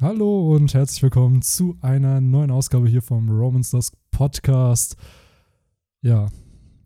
Hallo 0.00 0.54
und 0.54 0.72
herzlich 0.72 1.02
willkommen 1.02 1.42
zu 1.42 1.76
einer 1.82 2.20
neuen 2.20 2.50
Ausgabe 2.50 2.88
hier 2.88 3.02
vom 3.02 3.28
Romans 3.28 3.70
Dusk 3.70 3.94
Podcast. 4.10 4.96
Ja, 6.00 6.28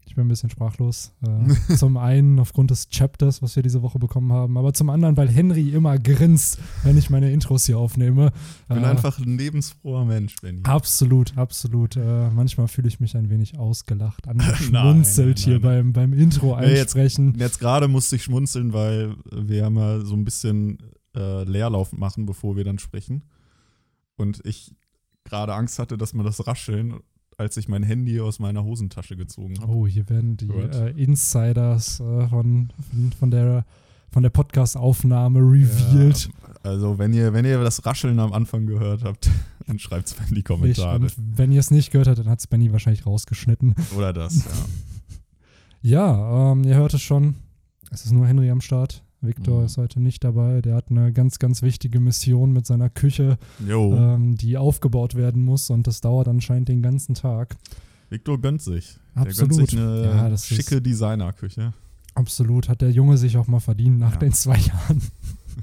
ich 0.04 0.16
bin 0.16 0.24
ein 0.24 0.28
bisschen 0.28 0.50
sprachlos. 0.50 1.12
Äh, 1.24 1.74
zum 1.76 1.96
einen 1.96 2.40
aufgrund 2.40 2.72
des 2.72 2.88
Chapters, 2.88 3.40
was 3.40 3.54
wir 3.54 3.62
diese 3.62 3.82
Woche 3.82 4.00
bekommen 4.00 4.32
haben, 4.32 4.58
aber 4.58 4.72
zum 4.74 4.90
anderen, 4.90 5.16
weil 5.16 5.28
Henry 5.28 5.68
immer 5.70 5.96
grinst, 5.96 6.58
wenn 6.82 6.98
ich 6.98 7.08
meine 7.08 7.30
Intros 7.30 7.66
hier 7.66 7.78
aufnehme. 7.78 8.32
Ich 8.68 8.74
bin 8.74 8.82
Äh, 8.82 8.86
einfach 8.88 9.18
ein 9.20 9.38
lebensfroher 9.38 10.04
Mensch, 10.04 10.34
Benny. 10.42 10.62
Absolut, 10.64 11.38
absolut. 11.38 11.94
Äh, 11.96 12.30
manchmal 12.30 12.66
fühle 12.66 12.88
ich 12.88 12.98
mich 12.98 13.16
ein 13.16 13.30
wenig 13.30 13.56
ausgelacht, 13.60 14.26
angeschmunzelt 14.28 15.38
hier 15.38 15.60
nein, 15.60 15.92
beim, 15.92 15.92
beim 15.92 16.12
Intro 16.14 16.56
Nee, 16.58 16.70
jetzt- 16.70 16.80
einsprechen. 16.96 17.34
Jetzt 17.38 17.60
gerade 17.60 17.86
musste 17.86 18.16
ich 18.16 18.24
schmunzeln, 18.24 18.72
weil 18.72 19.14
wir 19.30 19.58
ja 19.58 19.70
mal 19.70 20.04
so 20.04 20.14
ein 20.16 20.24
bisschen 20.24 20.78
äh, 21.14 21.44
Leerlauf 21.44 21.92
machen, 21.92 22.26
bevor 22.26 22.56
wir 22.56 22.64
dann 22.64 22.78
sprechen. 22.78 23.22
Und 24.16 24.40
ich 24.44 24.74
gerade 25.24 25.54
Angst 25.54 25.78
hatte, 25.78 25.96
dass 25.96 26.12
man 26.12 26.24
das 26.24 26.46
Rascheln, 26.46 27.00
als 27.36 27.56
ich 27.56 27.68
mein 27.68 27.82
Handy 27.82 28.20
aus 28.20 28.38
meiner 28.38 28.62
Hosentasche 28.64 29.16
gezogen 29.16 29.60
habe. 29.60 29.72
Oh, 29.72 29.86
hier 29.86 30.08
werden 30.08 30.36
die 30.36 30.48
äh, 30.48 30.90
Insiders 31.02 32.00
äh, 32.00 32.28
von, 32.28 32.72
von, 32.90 33.12
von 33.18 33.30
der, 33.30 33.64
von 34.10 34.22
der 34.22 34.30
Podcast-Aufnahme 34.30 35.40
revealed. 35.40 36.26
Ja, 36.26 36.54
also, 36.62 36.98
wenn 36.98 37.12
ihr, 37.12 37.32
wenn 37.32 37.44
ihr 37.44 37.62
das 37.62 37.84
Rascheln 37.84 38.18
am 38.20 38.32
Anfang 38.32 38.66
gehört 38.66 39.02
habt, 39.02 39.28
dann 39.66 39.78
schreibt 39.78 40.08
es 40.08 40.16
in 40.28 40.34
die 40.34 40.40
Ich, 40.40 40.44
Kommentare. 40.44 40.96
und 41.00 41.14
wenn 41.16 41.50
ihr 41.50 41.60
es 41.60 41.70
nicht 41.70 41.90
gehört 41.90 42.08
habt, 42.08 42.18
dann 42.18 42.28
hat 42.28 42.38
es 42.40 42.46
Benny 42.46 42.70
wahrscheinlich 42.72 43.06
rausgeschnitten. 43.06 43.74
Oder 43.96 44.12
das, 44.12 44.44
ja. 44.44 44.50
Ja, 45.82 46.52
ähm, 46.52 46.64
ihr 46.64 46.76
hört 46.76 46.94
es 46.94 47.02
schon. 47.02 47.34
Es 47.90 48.06
ist 48.06 48.12
nur 48.12 48.26
Henry 48.26 48.48
am 48.50 48.62
Start. 48.62 49.04
Victor 49.26 49.60
Mhm. 49.60 49.66
ist 49.66 49.76
heute 49.78 50.00
nicht 50.00 50.22
dabei. 50.24 50.60
Der 50.60 50.74
hat 50.74 50.90
eine 50.90 51.12
ganz, 51.12 51.38
ganz 51.38 51.62
wichtige 51.62 52.00
Mission 52.00 52.52
mit 52.52 52.66
seiner 52.66 52.90
Küche, 52.90 53.38
ähm, 53.68 54.36
die 54.36 54.56
aufgebaut 54.56 55.14
werden 55.14 55.44
muss 55.44 55.70
und 55.70 55.86
das 55.86 56.00
dauert 56.00 56.28
anscheinend 56.28 56.68
den 56.68 56.82
ganzen 56.82 57.14
Tag. 57.14 57.56
Victor 58.10 58.40
gönnt 58.40 58.62
sich. 58.62 58.96
Der 59.16 59.22
Absolut. 59.22 59.50
gönnt 59.56 59.70
sich 59.70 59.78
eine 59.78 60.04
Ja, 60.04 60.36
schicke 60.36 60.80
Designerküche. 60.82 61.72
Absolut, 62.14 62.68
hat 62.68 62.80
der 62.80 62.90
Junge 62.92 63.16
sich 63.18 63.36
auch 63.36 63.48
mal 63.48 63.60
verdient 63.60 63.98
nach 63.98 64.12
Ja. 64.12 64.18
den 64.18 64.32
zwei 64.32 64.56
Jahren, 64.58 65.02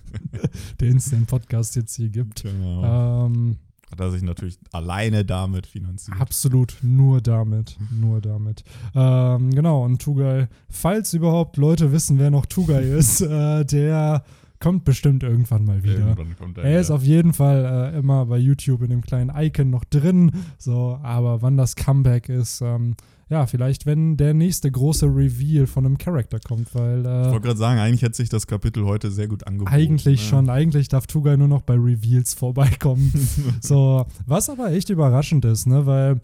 den 0.81 0.97
es 0.97 1.05
den 1.05 1.25
Podcast 1.25 1.75
jetzt 1.75 1.95
hier 1.95 2.09
gibt. 2.09 2.43
Genau. 2.43 3.25
Ähm, 3.27 3.57
Hat 3.91 3.99
er 3.99 4.11
sich 4.11 4.21
natürlich 4.23 4.57
alleine 4.71 5.25
damit 5.25 5.67
finanziert. 5.67 6.19
Absolut, 6.19 6.77
nur 6.81 7.21
damit, 7.21 7.77
nur 7.91 8.21
damit. 8.21 8.63
Ähm, 8.95 9.51
genau, 9.51 9.83
und 9.83 10.01
Tugai, 10.01 10.47
falls 10.69 11.13
überhaupt 11.13 11.57
Leute 11.57 11.91
wissen, 11.91 12.17
wer 12.19 12.31
noch 12.31 12.45
Tugai 12.45 12.81
ist, 12.97 13.21
äh, 13.21 13.65
der 13.65 14.23
kommt 14.59 14.85
bestimmt 14.85 15.23
irgendwann 15.23 15.65
mal 15.65 15.83
wieder. 15.83 15.97
Irgendwann 15.99 16.37
kommt 16.37 16.57
er 16.59 16.63
Er 16.65 16.79
ist 16.79 16.87
wieder. 16.87 16.95
auf 16.95 17.03
jeden 17.03 17.33
Fall 17.33 17.91
äh, 17.93 17.97
immer 17.99 18.25
bei 18.27 18.37
YouTube 18.37 18.83
in 18.83 18.91
dem 18.91 19.01
kleinen 19.01 19.31
Icon 19.35 19.69
noch 19.71 19.83
drin, 19.85 20.31
so, 20.57 20.99
aber 21.03 21.41
wann 21.41 21.57
das 21.57 21.75
Comeback 21.75 22.29
ist, 22.29 22.61
ähm, 22.61 22.95
ja, 23.31 23.47
vielleicht 23.47 23.85
wenn 23.85 24.17
der 24.17 24.33
nächste 24.33 24.69
große 24.69 25.05
Reveal 25.05 25.65
von 25.65 25.85
einem 25.85 25.97
Charakter 25.97 26.37
kommt, 26.39 26.75
weil 26.75 26.99
Ich 26.99 27.05
äh, 27.05 27.31
wollte 27.31 27.47
gerade 27.47 27.57
sagen, 27.57 27.79
eigentlich 27.79 28.01
hätte 28.01 28.17
sich 28.17 28.27
das 28.27 28.45
Kapitel 28.45 28.83
heute 28.83 29.09
sehr 29.09 29.29
gut 29.29 29.47
angeboten. 29.47 29.73
eigentlich 29.73 30.19
ne? 30.19 30.27
schon, 30.27 30.49
eigentlich 30.49 30.89
darf 30.89 31.07
Tugai 31.07 31.37
nur 31.37 31.47
noch 31.47 31.61
bei 31.61 31.75
Reveals 31.75 32.33
vorbeikommen. 32.33 33.11
So, 33.61 34.05
was 34.25 34.49
aber 34.49 34.71
echt 34.71 34.89
überraschend 34.89 35.45
ist, 35.45 35.65
ne, 35.65 35.85
weil 35.85 36.19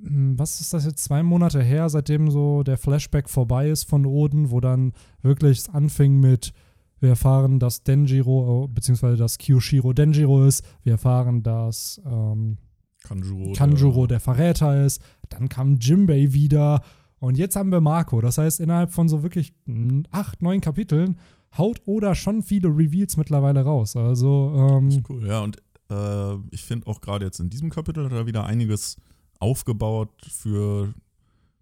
hm, 0.00 0.38
was 0.38 0.60
ist 0.60 0.72
das 0.72 0.84
jetzt 0.84 1.02
zwei 1.02 1.22
Monate 1.24 1.60
her, 1.60 1.88
seitdem 1.88 2.30
so 2.30 2.62
der 2.62 2.78
Flashback 2.78 3.28
vorbei 3.28 3.68
ist 3.68 3.88
von 3.88 4.06
Oden, 4.06 4.50
wo 4.50 4.60
dann 4.60 4.92
wirklich 5.22 5.58
es 5.58 5.68
anfing 5.68 6.20
mit 6.20 6.52
wir 7.00 7.10
erfahren, 7.10 7.58
dass 7.58 7.82
Denjiro, 7.82 8.68
beziehungsweise 8.72 9.16
dass 9.16 9.38
Kyoshiro 9.38 9.92
Denjiro 9.92 10.44
ist. 10.44 10.64
Wir 10.84 10.92
erfahren, 10.92 11.42
dass 11.42 12.00
ähm, 12.06 12.58
Kanjuro. 13.02 13.52
Kanjuro 13.52 14.06
der 14.06 14.20
Verräter 14.20 14.84
ist. 14.84 15.02
Dann 15.28 15.48
kam 15.48 15.78
Jimbei 15.78 16.32
wieder. 16.32 16.82
Und 17.18 17.38
jetzt 17.38 17.56
haben 17.56 17.70
wir 17.70 17.80
Marco. 17.80 18.20
Das 18.20 18.38
heißt, 18.38 18.60
innerhalb 18.60 18.92
von 18.92 19.08
so 19.08 19.22
wirklich 19.22 19.52
mm, 19.66 20.02
acht, 20.10 20.42
neun 20.42 20.60
Kapiteln 20.60 21.18
haut 21.56 21.82
Oda 21.86 22.14
schon 22.14 22.42
viele 22.42 22.68
Reveals 22.68 23.16
mittlerweile 23.16 23.62
raus. 23.62 23.96
Also, 23.96 24.54
ähm, 24.56 24.88
Ist 24.88 25.08
cool, 25.08 25.26
ja. 25.26 25.40
Und 25.40 25.58
äh, 25.90 26.34
ich 26.50 26.62
finde 26.62 26.86
auch 26.86 27.00
gerade 27.00 27.24
jetzt 27.24 27.40
in 27.40 27.50
diesem 27.50 27.70
Kapitel 27.70 28.04
hat 28.04 28.12
er 28.12 28.26
wieder 28.26 28.44
einiges 28.44 28.96
aufgebaut 29.38 30.10
für 30.28 30.94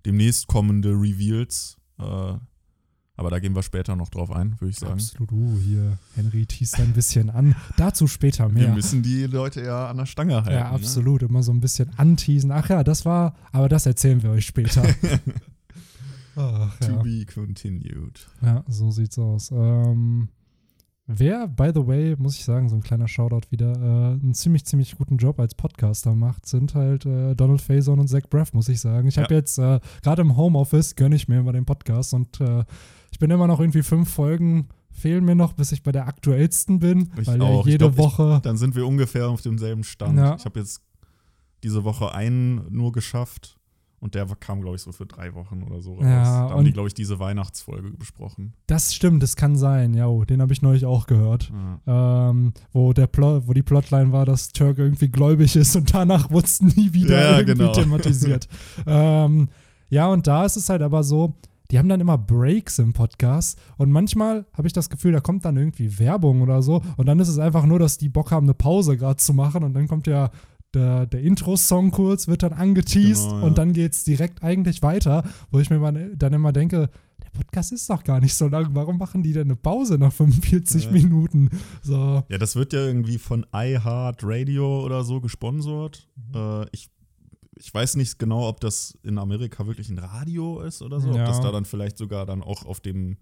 demnächst 0.06 0.46
kommende 0.46 0.90
Reveals. 0.90 1.76
Äh, 1.98 2.34
aber 3.20 3.30
da 3.30 3.38
gehen 3.38 3.54
wir 3.54 3.62
später 3.62 3.94
noch 3.94 4.08
drauf 4.08 4.30
ein, 4.32 4.56
würde 4.60 4.70
ich 4.70 4.78
sagen. 4.78 4.94
absolut. 4.94 5.30
Uh, 5.30 5.58
hier, 5.62 5.98
Henry 6.16 6.46
teast 6.46 6.80
ein 6.80 6.92
bisschen 6.92 7.30
an. 7.30 7.54
Dazu 7.76 8.06
später 8.08 8.52
Wir 8.54 8.64
mehr. 8.64 8.74
müssen 8.74 9.02
die 9.02 9.24
Leute 9.26 9.62
ja 9.62 9.88
an 9.88 9.98
der 9.98 10.06
Stange 10.06 10.36
halten. 10.36 10.50
Ja, 10.50 10.70
absolut. 10.72 11.22
Immer 11.22 11.42
so 11.42 11.52
ein 11.52 11.60
bisschen 11.60 11.90
anteasen. 11.98 12.50
Ach 12.50 12.68
ja, 12.68 12.82
das 12.82 13.04
war, 13.04 13.34
aber 13.52 13.68
das 13.68 13.86
erzählen 13.86 14.22
wir 14.22 14.30
euch 14.30 14.46
später. 14.46 14.82
Ach, 16.36 16.80
Ne? 16.80 16.86
To 16.86 16.92
ja. 16.92 17.02
be 17.02 17.26
continued. 17.26 18.28
Ja, 18.40 18.64
so 18.68 18.90
sieht's 18.90 19.18
aus. 19.18 19.50
Ähm, 19.50 20.28
wer, 21.06 21.48
by 21.48 21.70
the 21.74 21.86
way, 21.86 22.14
muss 22.18 22.36
ich 22.36 22.44
sagen, 22.44 22.68
so 22.68 22.76
ein 22.76 22.82
kleiner 22.82 23.08
Shoutout 23.08 23.50
wieder, 23.50 23.72
äh, 23.72 24.12
einen 24.14 24.32
ziemlich, 24.34 24.64
ziemlich 24.64 24.96
guten 24.96 25.16
Job 25.18 25.38
als 25.40 25.54
Podcaster 25.54 26.14
macht, 26.14 26.46
sind 26.46 26.74
halt 26.74 27.04
äh, 27.04 27.34
Donald 27.34 27.60
Faison 27.60 27.98
und 27.98 28.08
Zach 28.08 28.22
Braff, 28.30 28.52
muss 28.54 28.68
ich 28.68 28.80
sagen. 28.80 29.08
Ich 29.08 29.18
habe 29.18 29.34
Ja. 29.34 29.38
jetzt, 29.40 29.58
äh, 29.58 29.80
gerade 30.02 30.22
im 30.22 30.36
Homeoffice, 30.36 30.94
gönne 30.96 31.16
ich 31.16 31.28
mir 31.28 31.40
immer 31.40 31.52
den 31.52 31.66
Podcast 31.66 32.14
und 32.14 32.40
äh, 32.40 32.64
bin 33.20 33.30
immer 33.30 33.46
noch 33.46 33.60
irgendwie 33.60 33.82
fünf 33.84 34.12
Folgen, 34.12 34.66
fehlen 34.90 35.24
mir 35.24 35.36
noch, 35.36 35.52
bis 35.52 35.70
ich 35.70 35.84
bei 35.84 35.92
der 35.92 36.08
aktuellsten 36.08 36.80
bin, 36.80 37.12
Ich 37.20 37.28
weil 37.28 37.40
auch. 37.40 37.48
ja 37.54 37.60
Ich 37.60 37.66
jede 37.66 37.78
glaub, 37.78 37.92
ich- 37.92 37.98
Woche. 37.98 38.40
Dann 38.42 38.56
sind 38.56 38.74
wir 38.74 38.84
ungefähr 38.86 39.28
auf 39.28 39.40
demselben 39.42 39.84
Stand. 39.84 40.18
Ja. 40.18 40.34
Ich 40.36 40.44
habe 40.44 40.58
jetzt 40.58 40.82
diese 41.62 41.84
Woche 41.84 42.12
einen 42.12 42.62
nur 42.70 42.90
geschafft. 42.90 43.56
Und 44.02 44.14
der 44.14 44.24
kam, 44.40 44.62
glaube 44.62 44.76
ich, 44.76 44.80
so 44.82 44.92
für 44.92 45.04
drei 45.04 45.34
Wochen 45.34 45.62
oder 45.62 45.82
so 45.82 45.92
raus. 45.96 46.04
Ja, 46.04 46.48
da 46.48 46.54
haben 46.54 46.64
die, 46.64 46.72
glaube 46.72 46.88
ich, 46.88 46.94
diese 46.94 47.18
Weihnachtsfolge 47.18 47.90
besprochen. 47.90 48.54
Das 48.66 48.94
stimmt, 48.94 49.22
das 49.22 49.36
kann 49.36 49.56
sein, 49.56 49.92
ja, 49.92 50.06
oh, 50.06 50.24
den 50.24 50.40
habe 50.40 50.54
ich 50.54 50.62
neulich 50.62 50.86
auch 50.86 51.06
gehört. 51.06 51.52
Ja. 51.86 52.30
ähm, 52.30 52.54
wo, 52.72 52.94
der 52.94 53.08
Plot, 53.08 53.42
wo 53.46 53.52
die 53.52 53.62
Plotline 53.62 54.10
war, 54.10 54.24
dass 54.24 54.52
Turk 54.52 54.78
irgendwie 54.78 55.08
gläubig 55.10 55.54
ist 55.54 55.76
und 55.76 55.92
danach 55.92 56.30
wurde 56.30 56.46
es 56.46 56.62
nie 56.62 56.94
wieder 56.94 57.20
Ja, 57.20 57.38
irgendwie 57.40 57.58
genau. 57.58 57.72
thematisiert. 57.74 58.48
ähm, 58.86 59.50
ja, 59.90 60.06
und 60.08 60.26
da 60.26 60.46
ist 60.46 60.56
es 60.56 60.70
halt 60.70 60.80
aber 60.80 61.02
so, 61.04 61.34
die 61.70 61.78
haben 61.78 61.88
dann 61.88 62.00
immer 62.00 62.18
Breaks 62.18 62.78
im 62.78 62.92
Podcast 62.92 63.58
und 63.76 63.90
manchmal 63.90 64.46
habe 64.52 64.66
ich 64.66 64.72
das 64.72 64.90
Gefühl, 64.90 65.12
da 65.12 65.20
kommt 65.20 65.44
dann 65.44 65.56
irgendwie 65.56 65.98
Werbung 65.98 66.42
oder 66.42 66.62
so 66.62 66.82
und 66.96 67.06
dann 67.06 67.18
ist 67.20 67.28
es 67.28 67.38
einfach 67.38 67.64
nur, 67.66 67.78
dass 67.78 67.98
die 67.98 68.08
Bock 68.08 68.30
haben, 68.30 68.46
eine 68.46 68.54
Pause 68.54 68.96
gerade 68.96 69.16
zu 69.16 69.32
machen 69.34 69.62
und 69.64 69.74
dann 69.74 69.86
kommt 69.88 70.06
ja 70.06 70.30
der, 70.74 71.06
der 71.06 71.20
Intro-Song 71.20 71.90
kurz, 71.90 72.28
wird 72.28 72.42
dann 72.44 72.52
angeteased 72.52 73.24
Genau, 73.28 73.40
ja. 73.40 73.46
und 73.46 73.58
dann 73.58 73.72
geht 73.72 73.92
es 73.92 74.04
direkt 74.04 74.42
eigentlich 74.44 74.82
weiter, 74.82 75.24
wo 75.50 75.58
ich 75.58 75.68
mir 75.70 75.78
mal, 75.80 76.14
dann 76.16 76.32
immer 76.32 76.52
denke, 76.52 76.90
der 77.22 77.30
Podcast 77.38 77.72
ist 77.72 77.90
doch 77.90 78.04
gar 78.04 78.20
nicht 78.20 78.34
so 78.34 78.46
lang, 78.48 78.68
warum 78.72 78.96
machen 78.98 79.22
die 79.24 79.32
denn 79.32 79.48
eine 79.48 79.56
Pause 79.56 79.98
nach 79.98 80.12
45 80.12 80.84
Ja. 80.84 80.90
Minuten? 80.92 81.50
So, 81.82 82.22
Ja, 82.28 82.38
das 82.38 82.54
wird 82.56 82.72
ja 82.72 82.80
irgendwie 82.86 83.18
von 83.18 83.44
iHeart 83.52 84.20
Radio 84.22 84.84
oder 84.84 85.02
so 85.04 85.20
gesponsert. 85.20 86.06
Mhm. 86.16 86.36
Äh, 86.36 86.66
ich, 86.72 86.88
ich 87.60 87.72
weiß 87.72 87.96
nicht 87.96 88.18
genau, 88.18 88.48
ob 88.48 88.60
das 88.60 88.98
in 89.02 89.18
Amerika 89.18 89.66
wirklich 89.66 89.90
ein 89.90 89.98
Radio 89.98 90.60
ist 90.60 90.80
oder 90.80 90.98
so. 90.98 91.12
Ja. 91.12 91.20
Ob 91.20 91.26
das 91.26 91.40
da 91.40 91.52
dann 91.52 91.66
vielleicht 91.66 91.98
sogar 91.98 92.24
dann 92.24 92.42
auch 92.42 92.64
auf 92.64 92.80
dem 92.80 93.18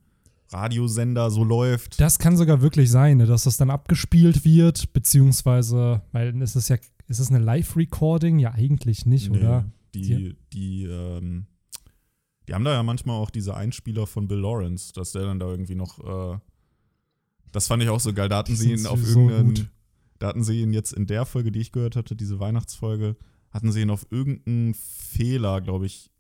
Radiosender 0.51 1.31
so 1.31 1.45
läuft. 1.45 2.01
Das 2.01 2.19
kann 2.19 2.37
sogar 2.37 2.63
wirklich 2.63 2.91
sein, 2.91 3.19
ne, 3.19 3.27
dass 3.27 3.45
das 3.45 3.57
dann 3.57 3.71
abgespielt 3.71 4.45
wird, 4.45 4.93
beziehungsweise, 4.93 6.03
weil 6.13 6.41
es 6.41 6.57
ist 6.57 6.69
ja, 6.69 6.77
ist 7.09 7.19
es 7.19 7.31
eine 7.31 7.41
Live-Recording? 7.41 8.39
Ja, 8.39 8.53
eigentlich 8.53 9.05
nicht, 9.07 9.31
Nee, 9.31 9.39
oder? 9.39 9.65
Die, 9.95 10.37
die, 10.53 10.85
ähm, 10.85 11.47
die 12.47 12.55
haben 12.55 12.65
da 12.65 12.73
ja 12.73 12.83
manchmal 12.83 13.17
auch 13.17 13.31
diese 13.31 13.57
Einspieler 13.57 14.07
von 14.07 14.29
Bill 14.29 14.39
Lawrence, 14.39 14.93
dass 14.93 15.13
der 15.13 15.23
dann 15.23 15.41
da 15.41 15.47
irgendwie 15.49 15.75
noch, 15.75 15.99
äh, 16.35 16.39
das 17.51 17.67
fand 17.67 17.83
ich 17.83 17.89
auch 17.89 18.01
so 18.01 18.13
geil. 18.13 18.29
Da 18.29 18.39
hatten 18.39 18.55
sie 18.55 18.73
ihn 18.73 18.87
auf 18.87 19.01
so 19.03 19.21
irgendeinen, 19.21 19.55
gut. 19.55 19.71
da 20.19 20.29
hatten 20.29 20.45
sie 20.45 20.61
ihn 20.63 20.73
jetzt 20.73 20.93
in 20.93 21.07
der 21.07 21.27
Folge, 21.27 21.51
die 21.51 21.61
ich 21.61 21.73
gehört 21.73 21.97
hatte, 21.97 22.15
diese 22.15 22.39
Weihnachtsfolge, 22.39 23.17
hatten 23.51 23.73
sie 23.73 23.83
ihn 23.83 23.91
auf 23.91 24.07
irgendeinen 24.11 24.75
Fehler, 24.75 25.61
glaube 25.61 25.87
ich, 25.87 26.11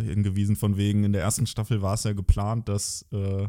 hingewiesen, 0.00 0.56
von 0.56 0.76
wegen, 0.76 1.04
in 1.04 1.12
der 1.12 1.22
ersten 1.22 1.46
Staffel 1.46 1.82
war 1.82 1.94
es 1.94 2.04
ja 2.04 2.12
geplant, 2.12 2.68
dass 2.68 3.04
äh, 3.12 3.48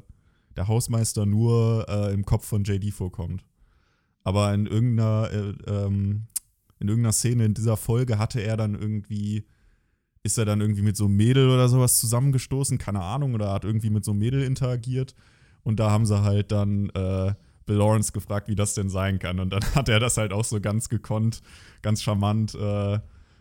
der 0.56 0.68
Hausmeister 0.68 1.25
nur 1.25 1.86
äh, 1.88 2.13
im 2.13 2.25
Kopf 2.25 2.46
von 2.46 2.63
JD 2.63 2.92
vorkommt. 2.92 3.46
Aber 4.24 4.54
in 4.54 4.66
irgendeiner, 4.66 5.30
äh, 5.31 5.54
ähm, 5.68 6.24
in 6.80 6.88
irgendeiner 6.88 7.13
Szene 7.13 7.46
in 7.46 7.54
dieser 7.54 7.78
Folge 7.78 8.19
hatte 8.19 8.42
er 8.42 8.57
dann 8.57 8.75
irgendwie, 8.75 9.45
ist 10.24 10.38
er 10.38 10.45
dann 10.45 10.62
irgendwie 10.62 10.81
mit 10.81 10.98
so 10.98 11.06
einem 11.06 11.16
Mädel 11.16 11.50
oder 11.50 11.69
sowas 11.69 12.00
zusammengestoßen, 12.00 12.78
keine 12.78 13.02
Ahnung, 13.02 13.34
oder 13.34 13.52
hat 13.52 13.63
irgendwie 13.63 13.90
mit 13.90 14.04
so 14.04 14.12
einem 14.12 14.19
Mädel 14.19 14.44
interagiert. 14.44 15.16
Und 15.63 15.80
da 15.80 15.92
haben 15.92 16.06
sie 16.06 16.22
halt 16.22 16.52
dann 16.52 16.90
äh, 16.90 17.34
Bill 17.69 17.77
Lawrence 17.77 18.12
gefragt, 18.12 18.48
wie 18.48 18.56
das 18.56 18.74
denn 18.74 18.89
sein 18.89 19.19
kann. 19.19 19.39
Und 19.39 19.51
dann 19.54 19.62
hat 19.75 19.88
er 19.89 20.00
das 20.00 20.18
halt 20.18 20.33
auch 20.33 20.44
so 20.44 20.60
ganz 20.60 20.89
gekonnt, 20.89 21.42
ganz 21.83 22.01
charmant 22.01 22.56
äh, 22.56 23.00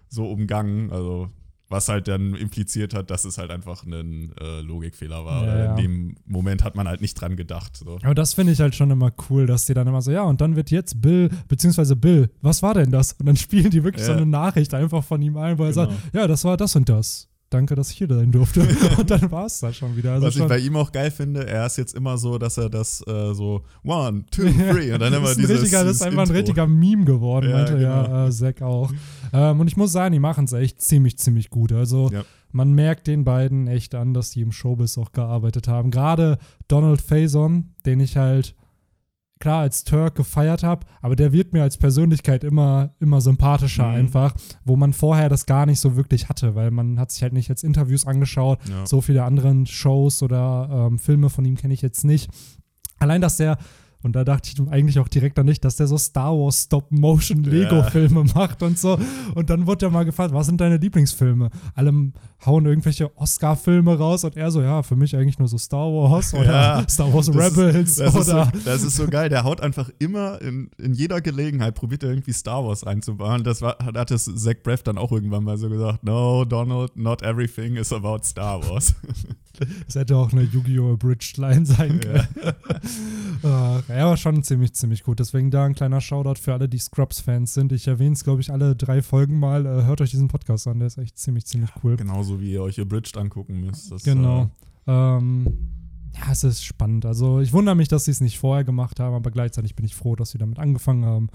so 0.09 0.31
umgangen. 0.31 0.91
Also 0.93 1.31
Was 1.71 1.89
halt 1.89 2.09
dann 2.09 2.35
impliziert 2.35 2.95
hat, 2.95 3.11
dass 3.11 3.25
es 3.27 3.37
halt 3.39 3.51
einfach 3.51 3.85
ein 3.85 4.33
äh, 4.41 4.61
Logikfehler 4.63 5.25
war. 5.25 5.43
Ja, 5.47 5.53
Oder 5.53 5.65
ja. 5.65 5.71
in 5.73 5.77
dem 5.77 6.17
Moment 6.27 6.65
hat 6.65 6.75
man 6.77 6.89
halt 6.89 7.01
nicht 7.03 7.15
dran 7.21 7.37
gedacht. 7.37 7.77
So. 7.77 7.99
Aber 8.03 8.15
das 8.15 8.33
finde 8.35 8.53
ich 8.55 8.61
halt 8.61 8.75
schon 8.75 8.91
immer 8.91 9.13
cool, 9.29 9.47
dass 9.47 9.67
die 9.67 9.75
dann 9.75 9.87
immer 9.87 10.01
so, 10.01 10.11
ja, 10.11 10.23
und 10.23 10.41
dann 10.41 10.57
wird 10.57 10.71
jetzt 10.71 11.01
Bill, 11.03 11.29
beziehungsweise 11.47 11.95
Bill, 11.97 12.31
was 12.41 12.63
war 12.63 12.73
denn 12.75 12.91
das? 12.91 13.13
Und 13.15 13.27
dann 13.27 13.37
spielen 13.45 13.71
die 13.71 13.85
wirklich 13.85 14.05
so 14.05 14.13
Ja. 14.13 14.17
eine 14.19 14.27
Nachricht 14.27 14.73
einfach 14.75 15.05
von 15.05 15.21
ihm 15.21 15.37
ein, 15.37 15.59
wo 15.59 15.65
er 15.65 15.73
Genau. 15.73 15.91
sagt, 15.91 16.15
ja, 16.15 16.27
das 16.27 16.45
war 16.45 16.57
das 16.57 16.75
und 16.77 16.89
das. 16.89 17.28
Danke, 17.51 17.75
dass 17.75 17.91
ich 17.91 17.97
hier 17.99 18.09
sein 18.09 18.31
durfte. 18.31 18.61
und 18.99 19.11
dann 19.11 19.31
war 19.31 19.47
es 19.47 19.61
das 19.61 19.75
schon 19.77 19.97
wieder. 19.97 20.13
Also 20.13 20.27
Was 20.27 20.35
ich 20.35 20.39
schon, 20.41 20.49
bei 20.49 20.59
ihm 20.59 20.77
auch 20.77 20.93
geil 20.93 21.11
finde, 21.11 21.47
er 21.47 21.65
ist 21.65 21.79
jetzt 21.79 21.95
immer 21.95 22.19
so, 22.19 22.37
dass 22.37 22.59
er 22.59 22.69
das 22.69 23.03
äh, 23.07 23.33
so 23.35 23.63
one, 23.85 24.25
two, 24.31 24.43
Ja. 24.45 24.73
three 24.75 24.93
und 24.93 25.01
dann 25.01 25.15
immer 25.15 25.31
ein 25.31 25.37
dieses, 25.37 25.63
richtiger, 25.63 25.83
das 25.85 25.97
ist 25.97 26.03
einfach 26.03 26.19
ein 26.25 26.29
Intro. 26.29 26.37
richtiger 26.37 26.67
Meme 26.67 27.05
geworden, 27.07 27.49
Ja, 27.49 27.57
meinte 27.57 27.79
ja 27.79 28.03
genau. 28.03 28.27
äh, 28.27 28.31
Zack 28.31 28.61
auch. 28.63 28.93
Ähm, 29.33 29.61
und 29.61 29.67
ich 29.69 29.77
muss 29.79 29.93
sagen, 29.93 30.13
die 30.13 30.19
machen 30.21 30.45
es 30.45 30.53
echt 30.53 30.83
ziemlich, 30.83 31.17
ziemlich 31.19 31.49
gut. 31.49 31.73
Also 31.73 32.11
Ja. 32.13 32.23
man 32.53 32.73
merkt 32.73 33.07
den 33.07 33.25
beiden 33.25 33.67
echt 33.67 33.95
an, 33.95 34.13
dass 34.13 34.31
die 34.31 34.43
im 34.43 34.53
Showbiz 34.53 34.99
auch 34.99 35.13
gearbeitet 35.13 35.69
haben. 35.69 35.91
Gerade 35.91 36.37
Donald 36.69 37.01
Faison, 37.01 37.71
den 37.87 38.01
ich 38.01 38.19
halt 38.19 38.55
klar 39.41 39.61
als 39.61 39.85
Turk 39.85 40.15
gefeiert 40.17 40.63
habe, 40.63 40.87
aber 41.03 41.17
der 41.17 41.33
wird 41.33 41.53
mir 41.53 41.63
als 41.63 41.77
Persönlichkeit 41.79 42.45
immer, 42.45 42.95
immer 43.01 43.21
sympathischer 43.21 43.89
Mhm. 43.89 43.95
einfach, 43.95 44.35
wo 44.65 44.77
man 44.77 44.93
vorher 44.93 45.29
das 45.29 45.47
gar 45.47 45.67
nicht 45.67 45.81
so 45.81 45.97
wirklich 45.97 46.29
hatte, 46.29 46.55
weil 46.55 46.71
man 46.71 46.99
hat 46.99 47.11
sich 47.11 47.23
halt 47.23 47.33
nicht 47.33 47.49
jetzt 47.49 47.65
Interviews 47.65 48.07
angeschaut, 48.07 48.59
Ja. 48.69 48.87
so 48.87 49.01
viele 49.01 49.25
anderen 49.25 49.67
Shows 49.67 50.23
oder 50.23 50.89
ähm, 50.91 50.99
Filme 50.99 51.31
von 51.31 51.45
ihm 51.45 51.57
kenne 51.57 51.75
ich 51.75 51.83
jetzt 51.83 52.05
nicht. 52.05 52.31
Allein, 52.99 53.21
dass 53.21 53.37
der, 53.37 53.59
und 54.03 54.15
da 54.15 54.25
dachte 54.25 54.51
ich 54.53 54.71
eigentlich 54.71 54.99
auch 54.99 55.09
direkt 55.09 55.39
an 55.39 55.47
nicht, 55.47 55.65
dass 55.65 55.77
der 55.77 55.87
so 55.87 55.97
Star 55.97 56.33
Wars 56.33 56.65
Stop-Motion-Lego-Filme 56.65 58.25
macht 58.35 58.63
und 58.63 58.79
so. 58.79 58.99
Und 59.35 59.51
dann 59.51 59.67
wurde 59.67 59.87
er 59.87 59.91
mal 59.91 60.05
gefragt, 60.05 60.33
was 60.35 60.47
sind 60.47 60.61
deine 60.61 60.77
Lieblingsfilme? 60.77 61.51
Alle 61.75 61.93
hauen 62.45 62.67
irgendwelche 62.67 63.17
Oscar-Filme 63.17 63.97
raus 63.99 64.25
und 64.25 64.37
er 64.37 64.51
so, 64.51 64.63
ja, 64.63 64.83
für 64.83 64.97
mich 64.97 65.17
eigentlich 65.17 65.39
nur 65.39 65.49
so 65.49 65.59
Star 65.59 65.87
Wars 65.87 66.35
oder 66.35 66.45
Ja, 66.45 66.89
Star 66.89 67.13
Wars 67.13 67.27
Das 67.27 67.37
Rebels 67.37 67.91
ist, 67.91 68.01
das, 68.01 68.15
ist 68.15 68.29
oder. 68.29 68.51
so, 68.53 68.61
das 68.65 68.83
ist 68.83 68.97
so 68.97 69.07
geil. 69.07 69.29
Der 69.29 69.45
haut 69.45 69.61
einfach 69.61 69.91
immer 69.99 70.41
in, 70.43 70.71
in 70.79 70.95
jeder 70.95 71.21
Gelegenheit, 71.21 71.75
probiert 71.75 72.03
er 72.03 72.11
irgendwie 72.11 72.33
Star 72.33 72.65
Wars 72.65 72.85
einzubauen. 72.85 73.45
Das 73.45 73.63
war, 73.63 73.79
hat 73.85 73.97
hat 73.97 74.11
es 74.11 74.25
Zach 74.37 74.63
Braff 74.63 74.83
dann 74.83 74.99
auch 74.99 75.13
irgendwann 75.13 75.45
mal 75.45 75.59
so 75.59 75.69
gesagt: 75.69 76.05
No, 76.05 76.45
Donald, 76.45 76.97
not 76.97 77.23
everything 77.23 77.77
is 77.77 77.93
about 77.93 78.21
Star 78.23 78.63
Wars. 78.69 78.95
Das 79.87 79.95
hätte 79.95 80.17
auch 80.17 80.33
eine 80.33 80.43
Yu-Gi-Oh! 80.43 80.93
Abridged 80.95 81.37
Line 81.37 81.67
sein 81.67 82.01
können. 82.01 82.29
Ach, 83.43 83.83
er 83.89 84.07
war 84.07 84.17
schon 84.17 84.43
ziemlich, 84.43 84.75
ziemlich 84.75 85.05
gut. 85.05 85.19
Deswegen 85.21 85.51
da 85.51 85.65
ein 85.65 85.75
kleiner 85.75 86.01
Shoutout 86.01 86.41
für 86.41 86.53
alle, 86.53 86.69
die 86.69 86.79
Scrubs-Fans 86.79 87.55
sind. 87.55 87.73
Ich 87.73 87.87
erwähne 87.87 88.13
es, 88.13 88.25
glaube 88.25 88.41
ich, 88.41 88.51
alle 88.51 88.75
drei 88.77 89.03
Folgen 89.03 89.39
mal. 89.39 89.67
Äh, 89.67 89.85
hört 89.85 90.01
euch 90.01 90.11
diesen 90.11 90.29
Podcast 90.29 90.67
an, 90.67 90.79
der 90.79 90.87
ist 90.87 90.99
echt 90.99 91.19
ziemlich, 91.19 91.47
ziemlich 91.47 91.71
cool. 91.83 91.97
Genauso 91.97 92.41
wie 92.41 92.53
ihr 92.53 92.63
euch 92.63 92.81
Abridged 92.81 93.17
angucken 93.17 93.61
müsst. 93.61 93.93
Das, 93.93 94.03
Genau. 94.03 94.51
Ähm, 94.87 95.69
ja, 96.15 96.33
es 96.33 96.45
ist 96.45 96.65
spannend. 96.65 97.05
Also 97.05 97.41
ich 97.41 97.53
wundere 97.53 97.77
mich, 97.77 97.89
dass 97.89 98.07
sie 98.07 98.11
es 98.11 98.21
nicht 98.21 98.39
vorher 98.39 98.65
gemacht 98.65 99.01
haben, 99.01 99.15
aber 99.15 99.31
gleichzeitig 99.31 99.75
bin 99.77 99.85
ich 99.85 99.95
froh, 99.95 100.17
dass 100.17 100.31
sie 100.31 100.39
damit 100.39 100.59
angefangen 100.59 101.05
haben 101.05 101.29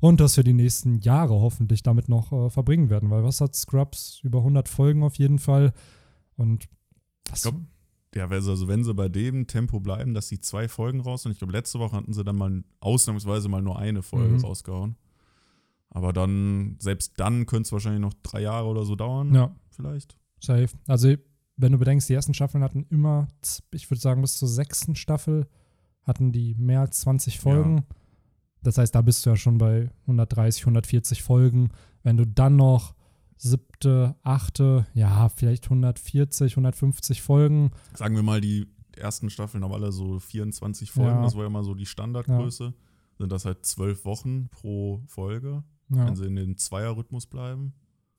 und 0.00 0.20
dass 0.20 0.36
wir 0.36 0.44
die 0.44 0.52
nächsten 0.52 1.00
Jahre 1.00 1.34
hoffentlich 1.34 1.82
damit 1.82 2.08
noch 2.08 2.32
äh, 2.32 2.50
verbringen 2.50 2.90
werden, 2.90 3.10
weil 3.10 3.24
was 3.24 3.40
hat 3.40 3.54
Scrubs? 3.54 4.20
Über 4.22 4.38
100 4.38 4.68
Folgen 4.68 5.02
auf 5.02 5.16
jeden 5.16 5.38
Fall 5.38 5.72
und 6.36 6.66
das, 7.30 7.42
glaub, 7.42 7.54
Äh, 8.14 8.18
ja, 8.18 8.28
also 8.28 8.50
also 8.52 8.68
wenn 8.68 8.82
sie 8.84 8.94
bei 8.94 9.08
dem 9.08 9.46
Tempo 9.46 9.78
bleiben, 9.80 10.14
dass 10.14 10.28
sie 10.28 10.40
zwei 10.40 10.68
Folgen 10.68 11.00
raus 11.00 11.26
und 11.26 11.32
ich 11.32 11.38
glaube, 11.38 11.52
letzte 11.52 11.78
Woche 11.78 11.96
hatten 11.96 12.12
sie 12.14 12.24
dann 12.24 12.36
mal 12.36 12.64
ausnahmsweise 12.80 13.48
mal 13.48 13.60
nur 13.62 13.78
eine 13.78 14.02
Folge 14.02 14.34
Mhm. 14.34 14.40
rausgehauen. 14.44 14.96
Aber 15.90 16.12
dann, 16.12 16.76
selbst 16.78 17.14
dann 17.18 17.46
könnte 17.46 17.66
es 17.68 17.72
wahrscheinlich 17.72 18.00
noch 18.00 18.14
drei 18.22 18.40
Jahre 18.42 18.66
oder 18.68 18.84
so 18.84 18.96
dauern. 18.96 19.34
ja, 19.34 19.54
Vielleicht. 19.70 20.16
safe. 20.40 20.68
Also 20.86 21.14
wenn 21.56 21.72
du 21.72 21.78
bedenkst, 21.78 22.08
die 22.08 22.14
ersten 22.14 22.34
Staffeln 22.34 22.62
hatten 22.64 22.84
immer, 22.90 23.28
ich 23.72 23.90
würde 23.90 24.00
sagen, 24.00 24.20
bis 24.22 24.36
zur 24.38 24.48
sechsten 24.48 24.94
Staffel 24.94 25.46
hatten 26.02 26.32
die 26.32 26.54
mehr 26.54 26.80
als 26.80 27.00
20 27.00 27.38
Folgen. 27.40 27.84
Das 28.62 28.78
heißt, 28.78 28.94
da 28.94 29.00
bist 29.02 29.24
du 29.24 29.30
ja 29.30 29.36
schon 29.36 29.58
bei 29.58 29.90
130, 30.02 30.62
140 30.66 31.22
Folgen. 31.22 31.70
Wenn 32.02 32.16
du 32.16 32.26
dann 32.26 32.56
noch 32.56 32.94
siebte, 33.36 34.14
achte, 34.22 34.86
ja, 34.94 35.28
vielleicht 35.28 35.64
140, 35.64 36.52
150 36.54 37.22
Folgen. 37.22 37.70
Sagen 37.94 38.14
wir 38.16 38.22
mal, 38.22 38.40
die 38.40 38.66
ersten 38.96 39.28
Staffeln 39.30 39.62
haben 39.62 39.72
alle 39.72 39.92
so 39.92 40.18
24 40.18 40.90
Folgen. 40.90 41.16
Ja. 41.18 41.22
Das 41.22 41.36
war 41.36 41.44
ja 41.44 41.50
mal 41.50 41.64
so 41.64 41.74
die 41.74 41.86
Standardgröße. 41.86 42.72
Sind 43.18 43.32
das 43.32 43.44
halt 43.44 43.64
zwölf 43.66 44.04
Wochen 44.04 44.48
pro 44.50 45.02
Folge, 45.06 45.64
Ja. 45.90 46.06
wenn 46.06 46.16
sie 46.16 46.26
in 46.26 46.36
den 46.36 46.56
Zweierrhythmus 46.56 47.26
bleiben. 47.26 47.74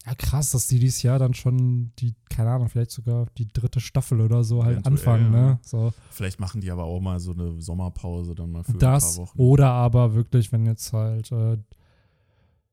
ja, 0.05 0.15
krass, 0.15 0.51
dass 0.51 0.67
die 0.67 0.79
dieses 0.79 1.01
Jahr 1.03 1.19
dann 1.19 1.33
schon 1.33 1.91
die, 1.99 2.15
keine 2.29 2.51
Ahnung, 2.51 2.69
vielleicht 2.69 2.91
sogar 2.91 3.25
die 3.37 3.47
dritte 3.47 3.79
Staffel 3.81 4.21
oder 4.21 4.43
so 4.43 4.63
halt 4.63 4.77
Eventuell, 4.85 4.93
anfangen, 4.93 5.33
ja. 5.33 5.41
ne? 5.49 5.59
So. 5.63 5.91
Vielleicht 6.11 6.39
machen 6.39 6.61
die 6.61 6.71
aber 6.71 6.85
auch 6.85 7.01
mal 7.01 7.19
so 7.19 7.33
eine 7.33 7.59
Sommerpause 7.61 8.33
dann 8.33 8.51
mal 8.51 8.63
für 8.63 8.71
ein 8.73 8.79
Das 8.79 9.15
paar 9.17 9.25
Wochen. 9.25 9.39
oder 9.39 9.71
aber 9.71 10.13
wirklich, 10.15 10.51
wenn 10.53 10.65
jetzt 10.65 10.93
halt 10.93 11.31
äh, 11.31 11.57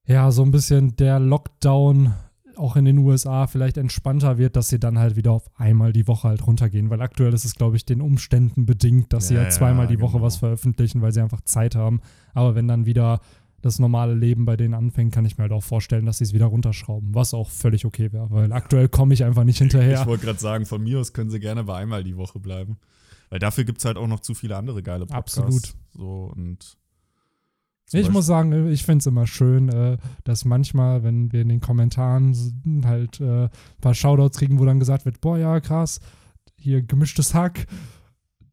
ja 0.07 0.31
so 0.31 0.43
ein 0.45 0.51
bisschen 0.53 0.95
der 0.97 1.19
Lockdown 1.19 2.15
auch 2.59 2.77
in 2.77 2.85
den 2.85 2.99
USA 2.99 3.47
vielleicht 3.47 3.77
entspannter 3.77 4.39
wird, 4.39 4.57
dass 4.57 4.69
sie 4.69 4.79
dann 4.79 4.99
halt 4.99 5.17
wieder 5.17 5.33
auf 5.33 5.51
einmal 5.57 5.93
die 5.93 6.07
Woche 6.07 6.29
halt 6.29 6.47
runtergehen, 6.47 6.91
weil 6.91 7.03
aktuell 7.03 7.33
ist 7.33 7.45
es, 7.45 7.55
glaube 7.55 7.77
ich, 7.77 7.85
den 7.85 8.01
Umständen 8.01 8.67
bedingt, 8.67 9.13
dass 9.13 9.29
sie 9.29 9.35
Ja, 9.35 9.43
halt 9.43 9.53
zweimal 9.53 9.87
ja, 9.87 9.93
die 9.93 10.01
Woche 10.01 10.15
genau. 10.15 10.25
was 10.25 10.37
veröffentlichen, 10.37 11.03
weil 11.03 11.13
sie 11.13 11.21
einfach 11.23 11.41
Zeit 11.43 11.75
haben. 11.75 12.01
Aber 12.33 12.55
wenn 12.55 12.69
dann 12.69 12.87
wieder 12.87 13.21
das 13.63 13.79
normale 13.79 14.15
Leben 14.15 14.45
bei 14.45 14.57
denen 14.57 14.75
anfängt, 14.75 15.15
kann 15.15 15.25
ich 15.25 15.39
mir 15.39 15.43
halt 15.43 15.53
auch 15.53 15.63
vorstellen, 15.63 16.05
dass 16.05 16.19
sie 16.19 16.25
es 16.25 16.35
wieder 16.35 16.47
runterschrauben, 16.47 17.15
was 17.15 17.33
auch 17.33 17.49
völlig 17.49 17.87
okay 17.87 18.13
wäre, 18.13 18.31
weil 18.31 18.53
aktuell 18.53 18.89
komme 18.89 19.15
ich 19.15 19.25
einfach 19.25 19.45
nicht 19.45 19.59
hinterher. 19.59 20.01
Ich 20.01 20.07
wollte 20.07 20.27
gerade 20.27 20.39
sagen, 20.39 20.67
von 20.67 20.83
mir 20.83 21.01
aus 21.01 21.13
können 21.13 21.31
sie 21.31 21.41
gerne 21.41 21.65
bei 21.65 21.77
einmal 21.77 22.05
die 22.05 22.17
Woche 22.17 22.39
bleiben. 22.41 22.77
Weil 23.31 23.39
dafür 23.39 23.65
gibt 23.65 23.79
es 23.79 23.85
halt 23.85 23.97
auch 23.97 24.07
noch 24.07 24.21
zu 24.21 24.35
viele 24.35 24.57
andere 24.57 24.83
geile 24.83 25.07
Podcasts. 25.07 25.39
Absolut. 25.39 25.75
So 25.93 26.33
und 26.37 26.77
Ich 27.89 27.93
Beispiel- 27.93 28.13
muss 28.13 28.27
sagen, 28.27 28.69
ich 28.71 28.85
finde 28.85 28.99
es 29.01 29.07
immer 29.07 29.27
schön, 29.27 29.69
äh, 29.69 29.99
dass 30.25 30.45
manchmal, 30.45 31.05
wenn 31.05 31.33
wir 31.33 31.43
in 31.43 31.49
den 31.49 31.61
Kommentaren 31.61 32.35
halt 32.85 33.21
äh, 33.21 33.45
ein 33.45 33.51
paar 33.81 33.95
Shoutouts 33.95 34.39
kriegen, 34.39 34.59
wo 34.59 34.65
dann 34.65 34.81
gesagt 34.81 35.05
wird, 35.05 35.21
boah, 35.21 35.39
ja, 35.39 35.61
krass, 35.61 36.01
hier 36.57 36.83
gemischtes 36.83 37.35
Hack, 37.35 37.67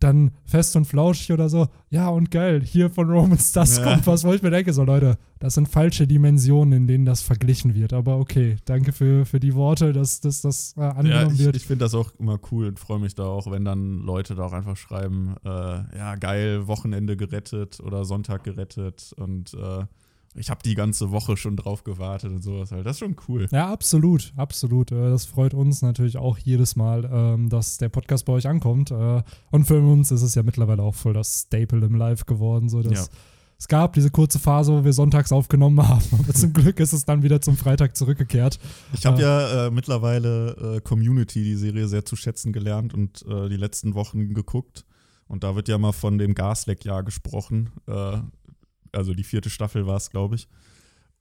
dann 0.03 0.31
fest 0.45 0.75
und 0.75 0.86
flauschig 0.86 1.31
oder 1.31 1.48
so, 1.50 1.68
ja 1.89 2.09
und 2.09 2.31
geil, 2.31 2.62
hier 2.63 2.89
von 2.89 3.09
Romans 3.09 3.51
das 3.53 3.77
Ja. 3.77 3.83
kommt 3.83 4.07
was, 4.07 4.24
wo 4.24 4.33
ich 4.33 4.42
mir 4.42 4.50
denke, 4.51 4.74
so 4.74 4.83
Leute, 4.83 5.18
das 5.39 5.53
sind 5.56 5.68
falsche 5.68 6.06
Dimensionen, 6.07 6.74
in 6.74 6.88
denen 6.88 7.06
das 7.06 7.21
verglichen 7.21 7.74
wird, 7.75 7.94
aber 7.94 8.18
okay, 8.18 8.57
danke 8.65 8.92
für, 8.92 9.25
für 9.25 9.39
die 9.39 9.56
Worte, 9.56 9.94
dass, 9.94 10.19
dass 10.21 10.42
das 10.42 10.75
äh, 10.77 10.81
Ja, 10.81 10.89
angenommen 10.92 11.36
ich, 11.36 11.39
wird. 11.45 11.56
ich 11.56 11.65
finde 11.65 11.86
das 11.86 11.95
auch 11.95 12.12
immer 12.19 12.39
cool 12.51 12.68
und 12.68 12.80
freue 12.80 13.00
mich 13.00 13.15
da 13.15 13.24
auch, 13.25 13.50
wenn 13.51 13.65
dann 13.65 14.00
Leute 14.01 14.36
da 14.36 14.44
auch 14.44 14.53
einfach 14.53 14.77
schreiben, 14.77 15.36
äh, 15.44 15.50
ja, 15.50 16.15
geil, 16.15 16.68
Wochenende 16.68 17.18
gerettet 17.18 17.80
oder 17.80 18.06
Sonntag 18.06 18.44
gerettet 18.44 19.13
und 19.18 19.53
äh, 19.53 19.86
ich 20.36 20.50
habe 20.50 20.62
die 20.63 20.75
ganze 20.75 21.12
Woche 21.12 21.36
schon 21.38 21.56
drauf 21.57 21.83
gewartet 21.83 22.32
und 22.32 22.41
sowas 22.44 22.72
halt. 22.72 22.86
Das 22.86 22.94
ist 22.96 23.00
schon 23.00 23.15
cool. 23.27 23.48
Ja, 23.51 23.72
absolut, 23.72 24.32
absolut. 24.38 24.91
Äh, 24.91 25.10
Das 25.10 25.25
freut 25.25 25.53
uns 25.53 25.82
natürlich 25.82 26.17
auch 26.17 26.38
jedes 26.38 26.75
Mal, 26.75 27.10
ähm, 27.12 27.50
dass 27.50 27.77
der 27.77 27.89
Podcast 27.89 28.25
bei 28.25 28.34
euch 28.34 28.48
ankommt. 28.48 28.91
Äh, 28.91 29.24
Und 29.51 29.65
für 29.65 29.79
uns 29.82 30.12
ist 30.12 30.22
es 30.22 30.36
ja 30.36 30.44
mittlerweile 30.44 30.84
auch 30.84 30.96
voll 30.96 31.13
das 31.13 31.41
Staple 31.48 31.86
im 31.86 31.96
Live 31.96 32.25
geworden. 32.25 32.70
So 32.70 32.82
dass 32.82 33.08
Ja. 33.08 33.13
Es 33.60 33.67
gab 33.67 33.94
diese 33.94 34.10
kurze 34.10 34.39
Phase, 34.39 34.74
wo 34.74 34.84
wir 34.84 34.91
sonntags 34.94 35.32
aufgenommen 35.32 35.88
haben, 35.88 36.01
aber 36.13 36.34
zum 36.34 36.51
Glück 36.51 36.79
ist 36.79 36.94
es 36.94 37.06
dann 37.06 37.22
wieder 37.22 37.41
zum 37.41 37.58
Freitag 37.58 37.96
zurückgekehrt. 37.96 38.58
Ich 38.94 39.06
habe 39.06 39.22
Ja. 39.22 39.41
ja 39.41 39.67
äh, 39.67 39.72
mittlerweile 39.72 40.77
äh, 40.77 40.82
Community, 40.82 41.44
die 41.44 41.56
Serie, 41.56 41.88
sehr 41.88 42.03
zu 42.03 42.15
schätzen 42.15 42.53
gelernt 42.53 42.94
und 42.96 43.24
äh, 43.27 43.50
die 43.50 43.58
letzten 43.58 43.94
Wochen 43.94 44.34
geguckt. 44.34 44.84
Und 45.27 45.44
da 45.44 45.56
wird 45.56 45.67
ja 45.70 45.77
mal 45.77 45.91
von 45.91 46.17
dem 46.17 46.34
Gasleck-Jahr 46.34 47.03
gesprochen. 47.03 47.70
Äh, 47.88 48.17
also 48.91 49.13
die 49.13 49.24
vierte 49.24 49.50
Staffel 49.50 49.88
war 49.88 49.98
es, 49.98 50.10
glaube 50.10 50.36
ich. 50.36 50.48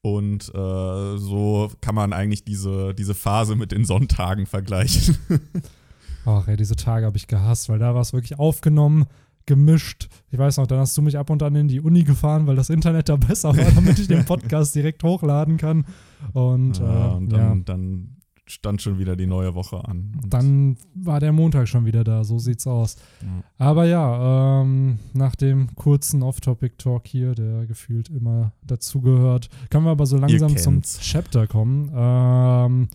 Und 0.02 0.48
äh, 0.54 1.18
so 1.18 1.70
kann 1.80 1.94
man 1.94 2.12
eigentlich 2.12 2.44
diese, 2.44 2.94
diese 2.94 3.14
Phase 3.14 3.54
mit 3.54 3.70
den 3.72 3.84
Sonntagen 3.84 4.46
vergleichen. 4.46 5.16
Ach 6.24 6.46
ey, 6.48 6.56
diese 6.56 6.76
Tage 6.76 7.06
habe 7.06 7.16
ich 7.16 7.26
gehasst, 7.26 7.68
weil 7.68 7.78
da 7.78 7.94
war 7.94 8.00
es 8.00 8.12
wirklich 8.12 8.38
aufgenommen, 8.38 9.06
gemischt. 9.46 10.08
Ich 10.30 10.38
weiß 10.38 10.58
noch, 10.58 10.66
dann 10.66 10.78
hast 10.78 10.96
du 10.96 11.02
mich 11.02 11.18
ab 11.18 11.28
und 11.30 11.42
an 11.42 11.54
in 11.54 11.68
die 11.68 11.80
Uni 11.80 12.04
gefahren, 12.04 12.46
weil 12.46 12.56
das 12.56 12.70
Internet 12.70 13.08
da 13.08 13.16
besser 13.16 13.56
war, 13.56 13.70
damit 13.72 13.98
ich 13.98 14.06
den 14.08 14.24
Podcast 14.26 14.74
direkt 14.74 15.02
hochladen 15.02 15.56
kann. 15.56 15.84
Und, 16.32 16.78
Ja, 16.78 17.12
äh, 17.12 17.14
und 17.16 17.32
ja. 17.32 17.38
dann, 17.38 17.64
dann 17.64 18.16
stand 18.50 18.83
schon 18.83 18.99
wieder 18.99 19.16
die 19.16 19.26
neue 19.26 19.54
Woche 19.54 19.85
an. 19.85 20.12
Und 20.23 20.33
Dann 20.33 20.76
war 20.95 21.21
der 21.21 21.33
Montag 21.33 21.69
schon 21.69 21.87
wieder 21.87 22.04
da, 22.04 22.25
so 22.25 22.38
sieht's 22.38 22.66
aus. 22.66 22.97
Ja. 23.23 23.45
Aber 23.59 23.85
ja, 23.87 24.61
ähm, 24.62 24.99
nach 25.12 25.37
dem 25.37 25.75
kurzen 25.75 26.23
Off-Topic-Talk 26.23 27.07
hier, 27.07 27.35
der 27.35 27.66
gefühlt 27.66 28.09
immer 28.09 28.52
dazugehört, 28.62 29.49
können 29.71 29.85
wir 29.85 29.90
aber 29.90 30.07
so 30.07 30.16
langsam 30.16 30.57
zum. 30.57 30.83
Chapter 30.83 31.47
kommen. 31.47 31.90
Ähm, 31.95 32.88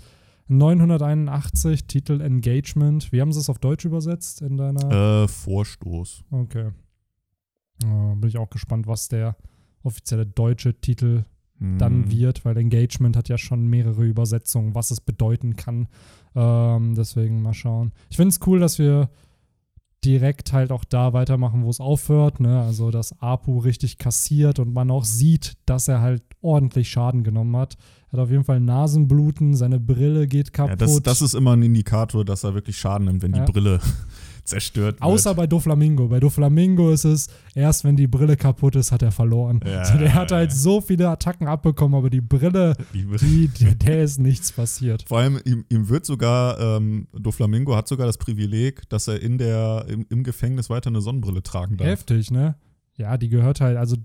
981, 0.47 1.85
Titel 1.87 2.21
Engagement. 2.21 3.11
Wie 3.11 3.21
haben 3.21 3.31
sie 3.31 3.39
es 3.39 3.49
auf 3.49 3.59
Deutsch 3.59 3.85
übersetzt 3.85 4.41
in 4.41 4.57
deiner? 4.57 5.23
Äh, 5.23 5.27
Vorstoß. 5.27 6.23
Okay. 6.31 6.71
Äh, 7.83 8.15
bin 8.15 8.27
ich 8.27 8.37
auch 8.37 8.49
gespannt, 8.49 8.87
was 8.87 9.07
der 9.07 9.35
offizielle 9.83 10.25
deutsche 10.25 10.79
Titel 10.79 11.25
dann 11.59 12.03
Hm. 12.03 12.11
wird, 12.11 12.43
weil 12.45 12.57
Engagement 12.57 13.15
hat 13.15 13.29
ja 13.29 13.37
schon 13.37 13.67
mehrere 13.67 14.03
Übersetzungen, 14.05 14.75
was 14.75 14.91
es 14.91 14.99
bedeuten 15.01 15.55
kann. 15.55 15.87
Ähm, 16.35 16.95
deswegen 16.95 17.41
mal 17.41 17.53
schauen. 17.53 17.93
Ich 18.09 18.17
finde 18.17 18.29
es 18.29 18.39
cool, 18.45 18.59
dass 18.59 18.77
wir 18.77 19.09
direkt 20.03 20.53
halt 20.53 20.71
auch 20.71 20.83
da 20.83 21.13
weitermachen, 21.13 21.63
wo 21.63 21.69
es 21.69 21.79
aufhört. 21.79 22.39
Ne? 22.39 22.61
Also, 22.61 22.91
dass 22.91 23.19
Apu 23.21 23.57
richtig 23.59 23.97
kassiert 23.97 24.59
und 24.59 24.71
man 24.73 24.91
auch 24.91 25.03
sieht, 25.05 25.53
dass 25.65 25.87
er 25.87 26.01
halt 26.01 26.21
ordentlich 26.41 26.89
Schaden 26.89 27.23
genommen 27.23 27.55
hat. 27.57 27.75
Er 28.09 28.13
hat 28.13 28.19
auf 28.25 28.29
jeden 28.29 28.43
Fall 28.43 28.59
Nasenbluten, 28.59 29.55
seine 29.55 29.79
Brille 29.79 30.27
geht 30.27 30.53
kaputt. 30.53 30.79
Ja, 30.79 30.85
das, 30.85 31.01
das 31.01 31.21
ist 31.23 31.33
immer 31.33 31.53
ein 31.53 31.63
Indikator, 31.63 32.23
dass 32.23 32.43
er 32.43 32.53
wirklich 32.53 32.77
Schaden 32.77 33.07
nimmt, 33.07 33.23
wenn 33.23 33.33
Ja. 33.33 33.45
die 33.45 33.51
Brille 33.51 33.79
zerstört 34.45 34.95
wird. 34.95 35.01
Außer 35.01 35.33
bei 35.33 35.47
Doflamingo. 35.47 36.07
Bei 36.07 36.19
Doflamingo 36.19 36.91
ist 36.91 37.03
es, 37.03 37.27
erst 37.53 37.83
wenn 37.83 37.95
die 37.95 38.07
Brille 38.07 38.37
kaputt 38.37 38.75
ist, 38.75 38.91
hat 38.91 39.01
er 39.01 39.11
verloren. 39.11 39.59
Ja, 39.65 39.79
also 39.79 39.97
der 39.97 40.13
hat 40.13 40.31
halt 40.31 40.51
so 40.51 40.81
viele 40.81 41.09
Attacken 41.09 41.47
abbekommen, 41.47 41.97
aber 41.97 42.09
die 42.09 42.21
Brille, 42.21 42.75
Die 42.93 43.47
die, 43.47 43.75
der 43.75 44.03
ist 44.03 44.19
nichts 44.19 44.51
passiert. 44.51 45.03
Vor 45.07 45.19
allem, 45.19 45.39
ihm, 45.45 45.65
ihm 45.69 45.89
wird 45.89 46.05
sogar, 46.05 46.59
ähm, 46.59 47.07
Doflamingo 47.13 47.75
hat 47.75 47.87
sogar 47.87 48.07
das 48.07 48.17
Privileg, 48.17 48.87
dass 48.89 49.07
er 49.07 49.21
in 49.21 49.37
der, 49.37 49.85
im, 49.89 50.05
im 50.09 50.23
Gefängnis 50.23 50.69
weiter 50.69 50.89
eine 50.89 51.01
Sonnenbrille 51.01 51.43
tragen 51.43 51.77
darf. 51.77 51.87
Heftig, 51.87 52.31
ne? 52.31 52.55
Ja, 52.97 53.17
die 53.17 53.29
gehört 53.29 53.59
halt, 53.61 53.77
also 53.77 53.97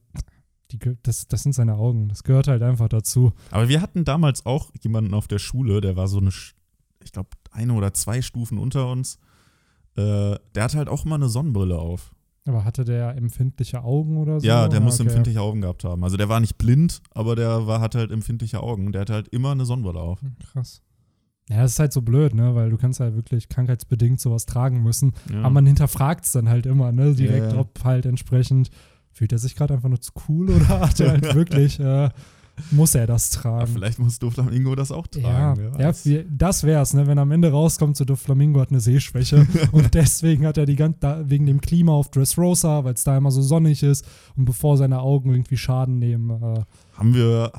die, 0.73 0.79
das, 1.03 1.29
das 1.29 1.43
sind 1.43 1.53
seine 1.53 1.75
Augen. 1.75 2.09
Das 2.09 2.25
gehört 2.25 2.49
halt 2.49 2.63
einfach 2.63 2.89
dazu. 2.89 3.33
Aber 3.51 3.69
wir 3.69 3.81
hatten 3.81 4.05
damals 4.05 4.47
auch 4.47 4.71
jemanden 4.83 5.15
auf 5.15 5.29
der 5.29 5.39
Schule, 5.39 5.81
der 5.81 5.97
war 5.97 6.09
so 6.09 6.19
eine, 6.19 6.31
ich 7.05 7.13
glaube, 7.13 7.31
eine 7.51 7.75
oder 7.75 7.93
zwei 7.95 8.23
Stufen 8.23 8.59
unter 8.59 8.89
uns. 8.89 9.19
Äh, 9.97 10.37
der 10.55 10.65
hat 10.65 10.75
halt 10.75 10.89
auch 10.89 11.05
immer 11.05 11.17
eine 11.17 11.29
Sonnenbrille 11.29 11.79
auf. 11.79 12.15
Aber 12.47 12.65
hatte 12.65 12.85
der 12.85 13.17
empfindliche 13.17 13.83
Augen 13.85 14.17
oder 14.17 14.41
so? 14.41 14.47
Ja, 14.47 14.67
der 14.69 14.81
muss 14.81 14.95
okay. 14.99 15.09
empfindliche 15.09 15.41
Augen 15.41 15.61
gehabt 15.61 15.85
haben. 15.85 16.03
Also 16.03 16.17
der 16.17 16.29
war 16.29 16.41
nicht 16.41 16.57
blind, 16.59 17.03
aber 17.13 17.37
der 17.37 17.67
war, 17.67 17.81
hatte 17.81 17.99
halt 17.99 18.11
empfindliche 18.11 18.63
Augen. 18.63 18.93
Der 18.93 19.03
hatte 19.03 19.13
halt 19.13 19.29
immer 19.29 19.53
eine 19.53 19.65
Sonnenbrille 19.67 20.01
auf. 20.01 20.21
Krass. 20.53 20.83
Ja, 21.51 21.63
das 21.63 21.73
ist 21.73 21.79
halt 21.81 21.93
so 21.93 22.01
blöd, 22.03 22.35
ne? 22.35 22.55
Weil 22.55 22.71
du 22.71 22.77
kannst 22.77 23.01
halt 23.01 23.15
wirklich 23.15 23.49
krankheitsbedingt 23.49 24.21
sowas 24.21 24.47
tragen 24.47 24.83
müssen. 24.83 25.13
Ja. 25.31 25.41
Aber 25.41 25.51
man 25.51 25.67
hinterfragt 25.67 26.25
es 26.25 26.33
dann 26.33 26.49
halt 26.49 26.65
immer, 26.65 26.93
ne? 26.93 27.15
Direkt, 27.15 27.49
Ja, 27.49 27.55
ja. 27.55 27.59
ob 27.61 27.83
halt 27.85 28.07
entsprechend, 28.07 28.71
fühlt 29.13 29.33
er 29.33 29.39
sich 29.39 29.57
gerade 29.57 29.75
einfach 29.75 29.89
nur 29.89 30.01
zu 30.01 30.13
cool 30.29 30.49
oder 30.51 30.69
hat 30.81 31.01
er 31.01 31.11
halt 31.11 31.35
wirklich, 31.35 31.79
äh, 31.81 32.09
muss 32.71 32.95
er 32.95 33.07
das 33.07 33.31
tragen? 33.31 33.67
vielleicht 33.73 33.99
muss 33.99 34.19
Doflamingo 34.19 34.75
das 34.75 34.91
auch 34.93 35.07
Ja, 35.15 35.55
tragen. 35.55 35.81
ja 35.81 35.93
wir, 36.05 36.25
das 36.25 36.63
wär's, 36.65 36.95
ne? 36.95 37.07
Wenn 37.07 37.19
am 37.19 37.31
Ende 37.31 37.51
rauskommt, 37.51 37.97
so 37.97 38.05
Doflamingo 38.05 38.61
hat 38.61 38.71
eine 38.71 38.81
Sehschwäche 38.81 39.47
und 39.73 39.95
deswegen 39.95 40.47
hat 40.47 40.57
er 40.59 40.67
die 40.67 40.77
ganze, 40.77 41.25
wegen 41.29 41.47
dem 41.47 41.61
Klima 41.61 41.93
auf 41.93 42.11
Dressrosa, 42.11 42.85
weil 42.85 42.95
es 42.95 43.05
da 43.05 43.17
immer 43.17 43.31
so 43.31 43.43
sonnig 43.43 43.83
ist 43.83 44.07
und 44.37 44.45
bevor 44.45 44.77
seine 44.77 45.01
Augen 45.01 45.31
irgendwie 45.31 45.57
Schaden 45.57 45.99
nehmen. 45.99 46.31
Äh, 46.31 46.63
Haben 46.95 47.15
wir 47.15 47.53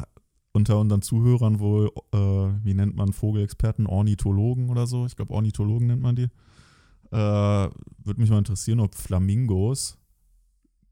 unter 0.54 0.80
unseren 0.80 1.02
Zuhörern 1.02 1.60
wohl, 1.60 1.92
äh, 2.14 2.18
wie 2.18 2.74
nennt 2.74 2.96
man 2.96 3.14
Vogelexperten, 3.14 3.88
Ornithologen 3.88 4.70
oder 4.70 4.86
so? 4.88 5.06
Ich 5.06 5.16
glaube, 5.16 5.34
Ornithologen 5.34 5.88
nennt 5.88 6.02
man 6.02 6.16
die. 6.16 6.28
Äh, 7.12 7.18
Würde 7.18 8.20
mich 8.20 8.30
mal 8.30 8.38
interessieren, 8.38 8.80
ob 8.80 8.96
Flamingos 8.96 9.98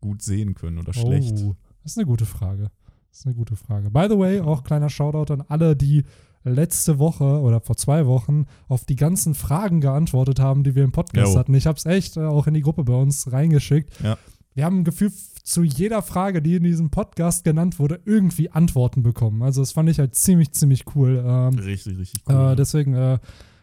gut 0.01 0.21
sehen 0.21 0.53
können 0.53 0.77
oder 0.77 0.93
schlecht. 0.93 1.33
Oh, 1.43 1.55
das 1.83 1.93
ist 1.93 1.97
eine 1.97 2.07
gute 2.07 2.25
Frage. 2.25 2.71
Das 3.09 3.19
ist 3.19 3.25
eine 3.25 3.35
gute 3.35 3.55
Frage. 3.55 3.89
By 3.89 4.07
the 4.09 4.17
way, 4.17 4.39
auch 4.39 4.63
kleiner 4.63 4.89
Shoutout 4.89 5.33
an 5.33 5.43
alle, 5.47 5.75
die 5.75 6.03
letzte 6.43 6.99
Woche 6.99 7.23
oder 7.41 7.59
vor 7.59 7.75
zwei 7.75 8.05
Wochen 8.07 8.45
auf 8.67 8.85
die 8.85 8.95
ganzen 8.95 9.35
Fragen 9.35 9.81
geantwortet 9.81 10.39
haben, 10.39 10.63
die 10.63 10.73
wir 10.75 10.83
im 10.83 10.91
Podcast 10.91 11.33
Jo. 11.33 11.39
hatten. 11.39 11.53
Ich 11.53 11.67
habe 11.67 11.77
es 11.77 11.85
echt 11.85 12.17
äh, 12.17 12.21
auch 12.21 12.47
in 12.47 12.53
die 12.53 12.61
Gruppe 12.61 12.83
bei 12.83 12.93
uns 12.93 13.31
reingeschickt. 13.31 13.91
Ja. 14.01 14.17
Wir 14.55 14.65
haben 14.65 14.79
ein 14.79 14.83
Gefühl 14.83 15.11
zu 15.43 15.63
jeder 15.63 16.01
Frage, 16.01 16.41
die 16.41 16.55
in 16.55 16.63
diesem 16.63 16.89
Podcast 16.91 17.43
genannt 17.43 17.79
wurde, 17.79 17.99
irgendwie 18.05 18.49
Antworten 18.51 19.03
bekommen. 19.03 19.41
Also 19.41 19.61
das 19.61 19.71
fand 19.73 19.89
ich 19.89 19.99
halt 19.99 20.15
ziemlich, 20.15 20.51
ziemlich 20.53 20.85
cool. 20.95 21.23
Ähm, 21.25 21.55
Richtig, 21.59 21.97
richtig 21.97 22.21
cool. 22.29 22.51
äh, 22.53 22.55
deswegen, 22.55 22.93
äh, 22.93 23.19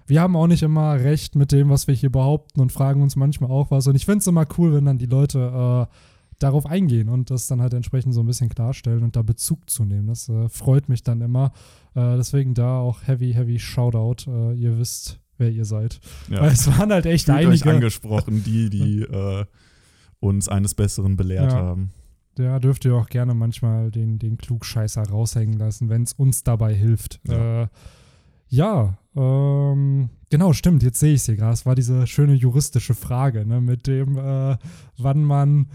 wir 0.07 0.21
haben 0.21 0.37
auch 0.37 0.47
nicht 0.47 0.62
immer 0.62 0.95
recht 0.95 1.35
mit 1.35 1.53
dem, 1.53 1.69
was 1.71 1.87
wir 1.87 1.95
hier 1.95 2.11
behaupten 2.11 2.61
und 2.61 2.73
fragen 2.73 3.03
uns 3.03 3.17
manchmal 3.17 3.50
auch 3.50 3.71
was. 3.71 3.87
Und 3.87 3.97
ich 3.97 4.05
finde 4.05 4.19
es 4.19 4.26
immer 4.26 4.47
cool, 4.59 4.75
wenn 4.75 4.85
dann 4.85 4.99
die 4.99 5.07
Leute 5.07 5.88
äh, 5.91 5.95
darauf 6.38 6.66
eingehen 6.66 7.09
und 7.09 7.31
das 7.31 7.47
dann 7.47 7.61
halt 7.62 7.75
entsprechend 7.75 8.12
so 8.14 8.21
ein 8.21 8.26
bisschen 8.26 8.49
klarstellen 8.49 9.02
und 9.02 9.16
da 9.16 9.23
Bezug 9.23 9.69
zu 9.71 9.85
nehmen. 9.85 10.07
Das 10.09 10.28
äh, 10.28 10.49
freut 10.49 10.88
mich 10.88 11.02
dann 11.02 11.21
immer. 11.21 11.52
Äh, 11.95 12.16
deswegen 12.16 12.55
da 12.55 12.78
auch 12.78 13.07
heavy, 13.07 13.33
heavy 13.33 13.59
Shoutout. 13.59 14.31
Äh, 14.31 14.55
ihr 14.55 14.78
wisst, 14.78 15.21
wer 15.38 15.50
ihr 15.50 15.64
seid. 15.64 16.00
ja. 16.28 16.40
Weil 16.43 16.52
es 16.52 16.66
waren 16.78 16.93
halt 16.93 17.07
echt 17.07 17.26
Fühlt 17.26 17.38
euch 17.38 17.47
einige. 17.47 17.71
angesprochen, 17.71 18.43
die, 18.45 18.69
die 18.71 19.00
äh, 19.11 19.45
uns 20.21 20.49
eines 20.49 20.75
Besseren 20.75 21.16
belehrt 21.16 21.52
Ja. 21.52 21.59
haben. 21.59 21.90
Da 22.35 22.59
dürft 22.59 22.85
ihr 22.85 22.95
auch 22.95 23.07
gerne 23.09 23.33
manchmal 23.33 23.90
den, 23.90 24.19
den 24.19 24.37
Klugscheißer 24.37 25.05
raushängen 25.09 25.57
lassen, 25.59 25.88
wenn 25.88 26.02
es 26.02 26.12
uns 26.12 26.43
dabei 26.45 26.75
hilft. 26.75 27.19
Ja. 27.26 27.62
Äh, 27.62 27.69
ja, 28.49 28.99
ähm, 29.16 30.11
genau, 30.31 30.52
stimmt, 30.52 30.83
jetzt 30.83 31.00
sehe 31.00 31.14
ich 31.14 31.21
es 31.21 31.26
hier 31.26 31.37
gerade. 31.37 31.55
Es 31.55 31.64
war 31.66 31.75
diese 31.75 32.07
schöne 32.07 32.35
juristische 32.35 32.93
Frage, 32.95 33.47
ne, 33.47 33.61
mit 33.62 33.87
dem, 33.87 34.19
äh, 34.19 34.57
wann 34.99 35.25
man 35.25 35.66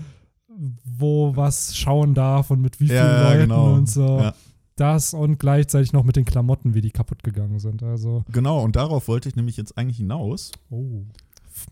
wo 0.84 1.36
was 1.36 1.76
schauen 1.76 2.14
darf 2.14 2.52
und 2.52 2.62
mit 2.62 2.80
wie 2.80 2.88
vielen 2.88 2.98
Ja, 2.98 3.24
Leuten 3.30 3.42
genau. 3.50 3.74
und 3.74 3.90
so. 3.90 4.20
Ja. 4.20 4.34
Das 4.76 5.14
und 5.14 5.38
gleichzeitig 5.40 5.92
noch 5.94 6.04
mit 6.04 6.16
den 6.16 6.26
Klamotten, 6.26 6.74
wie 6.74 6.82
die 6.82 6.92
kaputt 6.92 7.24
gegangen 7.24 7.60
sind. 7.60 7.84
Also, 7.84 8.24
Genau, 8.32 8.64
und 8.64 8.76
darauf 8.76 9.08
wollte 9.08 9.30
ich 9.30 9.36
nämlich 9.36 9.58
jetzt 9.58 9.78
eigentlich 9.78 9.98
hinaus. 9.98 10.52
oh. 10.70 11.04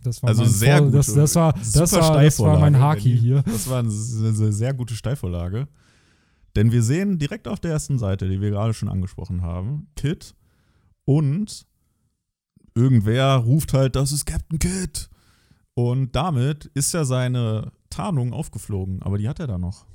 Das 0.03 0.21
war 0.21 0.29
Also 0.29 0.41
mein 0.43 0.51
sehr 0.51 0.77
Vor- 0.79 0.91
das, 0.91 1.07
gute- 1.07 1.19
das 1.21 1.35
war, 1.35 1.53
das 1.53 1.91
war, 1.93 2.21
das 2.23 2.39
war 2.39 2.59
mein 2.59 2.79
Haki 2.79 3.17
hier. 3.17 3.41
Das 3.43 3.69
war 3.69 3.79
eine 3.79 3.89
sehr, 3.89 4.33
sehr, 4.33 4.51
sehr 4.51 4.73
gute 4.73 4.93
Steilvorlage. 4.93 5.67
Denn 6.55 6.71
wir 6.71 6.83
sehen 6.83 7.17
direkt 7.17 7.47
auf 7.47 7.59
der 7.59 7.71
ersten 7.71 7.97
Seite, 7.97 8.27
die 8.29 8.41
wir 8.41 8.49
gerade 8.51 8.73
schon 8.73 8.89
angesprochen 8.89 9.41
haben, 9.41 9.87
Kit 9.95 10.35
und 11.05 11.65
irgendwer 12.75 13.35
ruft 13.37 13.73
halt, 13.73 13.95
das 13.95 14.11
ist 14.11 14.25
Captain 14.25 14.59
Kit. 14.59 15.09
Und 15.73 16.15
damit 16.15 16.65
ist 16.73 16.93
ja 16.93 17.05
seine 17.05 17.71
Tarnung 17.89 18.33
aufgeflogen, 18.33 19.01
aber 19.03 19.17
die 19.17 19.27
hat 19.29 19.39
er 19.39 19.47
da 19.47 19.57
noch. 19.57 19.85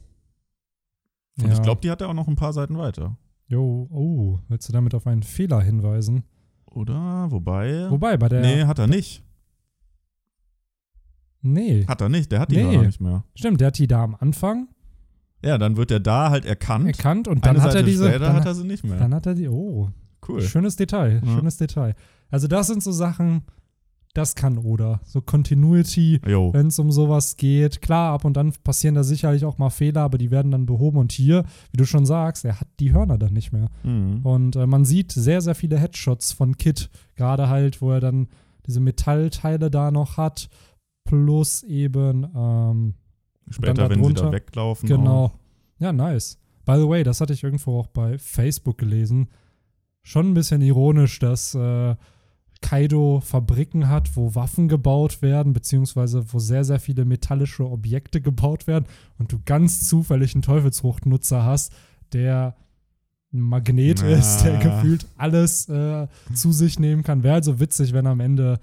Und 1.39 1.47
ich 1.51 1.57
Ja. 1.59 1.63
glaube, 1.63 1.81
die 1.81 1.91
hat 1.91 2.01
er 2.01 2.09
auch 2.09 2.15
noch 2.15 2.29
ein 2.29 2.37
paar 2.37 2.53
Seiten 2.53 2.77
weiter. 2.79 3.17
Jo, 3.49 3.89
oh, 3.91 4.39
willst 4.49 4.69
du 4.69 4.73
damit 4.73 4.95
auf 4.95 5.07
einen 5.07 5.23
Fehler 5.23 5.61
hinweisen? 5.61 6.25
Oder? 6.67 7.27
Wobei. 7.31 7.91
Wobei, 7.91 8.17
bei 8.17 8.29
der. 8.29 8.41
nee, 8.41 8.65
hat 8.65 8.79
er 8.79 8.87
nicht. 8.87 9.23
Nee. 11.43 11.85
Hat 11.87 12.01
er 12.01 12.09
nicht. 12.09 12.33
Der 12.33 12.41
hat 12.41 12.51
die 12.51 12.63
Nee. 12.63 12.79
nicht 12.79 13.01
mehr. 13.01 13.25
Stimmt, 13.35 13.61
der 13.61 13.69
hat 13.69 13.79
die 13.79 13.87
da 13.87 14.03
am 14.03 14.15
Anfang 14.15 14.69
Ja, 15.43 15.59
dann 15.59 15.77
wird 15.77 15.91
er 15.91 16.01
da 16.01 16.31
halt 16.31 16.47
erkannt. 16.47 16.87
erkannt 16.87 17.29
und 17.29 17.45
dann 17.45 17.57
Eine 17.57 17.63
hat 17.65 17.73
Seite 17.73 17.85
er 17.85 17.87
diese. 17.91 18.05
später 18.09 18.19
dann, 18.21 18.37
hat 18.37 18.47
er 18.47 18.55
sie 18.55 18.65
nicht 18.65 18.83
mehr. 18.83 18.99
dann 18.99 19.15
hat 19.15 19.27
er 19.27 19.35
die. 19.35 19.47
Oh, 19.49 19.91
cool. 20.27 20.41
schönes 20.41 20.77
Detail, 20.77 21.21
Ja. 21.23 21.37
schönes 21.37 21.59
Detail. 21.59 21.95
Also, 22.31 22.49
das 22.49 22.67
sind 22.69 22.83
so 22.83 22.93
Sachen, 22.93 23.43
das 24.15 24.37
kann 24.37 24.59
Oda. 24.59 25.01
So 25.05 25.21
Continuity, 25.21 26.21
wenn 26.23 26.69
es 26.69 26.79
um 26.79 26.93
sowas 26.93 27.37
geht. 27.37 27.83
Klar, 27.83 28.13
ab 28.13 28.25
und 28.25 28.39
an 28.39 28.53
passieren 28.63 28.95
da 28.95 29.03
sicherlich 29.03 29.45
auch 29.45 29.59
mal 29.59 29.71
Fehler, 29.71 30.03
aber 30.03 30.19
die 30.19 30.31
werden 30.31 30.53
dann 30.53 30.67
behoben. 30.67 30.99
Und 30.99 31.11
hier, 31.13 31.45
wie 31.73 31.77
du 31.77 31.85
schon 31.85 32.07
sagst, 32.07 32.45
er 32.45 32.61
hat 32.61 32.69
die 32.79 32.93
Hörner 32.93 33.19
dann 33.19 33.33
nicht 33.33 33.53
mehr. 33.53 33.69
Mhm. 33.83 34.21
Und 34.25 34.57
äh, 34.57 34.67
man 34.67 34.85
sieht 34.85 35.11
sehr, 35.11 35.41
sehr 35.41 35.57
viele 35.57 35.79
Headshots 35.79 36.33
von 36.33 36.57
Kit. 36.57 36.91
Gerade 37.17 37.49
halt, 37.49 37.83
wo 37.83 37.91
er 37.91 38.01
dann 38.01 38.29
diese 38.67 38.81
Metallteile 38.81 39.69
da 39.71 39.91
noch 39.91 40.17
hat. 40.17 40.49
Plus 41.05 41.65
eben, 41.65 42.27
ähm, 42.35 42.95
Später, 43.51 43.89
dann 43.89 43.91
wenn 44.01 44.05
sie 44.05 44.15
da 44.15 44.33
weglaufen. 44.33 44.89
Genau. 44.89 45.25
Auch. 45.25 45.33
Ja, 45.79 45.93
nice. 45.93 46.39
By 46.65 46.77
the 46.77 46.89
way, 46.89 47.03
das 47.03 47.21
hatte 47.21 47.33
ich 47.33 47.43
irgendwo 47.43 47.81
auch 47.81 47.89
bei 47.89 48.17
Facebook 48.17 48.79
gelesen. 48.79 49.29
Schon 50.03 50.31
ein 50.31 50.35
bisschen 50.35 50.63
ironisch, 50.63 51.19
dass 51.19 51.55
äh, 51.55 51.97
Kaido 52.65 53.21
Fabriken 53.21 53.91
hat, 53.91 54.17
wo 54.17 54.35
Waffen 54.35 54.69
gebaut 54.69 55.21
werden, 55.21 55.53
beziehungsweise 55.53 56.25
wo 56.33 56.39
sehr, 56.39 56.65
sehr 56.65 56.81
viele 56.81 57.05
metallische 57.05 57.69
Objekte 57.69 58.23
gebaut 58.23 58.67
werden 58.67 58.87
und 59.19 59.31
du 59.31 59.39
ganz 59.45 59.87
zufällig 59.87 60.35
einen 60.35 60.41
Teufelsfruchtnutzer 60.41 61.45
hast, 61.45 61.75
der 62.15 62.57
ein 63.35 63.41
Magnet 63.43 64.01
Na. 64.01 64.09
ist, 64.09 64.45
der 64.45 64.57
gefühlt 64.61 65.07
alles 65.19 65.69
äh, 65.69 66.09
zu 66.33 66.53
sich 66.53 66.79
nehmen 66.79 67.03
kann. 67.03 67.23
Wäre 67.23 67.35
also 67.35 67.61
witzig, 67.61 67.93
wenn 67.93 68.07
am 68.07 68.21
Ende, 68.21 68.59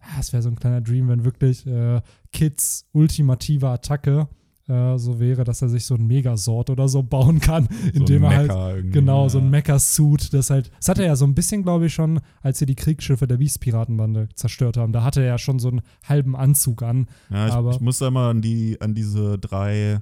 ah, 0.00 0.20
es 0.20 0.34
wäre 0.34 0.42
so 0.42 0.50
ein 0.50 0.56
kleiner 0.56 0.82
Dream, 0.82 1.08
wenn 1.08 1.24
wirklich 1.24 1.66
äh, 1.66 2.02
Kids 2.34 2.90
ultimative 2.92 3.70
Attacke 3.70 4.28
äh, 4.70 4.98
so 4.98 5.18
wäre, 5.18 5.44
dass 5.44 5.60
er 5.62 5.68
sich 5.68 5.84
so 5.84 5.94
ein 5.96 6.06
Megasort 6.06 6.70
oder 6.70 6.88
so 6.88 7.02
bauen 7.02 7.40
kann, 7.40 7.68
indem 7.92 8.20
so 8.22 8.26
ein 8.28 8.48
er 8.48 8.54
halt 8.54 8.92
Genau, 8.92 9.28
so 9.28 9.38
ein 9.38 9.44
ja. 9.44 9.50
Mecha-Suit, 9.50 10.32
das 10.32 10.50
halt, 10.50 10.70
das 10.78 10.88
hatte 10.88 11.02
er 11.02 11.08
ja 11.08 11.16
so 11.16 11.24
ein 11.24 11.34
bisschen, 11.34 11.62
glaube 11.62 11.86
ich, 11.86 11.94
schon, 11.94 12.20
als 12.42 12.58
sie 12.60 12.66
die 12.66 12.76
Kriegsschiffe 12.76 13.26
der 13.26 13.38
Beast-Piratenbande 13.38 14.28
zerstört 14.34 14.76
haben. 14.76 14.92
Da 14.92 15.02
hatte 15.02 15.20
er 15.20 15.26
ja 15.26 15.38
schon 15.38 15.58
so 15.58 15.68
einen 15.68 15.82
halben 16.04 16.36
Anzug 16.36 16.82
an. 16.82 17.06
Ja, 17.30 17.48
ich, 17.48 17.52
aber- 17.52 17.70
ich 17.72 17.80
muss 17.80 17.98
da 17.98 18.10
mal 18.10 18.30
an, 18.30 18.40
die, 18.42 18.80
an 18.80 18.94
diese 18.94 19.38
drei 19.38 20.00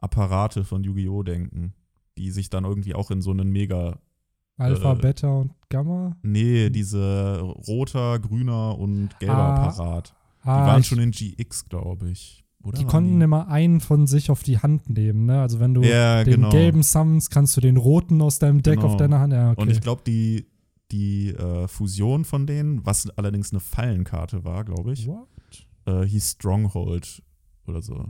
Apparate 0.00 0.64
von 0.64 0.84
Yu-Gi-Oh! 0.84 1.22
denken, 1.22 1.72
die 2.18 2.30
sich 2.30 2.50
dann 2.50 2.64
irgendwie 2.64 2.94
auch 2.94 3.10
in 3.10 3.20
so 3.22 3.30
einen 3.32 3.50
Mega. 3.50 3.98
Alpha, 4.56 4.92
Äh, 4.92 4.96
Beta 4.96 5.28
und 5.38 5.50
Gamma. 5.68 6.16
Nee, 6.22 6.70
diese 6.70 7.40
roter, 7.40 8.20
grüner 8.20 8.78
und 8.78 9.18
gelber 9.18 9.34
Ah, 9.36 9.66
Apparat. 9.66 10.14
Die 10.44 10.48
Ah, 10.48 10.66
waren 10.68 10.84
schon 10.84 11.00
in 11.00 11.10
GX, 11.10 11.64
glaube 11.68 12.10
ich. 12.10 12.43
Oder 12.64 12.78
die 12.78 12.84
konnten 12.86 13.20
immer 13.20 13.48
einen 13.48 13.80
von 13.80 14.06
sich 14.06 14.30
auf 14.30 14.42
die 14.42 14.58
Hand 14.58 14.88
nehmen, 14.90 15.26
ne? 15.26 15.40
Also 15.42 15.60
wenn 15.60 15.74
du 15.74 15.82
Ja, 15.82 16.24
den 16.24 16.34
genau. 16.36 16.50
gelben 16.50 16.82
summons, 16.82 17.28
kannst 17.30 17.56
du 17.56 17.60
den 17.60 17.76
roten 17.76 18.22
aus 18.22 18.38
deinem 18.38 18.62
Deck 18.62 18.76
Genau. 18.76 18.86
auf 18.86 18.96
deiner 18.96 19.20
Hand. 19.20 19.32
Ja, 19.32 19.50
okay. 19.52 19.60
Und 19.62 19.70
ich 19.70 19.80
glaube, 19.80 20.02
die, 20.06 20.46
die 20.90 21.28
äh, 21.30 21.68
Fusion 21.68 22.24
von 22.24 22.46
denen, 22.46 22.84
was 22.86 23.08
allerdings 23.10 23.52
eine 23.52 23.60
Fallenkarte 23.60 24.44
war, 24.44 24.64
glaube 24.64 24.92
ich, 24.92 25.06
What? 25.06 25.28
äh, 25.86 26.04
hieß 26.06 26.32
Stronghold 26.32 27.22
oder 27.66 27.82
so. 27.82 28.06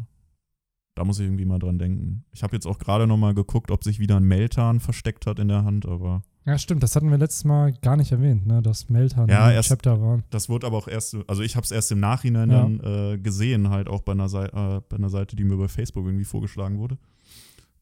Da 0.97 1.05
muss 1.05 1.19
ich 1.19 1.27
irgendwie 1.27 1.45
mal 1.45 1.59
dran 1.59 1.79
denken. 1.81 2.25
Ich 2.31 2.45
habe 2.45 2.55
jetzt 2.55 2.67
auch 2.67 2.79
gerade 2.79 3.09
noch 3.09 3.17
mal 3.17 3.35
geguckt, 3.35 3.73
ob 3.73 3.83
sich 3.83 3.99
wieder 3.99 4.17
ein 4.17 4.25
Meltan 4.25 4.79
versteckt 4.79 5.27
hat 5.27 5.41
in 5.41 5.49
der 5.49 5.65
Hand, 5.65 5.87
aber 5.87 6.23
Ja, 6.47 6.59
stimmt, 6.59 6.83
das 6.83 6.95
hatten 6.95 7.11
wir 7.11 7.17
letztes 7.17 7.45
Mal 7.45 7.73
gar 7.81 7.97
nicht 7.97 8.13
erwähnt, 8.13 8.47
ne? 8.47 8.61
Dass 8.61 8.91
Meltan 8.91 9.29
Ja, 9.31 9.51
erst- 9.51 9.71
Chapter 9.71 10.01
waren. 10.03 10.25
das 10.31 10.49
wurde 10.51 10.67
aber 10.67 10.77
auch 10.77 10.89
erst, 10.89 11.17
also 11.27 11.43
ich 11.43 11.57
habe 11.57 11.65
es 11.65 11.71
erst 11.71 11.91
im 11.93 12.01
Nachhinein 12.01 12.51
Ja. 12.51 12.63
dann 12.63 12.81
äh, 13.15 13.19
gesehen, 13.19 13.71
halt 13.71 13.89
auch 13.89 14.03
bei 14.03 14.13
einer, 14.13 14.29
Sei 14.29 14.45
äh, 14.47 14.81
bei 14.89 14.97
einer 14.97 15.09
Seite, 15.09 15.37
die 15.37 15.45
mir 15.45 15.57
bei 15.57 15.69
Facebook 15.69 16.05
irgendwie 16.05 16.25
vorgeschlagen 16.25 16.79
wurde, 16.79 16.99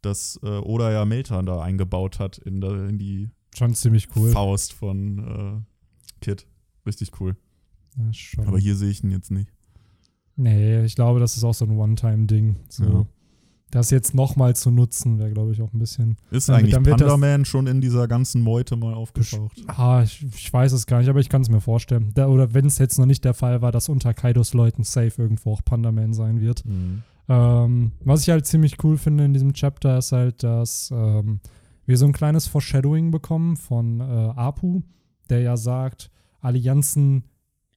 dass 0.00 0.38
äh, 0.44 0.58
Oda 0.58 0.92
ja 0.92 1.04
Meltan 1.04 1.44
da 1.46 1.60
eingebaut 1.60 2.18
hat 2.20 2.38
in, 2.38 2.60
der, 2.60 2.88
in 2.88 2.98
die 2.98 3.30
Schon 3.56 3.74
ziemlich 3.74 4.08
cool. 4.16 4.30
Faust 4.30 4.72
von 4.72 5.18
äh, 5.18 6.20
Kid. 6.20 6.46
Richtig 6.86 7.20
cool. 7.20 7.36
Ja. 7.96 8.44
Aber 8.46 8.58
hier 8.58 8.76
sehe 8.76 8.90
ich 8.90 9.02
ihn 9.04 9.10
jetzt 9.10 9.30
nicht. 9.30 9.52
Nee, 10.36 10.84
ich 10.84 10.94
glaube, 10.94 11.20
das 11.20 11.36
ist 11.36 11.44
auch 11.44 11.52
so 11.52 11.64
ein 11.66 11.72
One-Time-Ding. 11.76 12.56
So. 12.68 12.84
Ja. 12.84 13.06
Das 13.72 13.90
jetzt 13.90 14.14
nochmal 14.14 14.54
zu 14.54 14.70
nutzen, 14.70 15.18
wäre, 15.18 15.30
glaube 15.32 15.52
ich, 15.52 15.62
auch 15.62 15.72
ein 15.72 15.78
bisschen. 15.78 16.16
Ist 16.30 16.48
Dann- 16.48 16.56
eigentlich 16.56 16.74
das- 16.74 16.82
Panda-Man 16.82 17.46
schon 17.46 17.66
in 17.66 17.80
dieser 17.80 18.06
ganzen 18.06 18.42
Meute 18.42 18.76
mal 18.76 18.92
aufgetaucht? 18.94 19.56
Ah, 19.66 20.02
ich, 20.04 20.22
ich 20.36 20.52
weiß 20.52 20.72
es 20.72 20.86
gar 20.86 20.98
nicht, 21.00 21.08
aber 21.08 21.20
ich 21.20 21.30
kann 21.30 21.40
es 21.40 21.48
mir 21.48 21.60
vorstellen. 21.62 22.12
Da, 22.14 22.28
oder 22.28 22.52
wenn 22.52 22.66
es 22.66 22.76
jetzt 22.78 22.98
noch 22.98 23.06
nicht 23.06 23.24
der 23.24 23.32
Fall 23.34 23.62
war, 23.62 23.72
dass 23.72 23.88
unter 23.88 24.12
Kaidos 24.12 24.52
Leuten 24.52 24.84
safe 24.84 25.20
irgendwo 25.20 25.52
auch 25.54 25.64
Panda-Man 25.64 26.12
sein 26.12 26.40
wird. 26.40 26.64
Mhm. 26.66 27.02
Ähm, 27.28 27.92
was 28.04 28.20
ich 28.22 28.28
halt 28.28 28.46
ziemlich 28.46 28.82
cool 28.84 28.98
finde 28.98 29.24
in 29.24 29.32
diesem 29.32 29.54
Chapter 29.54 29.96
ist 29.96 30.12
halt, 30.12 30.42
dass 30.42 30.90
ähm, 30.94 31.40
wir 31.86 31.96
so 31.96 32.04
ein 32.04 32.12
kleines 32.12 32.46
Foreshadowing 32.48 33.10
bekommen 33.10 33.56
von 33.56 34.00
äh, 34.00 34.02
Apu, 34.04 34.82
der 35.30 35.40
ja 35.40 35.56
sagt, 35.56 36.10
Allianzen 36.40 37.24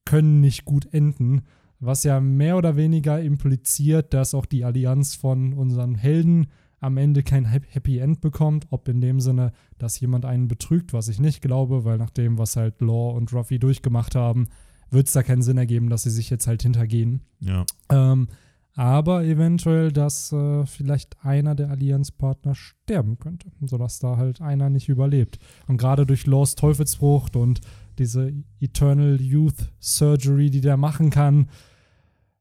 können 0.04 0.42
nicht 0.42 0.66
gut 0.66 0.94
enden, 0.94 1.44
was 1.86 2.04
ja 2.04 2.20
mehr 2.20 2.58
oder 2.58 2.76
weniger 2.76 3.22
impliziert, 3.22 4.14
dass 4.14 4.34
auch 4.34 4.46
die 4.46 4.66
Allianz 4.66 5.16
von 5.16 5.54
unseren 5.54 5.96
Helden 5.96 6.48
am 6.80 6.98
Ende 6.98 7.24
kein 7.24 7.52
Hap- 7.52 7.66
Happy 7.68 7.98
End 8.00 8.22
bekommt, 8.22 8.68
ob 8.70 8.88
in 8.88 9.02
dem 9.02 9.20
Sinne, 9.20 9.54
dass 9.78 10.00
jemand 10.00 10.26
einen 10.26 10.48
betrügt, 10.48 10.94
was 10.94 11.08
ich 11.08 11.20
nicht 11.20 11.42
glaube, 11.42 11.84
weil 11.84 11.98
nach 11.98 12.12
dem, 12.12 12.38
was 12.38 12.56
halt 12.56 12.82
Law 12.82 13.16
und 13.16 13.34
Ruffy 13.34 13.58
durchgemacht 13.60 14.14
haben, 14.14 14.48
wird 14.92 15.08
es 15.08 15.14
da 15.14 15.24
keinen 15.24 15.42
Sinn 15.42 15.58
ergeben, 15.58 15.90
dass 15.90 16.04
sie 16.04 16.12
sich 16.12 16.30
jetzt 16.30 16.48
halt 16.48 16.62
hintergehen. 16.62 17.22
Ja. 17.40 17.66
Ähm, 17.90 18.28
aber 18.76 19.24
eventuell, 19.24 19.92
dass 19.92 20.32
äh, 20.34 20.66
vielleicht 20.66 21.26
einer 21.26 21.56
der 21.56 21.70
Allianzpartner 21.70 22.56
sterben 22.56 23.18
könnte, 23.18 23.48
sodass 23.66 24.00
da 24.00 24.18
halt 24.18 24.42
einer 24.42 24.70
nicht 24.70 24.90
überlebt. 24.90 25.40
Und 25.68 25.78
gerade 25.78 26.06
durch 26.06 26.28
Laws 26.28 26.56
Teufelsfrucht 26.56 27.36
und 27.38 27.62
diese 27.98 28.34
Eternal 28.60 29.20
Youth 29.22 29.72
Surgery, 29.80 30.50
die 30.50 30.62
der 30.62 30.76
machen 30.76 31.10
kann, 31.10 31.48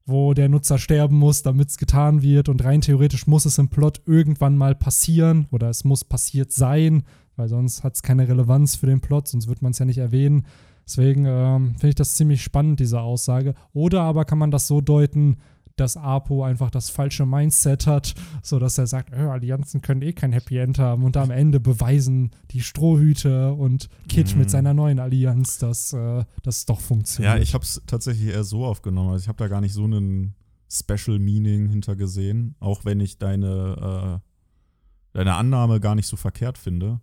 wo 0.06 0.34
der 0.34 0.48
Nutzer 0.48 0.78
sterben 0.78 1.16
muss, 1.16 1.42
damit 1.42 1.70
es 1.70 1.78
getan 1.78 2.22
wird. 2.22 2.48
Und 2.48 2.64
rein 2.64 2.80
theoretisch 2.80 3.26
muss 3.26 3.46
es 3.46 3.58
im 3.58 3.68
Plot 3.68 4.02
irgendwann 4.06 4.56
mal 4.56 4.74
passieren 4.74 5.46
oder 5.50 5.70
es 5.70 5.84
muss 5.84 6.04
passiert 6.04 6.52
sein, 6.52 7.04
weil 7.36 7.48
sonst 7.48 7.84
hat 7.84 7.94
es 7.94 8.02
keine 8.02 8.28
Relevanz 8.28 8.76
für 8.76 8.86
den 8.86 9.00
Plot, 9.00 9.28
sonst 9.28 9.48
wird 9.48 9.62
man 9.62 9.72
es 9.72 9.78
ja 9.78 9.86
nicht 9.86 9.98
erwähnen. 9.98 10.46
Deswegen 10.86 11.24
ähm, 11.26 11.70
finde 11.72 11.88
ich 11.88 11.94
das 11.94 12.16
ziemlich 12.16 12.42
spannend, 12.42 12.80
diese 12.80 13.00
Aussage. 13.00 13.54
Oder 13.72 14.02
aber 14.02 14.24
kann 14.26 14.38
man 14.38 14.50
das 14.50 14.66
so 14.66 14.80
deuten, 14.82 15.38
dass 15.76 15.96
Apo 15.96 16.44
einfach 16.44 16.70
das 16.70 16.88
falsche 16.90 17.26
Mindset 17.26 17.86
hat, 17.86 18.14
sodass 18.42 18.78
er 18.78 18.86
sagt, 18.86 19.12
äh, 19.12 19.16
Allianzen 19.16 19.82
können 19.82 20.02
eh 20.02 20.12
kein 20.12 20.32
Happy 20.32 20.56
End 20.58 20.78
haben 20.78 21.02
und 21.04 21.16
am 21.16 21.30
Ende 21.30 21.58
beweisen 21.58 22.30
die 22.52 22.60
Strohhüte 22.60 23.52
und 23.52 23.88
Kid 24.08 24.32
Mhm. 24.32 24.38
mit 24.38 24.50
seiner 24.50 24.72
neuen 24.74 25.00
Allianz, 25.00 25.58
dass 25.58 25.92
äh, 25.92 26.24
das 26.42 26.64
doch 26.66 26.80
funktioniert. 26.80 27.34
Ja, 27.36 27.42
ich 27.42 27.54
habe 27.54 27.64
es 27.64 27.82
tatsächlich 27.86 28.28
eher 28.32 28.44
so 28.44 28.64
aufgenommen. 28.64 29.10
Also 29.10 29.22
ich 29.24 29.28
habe 29.28 29.38
da 29.38 29.48
gar 29.48 29.60
nicht 29.60 29.72
so 29.72 29.84
einen 29.84 30.34
Special 30.70 31.18
Meaning 31.18 31.68
hinter 31.68 31.96
gesehen, 31.96 32.54
auch 32.60 32.84
wenn 32.84 33.00
ich 33.00 33.18
deine, 33.18 34.20
äh, 34.22 35.16
deine 35.18 35.34
Annahme 35.34 35.80
gar 35.80 35.94
nicht 35.94 36.06
so 36.06 36.16
verkehrt 36.16 36.56
finde, 36.58 37.00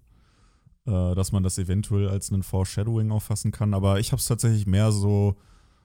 äh, 0.86 1.14
dass 1.16 1.32
man 1.32 1.44
das 1.44 1.58
eventuell 1.58 2.10
als 2.10 2.32
einen 2.32 2.44
Foreshadowing 2.44 3.12
auffassen 3.12 3.52
kann. 3.52 3.74
Aber 3.74 4.00
ich 4.00 4.12
habe 4.14 4.20
es 4.20 4.26
tatsächlich 4.26 4.66
mehr 4.66 4.92
so, 4.92 5.36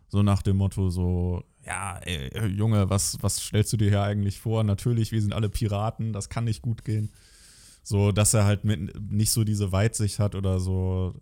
so 0.08 0.22
nach 0.22 0.42
dem 0.42 0.56
Motto 0.56 0.88
so, 0.90 1.42
ja, 1.64 1.98
ey, 1.98 2.46
Junge, 2.48 2.88
was, 2.90 3.18
was 3.22 3.36
stellst 3.38 3.72
du 3.72 3.76
dir 3.76 3.88
hier 3.90 4.02
eigentlich 4.02 4.38
vor? 4.40 4.62
Natürlich, 4.64 5.12
wir 5.12 5.20
sind 5.20 5.32
alle 5.32 5.48
Piraten, 5.48 6.12
das 6.12 6.28
kann 6.28 6.44
nicht 6.44 6.62
gut 6.62 6.84
gehen. 6.84 7.10
So, 7.82 8.10
dass 8.12 8.34
er 8.34 8.44
halt 8.44 8.64
mit, 8.64 9.00
nicht 9.12 9.30
so 9.30 9.44
diese 9.44 9.70
Weitsicht 9.72 10.18
hat 10.18 10.34
oder 10.34 10.58
so. 10.60 11.14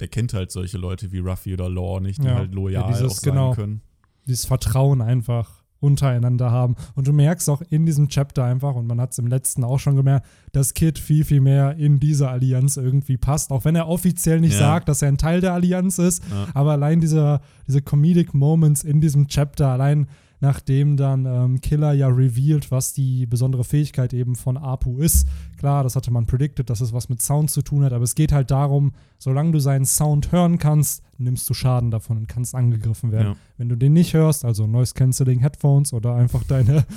Der 0.00 0.08
kennt 0.08 0.32
halt 0.34 0.50
solche 0.52 0.78
Leute 0.78 1.10
wie 1.12 1.18
Ruffy 1.18 1.54
oder 1.54 1.68
Law 1.68 2.00
nicht, 2.00 2.22
die 2.22 2.26
Ja, 2.26 2.36
halt 2.36 2.54
loyal 2.54 2.82
ja, 2.82 2.88
dieses- 2.88 3.12
auch 3.12 3.16
sein 3.16 3.32
genau. 3.34 3.52
können. 3.54 3.80
dieses 4.26 4.44
Vertrauen 4.44 5.00
einfach 5.00 5.63
untereinander 5.84 6.50
haben. 6.50 6.74
Und 6.94 7.06
du 7.06 7.12
merkst 7.12 7.48
auch 7.50 7.62
in 7.70 7.86
diesem 7.86 8.08
Chapter 8.08 8.44
einfach, 8.44 8.74
und 8.74 8.86
man 8.86 9.00
hat 9.00 9.12
es 9.12 9.18
im 9.18 9.26
letzten 9.26 9.62
auch 9.64 9.78
schon 9.78 9.96
gemerkt, 9.96 10.26
dass 10.52 10.74
Kid 10.74 10.98
viel, 10.98 11.24
viel 11.24 11.40
mehr 11.40 11.76
in 11.76 12.00
diese 12.00 12.28
Allianz 12.28 12.76
irgendwie 12.76 13.16
passt. 13.16 13.50
Auch 13.50 13.64
wenn 13.64 13.76
er 13.76 13.88
offiziell 13.88 14.40
nicht 14.40 14.54
Ja. 14.54 14.58
sagt, 14.60 14.88
dass 14.88 15.02
er 15.02 15.08
ein 15.08 15.18
Teil 15.18 15.40
der 15.40 15.52
Allianz 15.52 15.98
ist. 15.98 16.22
Ja. 16.30 16.46
Aber 16.54 16.72
allein 16.72 17.00
dieser, 17.00 17.40
diese 17.68 17.82
Comedic 17.82 18.34
Moments 18.34 18.82
in 18.82 19.00
diesem 19.00 19.28
Chapter, 19.28 19.68
allein 19.68 20.06
nachdem 20.44 20.96
dann 20.96 21.24
ähm, 21.26 21.60
Killer 21.60 21.92
ja 21.92 22.08
revealed, 22.08 22.70
was 22.70 22.92
die 22.92 23.26
besondere 23.26 23.64
Fähigkeit 23.64 24.12
eben 24.12 24.36
von 24.36 24.56
Apu 24.56 24.98
ist. 24.98 25.26
Klar, 25.58 25.82
das 25.82 25.96
hatte 25.96 26.10
man 26.10 26.26
predicted, 26.26 26.68
dass 26.68 26.80
es 26.80 26.92
was 26.92 27.08
mit 27.08 27.22
Sound 27.22 27.50
zu 27.50 27.62
tun 27.62 27.82
hat, 27.84 27.92
aber 27.92 28.04
es 28.04 28.14
geht 28.14 28.30
halt 28.32 28.50
darum, 28.50 28.92
solange 29.18 29.52
du 29.52 29.58
seinen 29.58 29.86
Sound 29.86 30.32
hören 30.32 30.58
kannst, 30.58 31.02
nimmst 31.18 31.48
du 31.48 31.54
Schaden 31.54 31.90
davon 31.90 32.18
und 32.18 32.28
kannst 32.28 32.54
angegriffen 32.54 33.10
werden. 33.10 33.28
Ja. 33.32 33.36
Wenn 33.56 33.68
du 33.70 33.76
den 33.76 33.94
nicht 33.94 34.12
hörst, 34.14 34.44
also 34.44 34.66
Noise 34.66 34.94
Cancelling 34.94 35.40
Headphones 35.40 35.92
oder 35.92 36.14
einfach 36.14 36.44
deine 36.44 36.84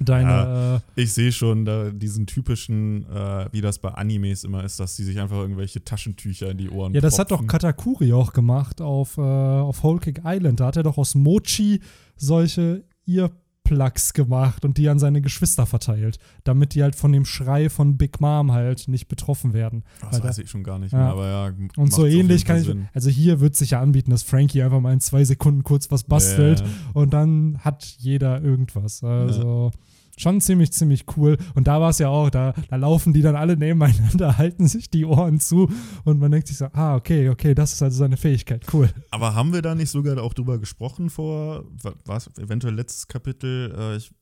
deine 0.00 0.28
Ja. 0.28 0.76
äh, 0.76 0.80
Ich 0.96 1.12
sehe 1.12 1.30
schon 1.32 1.64
da 1.64 1.90
diesen 1.90 2.26
typischen, 2.26 3.06
äh, 3.10 3.46
wie 3.52 3.60
das 3.60 3.78
bei 3.78 3.90
Animes 3.90 4.44
immer 4.44 4.64
ist, 4.64 4.80
dass 4.80 4.96
die 4.96 5.04
sich 5.04 5.20
einfach 5.20 5.36
irgendwelche 5.38 5.84
Taschentücher 5.84 6.50
in 6.50 6.58
die 6.58 6.68
Ohren 6.68 6.94
Ja, 6.94 7.00
das 7.00 7.18
hat 7.18 7.30
doch. 7.30 7.46
Katakuri 7.46 8.12
auch 8.12 8.32
gemacht 8.32 8.80
auf, 8.80 9.18
äh, 9.18 9.20
auf 9.20 9.82
Whole 9.82 10.00
Cake 10.00 10.22
Island. 10.24 10.60
Da 10.60 10.66
hat 10.66 10.76
er 10.76 10.82
doch 10.82 10.98
aus 10.98 11.14
Mochi 11.14 11.80
solche 12.16 12.84
Earplugs 13.06 14.12
gemacht 14.12 14.64
und 14.64 14.76
die 14.78 14.88
an 14.88 14.98
seine 14.98 15.20
Geschwister 15.22 15.66
verteilt, 15.66 16.18
damit 16.44 16.74
die 16.74 16.82
halt 16.82 16.94
von 16.96 17.12
dem 17.12 17.24
Schrei 17.24 17.68
von 17.70 17.96
Big 17.96 18.20
Mom 18.20 18.52
halt 18.52 18.88
nicht 18.88 19.08
betroffen 19.08 19.52
werden. 19.52 19.84
Das 20.00 20.12
Weil 20.14 20.20
da- 20.20 20.28
weiß 20.28 20.38
ich 20.38 20.50
schon 20.50 20.64
gar 20.64 20.78
nicht 20.78 20.92
Ja. 20.92 20.98
mehr, 20.98 21.08
aber 21.08 21.28
ja. 21.28 21.52
Und 21.76 21.92
so 21.92 22.06
ähnlich 22.06 22.44
kann 22.44 22.56
Fall 22.56 22.60
ich. 22.62 22.66
Sinn. 22.68 22.88
Also 22.92 23.10
hier 23.10 23.40
wird 23.40 23.56
sich 23.56 23.70
ja 23.70 23.80
anbieten, 23.80 24.10
dass 24.10 24.22
Frankie 24.22 24.62
einfach 24.62 24.80
mal 24.80 24.92
in 24.92 25.00
zwei 25.00 25.24
Sekunden 25.24 25.62
kurz 25.64 25.90
was 25.90 26.04
bastelt 26.04 26.60
Ja. 26.60 26.66
und 26.92 27.12
dann 27.14 27.58
hat 27.60 27.84
jeder 27.98 28.42
irgendwas. 28.42 29.02
Also 29.02 29.70
schon 30.16 30.40
ziemlich, 30.40 30.72
ziemlich 30.72 31.04
cool. 31.16 31.36
Und 31.54 31.66
da 31.66 31.80
war 31.80 31.90
es 31.90 31.98
ja 31.98 32.08
auch, 32.08 32.30
da, 32.30 32.54
da 32.68 32.76
laufen 32.76 33.12
die 33.12 33.22
dann 33.22 33.36
alle 33.36 33.56
nebeneinander, 33.56 34.38
halten 34.38 34.68
sich 34.68 34.90
die 34.90 35.04
Ohren 35.04 35.40
zu 35.40 35.70
und 36.04 36.20
man 36.20 36.30
denkt 36.30 36.48
sich 36.48 36.56
so, 36.56 36.66
ah, 36.72 36.94
okay, 36.96 37.28
okay, 37.28 37.54
das 37.54 37.72
ist 37.72 37.82
also 37.82 37.98
seine 37.98 38.16
Fähigkeit, 38.16 38.64
cool. 38.72 38.88
Aber 39.10 39.34
haben 39.34 39.52
wir 39.52 39.62
da 39.62 39.74
nicht 39.74 39.90
sogar 39.90 40.20
auch 40.22 40.34
drüber 40.34 40.58
gesprochen 40.58 41.10
vor, 41.10 41.64
wa- 41.82 41.94
was, 42.04 42.28
eventuell 42.38 42.74
letztes 42.74 43.08
Kapitel? 43.08 43.74
Äh, 43.76 43.96
ich 43.96 44.12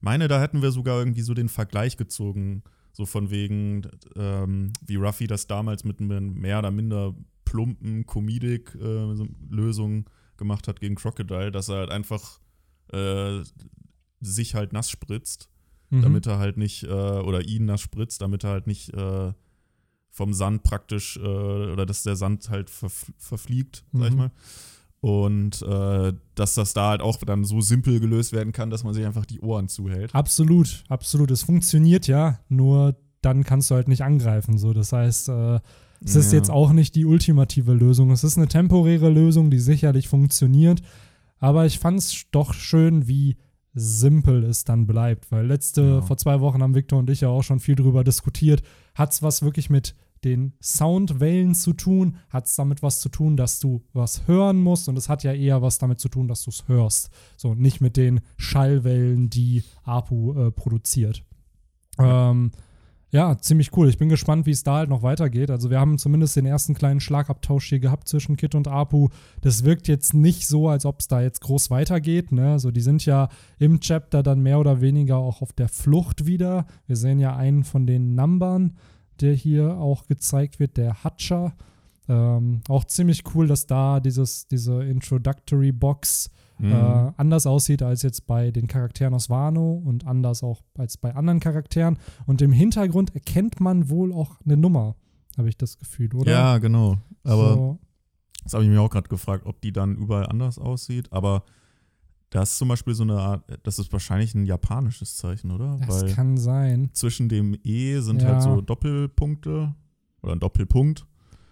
meine, 0.00 0.28
da 0.28 0.40
hätten 0.40 0.62
wir 0.62 0.70
sogar 0.72 0.98
irgendwie 0.98 1.22
so 1.22 1.34
den 1.34 1.48
Vergleich 1.48 1.96
gezogen, 1.96 2.62
so 2.92 3.06
von 3.06 3.30
wegen, 3.30 3.82
ähm, 4.16 4.72
wie 4.86 4.96
Ruffy 4.96 5.26
das 5.26 5.46
damals 5.46 5.84
mit 5.84 6.00
einem 6.00 6.34
mehr 6.34 6.58
oder 6.60 6.70
minder 6.70 7.14
plumpen 7.44 8.06
Comedic-Lösung 8.06 10.06
gemacht 10.36 10.68
hat 10.68 10.80
gegen 10.80 10.96
Crocodile, 10.96 11.52
dass 11.52 11.68
er 11.68 11.76
halt 11.76 11.90
einfach 11.90 12.40
äh, 12.92 13.40
sich 14.20 14.54
halt 14.54 14.72
nass 14.72 14.90
spritzt, 14.90 15.48
Mhm. 15.90 16.02
damit 16.02 16.26
er 16.26 16.38
halt 16.38 16.56
nicht, 16.56 16.82
äh, 16.84 16.86
oder 16.88 17.44
ihn 17.46 17.66
nass 17.66 17.80
spritzt, 17.80 18.20
damit 18.20 18.42
er 18.44 18.50
halt 18.50 18.66
nicht 18.66 18.92
äh, 18.94 19.32
vom 20.10 20.32
Sand 20.34 20.62
praktisch, 20.64 21.16
äh, 21.16 21.20
oder 21.20 21.86
dass 21.86 22.02
der 22.02 22.16
Sand 22.16 22.48
halt 22.50 22.70
verf 22.70 23.12
verfliegt, 23.18 23.84
sag 23.92 24.06
ich 24.08 24.10
Mhm. 24.12 24.16
mal. 24.18 24.30
Und 25.00 25.62
äh, 25.62 26.12
dass 26.34 26.54
das 26.54 26.72
da 26.72 26.88
halt 26.90 27.02
auch 27.02 27.18
dann 27.18 27.44
so 27.44 27.60
simpel 27.60 28.00
gelöst 28.00 28.32
werden 28.32 28.52
kann, 28.52 28.70
dass 28.70 28.82
man 28.82 28.94
sich 28.94 29.04
einfach 29.06 29.26
die 29.26 29.40
Ohren 29.40 29.68
zuhält. 29.68 30.12
Absolut, 30.14 30.82
absolut. 30.88 31.30
Es 31.30 31.42
funktioniert 31.44 32.06
ja, 32.08 32.40
nur 32.48 32.96
dann 33.22 33.44
kannst 33.44 33.70
du 33.70 33.74
halt 33.76 33.88
nicht 33.88 34.02
angreifen. 34.02 34.58
So, 34.58 34.72
das 34.72 34.92
heißt, 34.92 35.28
äh, 35.28 35.60
es 36.04 36.16
ist 36.16 36.32
Ja. 36.32 36.38
jetzt 36.38 36.50
auch 36.50 36.72
nicht 36.72 36.94
die 36.94 37.04
ultimative 37.04 37.74
Lösung. 37.74 38.10
Es 38.10 38.24
ist 38.24 38.36
eine 38.38 38.48
temporäre 38.48 39.08
Lösung, 39.10 39.50
die 39.50 39.58
sicherlich 39.60 40.08
funktioniert. 40.08 40.80
Aber 41.38 41.66
ich 41.66 41.78
fand 41.78 41.98
es 41.98 42.24
doch 42.32 42.54
schön, 42.54 43.06
wie 43.06 43.36
simpel 43.76 44.42
es 44.44 44.64
dann 44.64 44.86
bleibt. 44.86 45.30
Weil 45.30 45.46
letzte, 45.46 45.82
Ja. 45.82 46.02
vor 46.02 46.16
zwei 46.16 46.40
Wochen 46.40 46.62
haben 46.62 46.74
Victor 46.74 46.98
und 46.98 47.08
ich 47.10 47.20
ja 47.20 47.28
auch 47.28 47.42
schon 47.42 47.60
viel 47.60 47.76
drüber 47.76 48.02
diskutiert. 48.02 48.62
Hat 48.94 49.12
es 49.12 49.22
was 49.22 49.42
wirklich 49.42 49.70
mit 49.70 49.94
den 50.24 50.54
Soundwellen 50.62 51.54
zu 51.54 51.74
tun? 51.74 52.16
Hat 52.30 52.46
es 52.46 52.56
damit 52.56 52.82
was 52.82 53.00
zu 53.00 53.10
tun, 53.10 53.36
dass 53.36 53.60
du 53.60 53.82
was 53.92 54.26
hören 54.26 54.56
musst? 54.56 54.88
Und 54.88 54.96
es 54.96 55.08
hat 55.08 55.22
ja 55.22 55.32
eher 55.32 55.60
was 55.62 55.78
damit 55.78 56.00
zu 56.00 56.08
tun, 56.08 56.26
dass 56.26 56.42
du 56.42 56.50
es 56.50 56.66
hörst. 56.66 57.10
So, 57.36 57.54
nicht 57.54 57.80
mit 57.80 57.96
den 57.96 58.20
Schallwellen, 58.38 59.28
die 59.30 59.62
Apu 59.84 60.32
äh, 60.32 60.50
produziert. 60.50 61.22
Ähm, 61.98 62.50
ja, 63.10 63.38
ziemlich 63.38 63.76
cool. 63.76 63.88
Ich 63.88 63.98
bin 63.98 64.08
gespannt, 64.08 64.46
wie 64.46 64.50
es 64.50 64.64
da 64.64 64.76
halt 64.76 64.90
noch 64.90 65.02
weitergeht. 65.02 65.50
Also 65.50 65.70
wir 65.70 65.78
haben 65.78 65.96
zumindest 65.96 66.34
den 66.34 66.44
ersten 66.44 66.74
kleinen 66.74 67.00
Schlagabtausch 67.00 67.68
hier 67.68 67.78
gehabt 67.78 68.08
zwischen 68.08 68.36
Kit 68.36 68.54
und 68.54 68.66
Apu. 68.66 69.08
Das 69.42 69.64
wirkt 69.64 69.86
jetzt 69.86 70.12
nicht 70.12 70.48
so, 70.48 70.68
als 70.68 70.84
ob 70.84 71.00
es 71.00 71.08
da 71.08 71.20
jetzt 71.20 71.40
groß 71.40 71.70
weitergeht. 71.70 72.32
Ne? 72.32 72.52
Also 72.52 72.72
die 72.72 72.80
sind 72.80 73.06
ja 73.06 73.28
im 73.58 73.80
Chapter 73.80 74.24
dann 74.24 74.42
mehr 74.42 74.58
oder 74.58 74.80
weniger 74.80 75.18
auch 75.18 75.40
auf 75.40 75.52
der 75.52 75.68
Flucht 75.68 76.26
wieder. 76.26 76.66
Wir 76.86 76.96
sehen 76.96 77.20
ja 77.20 77.36
einen 77.36 77.62
von 77.62 77.86
den 77.86 78.16
Numbern, 78.16 78.76
der 79.20 79.34
hier 79.34 79.78
auch 79.78 80.06
gezeigt 80.06 80.58
wird, 80.58 80.76
der 80.76 81.04
Hatcher. 81.04 81.54
Ähm, 82.08 82.60
auch 82.68 82.84
ziemlich 82.84 83.22
cool, 83.34 83.46
dass 83.46 83.66
da 83.66 84.00
dieses, 84.00 84.48
diese 84.48 84.82
Introductory 84.82 85.70
Box 85.70 86.30
Mhm. 86.58 86.72
äh, 86.72 87.12
anders 87.16 87.46
aussieht 87.46 87.82
als 87.82 88.02
jetzt 88.02 88.26
bei 88.26 88.50
den 88.50 88.66
Charakteren 88.66 89.12
aus 89.14 89.28
Wano 89.28 89.72
und 89.84 90.06
anders 90.06 90.42
auch 90.42 90.62
als 90.78 90.96
bei 90.96 91.14
anderen 91.14 91.40
Charakteren. 91.40 91.98
Und 92.26 92.40
im 92.42 92.52
Hintergrund 92.52 93.14
erkennt 93.14 93.60
man 93.60 93.90
wohl 93.90 94.12
auch 94.12 94.40
eine 94.44 94.56
Nummer, 94.56 94.96
habe 95.36 95.48
ich 95.48 95.56
das 95.56 95.78
Gefühl, 95.78 96.14
oder? 96.14 96.32
Ja, 96.32 96.58
genau. 96.58 96.96
Aber 97.24 97.54
so, 97.54 97.78
das 98.44 98.54
habe 98.54 98.64
ich 98.64 98.70
mir 98.70 98.80
auch 98.80 98.90
gerade 98.90 99.08
gefragt, 99.08 99.44
ob 99.44 99.60
die 99.60 99.72
dann 99.72 99.96
überall 99.96 100.26
anders 100.26 100.58
aussieht. 100.58 101.12
Aber 101.12 101.42
das 102.30 102.52
ist 102.52 102.58
zum 102.58 102.68
Beispiel 102.68 102.94
so 102.94 103.02
eine 103.02 103.18
Art, 103.18 103.44
das 103.62 103.78
ist 103.78 103.92
wahrscheinlich 103.92 104.34
ein 104.34 104.46
japanisches 104.46 105.16
Zeichen, 105.16 105.50
oder? 105.50 105.78
das 105.86 106.02
Weil 106.02 106.12
kann 106.14 106.36
sein. 106.38 106.90
zwischen 106.92 107.28
dem 107.28 107.56
E 107.64 107.98
sind 108.00 108.22
Ja. 108.22 108.28
halt 108.28 108.42
so 108.42 108.60
Doppelpunkte 108.62 109.74
oder 110.22 110.32
ein 110.32 110.40
Doppelpunkt. 110.40 111.06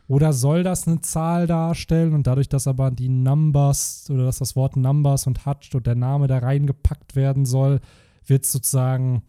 Oder 0.06 0.32
soll 0.32 0.62
das 0.62 0.86
eine 0.86 1.00
Zahl 1.00 1.46
darstellen 1.46 2.12
und 2.12 2.26
dadurch, 2.26 2.48
dass 2.48 2.66
aber 2.66 2.90
die 2.90 3.08
Numbers 3.08 4.06
oder 4.10 4.24
dass 4.24 4.38
das 4.38 4.54
Wort 4.54 4.76
Numbers 4.76 5.26
und 5.26 5.46
Hatch 5.46 5.74
und 5.74 5.86
der 5.86 5.94
Name 5.94 6.26
da 6.26 6.38
reingepackt 6.38 7.16
werden 7.16 7.46
soll, 7.46 7.80
wird 8.26 8.44
sozusagen 8.44 9.22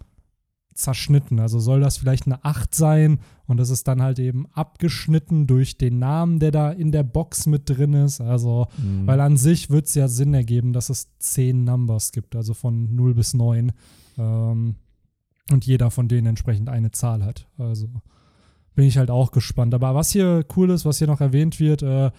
zerschnitten. 0.73 1.39
Also 1.39 1.59
soll 1.59 1.79
das 1.79 1.97
vielleicht 1.97 2.25
eine 2.25 2.43
8 2.43 2.75
sein 2.75 3.19
und 3.47 3.57
das 3.57 3.69
ist 3.69 3.87
dann 3.87 4.01
halt 4.01 4.19
eben 4.19 4.45
abgeschnitten 4.51 5.47
durch 5.47 5.77
den 5.77 5.99
Namen, 5.99 6.39
der 6.39 6.51
da 6.51 6.71
in 6.71 6.91
der 6.91 7.03
Box 7.03 7.45
mit 7.47 7.69
drin 7.69 7.93
ist. 7.93 8.19
Also, 8.19 8.67
Mhm. 8.77 9.07
weil 9.07 9.21
an 9.21 9.37
sich 9.37 9.69
wird 9.69 9.87
es 9.87 9.95
ja 9.95 10.09
Sinn 10.09 10.33
ergeben, 10.33 10.73
dass 10.73 10.89
es 10.89 11.17
10 11.19 11.63
Numbers 11.63 12.11
gibt, 12.11 12.35
also 12.35 12.53
von 12.53 12.93
0 12.93 13.13
bis 13.13 13.33
9. 13.33 13.71
Ähm, 14.17 14.75
und 15.51 15.65
jeder 15.65 15.91
von 15.91 16.07
denen 16.09 16.27
entsprechend 16.27 16.67
eine 16.69 16.91
Zahl 16.91 17.23
hat. 17.23 17.47
Also 17.57 17.87
bin 18.75 18.85
ich 18.85 18.97
halt 18.97 19.09
auch 19.09 19.31
gespannt. 19.31 19.73
Aber 19.73 19.95
was 19.95 20.11
hier 20.11 20.45
cool 20.55 20.69
ist, 20.69 20.85
was 20.85 20.97
hier 20.99 21.07
noch 21.07 21.21
erwähnt 21.21 21.59
wird, 21.59 21.81
äh, 21.81 22.11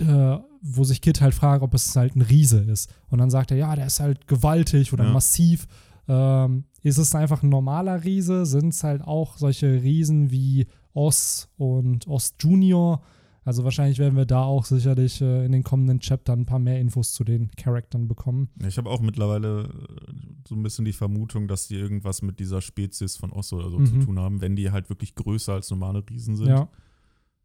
äh, 0.00 0.38
wo 0.60 0.84
sich 0.84 1.00
Kid 1.00 1.20
halt 1.20 1.34
fragt, 1.34 1.62
ob 1.62 1.74
es 1.74 1.94
halt 1.96 2.16
ein 2.16 2.22
Riese 2.22 2.60
ist. 2.60 2.90
Und 3.08 3.18
dann 3.18 3.30
sagt 3.30 3.50
er, 3.50 3.56
ja, 3.56 3.74
der 3.76 3.86
ist 3.86 4.00
halt 4.00 4.26
gewaltig 4.26 4.92
oder 4.92 5.04
Ja. 5.04 5.12
massiv. 5.12 5.66
Ähm, 6.08 6.64
ist 6.82 6.98
es 6.98 7.14
einfach 7.14 7.42
ein 7.42 7.48
normaler 7.48 8.04
Riese? 8.04 8.44
Sind 8.46 8.68
es 8.74 8.82
halt 8.84 9.02
auch 9.02 9.36
solche 9.36 9.82
Riesen 9.82 10.30
wie 10.30 10.66
Oz 10.92 11.48
und 11.56 12.06
Oz 12.08 12.34
Junior? 12.40 13.02
Also 13.44 13.62
wahrscheinlich 13.64 13.98
werden 13.98 14.16
wir 14.16 14.24
da 14.24 14.42
auch 14.42 14.64
sicherlich 14.64 15.20
äh, 15.20 15.44
in 15.44 15.52
den 15.52 15.62
kommenden 15.62 16.00
Chaptern 16.00 16.40
ein 16.40 16.46
paar 16.46 16.58
mehr 16.58 16.80
Infos 16.80 17.12
zu 17.12 17.24
den 17.24 17.50
Charaktern 17.56 18.08
bekommen. 18.08 18.48
Ich 18.66 18.78
habe 18.78 18.88
auch 18.88 19.00
mittlerweile 19.00 19.64
äh, 19.64 20.12
so 20.48 20.54
ein 20.54 20.62
bisschen 20.62 20.84
die 20.86 20.92
Vermutung, 20.94 21.46
dass 21.46 21.68
die 21.68 21.76
irgendwas 21.76 22.22
mit 22.22 22.40
dieser 22.40 22.60
Spezies 22.62 23.16
von 23.16 23.32
Osso 23.32 23.56
oder 23.58 23.70
so 23.70 23.78
Mhm. 23.78 23.86
zu 23.86 23.98
tun 23.98 24.18
haben, 24.18 24.40
wenn 24.40 24.56
die 24.56 24.70
halt 24.70 24.88
wirklich 24.88 25.14
größer 25.14 25.52
als 25.52 25.70
normale 25.70 26.02
Riesen 26.08 26.36
sind. 26.36 26.48
Ja, 26.48 26.68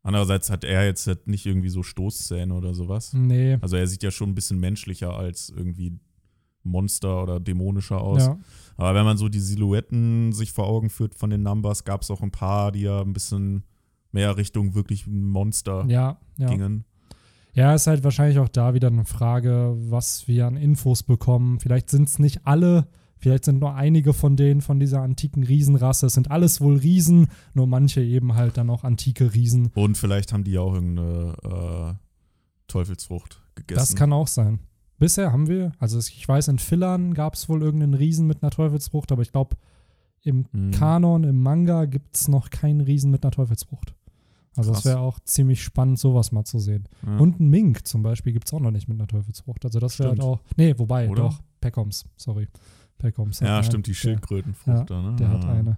Andererseits 0.01 0.49
hat 0.49 0.63
er 0.63 0.85
jetzt 0.85 1.05
halt 1.07 1.27
nicht 1.27 1.45
irgendwie 1.45 1.67
so 1.69 1.83
Stoßzähne 1.83 2.53
oder 2.53 2.73
sowas. 2.73 3.11
nee. 3.13 3.57
Also 3.59 3.75
er 3.75 3.85
sieht 3.85 4.01
ja 4.01 4.11
schon 4.11 4.29
ein 4.29 4.35
bisschen 4.35 4.57
menschlicher 4.59 5.13
als 5.17 5.49
irgendwie 5.49 5.99
Monster 6.63 7.21
oder 7.23 7.39
dämonischer 7.41 7.99
aus. 7.99 8.25
Ja, 8.27 8.39
Aber 8.77 8.93
wenn 8.95 9.03
man 9.05 9.17
so 9.17 9.27
die 9.27 9.39
Silhouetten 9.41 10.31
sich 10.31 10.53
vor 10.53 10.67
Augen 10.67 10.89
führt 10.89 11.15
von 11.15 11.29
den 11.29 11.43
Numbers, 11.43 11.83
gab 11.83 12.01
es 12.01 12.11
auch 12.11 12.21
ein 12.21 12.31
paar, 12.31 12.71
die 12.71 12.81
ja 12.81 13.01
ein 13.01 13.11
bisschen 13.13 13.63
mehr 14.11 14.37
Richtung 14.37 14.75
wirklich 14.75 15.07
Monster 15.07 15.85
ja, 15.87 16.17
ja. 16.37 16.47
gingen. 16.47 16.85
Ja, 17.53 17.73
ist 17.73 17.87
halt 17.87 18.03
wahrscheinlich 18.03 18.39
auch 18.39 18.49
da 18.49 18.73
wieder 18.73 18.87
eine 18.87 19.05
Frage, 19.05 19.75
was 19.77 20.27
wir 20.27 20.47
an 20.47 20.55
Infos 20.55 21.03
bekommen. 21.03 21.59
Vielleicht 21.59 21.89
sind 21.89 22.07
es 22.07 22.19
nicht 22.19 22.45
alle, 22.45 22.87
vielleicht 23.17 23.45
sind 23.45 23.59
nur 23.59 23.75
einige 23.75 24.13
von 24.13 24.35
denen 24.37 24.61
von 24.61 24.79
dieser 24.79 25.01
antiken 25.01 25.43
Riesenrasse. 25.43 26.05
Es 26.05 26.13
sind 26.13 26.31
alles 26.31 26.61
wohl 26.61 26.77
Riesen, 26.77 27.27
nur 27.53 27.67
manche 27.67 28.01
eben 28.01 28.35
halt 28.35 28.57
dann 28.57 28.69
auch 28.69 28.83
antike 28.83 29.33
Riesen. 29.33 29.71
Und 29.73 29.97
vielleicht 29.97 30.31
haben 30.31 30.43
die 30.43 30.51
ja 30.51 30.61
auch 30.61 30.73
irgendeine 30.73 31.97
äh, 31.99 32.05
Teufelsfrucht 32.67 33.41
gegessen. 33.55 33.79
Das 33.79 33.95
kann 33.95 34.13
auch 34.13 34.27
sein. 34.27 34.59
Bisher 34.99 35.31
haben 35.31 35.47
wir, 35.47 35.71
also 35.79 35.97
ich 35.97 36.27
weiß, 36.27 36.49
in 36.49 36.59
Fillern 36.59 37.13
gab 37.13 37.33
es 37.33 37.47
wohl 37.47 37.63
irgendeinen 37.63 37.93
Riesen 37.93 38.27
mit 38.27 38.43
einer 38.43 38.51
Teufelsfrucht, 38.51 39.11
aber 39.11 39.21
ich 39.21 39.31
glaube, 39.31 39.55
im 40.23 40.45
Mhm. 40.51 40.71
Kanon, 40.71 41.23
im 41.23 41.41
Manga 41.41 41.85
gibt 41.85 42.15
es 42.15 42.27
noch 42.27 42.49
keinen 42.49 42.81
Riesen 42.81 43.11
mit 43.11 43.23
einer 43.23 43.31
Teufelsfrucht. 43.31 43.95
Also 44.55 44.71
das 44.71 44.81
Krass. 44.81 44.91
wäre 44.91 44.99
auch 44.99 45.19
ziemlich 45.21 45.63
spannend, 45.63 45.99
sowas 45.99 46.31
mal 46.31 46.43
zu 46.43 46.59
sehen. 46.59 46.85
Ja. 47.05 47.17
Und 47.17 47.39
ein 47.39 47.49
Mink 47.49 47.87
zum 47.87 48.03
Beispiel 48.03 48.33
gibt 48.33 48.47
es 48.47 48.53
auch 48.53 48.59
noch 48.59 48.71
nicht 48.71 48.87
mit 48.89 48.99
einer 48.99 49.07
Teufelsfrucht. 49.07 49.63
Also 49.63 49.79
das 49.79 49.97
wäre 49.99 50.09
halt 50.09 50.21
auch. 50.21 50.41
Nee, 50.57 50.73
wobei, 50.77 51.07
Oder? 51.09 51.23
doch. 51.23 51.39
Peckoms, 51.61 52.05
sorry. 52.17 52.47
Peckoms. 52.97 53.39
hat 53.41 53.47
ja, 53.47 53.63
stimmt, 53.63 53.87
die 53.87 53.91
Der, 53.91 53.95
Schildkrötenfrucht 53.95 54.89
da, 54.89 55.01
ne? 55.01 55.15
der 55.15 55.29
hat 55.29 55.43
Ja. 55.45 55.49
eine. 55.51 55.77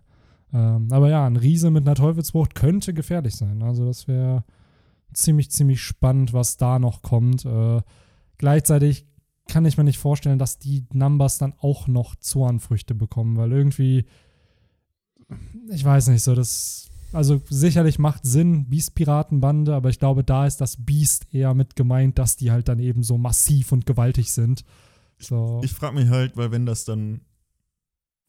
Ähm, 0.54 0.88
aber 0.92 1.10
ja, 1.10 1.26
ein 1.28 1.36
Riese 1.38 1.70
mit 1.70 1.86
einer 1.86 1.96
Teufelsfrucht 1.96 2.56
könnte 2.56 2.94
gefährlich 2.94 3.36
sein. 3.36 3.62
Also 3.62 3.86
das 3.86 4.08
wäre 4.08 4.44
ziemlich, 5.14 5.52
ziemlich 5.52 5.82
spannend, 5.82 6.34
was 6.34 6.58
da 6.58 6.80
noch 6.80 7.02
kommt. 7.04 7.46
Äh, 7.46 7.82
gleichzeitig 8.38 9.06
kann 9.48 9.66
ich 9.66 9.78
mir 9.78 9.84
nicht 9.84 9.98
vorstellen, 10.00 10.40
dass 10.40 10.58
die 10.60 10.86
Numbers 10.94 11.38
dann 11.38 11.54
auch 11.60 11.88
noch 11.88 12.16
Zornfrüchte 12.16 12.96
bekommen, 12.96 13.38
weil 13.38 13.52
irgendwie, 13.52 14.06
ich 15.70 15.84
weiß 15.84 16.08
nicht, 16.10 16.24
so 16.24 16.36
das, 16.36 16.90
also 17.14 17.42
sicherlich 17.50 18.00
macht 18.00 18.26
Sinn, 18.26 18.70
Beast-Piratenbande, 18.70 19.74
aber 19.74 19.90
ich 19.90 20.00
glaube, 20.00 20.24
da 20.24 20.46
ist 20.46 20.62
das 20.62 20.78
Beast 20.78 21.28
eher 21.34 21.54
mit 21.54 21.76
gemeint, 21.76 22.18
dass 22.18 22.38
die 22.38 22.52
halt 22.52 22.68
dann 22.68 22.80
eben 22.80 23.04
so 23.04 23.18
massiv 23.18 23.72
und 23.72 23.86
gewaltig 23.86 24.32
sind. 24.32 24.64
So. 25.20 25.62
Ich 25.64 25.72
frage 25.72 25.96
mich 25.96 26.10
halt, 26.10 26.38
weil 26.38 26.52
wenn 26.52 26.66
das 26.66 26.86
dann. 26.86 27.22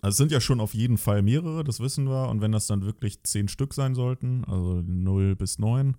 Also 0.03 0.15
es 0.15 0.17
sind 0.17 0.33
ja 0.33 0.41
schon 0.41 0.61
auf 0.61 0.75
jeden 0.75 0.99
Fall 0.99 1.23
mehrere, 1.23 1.63
das 1.63 1.79
wissen 1.79 2.09
wir. 2.09 2.29
Und 2.29 2.41
wenn 2.41 2.51
das 2.51 2.67
dann 2.67 2.83
wirklich 2.83 3.23
zehn 3.23 3.47
Stück 3.47 3.73
sein 3.73 3.95
sollten, 3.95 4.45
also 4.45 4.83
0 4.85 5.37
bis 5.37 5.61
9, 5.61 5.97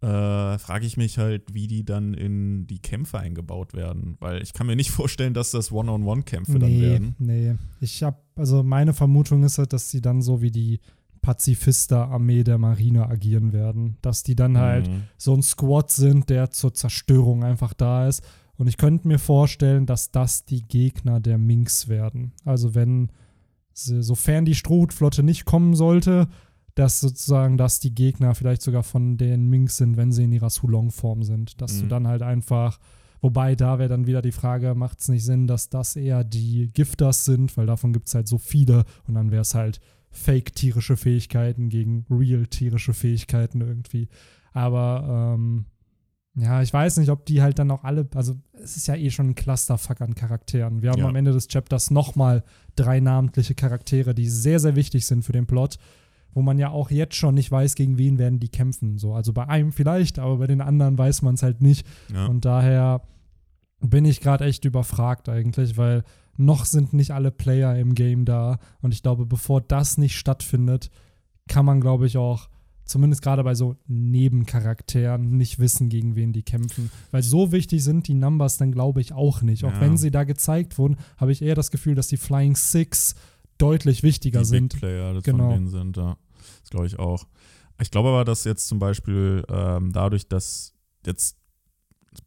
äh, 0.00 0.58
frage 0.58 0.86
ich 0.86 0.96
mich 0.96 1.18
halt, 1.18 1.54
wie 1.54 1.66
die 1.66 1.84
dann 1.84 2.12
in 2.14 2.66
die 2.66 2.78
Kämpfe 2.80 3.18
eingebaut 3.18 3.72
werden. 3.74 4.16
Weil 4.20 4.42
ich 4.42 4.52
kann 4.52 4.66
mir 4.66 4.76
nicht 4.76 4.90
vorstellen, 4.92 5.34
dass 5.34 5.50
das 5.50 5.72
One-on-One-Kämpfe 5.72 6.58
dann 6.58 6.70
nee, 6.70 6.80
werden. 6.82 7.14
nee. 7.18 7.54
Ich 7.80 8.02
habe, 8.02 8.18
also 8.36 8.62
meine 8.62 8.92
Vermutung 8.92 9.42
ist 9.44 9.58
halt, 9.58 9.72
dass 9.72 9.90
sie 9.90 10.00
dann 10.02 10.20
so 10.22 10.42
wie 10.42 10.50
die 10.50 10.80
Pazifister-Armee 11.22 12.44
der 12.44 12.58
Marine 12.58 13.08
agieren 13.08 13.52
werden. 13.52 13.96
Dass 14.02 14.22
die 14.22 14.34
dann 14.36 14.58
halt 14.58 14.88
Mhm. 14.88 15.02
so 15.16 15.34
ein 15.34 15.42
Squad 15.42 15.90
sind, 15.90 16.28
der 16.30 16.50
zur 16.50 16.74
Zerstörung 16.74 17.44
einfach 17.44 17.72
da 17.74 18.06
ist. 18.08 18.22
Und 18.56 18.68
ich 18.68 18.76
könnte 18.76 19.08
mir 19.08 19.18
vorstellen, 19.18 19.86
dass 19.86 20.10
das 20.10 20.44
die 20.44 20.62
Gegner 20.62 21.20
der 21.20 21.38
Minks 21.38 21.88
werden. 21.88 22.32
Also 22.44 22.74
wenn, 22.74 23.10
sofern 23.72 24.44
die 24.44 24.54
Strohhutflotte 24.54 25.22
nicht 25.22 25.44
kommen 25.44 25.74
sollte, 25.74 26.28
dass 26.74 27.00
sozusagen 27.00 27.56
das 27.56 27.78
die 27.80 27.94
Gegner 27.94 28.34
vielleicht 28.34 28.62
sogar 28.62 28.82
von 28.82 29.16
den 29.16 29.48
Minks 29.48 29.76
sind, 29.76 29.96
wenn 29.96 30.10
sie 30.12 30.24
in 30.24 30.32
ihrer 30.32 30.50
Sulong-Form 30.50 31.22
sind. 31.22 31.60
Dass 31.60 31.78
du 31.78 31.84
Mhm. 31.84 31.88
dann 31.88 32.08
halt 32.08 32.22
einfach, 32.22 32.80
wobei 33.20 33.54
da 33.54 33.78
wäre 33.78 33.88
dann 33.88 34.06
wieder 34.08 34.22
die 34.22 34.32
Frage, 34.32 34.74
macht 34.74 35.00
es 35.00 35.08
nicht 35.08 35.24
Sinn, 35.24 35.46
dass 35.46 35.68
das 35.68 35.94
eher 35.96 36.24
die 36.24 36.70
Gifters 36.72 37.24
sind, 37.24 37.56
weil 37.56 37.66
davon 37.66 37.92
gibt 37.92 38.08
es 38.08 38.14
halt 38.14 38.26
so 38.26 38.38
viele 38.38 38.84
und 39.06 39.14
dann 39.14 39.30
wäre 39.30 39.42
es 39.42 39.54
halt 39.54 39.80
fake-tierische 40.10 40.96
Fähigkeiten 40.96 41.68
gegen 41.68 42.06
real-tierische 42.10 42.94
Fähigkeiten 42.94 43.60
irgendwie. 43.60 44.08
Aber 44.52 45.34
ähm, 45.36 45.66
ja, 46.36 46.62
ich 46.62 46.72
weiß 46.72 46.96
nicht, 46.96 47.10
ob 47.10 47.26
die 47.26 47.42
halt 47.42 47.58
dann 47.58 47.70
auch 47.70 47.84
alle, 47.84 48.08
also 48.14 48.34
es 48.52 48.76
ist 48.76 48.88
ja 48.88 48.96
eh 48.96 49.10
schon 49.10 49.30
ein 49.30 49.34
Clusterfuck 49.34 50.00
an 50.00 50.14
Charakteren. 50.14 50.82
Wir 50.82 50.90
haben 50.90 50.98
Ja. 51.00 51.06
am 51.08 51.16
Ende 51.16 51.32
des 51.32 51.46
Chapters 51.48 51.90
nochmal 51.90 52.42
drei 52.74 52.98
namentliche 53.00 53.54
Charaktere, 53.54 54.14
die 54.14 54.28
sehr, 54.28 54.58
sehr 54.58 54.74
wichtig 54.76 55.06
sind 55.06 55.24
für 55.24 55.32
den 55.32 55.46
Plot, 55.46 55.78
wo 56.34 56.42
man 56.42 56.58
ja 56.58 56.68
auch 56.70 56.90
jetzt 56.90 57.14
schon 57.14 57.34
nicht 57.34 57.50
weiß, 57.50 57.74
gegen 57.76 57.96
wen 57.96 58.18
werden 58.18 58.40
die 58.40 58.48
kämpfen. 58.48 58.98
So, 58.98 59.14
also 59.14 59.32
bei 59.32 59.48
einem 59.48 59.72
vielleicht, 59.72 60.18
aber 60.18 60.36
bei 60.38 60.46
den 60.46 60.60
anderen 60.60 60.98
weiß 60.98 61.22
man 61.22 61.34
es 61.34 61.42
halt 61.42 61.62
nicht. 61.62 61.86
Ja. 62.12 62.26
Und 62.26 62.44
daher 62.44 63.02
bin 63.80 64.04
ich 64.04 64.20
gerade 64.20 64.44
echt 64.44 64.64
überfragt 64.64 65.28
eigentlich, 65.28 65.76
weil 65.76 66.02
noch 66.36 66.64
sind 66.64 66.92
nicht 66.92 67.12
alle 67.12 67.30
Player 67.30 67.76
im 67.78 67.94
Game 67.94 68.24
da. 68.24 68.58
Und 68.82 68.92
ich 68.92 69.02
glaube, 69.02 69.24
bevor 69.26 69.60
das 69.60 69.98
nicht 69.98 70.16
stattfindet, 70.18 70.90
kann 71.48 71.64
man, 71.64 71.80
glaube 71.80 72.06
ich, 72.06 72.16
auch 72.16 72.48
zumindest 72.84 73.22
gerade 73.22 73.44
bei 73.44 73.54
so 73.54 73.76
Nebencharakteren 73.86 75.36
nicht 75.36 75.58
wissen, 75.58 75.88
gegen 75.88 76.16
wen 76.16 76.32
die 76.32 76.42
kämpfen. 76.42 76.90
Weil 77.10 77.22
so 77.22 77.52
wichtig 77.52 77.82
sind 77.84 78.08
die 78.08 78.14
Numbers 78.14 78.56
dann, 78.56 78.72
glaube 78.72 79.00
ich, 79.00 79.12
auch 79.12 79.42
nicht. 79.42 79.64
Auch 79.64 79.72
Ja. 79.72 79.80
wenn 79.80 79.96
sie 79.96 80.10
da 80.10 80.24
gezeigt 80.24 80.76
wurden, 80.78 80.96
habe 81.16 81.32
ich 81.32 81.40
eher 81.42 81.54
das 81.54 81.70
Gefühl, 81.70 81.94
dass 81.94 82.08
die 82.08 82.16
Flying 82.16 82.56
Six 82.56 83.14
deutlich 83.58 84.02
wichtiger 84.02 84.40
die 84.40 84.44
sind. 84.46 84.72
Big 84.72 84.80
Player 84.80 85.14
das 85.14 85.24
Genau. 85.24 85.44
von 85.44 85.54
denen 85.54 85.68
sind, 85.68 85.96
ja. 85.96 86.16
Das 86.60 86.70
glaube 86.70 86.86
ich 86.86 86.98
auch. 86.98 87.26
Ich 87.80 87.90
glaube 87.90 88.10
aber, 88.10 88.24
dass 88.24 88.44
jetzt 88.44 88.68
zum 88.68 88.78
Beispiel 88.78 89.44
ähm, 89.48 89.92
dadurch, 89.92 90.28
dass 90.28 90.74
jetzt 91.04 91.36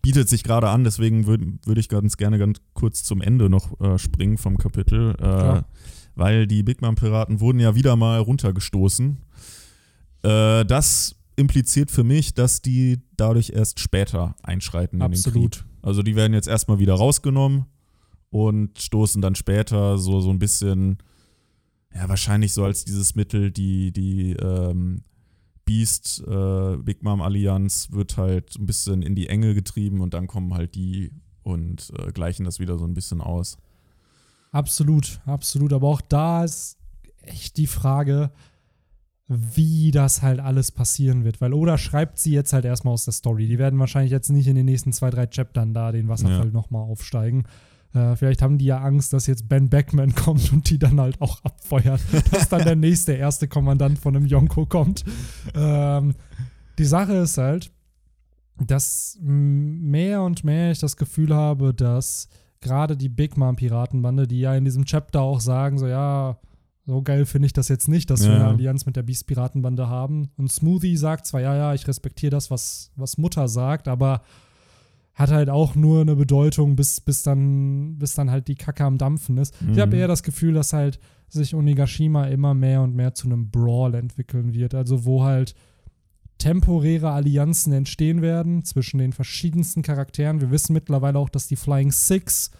bietet 0.01 0.27
sich 0.27 0.43
gerade 0.43 0.69
an, 0.69 0.83
deswegen 0.83 1.27
würde 1.27 1.45
würd 1.63 1.77
ich 1.77 1.89
ganz 1.89 2.17
gerne 2.17 2.37
ganz 2.37 2.59
kurz 2.73 3.03
zum 3.03 3.21
Ende 3.21 3.49
noch 3.49 3.79
äh, 3.79 3.97
springen 3.97 4.37
vom 4.37 4.57
Kapitel, 4.57 5.15
äh, 5.19 5.61
weil 6.15 6.47
die 6.47 6.63
Big 6.63 6.81
Mom-Piraten 6.81 7.39
wurden 7.39 7.59
ja 7.59 7.75
wieder 7.75 7.95
mal 7.95 8.19
runtergestoßen. 8.19 9.17
Äh, 10.23 10.65
das 10.65 11.15
impliziert 11.37 11.91
für 11.91 12.03
mich, 12.03 12.33
dass 12.33 12.61
die 12.61 12.99
dadurch 13.15 13.51
erst 13.51 13.79
später 13.79 14.35
einschreiten 14.43 15.01
Absolut. 15.01 15.35
in 15.35 15.41
den 15.41 15.51
Krieg. 15.51 15.65
Also 15.81 16.03
die 16.03 16.15
werden 16.15 16.33
jetzt 16.33 16.47
erstmal 16.47 16.79
wieder 16.79 16.95
rausgenommen 16.95 17.65
und 18.29 18.79
stoßen 18.81 19.21
dann 19.21 19.35
später 19.35 19.97
so, 19.97 20.19
so 20.19 20.31
ein 20.31 20.39
bisschen, 20.39 20.97
ja, 21.97 22.07
wahrscheinlich 22.09 22.53
so 22.53 22.63
als 22.63 22.85
dieses 22.85 23.15
Mittel, 23.15 23.51
die, 23.51 23.91
die 23.91 24.33
ähm, 24.33 25.01
Beast 25.65 26.23
äh, 26.27 26.77
Big 26.77 27.03
Mom 27.03 27.21
Allianz 27.21 27.91
wird 27.91 28.17
halt 28.17 28.55
ein 28.57 28.65
bisschen 28.65 29.01
in 29.01 29.15
die 29.15 29.27
Enge 29.27 29.53
getrieben 29.53 30.01
und 30.01 30.13
dann 30.13 30.27
kommen 30.27 30.53
halt 30.53 30.75
die 30.75 31.11
und 31.43 31.91
äh, 31.97 32.11
gleichen 32.11 32.43
das 32.45 32.59
wieder 32.59 32.77
so 32.77 32.85
ein 32.85 32.93
bisschen 32.93 33.19
aus. 33.21 33.57
Absolut, 34.51 35.19
absolut. 35.25 35.73
Aber 35.73 35.87
auch 35.87 36.01
da 36.01 36.43
ist 36.43 36.77
echt 37.21 37.57
die 37.57 37.67
Frage, 37.67 38.31
wie 39.27 39.91
das 39.91 40.21
halt 40.21 40.39
alles 40.39 40.71
passieren 40.71 41.23
wird. 41.25 41.41
Weil 41.41 41.53
Oda 41.53 41.77
schreibt 41.77 42.17
sie 42.19 42.31
jetzt 42.31 42.53
halt 42.53 42.63
erstmal 42.63 42.93
aus 42.93 43.03
der 43.05 43.13
Story. 43.13 43.47
Die 43.47 43.57
werden 43.59 43.79
wahrscheinlich 43.79 44.11
jetzt 44.11 44.29
nicht 44.29 44.47
in 44.47 44.55
den 44.55 44.65
nächsten 44.65 44.93
zwei, 44.93 45.09
drei 45.09 45.27
Chaptern 45.27 45.73
da 45.73 45.91
den 45.91 46.07
Wasserfall 46.07 46.45
Ja. 46.47 46.51
nochmal 46.51 46.83
aufsteigen. 46.83 47.43
Äh, 47.93 48.15
vielleicht 48.15 48.41
haben 48.41 48.57
die 48.57 48.65
ja 48.65 48.79
Angst, 48.79 49.13
dass 49.13 49.27
jetzt 49.27 49.47
Ben 49.47 49.69
Beckman 49.69 50.13
kommt 50.15 50.51
und 50.53 50.69
die 50.69 50.79
dann 50.79 50.99
halt 50.99 51.21
auch 51.21 51.43
abfeuert, 51.43 52.01
dass 52.31 52.49
dann 52.49 52.63
der 52.63 52.75
nächste 52.75 53.13
erste 53.13 53.47
Kommandant 53.47 53.99
von 53.99 54.15
einem 54.15 54.25
Yonko 54.25 54.65
kommt. 54.65 55.03
Ähm, 55.55 56.15
die 56.77 56.85
Sache 56.85 57.13
ist 57.13 57.37
halt, 57.37 57.71
dass 58.59 59.17
mehr 59.21 60.21
und 60.23 60.43
mehr 60.43 60.71
ich 60.71 60.79
das 60.79 60.97
Gefühl 60.97 61.33
habe, 61.35 61.73
dass 61.73 62.27
gerade 62.59 62.97
die 62.97 63.09
Big 63.09 63.37
Mom 63.37 63.55
Piratenbande, 63.55 64.27
die 64.27 64.39
ja 64.39 64.55
in 64.55 64.65
diesem 64.65 64.85
Chapter 64.85 65.21
auch 65.21 65.39
sagen, 65.39 65.77
so 65.77 65.87
ja, 65.87 66.39
so 66.85 67.01
geil 67.01 67.25
finde 67.25 67.45
ich 67.47 67.53
das 67.53 67.67
jetzt 67.67 67.87
nicht, 67.87 68.09
dass 68.09 68.21
wir 68.23 68.29
Ja. 68.29 68.35
eine 68.35 68.45
Allianz 68.47 68.85
mit 68.85 68.95
der 68.95 69.03
Beast 69.03 69.27
Piratenbande 69.27 69.89
haben. 69.89 70.29
Und 70.37 70.51
Smoothie 70.51 70.95
sagt 70.97 71.25
zwar, 71.27 71.41
ja, 71.41 71.55
ja, 71.55 71.73
ich 71.73 71.87
respektiere 71.87 72.31
das, 72.31 72.49
was, 72.49 72.91
was 72.95 73.17
Mutter 73.17 73.47
sagt, 73.47 73.87
aber 73.87 74.21
hat 75.17 75.31
halt 75.31 75.49
auch 75.49 75.75
nur 75.75 76.01
eine 76.01 76.15
Bedeutung, 76.15 76.75
bis, 76.77 77.01
bis, 77.01 77.23
dann, 77.23 77.97
bis 77.97 78.13
dann 78.13 78.31
halt 78.31 78.47
die 78.47 78.55
Kacke 78.55 78.85
am 78.85 78.97
Dampfen 78.97 79.37
ist. 79.37 79.53
Ich 79.73 79.79
habe 79.79 79.95
Mhm. 79.95 80.01
eher 80.01 80.07
das 80.07 80.23
Gefühl, 80.23 80.53
dass 80.53 80.71
halt 80.73 80.99
sich 81.27 81.53
Onigashima 81.55 82.25
immer 82.27 82.53
mehr 82.53 82.81
und 82.83 82.95
mehr 82.95 83.13
zu 83.13 83.27
einem 83.27 83.49
Brawl 83.49 83.95
entwickeln 83.95 84.53
wird. 84.53 84.73
Also 84.75 85.03
wo 85.05 85.23
halt 85.23 85.55
temporäre 86.37 87.09
Allianzen 87.11 87.73
entstehen 87.73 88.21
werden 88.21 88.63
zwischen 88.63 88.99
den 88.99 89.11
verschiedensten 89.11 89.81
Charakteren. 89.81 90.39
Wir 90.39 90.51
wissen 90.51 90.73
mittlerweile 90.73 91.17
auch, 91.17 91.29
dass 91.29 91.47
die 91.47 91.55
Flying 91.55 91.91
Six 91.91 92.51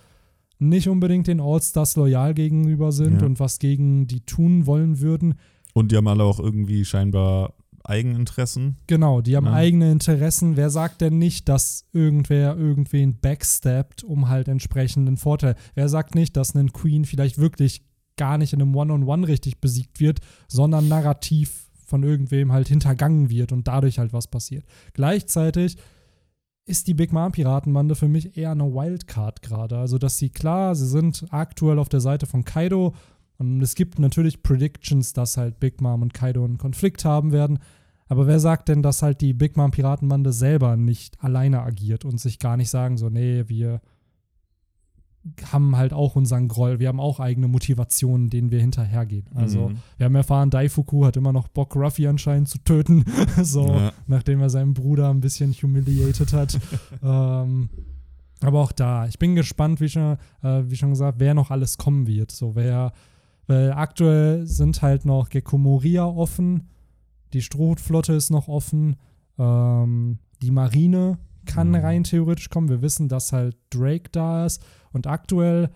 nicht 0.59 0.89
unbedingt 0.89 1.27
den 1.27 1.39
All-Stars 1.39 1.95
loyal 1.95 2.33
gegenüber 2.33 2.91
sind 2.91 3.21
Ja. 3.21 3.27
und 3.27 3.39
was 3.39 3.59
gegen 3.59 4.07
die 4.07 4.21
tun 4.21 4.65
wollen 4.65 4.99
würden. 4.99 5.35
Und 5.75 5.91
die 5.91 5.97
haben 5.97 6.07
alle 6.07 6.23
auch 6.23 6.39
irgendwie 6.39 6.83
scheinbar 6.85 7.53
Eigeninteressen. 7.87 8.77
Genau, 8.87 9.21
die 9.21 9.35
haben 9.35 9.45
Ja. 9.45 9.53
eigene 9.53 9.91
Interessen. 9.91 10.57
Wer 10.57 10.69
sagt 10.69 11.01
denn 11.01 11.17
nicht, 11.17 11.47
dass 11.49 11.85
irgendwer 11.93 12.55
irgendwen 12.57 13.17
backsteppt, 13.19 14.03
um 14.03 14.27
halt 14.29 14.47
entsprechenden 14.47 15.17
Vorteil? 15.17 15.55
Wer 15.73 15.87
sagt 15.89 16.13
nicht, 16.15 16.35
dass 16.35 16.53
ein 16.55 16.73
Queen 16.73 17.05
vielleicht 17.05 17.37
wirklich 17.37 17.83
gar 18.17 18.37
nicht 18.37 18.53
in 18.53 18.61
einem 18.61 18.75
One-on-One 18.75 19.27
richtig 19.27 19.59
besiegt 19.61 19.99
wird, 19.99 20.19
sondern 20.47 20.87
narrativ 20.87 21.69
von 21.85 22.03
irgendwem 22.03 22.51
halt 22.51 22.67
hintergangen 22.67 23.29
wird 23.29 23.51
und 23.51 23.67
dadurch 23.67 23.99
halt 23.99 24.11
was 24.11 24.27
passiert? 24.27 24.65
Gleichzeitig 24.93 25.77
ist 26.65 26.87
die 26.87 26.93
Big 26.93 27.13
Mom 27.13 27.31
Piratenbande 27.31 27.95
für 27.95 28.09
mich 28.09 28.37
eher 28.37 28.51
eine 28.51 28.65
Wildcard 28.73 29.41
gerade. 29.41 29.77
Also, 29.77 29.97
dass 29.97 30.17
sie 30.17 30.29
klar, 30.29 30.75
sie 30.75 30.87
sind 30.87 31.25
aktuell 31.29 31.79
auf 31.79 31.87
der 31.87 32.01
Seite 32.01 32.25
von 32.25 32.43
Kaido 32.43 32.93
und 33.37 33.61
es 33.61 33.75
gibt 33.75 33.99
natürlich 33.99 34.43
Predictions, 34.43 35.13
dass 35.13 35.37
halt 35.37 35.59
Big 35.61 35.79
Mom 35.79 36.01
und 36.01 36.13
Kaido 36.13 36.43
einen 36.43 36.57
Konflikt 36.57 37.05
haben 37.05 37.31
werden. 37.31 37.59
Aber 38.09 38.27
wer 38.27 38.39
sagt 38.39 38.69
denn, 38.69 38.81
dass 38.81 39.01
halt 39.03 39.21
die 39.21 39.33
Big 39.33 39.57
Mom 39.57 39.71
Piratenbande 39.71 40.31
selber 40.31 40.77
nicht 40.77 41.21
alleine 41.23 41.61
agiert 41.61 42.05
und 42.05 42.19
sich 42.19 42.39
gar 42.39 42.55
nicht 42.57 42.69
sagen, 42.69 42.97
so, 42.97 43.09
nee, 43.09 43.43
wir 43.47 43.81
haben 45.51 45.75
halt 45.75 45.91
auch 45.91 46.15
unseren 46.15 46.47
Groll, 46.47 46.79
wir 46.79 46.87
haben 46.87 47.01
auch 47.01 47.19
eigene 47.19 47.49
Motivationen, 47.49 48.29
denen 48.29 48.49
wir 48.49 48.61
hinterhergehen. 48.61 49.25
Also, 49.35 49.69
Mhm. 49.69 49.77
wir 49.97 50.05
haben 50.05 50.15
erfahren, 50.15 50.49
Daifuku 50.49 51.03
hat 51.05 51.17
immer 51.17 51.33
noch 51.33 51.49
Bock, 51.49 51.75
Ruffy 51.75 52.07
anscheinend 52.07 52.47
zu 52.47 52.59
töten. 52.59 53.03
so, 53.43 53.67
Ja. 53.67 53.91
nachdem 54.07 54.39
er 54.39 54.49
seinen 54.49 54.73
Bruder 54.73 55.09
ein 55.09 55.19
bisschen 55.19 55.51
humiliated 55.51 56.31
hat. 56.31 56.57
ähm, 57.03 57.69
aber 58.39 58.61
auch 58.61 58.71
da, 58.71 59.05
ich 59.07 59.19
bin 59.19 59.35
gespannt, 59.35 59.81
wie 59.81 59.89
schon, 59.89 60.17
äh, 60.43 60.63
wie 60.67 60.77
schon 60.77 60.91
gesagt, 60.91 61.19
wer 61.19 61.33
noch 61.33 61.51
alles 61.51 61.77
kommen 61.77 62.07
wird. 62.07 62.31
So, 62.31 62.55
wer, 62.55 62.93
weil 63.47 63.73
aktuell 63.73 64.45
sind 64.47 64.81
halt 64.81 65.03
noch 65.03 65.27
Gekko 65.29 65.57
Moria 65.57 66.05
offen, 66.05 66.69
die 67.33 67.41
Strohhutflotte 67.41 68.13
ist 68.13 68.29
noch 68.29 68.47
offen, 68.47 68.95
ähm, 69.37 70.19
die 70.41 70.51
Marine 70.51 71.17
kann 71.45 71.69
Mhm. 71.69 71.75
rein 71.75 72.03
theoretisch 72.03 72.49
kommen. 72.49 72.69
Wir 72.69 72.81
wissen, 72.81 73.07
dass 73.09 73.31
halt 73.33 73.57
Drake 73.69 74.09
da 74.11 74.45
ist 74.45 74.61
und 74.91 75.07
aktuell 75.07 75.69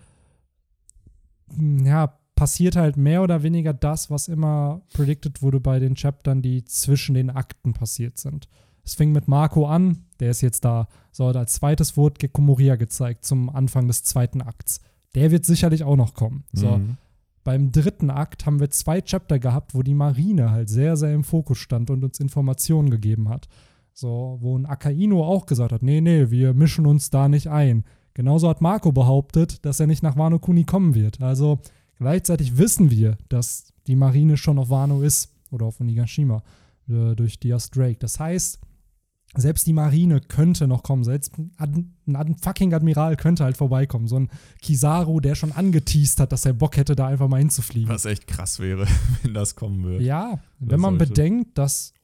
hm, 1.54 1.84
ja, 1.86 2.18
passiert 2.34 2.76
halt 2.76 2.96
mehr 2.96 3.22
oder 3.22 3.42
weniger 3.42 3.72
das, 3.72 4.10
was 4.10 4.28
immer 4.28 4.82
predicted 4.94 5.42
wurde 5.42 5.60
bei 5.60 5.78
den 5.78 5.94
Chaptern, 5.94 6.42
die 6.42 6.64
zwischen 6.64 7.14
den 7.14 7.30
Akten 7.30 7.72
passiert 7.72 8.18
sind. 8.18 8.48
Es 8.84 8.94
fing 8.94 9.12
mit 9.12 9.28
Marco 9.28 9.66
an, 9.66 10.06
der 10.18 10.30
ist 10.30 10.40
jetzt 10.40 10.64
da. 10.64 10.88
So, 11.12 11.26
als 11.28 11.54
zweites 11.54 11.96
wurde 11.96 12.14
Gekko 12.18 12.40
Moria 12.42 12.74
gezeigt 12.76 13.24
zum 13.24 13.48
Anfang 13.48 13.86
des 13.86 14.02
zweiten 14.02 14.40
Akts. 14.42 14.80
Der 15.14 15.30
wird 15.30 15.44
sicherlich 15.44 15.84
auch 15.84 15.96
noch 15.96 16.14
kommen. 16.14 16.44
So, 16.52 16.78
Mhm. 16.78 16.96
Beim 17.44 17.72
dritten 17.72 18.10
Akt 18.10 18.46
haben 18.46 18.60
wir 18.60 18.70
zwei 18.70 19.00
Chapter 19.00 19.38
gehabt, 19.38 19.74
wo 19.74 19.82
die 19.82 19.94
Marine 19.94 20.50
halt 20.50 20.68
sehr, 20.68 20.96
sehr 20.96 21.14
im 21.14 21.24
Fokus 21.24 21.58
stand 21.58 21.90
und 21.90 22.04
uns 22.04 22.20
Informationen 22.20 22.90
gegeben 22.90 23.28
hat. 23.28 23.48
So, 23.92 24.38
wo 24.40 24.56
ein 24.56 24.66
Akaino 24.66 25.24
auch 25.24 25.46
gesagt 25.46 25.72
hat, 25.72 25.82
nee, 25.82 26.00
nee, 26.00 26.30
wir 26.30 26.54
mischen 26.54 26.86
uns 26.86 27.10
da 27.10 27.28
nicht 27.28 27.48
ein. 27.48 27.84
Genauso 28.14 28.48
hat 28.48 28.60
Marco 28.60 28.92
behauptet, 28.92 29.64
dass 29.64 29.80
er 29.80 29.86
nicht 29.86 30.02
nach 30.02 30.16
Wano 30.16 30.38
Kuni 30.38 30.64
kommen 30.64 30.94
wird. 30.94 31.20
Also 31.20 31.58
gleichzeitig 31.98 32.58
wissen 32.58 32.90
wir, 32.90 33.18
dass 33.28 33.72
die 33.86 33.96
Marine 33.96 34.36
schon 34.36 34.58
auf 34.58 34.70
Wano 34.70 35.02
ist 35.02 35.34
oder 35.50 35.66
auf 35.66 35.80
Onigashima 35.80 36.42
äh, 36.88 37.14
durch 37.14 37.38
Diaz 37.40 37.70
Drake. 37.70 37.98
Das 37.98 38.20
heißt, 38.20 38.60
selbst 39.34 39.66
die 39.66 39.72
Marine 39.72 40.20
könnte 40.20 40.66
noch 40.68 40.82
kommen. 40.82 41.04
Selbst 41.04 41.32
ein, 41.56 41.94
ein 42.06 42.36
fucking 42.36 42.74
Admiral 42.74 43.16
könnte 43.16 43.44
halt 43.44 43.56
vorbeikommen. 43.56 44.06
So 44.06 44.18
ein 44.18 44.28
Kizaru, 44.60 45.20
der 45.20 45.34
schon 45.34 45.52
angeteased 45.52 46.20
hat, 46.20 46.32
dass 46.32 46.44
er 46.44 46.52
Bock 46.52 46.76
hätte, 46.76 46.94
da 46.94 47.06
einfach 47.06 47.28
mal 47.28 47.38
hinzufliegen. 47.38 47.88
Was 47.88 48.04
echt 48.04 48.26
krass 48.26 48.58
wäre, 48.60 48.86
wenn 49.22 49.32
das 49.34 49.56
kommen 49.56 49.82
würde. 49.84 50.04
Ja, 50.04 50.38
wenn 50.58 50.80
man 50.80 50.98
sollte. 50.98 51.06
bedenkt, 51.08 51.56
dass 51.58 51.94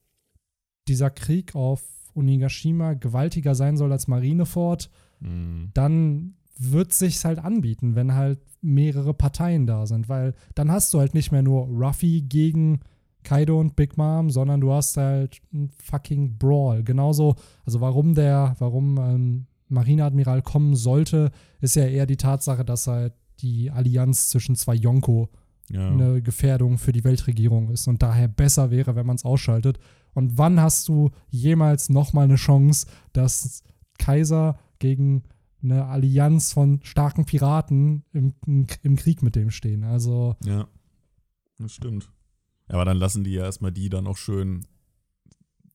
dieser 0.88 1.11
Krieg 1.11 1.55
auf 1.55 1.83
Onigashima 2.14 2.95
gewaltiger 2.95 3.55
sein 3.55 3.77
soll 3.77 3.93
als 3.93 4.09
Marineford, 4.09 4.91
Mhm. 5.21 5.71
dann 5.75 6.35
wird 6.59 6.93
sich's 6.93 7.25
halt 7.25 7.41
anbieten, 7.41 7.95
wenn 7.97 8.14
halt 8.14 8.41
mehrere 8.61 9.14
Parteien 9.14 9.67
da 9.67 9.85
sind, 9.87 10.09
weil 10.09 10.35
dann 10.55 10.71
hast 10.71 10.95
du 10.95 11.01
halt 11.01 11.12
nicht 11.14 11.31
mehr 11.33 11.43
nur 11.43 11.67
Ruffy 11.67 12.23
gegen 12.23 12.81
Kaido 13.29 13.61
und 13.61 13.77
Big 13.77 13.99
Mom, 13.99 14.31
sondern 14.31 14.61
du 14.62 14.73
hast 14.73 14.97
halt 14.97 15.41
einen 15.53 15.69
fucking 15.83 16.38
Brawl. 16.38 16.83
Genauso, 16.83 17.37
also 17.67 17.81
warum 17.83 18.14
der, 18.14 18.57
warum 18.59 18.99
ein 18.99 19.47
Marineadmiral 19.69 20.41
kommen 20.41 20.75
sollte, 20.77 21.31
ist 21.61 21.77
ja 21.77 21.85
eher 21.85 22.07
die 22.07 22.17
Tatsache, 22.17 22.64
dass 22.64 22.87
halt 22.87 23.12
die 23.41 23.71
Allianz 23.71 24.31
zwischen 24.31 24.57
zwei 24.57 24.75
Yonko 24.75 25.29
Ja. 25.71 25.91
eine 25.91 26.23
Gefährdung 26.23 26.79
für 26.79 26.93
die 26.93 27.05
Weltregierung 27.05 27.69
ist 27.71 27.87
und 27.87 28.03
daher 28.03 28.29
besser 28.29 28.71
wäre, 28.71 28.97
wenn 28.97 29.05
man 29.07 29.17
es 29.17 29.27
ausschaltet. 29.27 29.79
Und 30.14 30.38
wann 30.38 30.59
hast 30.59 30.88
du 30.88 31.11
jemals 31.29 31.91
nochmal 31.91 32.25
eine 32.25 32.37
Chance, 32.37 32.87
dass 33.12 33.62
Kaiser 33.99 34.59
gegen 34.79 35.25
eine 35.62 35.85
Allianz 35.85 36.53
von 36.55 36.81
starken 36.83 37.27
Piraten 37.27 38.05
im, 38.12 38.33
im, 38.47 38.67
im 38.83 38.97
Krieg 38.97 39.23
mit 39.23 39.37
dem 39.37 39.51
stehen? 39.51 39.85
Also, 39.85 40.35
Ja, 40.45 40.67
das 41.59 41.73
stimmt. 41.73 42.11
Ja, 42.68 42.74
aber 42.74 42.85
dann 42.85 42.96
lassen 42.98 43.24
die 43.24 43.33
ja 43.33 43.44
erstmal 43.44 43.72
die 43.72 43.88
dann 43.88 44.07
auch 44.07 44.16
schön 44.16 44.62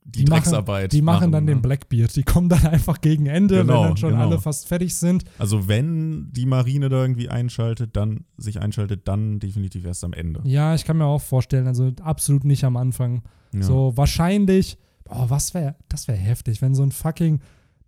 die, 0.06 0.20
Die 0.20 0.24
machen- 0.26 0.42
Drecksarbeit. 0.44 0.92
die 0.92 1.02
machen 1.02 1.32
dann 1.32 1.48
den 1.48 1.58
ne? 1.58 1.62
Blackbeard. 1.62 2.14
Die 2.16 2.24
kommen 2.24 2.50
dann 2.50 2.66
einfach 2.68 3.00
gegen 3.00 3.26
Ende, 3.26 3.60
Genau, 3.60 3.82
wenn 3.84 3.88
dann 3.90 3.98
schon 3.98 4.10
genau. 4.12 4.24
alle 4.24 4.40
fast 4.42 4.68
fertig 4.68 4.96
sind. 4.96 5.24
Also 5.40 5.70
wenn 5.70 6.28
die 6.34 6.46
Marine 6.46 6.90
da 6.90 7.02
irgendwie 7.02 7.30
einschaltet, 7.30 7.96
dann 7.96 8.26
sich 8.36 8.60
einschaltet, 8.60 9.08
dann 9.08 9.40
definitiv 9.40 9.86
erst 9.86 10.04
am 10.04 10.12
Ende. 10.12 10.42
Ja, 10.44 10.76
ich 10.76 10.84
kann 10.84 10.98
mir 10.98 11.06
auch 11.06 11.22
vorstellen, 11.22 11.68
also 11.68 11.90
absolut 12.02 12.44
nicht 12.44 12.66
am 12.66 12.76
Anfang. 12.76 13.24
Ja. 13.54 13.62
So 13.62 13.94
wahrscheinlich, 13.96 14.78
oh, 15.08 15.26
was 15.30 15.54
wäre, 15.54 15.76
das 15.88 16.10
wäre 16.10 16.18
heftig, 16.18 16.62
wenn 16.62 16.76
so 16.76 16.84
ein 16.84 16.92
fucking 16.92 17.40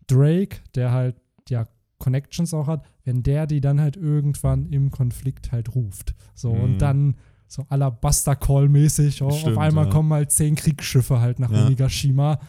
Drake, 0.07 0.59
der 0.73 0.91
halt 0.91 1.17
ja 1.49 1.65
Connections 1.97 2.53
auch 2.53 2.67
hat, 2.67 2.85
wenn 3.03 3.23
der 3.23 3.45
die 3.45 3.59
dann 3.59 3.81
halt 3.81 3.97
irgendwann 3.97 4.67
im 4.71 4.89
Konflikt 4.89 5.51
halt 5.51 5.75
ruft. 5.75 6.15
So 6.33 6.53
Mhm. 6.53 6.61
und 6.61 6.77
dann 6.77 7.15
so 7.55 7.65
Alabaster-Call-mäßig. 7.69 9.21
Oh, 9.21 9.27
auf 9.27 9.57
einmal 9.57 9.85
ja. 9.85 9.91
kommen 9.91 10.11
halt 10.13 10.31
zehn 10.31 10.55
Kriegsschiffe 10.55 11.19
halt 11.19 11.39
nach 11.39 11.49
Ja. 11.51 11.65
Onigashima. 11.65 12.39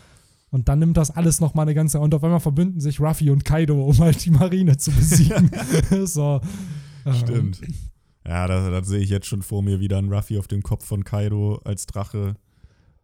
Und 0.50 0.68
dann 0.68 0.78
nimmt 0.78 0.96
das 0.96 1.10
alles 1.10 1.40
nochmal 1.40 1.64
eine 1.64 1.74
ganze. 1.74 2.00
Und 2.00 2.14
auf 2.14 2.24
einmal 2.24 2.40
verbünden 2.40 2.80
sich 2.80 3.00
Ruffy 3.00 3.30
und 3.30 3.44
Kaido, 3.44 3.84
um 3.84 3.98
halt 3.98 4.24
die 4.24 4.30
Marine 4.30 4.76
zu 4.76 4.90
besiegen. 4.90 5.50
so. 6.06 6.40
ähm, 7.04 7.14
Stimmt. 7.14 7.60
Ja, 8.26 8.46
da, 8.48 8.70
da 8.70 8.82
sehe 8.82 9.00
ich 9.00 9.10
jetzt 9.10 9.26
schon 9.26 9.42
vor 9.42 9.62
mir 9.62 9.78
wieder 9.78 9.98
ein 9.98 10.12
Ruffy 10.12 10.38
auf 10.38 10.48
dem 10.48 10.62
Kopf 10.62 10.84
von 10.84 11.04
Kaido 11.04 11.60
als 11.64 11.86
Drache 11.86 12.34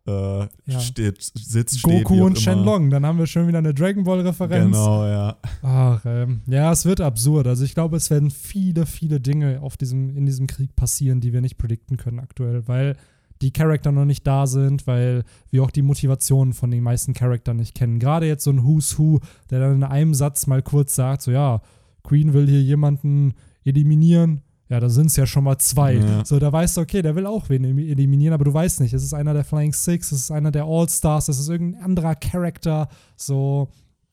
äh, 0.07 0.11
Ja. 0.11 0.81
steht, 0.81 1.23
sitzt, 1.23 1.79
steht. 1.79 1.93
wie 1.93 2.03
Goku 2.03 2.23
auch 2.23 2.27
und. 2.27 2.39
Shenlong, 2.41 2.91
dann 2.91 3.07
haben 3.07 3.19
wir 3.19 3.27
schon 3.29 3.47
wieder 3.47 3.59
eine 3.59 3.73
Dragon 3.73 4.03
Ball-Referenz. 4.03 4.77
Genau, 4.77 5.07
ja. 5.07 5.37
Ach, 5.63 5.82
ähm, 6.23 6.41
ja, 6.47 6.73
es 6.73 6.85
wird 6.85 7.01
absurd. 7.01 7.47
Also 7.47 7.65
ich 7.65 7.75
glaube, 7.75 7.97
es 7.97 8.11
werden 8.11 8.31
viele, 8.31 8.87
viele 8.87 9.21
Dinge 9.21 9.61
auf 9.61 9.77
diesem, 9.77 10.17
in 10.17 10.27
diesem 10.27 10.47
Krieg 10.47 10.75
passieren, 10.77 11.21
die 11.21 11.33
wir 11.33 11.41
nicht 11.41 11.59
predikten 11.59 11.97
können 11.97 12.19
aktuell, 12.19 12.67
weil 12.69 12.97
die 13.43 13.53
Charakter 13.53 13.91
noch 13.91 14.05
nicht 14.05 14.27
da 14.27 14.47
sind, 14.47 14.87
weil 14.87 15.25
wir 15.51 15.63
auch 15.63 15.71
die 15.71 15.83
Motivationen 15.83 16.55
von 16.55 16.71
den 16.71 16.83
meisten 16.83 17.13
Charakteren 17.13 17.59
nicht 17.59 17.75
kennen. 17.75 17.99
Gerade 17.99 18.27
jetzt 18.27 18.45
so 18.45 18.51
ein 18.51 18.65
Who's 18.65 18.99
Who, 18.99 19.21
der 19.51 19.61
dann 19.61 19.75
in 19.75 19.85
einem 19.85 20.15
Satz 20.15 20.47
mal 20.47 20.63
kurz 20.63 20.95
sagt, 20.95 21.23
so 21.23 21.33
ja, 21.33 21.61
Queen 22.05 22.33
will 22.33 22.49
hier 22.49 22.63
jemanden 22.63 23.35
eliminieren. 23.65 24.43
Ja, 24.69 24.81
da 24.81 24.89
sind 24.89 25.07
es 25.07 25.17
ja 25.17 25.27
schon 25.27 25.45
mal 25.45 25.59
zwei. 25.59 25.97
Ja. 25.97 26.25
So, 26.25 26.39
da 26.39 26.51
weißt 26.51 26.77
du, 26.77 26.81
okay, 26.81 27.03
der 27.03 27.15
will 27.15 27.27
auch 27.27 27.51
wen 27.51 27.65
eliminieren, 27.79 28.33
aber 28.33 28.45
du 28.45 28.55
weißt 28.55 28.81
nicht, 28.81 28.95
es 28.95 29.03
ist 29.03 29.13
einer 29.13 29.35
der 29.35 29.45
Flying 29.45 29.73
Six, 29.73 30.13
es 30.13 30.21
ist 30.21 30.31
einer 30.31 30.51
der 30.51 30.65
All-Stars, 30.65 31.29
es 31.29 31.39
ist 31.39 31.49
irgendein 31.49 31.83
anderer 31.83 32.15
Charakter. 32.15 32.89
So, 33.17 33.69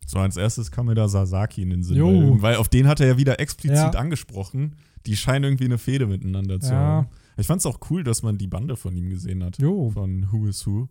So 0.10 0.17
als 0.17 0.38
erstes 0.38 0.72
kam 0.72 0.88
mir 0.88 0.95
da 0.95 1.08
Sasaki 1.08 1.62
in 1.62 1.69
den 1.69 1.84
Sinn. 1.84 2.02
Weil, 2.02 2.41
weil 2.41 2.56
auf 2.56 2.67
den 2.67 2.88
hat 2.88 3.00
er 3.00 3.06
ja 3.08 3.17
wieder 3.17 3.39
explizit 3.39 3.78
Ja. 3.78 3.89
angesprochen. 3.91 4.76
Die 5.06 5.15
scheinen 5.15 5.43
irgendwie 5.43 5.65
eine 5.65 5.78
Fehde 5.78 6.08
miteinander 6.08 6.60
zu 6.60 6.72
Ja. 6.74 6.80
haben. 6.80 7.08
Ich 7.38 7.45
fand 7.45 7.60
es 7.60 7.67
auch 7.67 7.78
cool, 7.91 8.04
dass 8.04 8.24
man 8.24 8.39
die 8.39 8.48
Bande 8.48 8.76
von 8.76 8.95
ihm 8.98 9.10
gesehen 9.12 9.43
hat. 9.43 9.60
jo. 9.60 9.91
Von 9.91 10.32
Who 10.32 10.48
is 10.48 10.65
Who. 10.65 10.89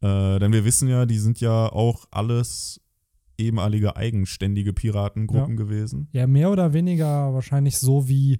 Äh, 0.00 0.38
denn 0.38 0.54
wir 0.54 0.64
wissen 0.64 0.88
ja, 0.88 1.04
die 1.04 1.18
sind 1.18 1.40
ja 1.42 1.70
auch 1.70 2.06
alles 2.10 2.80
ehemalige 3.36 3.96
eigenständige 3.96 4.72
Piratengruppen 4.72 5.56
gewesen. 5.58 6.08
Ja, 6.12 6.26
mehr 6.26 6.50
oder 6.50 6.72
weniger 6.72 7.34
wahrscheinlich 7.34 7.76
so 7.78 8.08
wie 8.08 8.38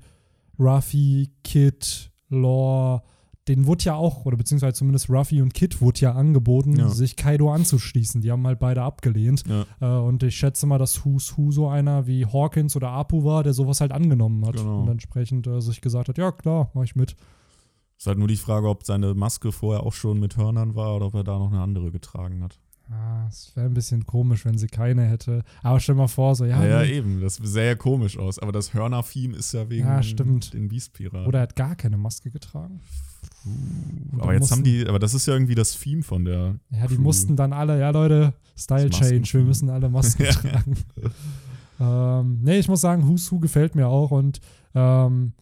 Ruffy, 0.59 1.31
Kid, 1.45 2.11
Law. 2.31 3.03
Den 3.51 3.67
wurde 3.67 3.85
ja 3.85 3.95
auch, 3.97 4.25
oder 4.27 4.37
beziehungsweise 4.37 4.75
zumindest 4.75 5.11
Ruffy 5.11 5.43
und 5.43 5.53
Kid 5.55 5.81
wurde 5.81 6.01
ja 6.01 6.13
angeboten, 6.13 6.77
Ja. 6.77 6.89
sich 6.89 7.17
Kaido 7.17 7.51
anzuschließen. 7.53 8.21
Die 8.21 8.31
haben 8.31 8.47
halt 8.47 8.61
beide 8.61 8.83
abgelehnt. 8.83 9.43
Ja. 9.49 9.65
Äh, 9.81 10.01
und 10.01 10.23
ich 10.23 10.37
schätze 10.37 10.67
mal, 10.67 10.79
dass 10.79 11.05
Who's 11.05 11.37
Who 11.37 11.51
so 11.51 11.69
einer 11.69 12.07
wie 12.07 12.25
Hawkins 12.27 12.77
oder 12.77 12.91
Apu 12.91 13.25
war, 13.25 13.43
der 13.43 13.53
sowas 13.53 13.81
halt 13.81 13.91
angenommen 13.91 14.47
hat. 14.47 14.55
Genau. 14.57 14.83
Und 14.83 14.89
entsprechend 14.89 15.49
äh, 15.49 15.61
sich 15.61 15.81
gesagt 15.81 16.09
hat, 16.09 16.17
ja 16.17 16.31
klar, 16.31 16.71
mach 16.75 16.85
ich 16.85 16.95
mit. 16.95 17.17
Ist 17.99 18.07
halt 18.07 18.19
nur 18.19 18.29
die 18.29 18.37
Frage, 18.37 18.69
ob 18.69 18.85
seine 18.87 19.15
Maske 19.15 19.51
vorher 19.51 19.83
auch 19.83 19.93
schon 19.95 20.21
mit 20.21 20.37
Hörnern 20.37 20.77
war 20.77 20.95
oder 20.95 21.07
ob 21.07 21.15
er 21.15 21.25
da 21.25 21.39
noch 21.39 21.51
eine 21.51 21.61
andere 21.61 21.91
getragen 21.91 22.43
hat. 22.45 22.61
Ah, 22.93 23.27
es 23.29 23.55
wäre 23.55 23.67
ein 23.67 23.75
bisschen 23.75 24.07
komisch, 24.07 24.45
wenn 24.45 24.59
sie 24.59 24.67
keine 24.67 25.03
hätte. 25.05 25.45
Aber 25.63 25.79
stell 25.81 25.95
mal 25.95 26.09
vor, 26.09 26.35
so, 26.35 26.45
ja, 26.45 26.63
Ja, 26.65 26.81
ja, 26.81 26.83
nee. 26.83 26.93
eben. 26.99 27.21
Das 27.21 27.37
sähe 27.37 27.67
ja 27.67 27.75
komisch 27.75 28.19
aus. 28.19 28.39
Aber 28.39 28.53
das 28.53 28.75
Hörner-Theme 28.75 29.37
ist 29.37 29.53
ja 29.55 29.69
wegen 29.71 29.87
Ja, 29.87 30.03
stimmt. 30.03 30.55
den 30.55 30.69
Beast-Piraten. 30.69 31.27
oder 31.27 31.39
er 31.39 31.43
hat 31.43 31.57
gar 31.57 31.77
keine 31.77 31.99
Maske 31.99 32.31
getragen. 32.31 32.81
Und 33.45 34.21
aber 34.21 34.35
jetzt 34.35 34.51
haben 34.51 34.61
mussten- 34.61 34.65
die, 34.65 34.87
aber 34.87 34.99
das 34.99 35.15
ist 35.15 35.27
ja 35.27 35.33
irgendwie 35.35 35.55
das 35.55 35.79
Theme 35.79 36.03
von 36.03 36.25
der. 36.25 36.57
Ja, 36.71 36.87
die 36.87 36.97
Crew. 36.97 37.03
mussten 37.03 37.37
dann 37.37 37.53
alle, 37.53 37.79
ja 37.81 37.91
Leute, 37.91 38.35
Style 38.57 38.91
Change, 38.91 39.29
wir 39.33 39.45
müssen 39.45 39.71
alle 39.71 39.89
Masken 39.89 40.25
tragen. 40.31 40.77
ähm, 41.81 42.41
nee, 42.43 42.59
ich 42.59 42.69
muss 42.69 42.81
sagen, 42.83 43.07
Who's 43.09 43.31
Who 43.33 43.39
gefällt 43.39 43.75
mir 43.75 43.89
auch 43.89 44.11
und 44.11 44.41
ähm, 44.75 45.33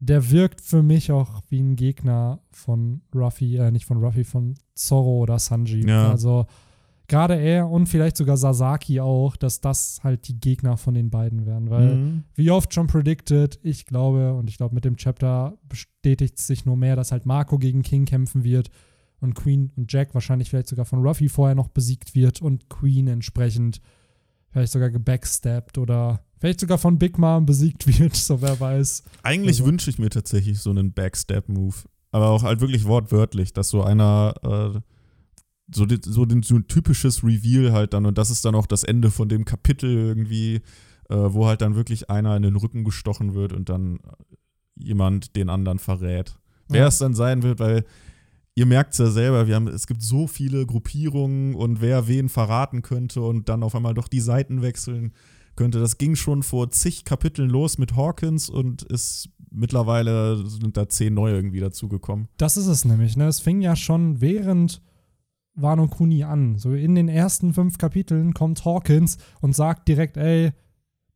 der 0.00 0.30
wirkt 0.30 0.60
für 0.60 0.82
mich 0.82 1.10
auch 1.10 1.42
wie 1.48 1.60
ein 1.60 1.74
Gegner 1.76 2.40
von 2.52 3.00
Ruffy, 3.14 3.56
äh, 3.56 3.70
nicht 3.70 3.84
von 3.86 3.96
Ruffy, 4.04 4.24
von 4.24 4.54
Zorro 4.74 5.18
oder 5.20 5.38
Sanji. 5.38 5.86
Ja. 5.88 6.10
Also 6.10 6.46
gerade 7.08 7.34
er 7.40 7.68
und 7.68 7.86
vielleicht 7.86 8.16
sogar 8.16 8.36
Sasaki 8.36 9.00
auch, 9.00 9.36
dass 9.36 9.60
das 9.60 10.00
halt 10.04 10.28
die 10.28 10.38
Gegner 10.38 10.76
von 10.76 10.94
den 10.94 11.10
beiden 11.10 11.46
werden, 11.46 11.70
weil 11.70 11.96
Mhm. 11.96 12.24
wie 12.34 12.50
oft 12.50 12.72
schon 12.74 12.86
predicted, 12.86 13.58
ich 13.62 13.86
glaube, 13.86 14.34
und 14.34 14.48
ich 14.50 14.58
glaube, 14.58 14.74
mit 14.74 14.84
dem 14.84 14.96
Chapter 14.96 15.56
bestätigt 15.68 16.38
sich 16.38 16.64
nur 16.66 16.76
mehr, 16.76 16.96
dass 16.96 17.10
halt 17.12 17.26
Marco 17.26 17.58
gegen 17.58 17.82
King 17.82 18.04
kämpfen 18.04 18.44
wird 18.44 18.68
und 19.20 19.34
Queen 19.34 19.72
und 19.76 19.92
Jack 19.92 20.14
wahrscheinlich 20.14 20.50
vielleicht 20.50 20.68
sogar 20.68 20.84
von 20.84 21.00
Ruffy 21.04 21.28
vorher 21.28 21.54
noch 21.54 21.68
besiegt 21.68 22.14
wird 22.14 22.40
und 22.42 22.68
Queen 22.68 23.08
entsprechend 23.08 23.80
vielleicht 24.50 24.72
sogar 24.72 24.90
gebacksteppt 24.90 25.76
oder 25.78 26.20
vielleicht 26.38 26.60
sogar 26.60 26.78
von 26.78 26.98
Big 26.98 27.18
Mom 27.18 27.46
besiegt 27.46 27.86
wird, 27.98 28.14
so 28.16 28.40
wer 28.42 28.60
weiß. 28.60 29.02
Eigentlich 29.22 29.60
Also- 29.60 29.66
wünsche 29.66 29.90
ich 29.90 29.98
mir 29.98 30.10
tatsächlich 30.10 30.58
so 30.60 30.70
einen 30.70 30.92
Backstep-Move. 30.92 31.74
Aber 32.10 32.28
auch 32.30 32.42
halt 32.42 32.60
wirklich 32.60 32.86
wortwörtlich, 32.86 33.52
dass 33.52 33.68
so 33.68 33.82
einer 33.82 34.34
äh, 34.74 34.80
so, 35.74 35.86
so, 36.02 36.24
den, 36.24 36.42
so 36.42 36.56
ein 36.56 36.66
typisches 36.68 37.22
Reveal 37.22 37.72
halt 37.72 37.92
dann 37.94 38.06
und 38.06 38.16
das 38.18 38.30
ist 38.30 38.44
dann 38.44 38.54
auch 38.54 38.66
das 38.66 38.84
Ende 38.84 39.10
von 39.10 39.28
dem 39.28 39.44
Kapitel 39.44 39.90
irgendwie, 39.90 40.56
äh, 41.08 41.14
wo 41.16 41.46
halt 41.46 41.60
dann 41.60 41.74
wirklich 41.74 42.10
einer 42.10 42.36
in 42.36 42.42
den 42.42 42.56
Rücken 42.56 42.84
gestochen 42.84 43.34
wird 43.34 43.52
und 43.52 43.68
dann 43.68 44.00
jemand 44.76 45.36
den 45.36 45.48
anderen 45.50 45.78
verrät. 45.78 46.38
Wer 46.68 46.82
Ja. 46.82 46.86
es 46.88 46.98
dann 46.98 47.14
sein 47.14 47.42
wird, 47.42 47.60
weil 47.60 47.84
ihr 48.54 48.66
merkt 48.66 48.92
es 48.92 48.98
ja 48.98 49.10
selber, 49.10 49.46
wir 49.46 49.54
haben, 49.54 49.68
es 49.68 49.86
gibt 49.86 50.02
so 50.02 50.26
viele 50.26 50.66
Gruppierungen 50.66 51.54
und 51.54 51.80
wer 51.80 52.08
wen 52.08 52.28
verraten 52.28 52.82
könnte 52.82 53.20
und 53.22 53.48
dann 53.48 53.62
auf 53.62 53.74
einmal 53.74 53.94
doch 53.94 54.08
die 54.08 54.20
Seiten 54.20 54.62
wechseln 54.62 55.12
könnte. 55.56 55.80
Das 55.80 55.98
ging 55.98 56.14
schon 56.16 56.42
vor 56.42 56.70
zig 56.70 57.04
Kapiteln 57.04 57.50
los 57.50 57.78
mit 57.78 57.96
Hawkins 57.96 58.48
und 58.48 58.82
ist 58.84 59.28
mittlerweile 59.50 60.36
sind 60.46 60.76
da 60.76 60.88
zehn 60.88 61.14
neue 61.14 61.34
irgendwie 61.34 61.60
dazugekommen. 61.60 62.28
Das 62.36 62.56
ist 62.56 62.66
es 62.66 62.84
nämlich, 62.84 63.16
ne? 63.16 63.26
Es 63.26 63.40
fing 63.40 63.60
ja 63.60 63.74
schon 63.76 64.20
während 64.20 64.82
Wano 65.60 65.88
Kuni 65.88 66.24
an. 66.24 66.56
So 66.58 66.72
in 66.72 66.94
den 66.94 67.08
ersten 67.08 67.52
fünf 67.52 67.78
Kapiteln 67.78 68.34
kommt 68.34 68.64
Hawkins 68.64 69.18
und 69.40 69.54
sagt 69.56 69.88
direkt, 69.88 70.16
ey, 70.16 70.52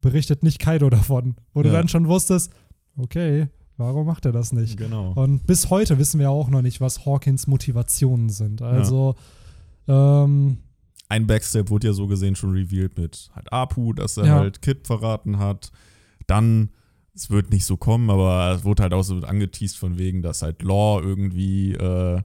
berichtet 0.01 0.43
nicht 0.43 0.59
Kaido 0.59 0.91
davon. 0.91 1.37
Wo 1.55 1.63
du 1.63 1.69
Ja. 1.69 1.75
dann 1.77 1.89
schon 1.89 2.09
wusstest, 2.09 2.53
okay, 2.97 3.49
warum 3.77 4.07
macht 4.07 4.27
er 4.27 4.33
das 4.33 4.53
nicht? 4.53 4.77
Genau. 4.77 5.13
Und 5.13 5.47
bis 5.47 5.71
heute 5.71 5.99
wissen 5.99 6.19
wir 6.21 6.31
auch 6.31 6.49
noch 6.49 6.63
nicht, 6.63 6.81
was 6.81 7.07
Hawkins 7.07 7.47
Motivationen 7.47 8.29
sind. 8.31 8.63
Also, 8.63 9.15
ähm, 9.89 10.59
Ein 11.09 11.27
Backstep 11.27 11.69
wurde 11.69 11.89
ja 11.89 11.93
so 11.93 12.07
gesehen 12.07 12.35
schon 12.37 12.53
revealed 12.53 12.97
mit 12.97 13.31
halt 13.35 13.53
Apu, 13.53 13.93
dass 13.93 14.17
er 14.17 14.25
Ja. 14.27 14.35
halt 14.39 14.63
Kid 14.63 14.87
verraten 14.87 15.39
hat. 15.39 15.71
Dann, 16.27 16.71
es 17.15 17.29
wird 17.31 17.51
nicht 17.51 17.67
so 17.67 17.77
kommen, 17.77 18.09
aber 18.09 18.53
es 18.57 18.65
wurde 18.65 18.83
halt 18.85 18.95
auch 18.95 19.03
so 19.03 19.17
angeteased 19.19 19.77
von 19.77 19.99
wegen, 19.99 20.23
dass 20.23 20.41
halt 20.41 20.63
Law 20.63 21.03
irgendwie 21.03 21.73
äh, 21.75 22.23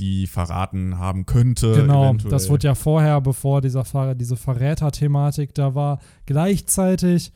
die 0.00 0.26
verraten 0.26 0.98
haben 0.98 1.24
könnte. 1.26 1.74
genau, 1.74 2.04
eventuell. 2.06 2.30
das 2.30 2.48
wurde 2.50 2.66
ja 2.68 2.74
vorher, 2.74 3.20
bevor 3.20 3.60
dieser 3.60 3.84
Ver 3.84 4.14
diese 4.14 4.36
Verräter-Thematik 4.36 5.54
da 5.54 5.74
war. 5.74 5.98
Gleichzeitig 6.26 7.32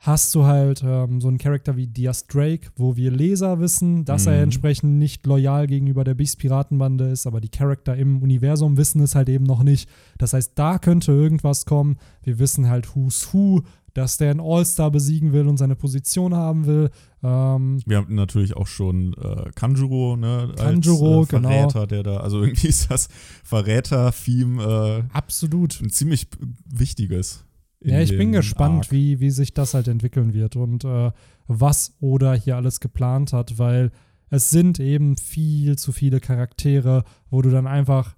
hast 0.00 0.34
du 0.34 0.44
halt 0.44 0.82
ähm, 0.86 1.20
so 1.20 1.28
einen 1.28 1.38
Charakter 1.38 1.76
wie 1.76 1.88
Diaz 1.88 2.26
Drake, 2.26 2.68
wo 2.76 2.96
wir 2.96 3.10
Leser 3.10 3.58
wissen, 3.60 4.04
dass 4.04 4.26
er 4.26 4.36
Mhm. 4.36 4.42
entsprechend 4.44 4.98
nicht 4.98 5.26
loyal 5.26 5.66
gegenüber 5.66 6.04
der 6.04 6.14
Beast-Piratenbande 6.14 7.08
ist, 7.10 7.26
aber 7.26 7.40
die 7.40 7.48
Charakter 7.48 7.96
im 7.96 8.22
Universum 8.22 8.76
wissen 8.76 9.00
es 9.02 9.14
halt 9.16 9.28
eben 9.28 9.44
noch 9.44 9.62
nicht. 9.64 9.88
Das 10.16 10.32
heißt, 10.32 10.52
da 10.54 10.78
könnte 10.78 11.10
irgendwas 11.12 11.66
kommen. 11.66 11.96
Wir 12.22 12.38
wissen 12.38 12.68
halt 12.68 12.94
Who's 12.94 13.32
Who, 13.34 13.62
dass 13.98 14.16
der 14.16 14.30
einen 14.30 14.40
All-Star 14.40 14.90
besiegen 14.90 15.32
will 15.32 15.48
und 15.48 15.56
seine 15.56 15.74
Position 15.74 16.34
haben 16.34 16.66
will. 16.66 16.90
Ähm, 17.22 17.80
Wir 17.84 17.96
haben 17.96 18.14
natürlich 18.14 18.56
auch 18.56 18.68
schon 18.68 19.12
äh, 19.14 19.50
Kanjuro, 19.56 20.16
ne? 20.16 20.52
Kanjuro, 20.56 21.20
als, 21.20 21.28
äh, 21.28 21.36
genau. 21.36 21.48
Verräter, 21.48 21.86
der 21.88 22.02
da, 22.04 22.16
also 22.18 22.42
irgendwie 22.42 22.68
ist 22.68 22.90
das 22.90 23.08
Verräter-Theme 23.42 24.62
äh, 25.10 25.16
absolut. 25.16 25.80
ein 25.80 25.90
ziemlich 25.90 26.28
wichtiges. 26.64 27.44
Ja, 27.80 28.00
ich 28.00 28.16
bin 28.16 28.32
gespannt, 28.32 28.86
Arc. 28.86 28.92
wie, 28.92 29.20
wie 29.20 29.30
sich 29.30 29.52
das 29.52 29.74
halt 29.74 29.88
entwickeln 29.88 30.32
wird 30.32 30.56
und 30.56 30.84
äh, 30.84 31.10
was 31.46 31.96
Oda 32.00 32.34
hier 32.34 32.56
alles 32.56 32.80
geplant 32.80 33.32
hat, 33.32 33.58
weil 33.58 33.90
es 34.30 34.50
sind 34.50 34.78
eben 34.78 35.16
viel 35.16 35.76
zu 35.76 35.92
viele 35.92 36.20
Charaktere, 36.20 37.04
wo 37.30 37.42
du 37.42 37.50
dann 37.50 37.66
einfach, 37.66 38.14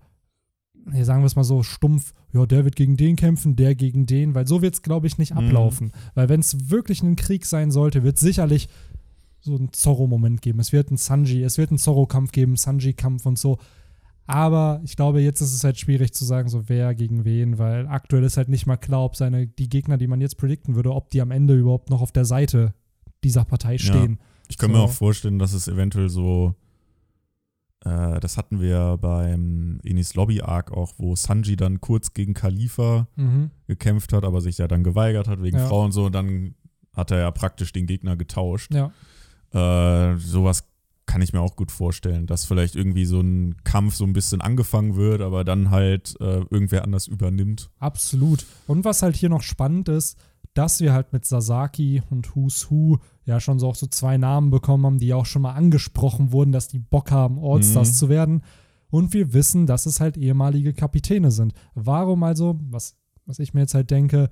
sagen 1.03 1.23
wir 1.23 1.27
es 1.27 1.37
mal 1.37 1.45
so, 1.45 1.63
stumpf, 1.63 2.13
ja, 2.33 2.47
der 2.47 2.65
wird 2.65 2.77
gegen 2.77 2.97
den 2.97 3.17
kämpfen, 3.17 3.57
der 3.57 3.75
gegen 3.75 4.07
den, 4.07 4.35
weil 4.35 4.47
so 4.47 4.63
wird 4.63 4.75
es, 4.75 4.83
glaube 4.83 5.07
ich, 5.07 5.19
nicht 5.19 5.33
Mhm. 5.33 5.39
ablaufen. 5.39 5.93
Weil 6.15 6.29
wenn 6.29 6.41
es 6.41 6.71
wirklich 6.71 7.03
ein 7.03 7.17
Krieg 7.17 7.45
sein 7.45 7.71
sollte, 7.71 8.03
wird 8.05 8.19
sicherlich 8.19 8.69
so 9.41 9.57
ein 9.57 9.73
Zorro-Moment 9.73 10.43
geben. 10.43 10.61
Es 10.61 10.73
wird 10.73 10.89
einen 10.89 10.97
Sanji, 10.99 11.43
es 11.43 11.57
wird 11.59 11.71
einen 11.71 11.79
Zorro-Kampf 11.79 12.31
geben, 12.33 12.57
Sanji-Kampf 12.57 13.25
und 13.27 13.39
so. 13.39 13.59
Aber 14.27 14.81
ich 14.85 14.95
glaube, 14.97 15.21
jetzt 15.23 15.41
ist 15.41 15.55
es 15.55 15.65
halt 15.65 15.79
schwierig 15.79 16.13
zu 16.13 16.25
sagen, 16.25 16.49
so 16.49 16.69
wer 16.69 16.95
gegen 16.95 17.25
wen, 17.25 17.59
weil 17.59 17.89
aktuell 17.89 18.23
ist 18.23 18.37
halt 18.37 18.49
nicht 18.49 18.67
mal 18.67 18.77
klar, 18.77 19.05
ob 19.05 19.17
seine, 19.17 19.47
die 19.49 19.69
Gegner, 19.69 19.97
die 19.99 20.07
man 20.07 20.21
jetzt 20.21 20.37
predikten 20.37 20.77
würde, 20.77 20.95
ob 20.95 21.11
die 21.11 21.21
am 21.21 21.33
Ende 21.33 21.59
überhaupt 21.59 21.91
noch 21.91 22.01
auf 22.01 22.13
der 22.13 22.25
Seite 22.25 22.75
dieser 23.25 23.45
Partei 23.45 23.77
stehen. 23.79 24.19
Ich 24.49 24.57
kann 24.57 24.71
mir 24.71 24.77
So. 24.79 24.85
auch 24.85 24.93
vorstellen, 24.93 25.39
dass 25.41 25.53
es 25.53 25.67
eventuell 25.69 26.09
so, 26.11 26.55
äh, 27.85 28.21
das 28.21 28.37
hatten 28.37 28.61
wir 28.61 28.99
beim 29.01 29.81
Enis 29.85 30.15
Lobby 30.15 30.43
Arc 30.43 30.71
auch, 30.73 30.93
wo 30.99 31.17
Sanji 31.17 31.57
dann 31.57 31.81
kurz 31.81 32.13
gegen 32.15 32.35
Khalifa 32.35 33.07
Mhm. 33.17 33.51
gekämpft 33.67 34.13
hat, 34.13 34.25
aber 34.25 34.41
sich 34.41 34.59
ja 34.59 34.69
dann 34.69 34.85
geweigert 34.85 35.29
hat 35.29 35.43
wegen 35.43 35.59
Ja. 35.59 35.67
Frauen 35.69 35.87
und 35.87 35.93
so. 35.93 36.05
Und 36.07 36.15
dann 36.15 36.55
hat 36.95 37.11
er 37.11 37.19
ja 37.21 37.31
praktisch 37.31 37.73
den 37.73 37.87
Gegner 37.87 38.17
getauscht. 38.17 38.73
Ja. 38.75 38.91
Äh, 39.53 40.17
sowas 40.19 40.65
kann 41.07 41.23
ich 41.23 41.33
mir 41.33 41.41
auch 41.41 41.57
gut 41.57 41.73
vorstellen, 41.73 42.27
dass 42.27 42.45
vielleicht 42.45 42.77
irgendwie 42.77 43.05
so 43.05 43.21
ein 43.21 43.57
Kampf 43.65 43.97
so 43.97 44.05
ein 44.05 44.13
bisschen 44.13 44.41
angefangen 44.41 44.95
wird, 44.95 45.23
aber 45.23 45.43
dann 45.43 45.71
halt 45.71 46.15
äh, 46.21 46.41
irgendwer 46.51 46.85
anders 46.85 47.09
übernimmt. 47.09 47.69
Absolut. 47.81 48.47
Und 48.69 48.85
was 48.85 49.03
halt 49.03 49.17
hier 49.17 49.29
noch 49.29 49.43
spannend 49.43 49.89
ist, 49.89 50.17
dass 50.55 50.81
wir 50.81 50.93
halt 50.93 51.13
mit 51.13 51.25
Sasaki 51.25 52.03
und 52.11 52.35
Who's 52.35 52.71
Who 52.71 52.99
ja 53.25 53.39
schon 53.41 53.59
so 53.59 53.69
auch 53.69 53.77
so 53.77 53.87
zwei 53.87 54.17
Namen 54.19 54.51
bekommen 54.51 54.85
haben, 54.85 54.99
die 54.99 55.15
auch 55.15 55.27
schon 55.27 55.43
mal 55.43 55.53
angesprochen 55.55 56.33
wurden, 56.33 56.53
dass 56.53 56.69
die 56.69 56.79
Bock 56.81 57.11
haben, 57.13 57.39
Allstars 57.39 57.91
Mhm. 57.91 57.95
zu 57.95 58.09
werden. 58.09 58.43
Und 58.91 59.13
wir 59.15 59.33
wissen, 59.33 59.67
dass 59.67 59.87
es 59.87 60.01
halt 60.01 60.17
ehemalige 60.17 60.73
Kapitäne 60.75 61.31
sind. 61.31 61.53
Warum 61.75 62.25
also, 62.25 62.59
was, 62.69 62.97
was 63.27 63.39
ich 63.39 63.55
mir 63.55 63.61
jetzt 63.61 63.75
halt 63.75 63.91
denke, 63.93 64.31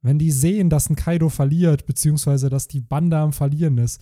wenn 0.00 0.18
die 0.18 0.30
sehen, 0.30 0.70
dass 0.70 0.88
ein 0.88 0.96
Kaido 0.96 1.28
verliert, 1.28 1.84
beziehungsweise 1.84 2.48
dass 2.48 2.68
die 2.68 2.80
Bande 2.80 3.18
am 3.18 3.32
Verlieren 3.34 3.76
ist, 3.76 4.00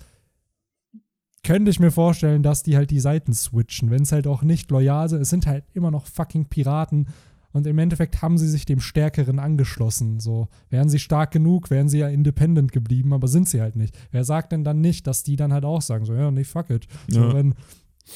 könnte 1.43 1.71
ich 1.71 1.81
mir 1.81 1.91
vorstellen, 1.91 2.43
dass 2.43 2.63
die 2.63 2.77
halt 2.77 2.91
die 2.91 3.01
Seiten 3.01 3.35
switchen, 3.35 3.91
wenn 3.91 4.03
es 4.03 4.13
halt 4.13 4.27
auch 4.27 4.43
nicht 4.43 4.71
loyal 4.71 5.09
sind. 5.09 5.21
Es 5.21 5.31
sind 5.31 5.47
halt 5.47 5.65
immer 5.75 5.91
noch 5.91 6.07
fucking 6.07 6.47
Piraten 6.47 7.09
und 7.55 7.67
im 7.67 7.79
Endeffekt 7.79 8.21
haben 8.21 8.37
sie 8.37 8.49
sich 8.49 8.67
dem 8.67 8.81
Stärkeren 8.81 9.39
angeschlossen. 9.39 10.21
So, 10.21 10.49
wären 10.69 10.91
sie 10.91 10.99
stark 10.99 11.31
genug, 11.31 11.71
wären 11.71 11.89
sie 11.89 11.99
ja 12.01 12.09
independent 12.09 12.71
geblieben, 12.73 13.15
aber 13.15 13.27
sind 13.29 13.49
sie 13.49 13.63
halt 13.63 13.77
nicht. 13.77 13.97
Wer 14.11 14.25
sagt 14.25 14.53
denn 14.53 14.65
dann 14.65 14.83
nicht, 14.83 15.07
dass 15.07 15.23
die 15.23 15.37
dann 15.37 15.53
halt 15.55 15.65
auch 15.65 15.81
sagen, 15.81 16.05
so, 16.05 16.13
ja, 16.15 16.31
nee, 16.31 16.45
fuck 16.45 16.69
it. 16.69 16.87
So, 17.09 17.21
Ja. 17.21 17.33
wenn 17.35 17.55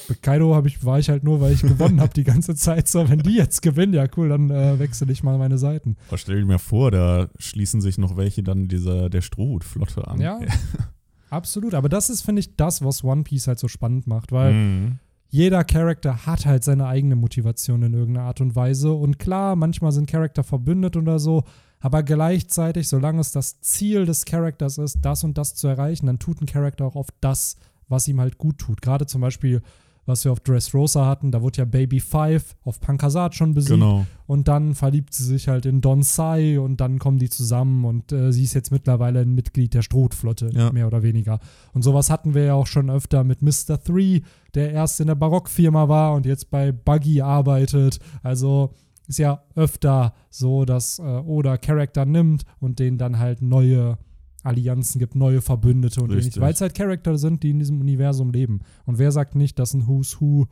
bei 0.07 0.13
Kaido 0.21 0.53
hab 0.53 0.67
ich, 0.67 0.85
war 0.85 0.99
ich 0.99 1.09
halt 1.09 1.23
nur, 1.23 1.41
weil 1.41 1.51
ich 1.51 1.61
gewonnen 1.63 1.99
habe 1.99 2.13
die 2.13 2.23
ganze 2.23 2.53
Zeit. 2.53 2.87
So, 2.87 3.09
wenn 3.09 3.19
die 3.23 3.33
jetzt 3.37 3.63
gewinnen, 3.63 3.93
ja 3.95 4.05
cool, 4.17 4.29
dann 4.29 4.51
äh, 4.51 4.77
wechsle 4.77 5.11
ich 5.11 5.23
mal 5.23 5.39
meine 5.39 5.57
Seiten. 5.57 5.95
Aber 6.09 6.19
stell 6.19 6.39
dir 6.41 6.45
mir 6.45 6.59
vor, 6.59 6.91
da 6.91 7.27
schließen 7.39 7.81
sich 7.81 7.97
noch 7.97 8.15
welche 8.15 8.43
dann 8.43 8.67
dieser, 8.67 9.09
der 9.09 9.21
Strohhutflotte 9.21 10.07
an. 10.07 10.21
Ja, 10.21 10.39
absolut. 11.29 11.73
Aber 11.73 11.89
das 11.89 12.09
ist, 12.09 12.21
finde 12.21 12.41
ich, 12.41 12.55
das, 12.55 12.83
was 12.83 13.03
One 13.03 13.23
Piece 13.23 13.47
halt 13.47 13.57
so 13.59 13.67
spannend 13.67 14.05
macht, 14.07 14.31
weil 14.31 14.53
Mhm. 14.53 14.99
Jeder 15.29 15.63
Charakter 15.63 16.25
hat 16.25 16.45
halt 16.45 16.63
seine 16.63 16.87
eigene 16.87 17.15
Motivation 17.15 17.83
in 17.83 17.93
irgendeiner 17.93 18.27
Art 18.27 18.41
und 18.41 18.55
Weise. 18.55 18.91
Und 18.91 19.19
klar, 19.19 19.55
manchmal 19.55 19.91
sind 19.91 20.09
Charakter 20.09 20.43
verbündet 20.43 20.97
oder 20.97 21.19
so, 21.19 21.43
aber 21.79 22.03
gleichzeitig, 22.03 22.87
solange 22.87 23.21
es 23.21 23.31
das 23.31 23.61
Ziel 23.61 24.05
des 24.05 24.25
Charakters 24.25 24.77
ist, 24.79 24.99
das 25.01 25.23
und 25.23 25.37
das 25.37 25.55
zu 25.55 25.67
erreichen, 25.67 26.07
dann 26.07 26.19
tut 26.19 26.41
ein 26.41 26.47
Charakter 26.47 26.85
auch 26.85 26.95
auf 26.95 27.07
das, 27.21 27.57
was 27.87 28.07
ihm 28.07 28.19
halt 28.19 28.37
gut 28.37 28.57
tut. 28.57 28.81
Gerade 28.81 29.05
zum 29.05 29.21
Beispiel, 29.21 29.61
was 30.09 30.25
wir 30.25 30.33
auf 30.33 30.41
Dressrosa 30.41 31.05
hatten, 31.05 31.31
da 31.31 31.41
wurde 31.41 31.59
ja 31.59 31.65
Baby 31.65 32.01
Five 32.01 32.57
auf 32.65 32.81
Pankasat 32.81 33.35
schon 33.35 33.53
besiegt. 33.53 33.75
Genau. 33.79 34.05
Und 34.27 34.49
dann 34.49 34.75
verliebt 34.75 35.13
sie 35.13 35.23
sich 35.23 35.47
halt 35.47 35.65
in 35.65 35.79
Don 35.79 36.03
Sai 36.03 36.59
und 36.59 36.81
dann 36.81 36.99
kommen 36.99 37.17
die 37.19 37.29
zusammen 37.29 37.85
und 37.85 38.11
äh, 38.11 38.33
sie 38.33 38.43
ist 38.43 38.53
jetzt 38.53 38.71
mittlerweile 38.71 39.21
ein 39.21 39.33
Mitglied 39.33 39.73
der 39.73 39.81
Strohflotte, 39.81 40.49
Ja. 40.53 40.71
mehr 40.73 40.87
oder 40.87 41.01
weniger. 41.01 41.39
Und 41.73 41.83
sowas 41.83 42.09
hatten 42.09 42.33
wir 42.33 42.43
ja 42.43 42.53
auch 42.55 42.67
schon 42.67 42.89
öfter 42.89 43.23
mit 43.23 43.41
Mr. 43.41 43.81
Three, 43.81 44.21
der 44.55 44.71
erst 44.73 44.99
in 44.99 45.07
der 45.07 45.15
Barockfirma 45.15 45.87
war 45.87 46.13
und 46.13 46.25
jetzt 46.25 46.49
bei 46.51 46.71
Buggy 46.73 47.21
arbeitet. 47.21 47.99
Also 48.21 48.71
ist 49.07 49.17
ja 49.19 49.41
öfter 49.55 50.13
so, 50.29 50.65
dass 50.65 50.99
äh, 50.99 51.01
Oda 51.01 51.57
Charakter 51.57 52.05
nimmt 52.05 52.43
und 52.59 52.77
denen 52.79 52.97
dann 52.99 53.17
halt 53.17 53.41
neue 53.41 53.97
Allianzen 54.43 54.99
gibt, 54.99 55.15
neue 55.15 55.41
Verbündete 55.41 56.01
und 56.01 56.11
ähnliches. 56.11 56.39
Weil 56.39 56.53
es 56.53 56.61
halt 56.61 56.75
Charakter 56.75 57.17
sind, 57.17 57.43
die 57.43 57.51
in 57.51 57.59
diesem 57.59 57.79
Universum 57.81 58.31
leben. 58.31 58.61
Und 58.85 58.97
wer 58.97 59.11
sagt 59.11 59.35
nicht, 59.35 59.59
dass 59.59 59.73
ein 59.73 59.87
Who's 59.87 60.19
Who, 60.21 60.47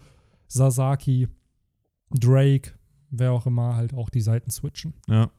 Sasaki, 0.47 1.27
Drake, 2.11 2.71
wer 3.09 3.31
auch 3.31 3.45
immer, 3.45 3.75
halt 3.75 3.93
auch 3.93 4.09
die 4.09 4.21
Seiten 4.21 4.51
switchen. 4.51 4.93
Ja. 5.07 5.29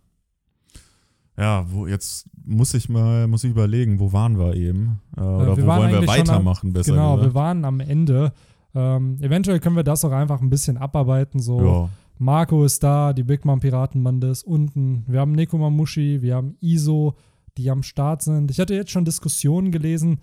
Ja, 1.36 1.66
wo 1.70 1.86
jetzt 1.86 2.28
muss 2.44 2.74
ich 2.74 2.88
mal, 2.88 3.28
muss 3.28 3.44
ich 3.44 3.50
überlegen, 3.50 4.00
wo 4.00 4.12
waren 4.12 4.38
wir 4.38 4.54
eben? 4.56 5.00
Äh, 5.16 5.20
oder 5.20 5.56
wir 5.56 5.64
wo 5.64 5.68
wollen 5.68 5.92
wir 5.92 6.06
weitermachen, 6.06 6.72
besser 6.72 6.92
genau, 6.92 7.12
wir 7.12 7.18
gesagt? 7.18 7.34
waren 7.34 7.64
am 7.64 7.78
Ende. 7.78 8.32
Ähm, 8.74 9.18
eventuell 9.20 9.60
können 9.60 9.76
wir 9.76 9.84
das 9.84 10.04
auch 10.04 10.10
einfach 10.10 10.40
ein 10.40 10.50
bisschen 10.50 10.76
abarbeiten. 10.76 11.40
So, 11.40 11.60
Ja. 11.64 11.88
Marco 12.18 12.64
ist 12.64 12.82
da, 12.82 13.12
die 13.12 13.22
Big 13.22 13.44
Mom 13.44 13.60
Piratenbande 13.60 14.26
ist 14.28 14.42
unten. 14.42 15.04
Wir 15.06 15.20
haben 15.20 15.32
Nekomamushi, 15.32 16.22
wir 16.22 16.34
haben 16.34 16.56
Iso, 16.60 17.14
die 17.58 17.70
am 17.70 17.82
Start 17.82 18.22
sind. 18.22 18.50
Ich 18.50 18.58
hatte 18.60 18.74
jetzt 18.74 18.90
schon 18.90 19.04
Diskussionen 19.04 19.70
gelesen, 19.72 20.20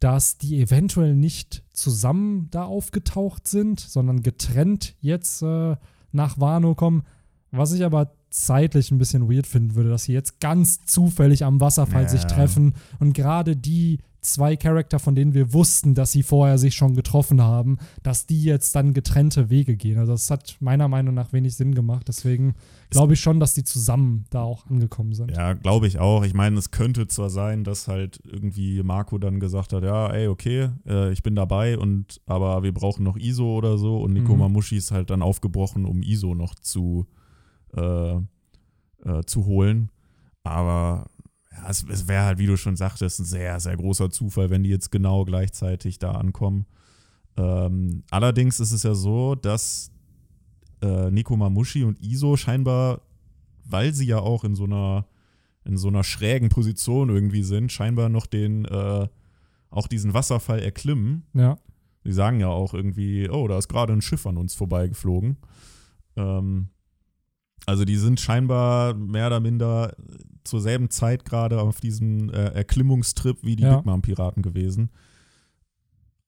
dass 0.00 0.38
die 0.38 0.60
eventuell 0.60 1.14
nicht 1.14 1.62
zusammen 1.72 2.48
da 2.50 2.64
aufgetaucht 2.64 3.46
sind, 3.46 3.78
sondern 3.80 4.22
getrennt 4.22 4.96
jetzt 5.00 5.42
äh, 5.42 5.76
nach 6.12 6.40
Wano 6.40 6.74
kommen. 6.74 7.02
Was 7.52 7.72
ich 7.72 7.84
aber 7.84 8.12
zeitlich 8.30 8.90
ein 8.90 8.98
bisschen 8.98 9.28
weird 9.30 9.46
finden 9.46 9.74
würde, 9.74 9.90
dass 9.90 10.04
sie 10.04 10.12
jetzt 10.12 10.40
ganz 10.40 10.84
zufällig 10.86 11.44
am 11.44 11.60
Wasserfall 11.60 12.04
Ja. 12.04 12.08
sich 12.08 12.24
treffen 12.24 12.74
und 12.98 13.12
gerade 13.12 13.56
die 13.56 13.98
zwei 14.20 14.56
Charakter, 14.56 14.98
von 14.98 15.14
denen 15.14 15.34
wir 15.34 15.52
wussten, 15.52 15.94
dass 15.94 16.12
sie 16.12 16.22
vorher 16.22 16.58
sich 16.58 16.74
schon 16.74 16.94
getroffen 16.94 17.40
haben, 17.42 17.78
dass 18.02 18.26
die 18.26 18.42
jetzt 18.42 18.74
dann 18.74 18.92
getrennte 18.94 19.50
Wege 19.50 19.76
gehen. 19.76 19.98
Also 19.98 20.12
das 20.12 20.30
hat 20.30 20.56
meiner 20.60 20.88
Meinung 20.88 21.14
nach 21.14 21.32
wenig 21.32 21.56
Sinn 21.56 21.74
gemacht. 21.74 22.08
Deswegen 22.08 22.54
glaube 22.90 23.14
ich 23.14 23.20
schon, 23.20 23.40
dass 23.40 23.54
die 23.54 23.64
zusammen 23.64 24.24
da 24.30 24.42
auch 24.42 24.66
angekommen 24.66 25.14
sind. 25.14 25.30
Ja, 25.30 25.54
glaube 25.54 25.86
ich 25.86 25.98
auch. 25.98 26.24
Ich 26.24 26.34
meine, 26.34 26.58
es 26.58 26.70
könnte 26.70 27.06
zwar 27.08 27.30
sein, 27.30 27.64
dass 27.64 27.88
halt 27.88 28.20
irgendwie 28.24 28.82
Marco 28.82 29.18
dann 29.18 29.40
gesagt 29.40 29.72
hat, 29.72 29.82
ja, 29.82 30.08
ey, 30.12 30.28
okay, 30.28 30.70
äh, 30.86 31.12
ich 31.12 31.22
bin 31.22 31.34
dabei 31.34 31.78
und 31.78 32.20
aber 32.26 32.62
wir 32.62 32.72
brauchen 32.74 33.02
noch 33.04 33.16
ISO 33.16 33.56
oder 33.56 33.78
so 33.78 33.98
und 33.98 34.12
Nico 34.12 34.34
Mhm. 34.34 34.40
Mamushi 34.40 34.76
ist 34.76 34.90
halt 34.90 35.10
dann 35.10 35.22
aufgebrochen, 35.22 35.84
um 35.84 36.02
ISO 36.02 36.34
noch 36.34 36.54
zu, 36.56 37.06
äh, 37.76 38.16
äh, 38.16 38.20
zu 39.26 39.46
holen. 39.46 39.90
Aber 40.42 41.06
ja, 41.62 41.70
es, 41.70 41.84
es 41.88 42.08
wäre 42.08 42.24
halt, 42.24 42.38
wie 42.38 42.46
du 42.46 42.56
schon 42.56 42.76
sagtest, 42.76 43.20
ein 43.20 43.24
sehr, 43.24 43.60
sehr 43.60 43.76
großer 43.76 44.10
Zufall, 44.10 44.50
wenn 44.50 44.62
die 44.62 44.70
jetzt 44.70 44.90
genau 44.90 45.24
gleichzeitig 45.24 45.98
da 45.98 46.12
ankommen. 46.12 46.66
Ähm, 47.36 48.02
allerdings 48.10 48.60
ist 48.60 48.72
es 48.72 48.82
ja 48.82 48.94
so, 48.94 49.34
dass 49.34 49.90
äh, 50.82 51.10
Nico 51.10 51.36
Mamushi 51.36 51.84
und 51.84 52.00
Iso 52.00 52.36
scheinbar, 52.36 53.02
weil 53.64 53.92
sie 53.92 54.06
ja 54.06 54.18
auch 54.18 54.44
in 54.44 54.54
so 54.54 54.64
einer 54.64 55.06
in 55.62 55.76
so 55.76 55.88
einer 55.88 56.04
schrägen 56.04 56.48
Position 56.48 57.10
irgendwie 57.10 57.42
sind, 57.42 57.70
scheinbar 57.70 58.08
noch 58.08 58.26
den 58.26 58.64
äh, 58.64 59.06
auch 59.68 59.86
diesen 59.86 60.14
Wasserfall 60.14 60.60
erklimmen. 60.60 61.24
Ja. 61.34 61.58
Sie 62.02 62.12
sagen 62.12 62.40
ja 62.40 62.48
auch 62.48 62.72
irgendwie, 62.72 63.28
oh, 63.28 63.46
da 63.46 63.58
ist 63.58 63.68
gerade 63.68 63.92
ein 63.92 64.00
Schiff 64.00 64.26
an 64.26 64.38
uns 64.38 64.54
vorbeigeflogen. 64.54 65.36
Ähm, 66.16 66.70
also 67.70 67.84
die 67.84 67.96
sind 67.96 68.20
scheinbar 68.20 68.94
mehr 68.94 69.28
oder 69.28 69.40
minder 69.40 69.94
zur 70.44 70.60
selben 70.60 70.90
Zeit 70.90 71.24
gerade 71.24 71.60
auf 71.60 71.80
diesem 71.80 72.28
äh, 72.30 72.48
Erklimmungstrip 72.48 73.38
wie 73.42 73.56
die 73.56 73.62
Ja. 73.62 73.76
Big 73.76 73.86
Mom 73.86 74.02
Piraten 74.02 74.42
gewesen. 74.42 74.90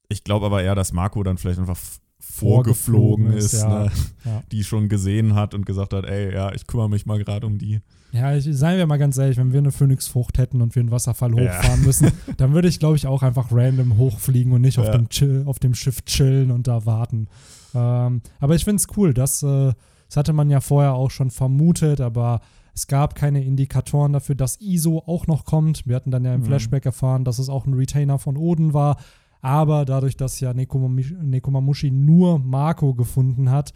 Ich 0.09 0.25
glaube 0.25 0.47
aber 0.47 0.63
eher, 0.63 0.75
dass 0.75 0.93
Marco 0.93 1.23
dann 1.23 1.39
vielleicht 1.39 1.59
einfach 1.59 1.79
vorgeflogen, 2.21 3.27
Vorgeflogen 3.27 3.33
ist, 3.33 3.53
ist, 3.55 3.63
ja. 3.63 3.85
ne? 3.85 3.91
Ja. 4.25 4.43
die 4.53 4.63
schon 4.65 4.89
gesehen 4.89 5.35
hat 5.35 5.55
und 5.55 5.67
gesagt 5.67 5.93
hat, 5.93 6.05
ey, 6.05 6.33
ja, 6.33 6.53
ich 6.55 6.67
kümmere 6.67 6.89
mich 6.89 7.05
mal 7.07 7.19
gerade 7.19 7.47
um 7.47 7.59
die. 7.59 7.81
Ja, 8.13 8.37
ich, 8.37 8.45
seien 8.51 8.79
wir 8.79 8.87
mal 8.87 8.99
ganz 8.99 9.17
ehrlich, 9.19 9.39
wenn 9.39 9.53
wir 9.53 9.59
eine 9.59 9.73
Phönixfrucht 9.73 10.39
hätten 10.39 10.61
und 10.63 10.75
wir 10.75 10.81
einen 10.81 10.91
Wasserfall 10.91 11.35
Ja. 11.37 11.43
hochfahren 11.59 11.83
müssen, 11.83 12.13
dann 12.37 12.53
würde 12.53 12.69
ich, 12.69 12.79
glaube 12.79 12.97
ich, 12.97 13.07
auch 13.07 13.23
einfach 13.23 13.49
random 13.51 13.97
hochfliegen 13.97 14.53
und 14.53 14.61
nicht 14.61 14.79
auf, 14.79 14.87
Ja. 14.87 14.93
dem, 14.93 15.09
chill, 15.09 15.43
auf 15.47 15.59
dem 15.59 15.75
Schiff 15.75 16.05
chillen 16.05 16.51
und 16.51 16.69
da 16.69 16.85
warten. 16.87 17.27
Ähm, 17.75 18.21
aber 18.39 18.55
ich 18.55 18.65
finde 18.65 18.77
es 18.77 18.87
cool, 18.97 19.15
das, 19.15 19.43
äh, 19.43 19.73
das 20.13 20.19
hatte 20.19 20.35
man 20.35 20.51
ja 20.51 20.61
vorher 20.61 20.93
auch 20.93 21.11
schon 21.11 21.31
vermutet, 21.31 22.03
aber 22.03 22.41
es 22.75 22.87
gab 22.87 23.15
keine 23.15 23.43
Indikatoren 23.43 24.13
dafür, 24.13 24.35
dass 24.35 24.61
ISO 24.61 24.99
auch 25.07 25.27
noch 25.27 25.47
kommt. 25.47 25.87
Wir 25.87 25.97
hatten 25.97 26.11
dann 26.11 26.25
ja 26.27 26.35
im 26.35 26.41
Mhm. 26.43 26.45
Flashback 26.45 26.85
erfahren, 26.85 27.25
dass 27.25 27.39
es 27.39 27.49
auch 27.49 27.65
ein 27.67 27.73
Retainer 27.73 28.19
von 28.19 28.37
Oden 28.37 28.75
war. 28.75 28.99
Aber 29.41 29.87
dadurch, 29.87 30.17
dass 30.19 30.39
ja 30.41 30.53
Nekomamushi, 30.55 31.91
nur 31.91 32.39
Marco 32.39 32.95
gefunden 32.95 33.51
hat, 33.51 33.73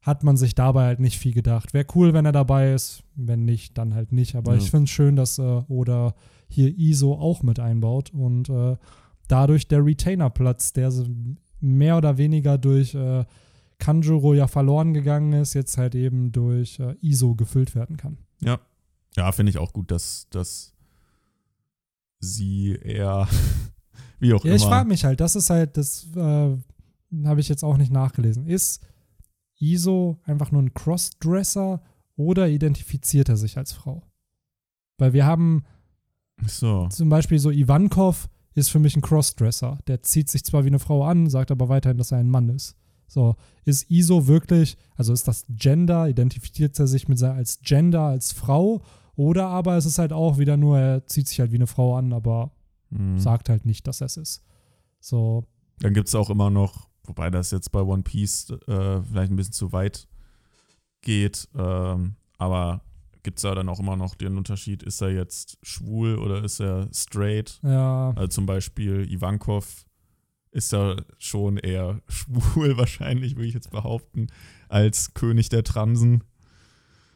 hat 0.00 0.22
man 0.24 0.36
sich 0.36 0.54
dabei 0.54 0.84
halt 0.86 1.00
nicht 1.00 1.18
viel 1.18 1.34
gedacht. 1.34 1.74
Wäre 1.74 1.86
cool, 1.94 2.14
wenn 2.14 2.24
er 2.24 2.32
dabei 2.32 2.72
ist. 2.72 3.02
Wenn 3.16 3.44
nicht, 3.44 3.76
dann 3.76 3.94
halt 3.94 4.12
nicht. 4.12 4.34
Aber 4.36 4.52
Ja. 4.52 4.58
ich 4.58 4.70
finde 4.70 4.84
es 4.84 4.90
schön, 4.90 5.16
dass 5.16 5.38
äh, 5.38 5.62
Oda 5.68 6.14
hier 6.48 6.76
ISO 6.78 7.14
auch 7.14 7.42
mit 7.42 7.60
einbaut 7.60 8.10
und 8.14 8.48
äh, 8.48 8.76
dadurch 9.28 9.68
der 9.68 9.84
Retainer-Platz, 9.84 10.72
der 10.72 10.92
mehr 11.60 11.96
oder 11.98 12.16
weniger 12.16 12.56
durch 12.58 12.94
äh, 12.94 13.24
Kanjuro 13.80 14.34
ja 14.34 14.46
verloren 14.46 14.94
gegangen 14.94 15.32
ist, 15.32 15.54
jetzt 15.54 15.76
halt 15.76 15.94
eben 15.96 16.30
durch 16.30 16.78
äh, 16.78 16.94
ISO 17.00 17.34
gefüllt 17.34 17.74
werden 17.74 17.96
kann. 17.96 18.18
Ja. 18.40 18.60
Ja, 19.16 19.32
finde 19.32 19.50
ich 19.50 19.58
auch 19.58 19.72
gut, 19.72 19.90
dass, 19.90 20.28
dass 20.30 20.72
sie 22.20 22.76
eher, 22.76 23.26
wie 24.20 24.32
auch 24.34 24.44
Ja, 24.44 24.54
ich 24.54 24.62
immer. 24.62 24.70
frage 24.70 24.88
mich 24.88 25.04
halt, 25.04 25.20
das 25.20 25.34
ist 25.34 25.50
halt, 25.50 25.76
das 25.76 26.06
äh, 26.14 26.56
habe 27.24 27.40
ich 27.40 27.48
jetzt 27.48 27.64
auch 27.64 27.76
nicht 27.76 27.90
nachgelesen. 27.92 28.46
Ist 28.46 28.86
ISO 29.58 30.18
einfach 30.24 30.52
nur 30.52 30.62
ein 30.62 30.74
Crossdresser 30.74 31.82
oder 32.16 32.48
identifiziert 32.48 33.28
er 33.28 33.36
sich 33.36 33.58
als 33.58 33.72
Frau? 33.72 34.02
Weil 34.98 35.12
wir 35.12 35.26
haben 35.26 35.64
so. 36.46 36.86
zum 36.88 37.08
Beispiel 37.08 37.38
so 37.38 37.50
Ivankov 37.50 38.28
ist 38.54 38.68
für 38.68 38.78
mich 38.78 38.96
ein 38.96 39.02
Crossdresser. 39.02 39.78
Der 39.86 40.02
zieht 40.02 40.28
sich 40.28 40.44
zwar 40.44 40.64
wie 40.64 40.68
eine 40.68 40.78
Frau 40.78 41.04
an, 41.04 41.28
sagt 41.28 41.50
aber 41.50 41.68
weiterhin, 41.68 41.98
dass 41.98 42.12
er 42.12 42.18
ein 42.18 42.28
Mann 42.30 42.48
ist. 42.50 42.76
So, 43.10 43.34
ist 43.64 43.90
ISO 43.90 44.28
wirklich, 44.28 44.76
also 44.94 45.12
ist 45.12 45.26
das 45.26 45.44
Gender, 45.48 46.08
identifiziert 46.08 46.78
er 46.78 46.86
sich 46.86 47.08
mit 47.08 47.20
als 47.22 47.58
Gender, 47.60 48.02
als 48.02 48.30
Frau, 48.30 48.82
oder 49.16 49.48
aber 49.48 49.76
ist 49.76 49.84
es 49.84 49.98
halt 49.98 50.12
auch 50.12 50.38
wieder 50.38 50.56
nur, 50.56 50.78
er 50.78 51.06
zieht 51.06 51.26
sich 51.26 51.40
halt 51.40 51.50
wie 51.50 51.56
eine 51.56 51.66
Frau 51.66 51.96
an, 51.96 52.12
aber 52.12 52.52
Mhm. 52.90 53.18
sagt 53.18 53.48
halt 53.48 53.66
nicht, 53.66 53.86
dass 53.88 54.00
er 54.00 54.06
es 54.06 54.16
ist. 54.16 54.44
So, 55.00 55.44
Dann 55.80 55.92
gibt 55.94 56.06
es 56.08 56.14
auch 56.14 56.30
immer 56.30 56.50
noch, 56.50 56.88
wobei 57.04 57.30
das 57.30 57.50
jetzt 57.50 57.72
bei 57.72 57.82
One 57.82 58.02
Piece 58.02 58.50
äh, 58.68 59.02
vielleicht 59.02 59.32
ein 59.32 59.36
bisschen 59.36 59.52
zu 59.54 59.72
weit 59.72 60.06
geht, 61.02 61.48
ähm, 61.56 62.14
aber 62.38 62.82
gibt 63.22 63.38
es 63.38 63.42
da 63.42 63.54
dann 63.54 63.68
auch 63.68 63.80
immer 63.80 63.96
noch 63.96 64.14
den 64.14 64.36
Unterschied, 64.38 64.82
ist 64.82 65.00
er 65.02 65.10
jetzt 65.10 65.58
schwul 65.62 66.16
oder 66.18 66.42
ist 66.44 66.60
er 66.60 66.88
straight? 66.92 67.58
Ja. 67.62 68.10
Also 68.14 68.28
zum 68.28 68.46
Beispiel 68.46 69.10
Ivankov 69.10 69.84
ist 70.52 70.72
ja 70.72 70.96
schon 71.18 71.56
eher 71.56 72.00
schwul 72.08 72.76
wahrscheinlich, 72.76 73.36
würde 73.36 73.48
ich 73.48 73.54
jetzt 73.54 73.70
behaupten, 73.70 74.28
als 74.68 75.14
König 75.14 75.48
der 75.48 75.64
Transen. 75.64 76.24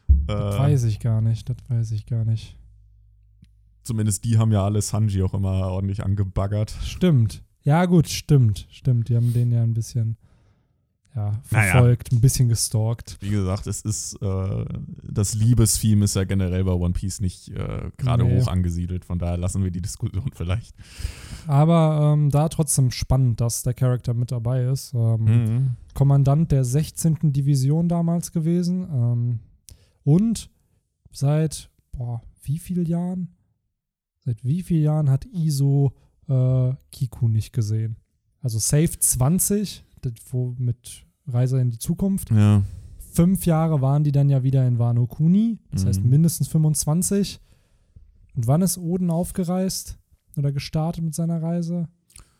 Das 0.07 0.55
äh, 0.55 0.59
weiß 0.59 0.83
ich 0.85 0.99
gar 0.99 1.21
nicht, 1.21 1.49
das 1.49 1.57
weiß 1.67 1.91
ich 1.91 2.05
gar 2.05 2.25
nicht. 2.25 2.57
Zumindest 3.83 4.25
die 4.25 4.37
haben 4.37 4.51
ja 4.51 4.63
alle 4.63 4.81
Sanji 4.81 5.21
auch 5.21 5.33
immer 5.33 5.67
ordentlich 5.67 6.03
angebaggert. 6.03 6.75
Stimmt. 6.83 7.43
Ja, 7.63 7.85
gut, 7.85 8.07
stimmt, 8.07 8.67
stimmt. 8.69 9.09
Die 9.09 9.15
haben 9.15 9.33
den 9.33 9.51
ja 9.51 9.63
ein 9.63 9.73
bisschen 9.73 10.17
ja, 11.15 11.31
verfolgt, 11.43 12.11
naja. 12.11 12.17
ein 12.17 12.21
bisschen 12.21 12.49
gestalkt. 12.49 13.17
Wie 13.21 13.29
gesagt, 13.29 13.67
es 13.67 13.81
ist 13.81 14.21
äh, 14.21 14.65
das 15.01 15.33
Liebestheme 15.33 16.03
ist 16.03 16.15
ja 16.15 16.25
generell 16.25 16.65
bei 16.65 16.73
One 16.73 16.93
Piece 16.93 17.21
nicht 17.21 17.49
äh, 17.49 17.89
gerade 17.97 18.25
nee. 18.25 18.37
hoch 18.39 18.47
angesiedelt, 18.47 19.05
von 19.05 19.17
daher 19.17 19.37
lassen 19.37 19.63
wir 19.63 19.71
die 19.71 19.81
Diskussion 19.81 20.31
vielleicht. 20.35 20.75
Aber 21.47 22.13
ähm, 22.13 22.29
da 22.31 22.49
trotzdem 22.49 22.91
spannend, 22.91 23.39
dass 23.39 23.63
der 23.63 23.73
Charakter 23.73 24.13
mit 24.13 24.31
dabei 24.31 24.65
ist. 24.65 24.93
Ähm, 24.93 25.23
mhm. 25.23 25.69
Kommandant 25.93 26.51
der 26.51 26.65
16. 26.65 27.31
Division 27.31 27.87
damals 27.87 28.33
gewesen. 28.33 28.85
Ähm, 28.91 29.39
und 30.03 30.49
seit, 31.11 31.69
boah, 31.93 32.21
wie 32.43 32.59
vielen 32.59 32.85
Jahren? 32.85 33.35
Seit 34.19 34.43
wie 34.43 34.63
vielen 34.63 34.83
Jahren 34.83 35.09
hat 35.09 35.25
ISO 35.25 35.93
äh, 36.27 36.73
Kiku 36.91 37.29
nicht 37.29 37.53
gesehen? 37.53 37.95
Also 38.41 38.59
Safe 38.59 38.99
20, 38.99 39.85
wo 40.29 40.55
mit 40.57 41.04
Reise 41.27 41.59
in 41.59 41.71
die 41.71 41.79
Zukunft. 41.79 42.31
Ja. 42.31 42.63
Fünf 43.13 43.45
Jahre 43.45 43.81
waren 43.81 44.03
die 44.03 44.11
dann 44.11 44.29
ja 44.29 44.43
wieder 44.43 44.67
in 44.67 44.77
Wano 44.77 45.07
Kuni, 45.07 45.59
das 45.71 45.83
mhm. 45.83 45.87
heißt 45.87 46.03
mindestens 46.03 46.47
25. 46.47 47.39
Und 48.35 48.47
wann 48.47 48.61
ist 48.61 48.77
Oden 48.77 49.09
aufgereist 49.09 49.97
oder 50.35 50.51
gestartet 50.51 51.03
mit 51.03 51.15
seiner 51.15 51.41
Reise? 51.41 51.87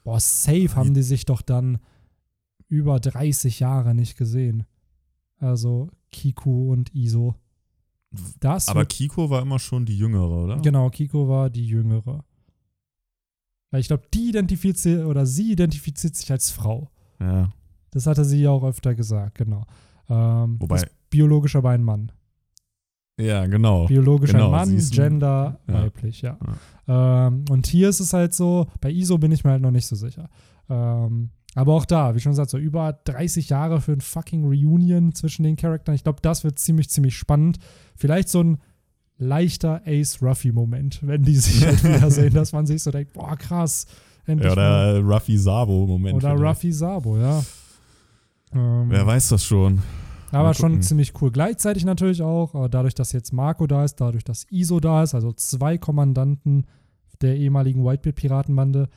Boah, 0.04 0.20
safe 0.20 0.76
haben 0.76 0.94
die 0.94 1.02
sich 1.02 1.26
doch 1.26 1.42
dann 1.42 1.80
über 2.68 3.00
30 3.00 3.60
Jahre 3.60 3.96
nicht 3.96 4.18
gesehen. 4.18 4.66
Also 5.38 5.90
Kiku 6.12 6.72
und 6.72 6.94
Iso. 6.94 7.36
Das 8.40 8.68
Aber 8.70 8.86
Kiko 8.86 9.30
war 9.30 9.42
immer 9.42 9.60
schon 9.60 9.86
die 9.86 9.98
Jüngere, 9.98 10.44
oder? 10.44 10.58
Genau, 10.62 10.90
Kiko 10.90 11.28
war 11.28 11.50
die 11.50 11.66
Jüngere. 11.66 12.24
Weil 13.72 13.82
ich 13.82 13.88
glaube, 13.88 14.04
die 14.14 14.30
identifiziert 14.30 15.06
oder 15.06 15.26
sie 15.26 15.52
identifiziert 15.52 16.16
sich 16.16 16.32
als 16.32 16.52
Frau. 16.52 16.90
Ja. 17.20 17.52
Das 17.96 18.08
hatte 18.08 18.26
sie 18.26 18.42
ja 18.42 18.50
auch 18.50 18.66
öfter 18.66 18.94
gesagt, 18.94 19.36
genau. 19.36 19.64
Ähm, 20.10 20.58
Wobei. 20.60 20.84
biologisch 21.10 21.56
aber 21.56 21.70
ein 21.70 21.82
Mann. 21.82 22.12
Ja, 23.18 23.46
genau. 23.46 23.86
Biologisch 23.86 24.34
genau, 24.34 24.48
ein 24.48 24.52
Mann, 24.52 24.90
Gender 24.92 25.60
ja. 25.66 25.74
weiblich, 25.74 26.22
ja. 26.22 26.38
ja. 26.88 27.28
Ähm, 27.28 27.46
und 27.50 27.68
hier 27.68 27.88
ist 27.88 28.02
es 28.02 28.12
halt 28.12 28.34
so, 28.34 28.68
bei 28.82 28.92
ISO 28.92 29.18
bin 29.18 29.32
ich 29.32 29.46
mir 29.46 29.52
halt 29.52 29.62
noch 29.62 29.72
nicht 29.72 29.88
so 29.88 29.96
sicher. 29.96 30.30
Ähm, 30.70 31.30
aber 31.54 31.74
auch 31.74 31.86
da, 31.86 32.16
wie 32.16 32.20
schon 32.20 32.34
gesagt, 32.34 32.50
so 32.50 32.58
über 32.58 33.00
30 33.06 33.48
Jahre 33.48 33.80
für 33.80 33.94
ein 33.94 34.02
fucking 34.02 34.44
Reunion 34.44 35.16
zwischen 35.16 35.44
den 35.44 35.56
Charakteren. 35.56 35.96
Ich 35.96 36.04
glaube, 36.04 36.20
das 36.22 36.44
wird 36.44 36.60
ziemlich, 36.60 36.90
ziemlich 36.90 37.16
spannend. 37.16 37.60
Vielleicht 37.96 38.28
so 38.28 38.44
ein 38.44 38.58
leichter 39.18 39.82
Ace-Ruffy-Moment, 39.86 41.00
wenn 41.08 41.24
die 41.24 41.38
sich 41.38 41.66
halt 41.66 41.82
wiedersehen, 41.86 42.34
dass 42.34 42.52
man 42.52 42.66
sich 42.66 42.84
so 42.84 42.92
denkt, 42.92 43.14
boah, 43.14 43.38
krass. 43.38 43.86
Endlich 44.26 44.48
ja, 44.48 44.52
oder 44.52 45.00
Ruffy 45.00 45.38
Sabo-Moment. 45.38 46.16
Oder 46.16 46.34
Ruffy 46.34 46.74
Sabo, 46.74 47.18
ja. 47.18 47.42
Ähm, 48.54 48.86
Wer 48.90 49.06
weiß 49.06 49.30
das 49.30 49.44
schon. 49.44 49.82
Aber 50.32 50.54
schon 50.54 50.82
ziemlich 50.82 51.14
cool. 51.22 51.32
Gleichzeitig 51.32 51.86
natürlich 51.86 52.22
auch, 52.22 52.66
äh, 52.66 52.70
dadurch, 52.70 52.94
dass 52.94 53.12
jetzt 53.12 53.32
Marco 53.32 53.68
da 53.68 53.86
ist, 53.86 54.02
dadurch, 54.02 54.24
dass 54.24 54.46
ISO 54.50 54.80
da 54.80 55.04
ist, 55.04 55.16
also 55.16 55.32
zwei 55.32 55.78
Kommandanten 55.78 56.66
der 57.22 57.38
ehemaligen 57.38 57.86
Whitebeard-Piratenbande, 57.86 58.90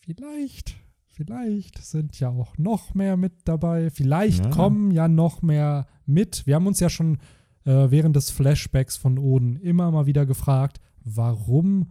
vielleicht, 0.00 0.76
vielleicht 1.06 1.78
sind 1.78 2.18
ja 2.20 2.28
auch 2.28 2.58
noch 2.58 2.94
mehr 2.94 3.16
mit 3.16 3.32
dabei. 3.44 3.90
Vielleicht 3.90 4.44
ja. 4.44 4.50
kommen 4.50 4.90
ja 4.90 5.08
noch 5.08 5.42
mehr 5.42 5.86
mit. 6.04 6.46
Wir 6.46 6.56
haben 6.56 6.66
uns 6.66 6.80
ja 6.80 6.90
schon 6.90 7.18
äh, 7.64 7.90
während 7.90 8.16
des 8.16 8.30
Flashbacks 8.30 8.96
von 8.96 9.18
Oden 9.18 9.56
immer 9.56 9.90
mal 9.90 10.06
wieder 10.06 10.26
gefragt, 10.26 10.80
warum 11.04 11.90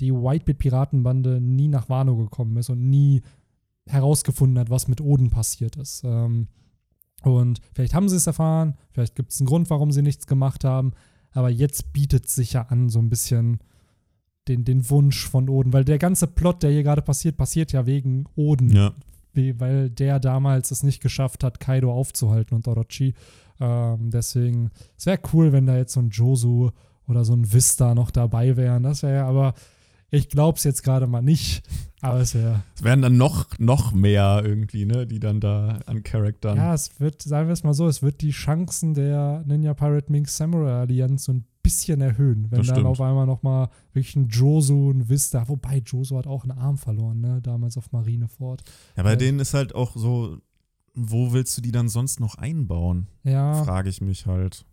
die 0.00 0.12
Whitebeard-Piratenbande 0.12 1.40
nie 1.40 1.68
nach 1.68 1.88
Wano 1.88 2.16
gekommen 2.16 2.56
ist 2.56 2.70
und 2.70 2.88
nie 2.88 3.22
herausgefunden 3.88 4.58
hat, 4.58 4.70
was 4.70 4.88
mit 4.88 5.00
Oden 5.00 5.30
passiert 5.30 5.76
ist. 5.76 6.02
Ähm, 6.04 6.48
und 7.22 7.60
vielleicht 7.74 7.94
haben 7.94 8.08
sie 8.08 8.16
es 8.16 8.26
erfahren, 8.26 8.74
vielleicht 8.92 9.16
gibt 9.16 9.32
es 9.32 9.40
einen 9.40 9.48
Grund, 9.48 9.70
warum 9.70 9.90
sie 9.90 10.02
nichts 10.02 10.26
gemacht 10.26 10.64
haben, 10.64 10.92
aber 11.32 11.50
jetzt 11.50 11.92
bietet 11.92 12.28
sich 12.28 12.52
ja 12.52 12.62
an, 12.62 12.88
so 12.88 13.00
ein 13.00 13.08
bisschen 13.08 13.58
den, 14.48 14.64
den 14.64 14.88
Wunsch 14.88 15.26
von 15.28 15.48
Oden, 15.48 15.72
weil 15.72 15.84
der 15.84 15.98
ganze 15.98 16.26
Plot, 16.26 16.62
der 16.62 16.70
hier 16.70 16.82
gerade 16.82 17.02
passiert, 17.02 17.36
passiert 17.36 17.72
ja 17.72 17.86
wegen 17.86 18.24
Oden. 18.34 18.70
Ja. 18.70 18.94
Weil 19.34 19.90
der 19.90 20.18
damals 20.18 20.70
es 20.70 20.82
nicht 20.82 21.00
geschafft 21.00 21.44
hat, 21.44 21.60
Kaido 21.60 21.92
aufzuhalten 21.92 22.56
und 22.56 22.66
Orochi. 22.66 23.14
Ähm, 23.60 24.10
deswegen, 24.10 24.70
es 24.96 25.06
wäre 25.06 25.20
cool, 25.32 25.52
wenn 25.52 25.66
da 25.66 25.76
jetzt 25.76 25.92
so 25.92 26.00
ein 26.00 26.10
Josu 26.10 26.70
oder 27.06 27.24
so 27.24 27.34
ein 27.34 27.52
Vista 27.52 27.94
noch 27.94 28.10
dabei 28.10 28.56
wären. 28.56 28.82
Das 28.82 29.02
wäre 29.02 29.24
aber 29.24 29.54
ich 30.10 30.28
glaube 30.28 30.58
es 30.58 30.64
jetzt 30.64 30.82
gerade 30.82 31.06
mal 31.06 31.22
nicht, 31.22 31.62
aber 32.00 32.20
es 32.20 32.34
wäre. 32.34 32.62
Es 32.74 32.82
wären 32.82 33.02
dann 33.02 33.16
noch, 33.16 33.58
noch 33.58 33.92
mehr 33.92 34.42
irgendwie, 34.44 34.84
ne, 34.84 35.06
die 35.06 35.20
dann 35.20 35.40
da 35.40 35.80
an 35.86 36.02
Charaktern. 36.02 36.56
Ja, 36.56 36.74
es 36.74 36.98
wird, 37.00 37.22
sagen 37.22 37.48
wir 37.48 37.52
es 37.52 37.64
mal 37.64 37.74
so, 37.74 37.88
es 37.88 38.02
wird 38.02 38.20
die 38.20 38.30
Chancen 38.30 38.94
der 38.94 39.44
Ninja 39.46 39.74
Pirate 39.74 40.10
Mink 40.10 40.28
Samurai 40.28 40.80
Allianz 40.80 41.24
so 41.24 41.32
ein 41.32 41.44
bisschen 41.62 42.00
erhöhen, 42.00 42.50
wenn 42.50 42.58
das 42.58 42.68
dann 42.68 42.76
stimmt. 42.76 42.86
auf 42.86 43.00
einmal 43.00 43.26
nochmal 43.26 43.68
wirklich 43.92 44.16
ein 44.16 44.28
Josu, 44.28 44.90
ein 44.90 45.08
Vista, 45.08 45.48
wobei 45.48 45.82
Josu 45.84 46.16
hat 46.16 46.26
auch 46.26 46.44
einen 46.44 46.58
Arm 46.58 46.78
verloren, 46.78 47.20
ne, 47.20 47.40
damals 47.42 47.76
auf 47.76 47.92
Marineford. 47.92 48.62
Ja, 48.96 49.02
bei 49.02 49.14
äh, 49.14 49.16
denen 49.18 49.40
ist 49.40 49.52
halt 49.52 49.74
auch 49.74 49.94
so, 49.94 50.38
wo 50.94 51.32
willst 51.32 51.56
du 51.58 51.60
die 51.60 51.72
dann 51.72 51.88
sonst 51.88 52.20
noch 52.20 52.36
einbauen? 52.36 53.08
Ja. 53.24 53.64
Frage 53.64 53.90
ich 53.90 54.00
mich 54.00 54.26
halt. 54.26 54.64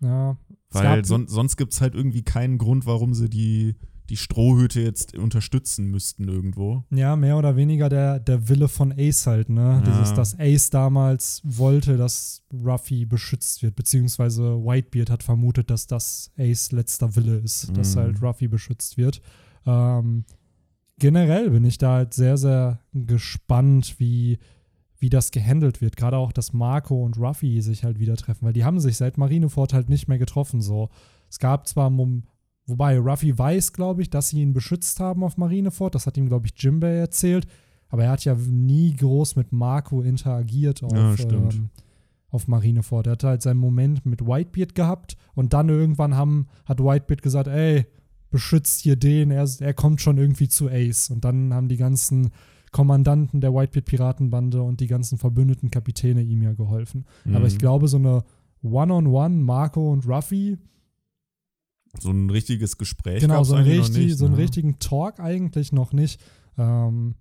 Ja. 0.00 0.36
Weil 0.70 1.04
son 1.04 1.26
sonst 1.28 1.56
gibt 1.56 1.72
es 1.72 1.80
halt 1.80 1.94
irgendwie 1.94 2.22
keinen 2.22 2.58
Grund, 2.58 2.86
warum 2.86 3.14
sie 3.14 3.28
die 3.28 3.74
die 4.08 4.16
Strohhüte 4.16 4.80
jetzt 4.80 5.16
unterstützen 5.16 5.90
müssten 5.90 6.28
irgendwo. 6.28 6.84
Ja, 6.90 7.14
mehr 7.16 7.36
oder 7.36 7.56
weniger 7.56 7.88
der, 7.88 8.18
der 8.18 8.48
Wille 8.48 8.68
von 8.68 8.92
Ace 8.92 9.26
halt, 9.26 9.50
ne? 9.50 9.82
Ja. 9.84 9.90
Dieses, 9.90 10.14
dass 10.14 10.38
Ace 10.38 10.70
damals 10.70 11.42
wollte, 11.44 11.96
dass 11.96 12.42
Ruffy 12.52 13.04
beschützt 13.04 13.62
wird, 13.62 13.76
beziehungsweise 13.76 14.64
Whitebeard 14.64 15.10
hat 15.10 15.22
vermutet, 15.22 15.70
dass 15.70 15.86
das 15.86 16.32
Ace 16.38 16.72
letzter 16.72 17.14
Wille 17.16 17.36
ist, 17.38 17.70
mhm. 17.70 17.74
dass 17.74 17.96
halt 17.96 18.22
Ruffy 18.22 18.48
beschützt 18.48 18.96
wird. 18.96 19.20
Ähm, 19.66 20.24
generell 20.98 21.50
bin 21.50 21.64
ich 21.64 21.76
da 21.76 21.96
halt 21.96 22.14
sehr, 22.14 22.38
sehr 22.38 22.80
gespannt, 22.94 23.96
wie, 23.98 24.38
wie 24.98 25.10
das 25.10 25.30
gehandelt 25.30 25.82
wird. 25.82 25.96
Gerade 25.96 26.16
auch, 26.16 26.32
dass 26.32 26.54
Marco 26.54 27.04
und 27.04 27.18
Ruffy 27.18 27.60
sich 27.60 27.84
halt 27.84 27.98
wieder 27.98 28.16
treffen, 28.16 28.46
weil 28.46 28.54
die 28.54 28.64
haben 28.64 28.80
sich 28.80 28.96
seit 28.96 29.18
Marineford 29.18 29.74
halt 29.74 29.90
nicht 29.90 30.08
mehr 30.08 30.18
getroffen. 30.18 30.62
So. 30.62 30.88
Es 31.28 31.38
gab 31.38 31.68
zwar 31.68 31.90
Wobei 32.68 32.98
Ruffy 32.98 33.36
weiß, 33.36 33.72
glaube 33.72 34.02
ich, 34.02 34.10
dass 34.10 34.28
sie 34.28 34.42
ihn 34.42 34.52
beschützt 34.52 35.00
haben 35.00 35.24
auf 35.24 35.38
Marineford. 35.38 35.94
Das 35.94 36.06
hat 36.06 36.18
ihm, 36.18 36.28
glaube 36.28 36.46
ich, 36.46 36.62
Jimbei 36.62 36.96
erzählt. 36.96 37.46
Aber 37.88 38.04
er 38.04 38.10
hat 38.10 38.24
ja 38.26 38.34
nie 38.34 38.94
groß 38.94 39.36
mit 39.36 39.52
Marco 39.52 40.02
interagiert 40.02 40.82
auf, 40.82 40.92
ja, 40.92 41.14
ähm, 41.30 41.70
auf 42.28 42.46
Marineford. 42.46 43.06
Er 43.06 43.12
hatte 43.12 43.28
halt 43.28 43.42
seinen 43.42 43.58
Moment 43.58 44.04
mit 44.04 44.20
Whitebeard 44.20 44.74
gehabt 44.74 45.16
und 45.34 45.54
dann 45.54 45.70
irgendwann 45.70 46.14
haben, 46.14 46.48
hat 46.66 46.80
Whitebeard 46.80 47.22
gesagt, 47.22 47.48
ey, 47.48 47.86
beschützt 48.30 48.82
hier 48.82 48.96
den, 48.96 49.30
er, 49.30 49.48
er 49.60 49.72
kommt 49.72 50.02
schon 50.02 50.18
irgendwie 50.18 50.48
zu 50.48 50.68
Ace. 50.68 51.08
Und 51.08 51.24
dann 51.24 51.54
haben 51.54 51.68
die 51.68 51.78
ganzen 51.78 52.30
Kommandanten 52.70 53.40
der 53.40 53.54
Whitebeard-Piratenbande 53.54 54.62
und 54.62 54.80
die 54.80 54.88
ganzen 54.88 55.16
verbündeten 55.16 55.70
Kapitäne 55.70 56.20
ihm 56.20 56.42
ja 56.42 56.52
geholfen. 56.52 57.06
Mhm. 57.24 57.36
Aber 57.36 57.46
ich 57.46 57.56
glaube, 57.56 57.88
so 57.88 57.96
eine 57.96 58.24
One-on-One, 58.62 59.06
-on 59.06 59.38
-one, 59.38 59.42
Marco 59.42 59.90
und 59.90 60.06
Ruffy, 60.06 60.58
so 62.02 62.10
ein 62.10 62.30
richtiges 62.30 62.78
Gespräch. 62.78 63.20
Genau, 63.20 63.44
so, 63.44 63.54
ein 63.54 63.64
richtig, 63.64 64.06
nicht, 64.06 64.18
so 64.18 64.26
einen 64.26 64.34
ne? 64.34 64.40
richtigen 64.40 64.78
Talk 64.78 65.20
eigentlich 65.20 65.72
noch 65.72 65.92
nicht. 65.92 66.20
Ähm, 66.56 67.14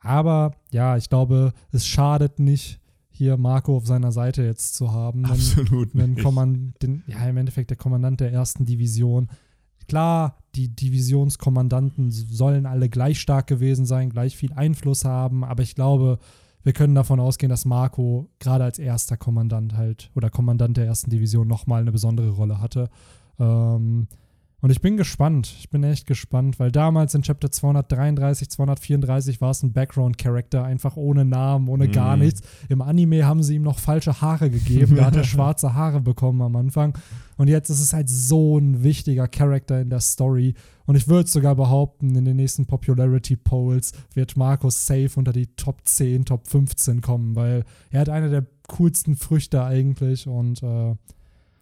aber 0.00 0.52
ja, 0.72 0.96
ich 0.96 1.08
glaube, 1.08 1.52
es 1.72 1.86
schadet 1.86 2.38
nicht, 2.38 2.80
hier 3.10 3.36
Marco 3.36 3.76
auf 3.76 3.86
seiner 3.86 4.12
Seite 4.12 4.42
jetzt 4.42 4.74
zu 4.74 4.92
haben. 4.92 5.24
Absolut 5.26 5.94
einen, 5.94 6.18
einen 6.38 6.74
den, 6.82 7.02
ja, 7.06 7.28
im 7.28 7.36
Endeffekt 7.36 7.70
der 7.70 7.76
Kommandant 7.76 8.20
der 8.20 8.32
ersten 8.32 8.64
Division. 8.64 9.28
Klar, 9.88 10.38
die 10.54 10.68
Divisionskommandanten 10.68 12.10
sollen 12.10 12.64
alle 12.64 12.88
gleich 12.88 13.20
stark 13.20 13.46
gewesen 13.46 13.84
sein, 13.84 14.10
gleich 14.10 14.36
viel 14.36 14.52
Einfluss 14.52 15.04
haben, 15.04 15.44
aber 15.44 15.62
ich 15.62 15.74
glaube, 15.74 16.18
wir 16.62 16.72
können 16.72 16.94
davon 16.94 17.20
ausgehen, 17.20 17.50
dass 17.50 17.64
Marco 17.64 18.30
gerade 18.38 18.64
als 18.64 18.78
erster 18.78 19.16
Kommandant 19.16 19.76
halt 19.76 20.10
oder 20.14 20.30
Kommandant 20.30 20.76
der 20.76 20.86
ersten 20.86 21.10
Division 21.10 21.48
nochmal 21.48 21.82
eine 21.82 21.92
besondere 21.92 22.30
Rolle 22.30 22.60
hatte. 22.60 22.88
Ähm, 23.40 24.06
Und 24.62 24.68
ich 24.68 24.82
bin 24.82 24.98
gespannt. 24.98 25.56
Ich 25.58 25.70
bin 25.70 25.82
echt 25.84 26.06
gespannt, 26.06 26.58
weil 26.60 26.70
damals 26.70 27.14
in 27.14 27.22
Chapter 27.22 27.50
233, 27.50 28.50
234 28.50 29.40
war 29.40 29.52
es 29.52 29.62
ein 29.62 29.72
Background-Character, 29.72 30.62
einfach 30.62 30.96
ohne 30.98 31.24
Namen, 31.24 31.66
ohne 31.68 31.86
Mhm. 31.86 31.92
gar 31.92 32.18
nichts. 32.18 32.42
Im 32.68 32.82
Anime 32.82 33.24
haben 33.24 33.42
sie 33.42 33.54
ihm 33.54 33.62
noch 33.62 33.78
falsche 33.78 34.20
Haare 34.20 34.50
gegeben. 34.50 34.96
Da 34.96 35.06
hat 35.06 35.16
er 35.16 35.24
schwarze 35.56 35.72
Haare 35.72 36.02
bekommen 36.02 36.42
am 36.42 36.56
Anfang. 36.56 36.92
Und 37.38 37.48
jetzt 37.48 37.70
ist 37.70 37.80
es 37.80 37.94
halt 37.94 38.10
so 38.10 38.58
ein 38.58 38.82
wichtiger 38.82 39.28
Charakter 39.28 39.80
in 39.80 39.88
der 39.88 40.00
Story. 40.00 40.52
Und 40.84 40.94
ich 40.94 41.08
würde 41.08 41.30
sogar 41.30 41.56
behaupten, 41.56 42.14
in 42.14 42.26
den 42.26 42.36
nächsten 42.36 42.66
Popularity 42.66 43.36
Polls 43.36 43.92
wird 44.12 44.36
Markus 44.36 44.84
safe 44.86 45.12
unter 45.16 45.32
die 45.32 45.46
Top 45.56 45.80
10, 45.86 46.26
Top 46.26 46.46
15 46.46 47.00
kommen, 47.00 47.34
weil 47.34 47.64
er 47.90 48.00
hat 48.02 48.10
eine 48.10 48.28
der 48.28 48.44
coolsten 48.68 49.16
Früchte 49.16 49.64
eigentlich 49.64 50.28
und, 50.28 50.62
äh, 50.62 50.94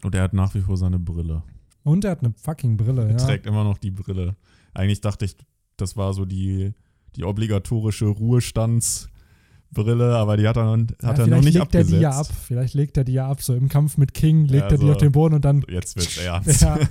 Und 0.03 0.15
er 0.17 0.23
hat 0.23 0.33
nach 0.35 0.53
wie 0.57 0.63
vor 0.63 0.77
seine 0.77 0.99
Brille. 0.99 1.45
Und 1.89 2.05
er 2.05 2.13
hat 2.13 2.21
eine 2.23 2.33
fucking 2.41 2.77
Brille. 2.77 3.03
Er 3.07 3.11
Ja. 3.11 3.17
trägt 3.17 3.47
immer 3.47 3.65
noch 3.65 3.79
die 3.79 3.91
Brille. 3.91 4.37
Eigentlich 4.75 5.01
dachte 5.01 5.25
ich, 5.25 5.37
das 5.77 5.97
war 5.97 6.13
so 6.15 6.25
die, 6.25 6.73
die 7.17 7.25
obligatorische 7.25 8.07
Ruhestandsbrille, 8.07 10.17
aber 10.17 10.37
die 10.37 10.47
hat 10.49 10.57
er, 10.57 10.77
noch- 10.77 10.87
hat 11.03 11.03
ja, 11.03 11.09
er 11.09 11.17
noch 11.19 11.25
vielleicht 11.25 11.45
nicht 11.45 11.55
legt 11.55 11.63
abgesetzt. 11.63 11.93
er 11.93 11.97
die 11.99 12.03
ja 12.03 12.11
ab. 12.11 12.27
Vielleicht 12.27 12.75
legt 12.75 12.97
er 12.97 13.05
die 13.05 13.13
ja 13.13 13.29
ab. 13.29 13.43
So 13.43 13.55
im 13.55 13.69
Kampf 13.69 13.97
mit 13.97 14.15
King 14.15 14.45
legt 14.47 14.65
Ja, 14.65 14.71
er 14.71 14.79
die 14.79 14.87
so. 14.87 14.93
auf 14.93 14.99
den 14.99 15.13
Boden 15.13 15.35
und 15.37 15.45
dann. 15.45 15.65
Jetzt 15.69 15.97
wird's 15.97 16.17
ernst. 16.25 16.63
Ja. 16.63 16.79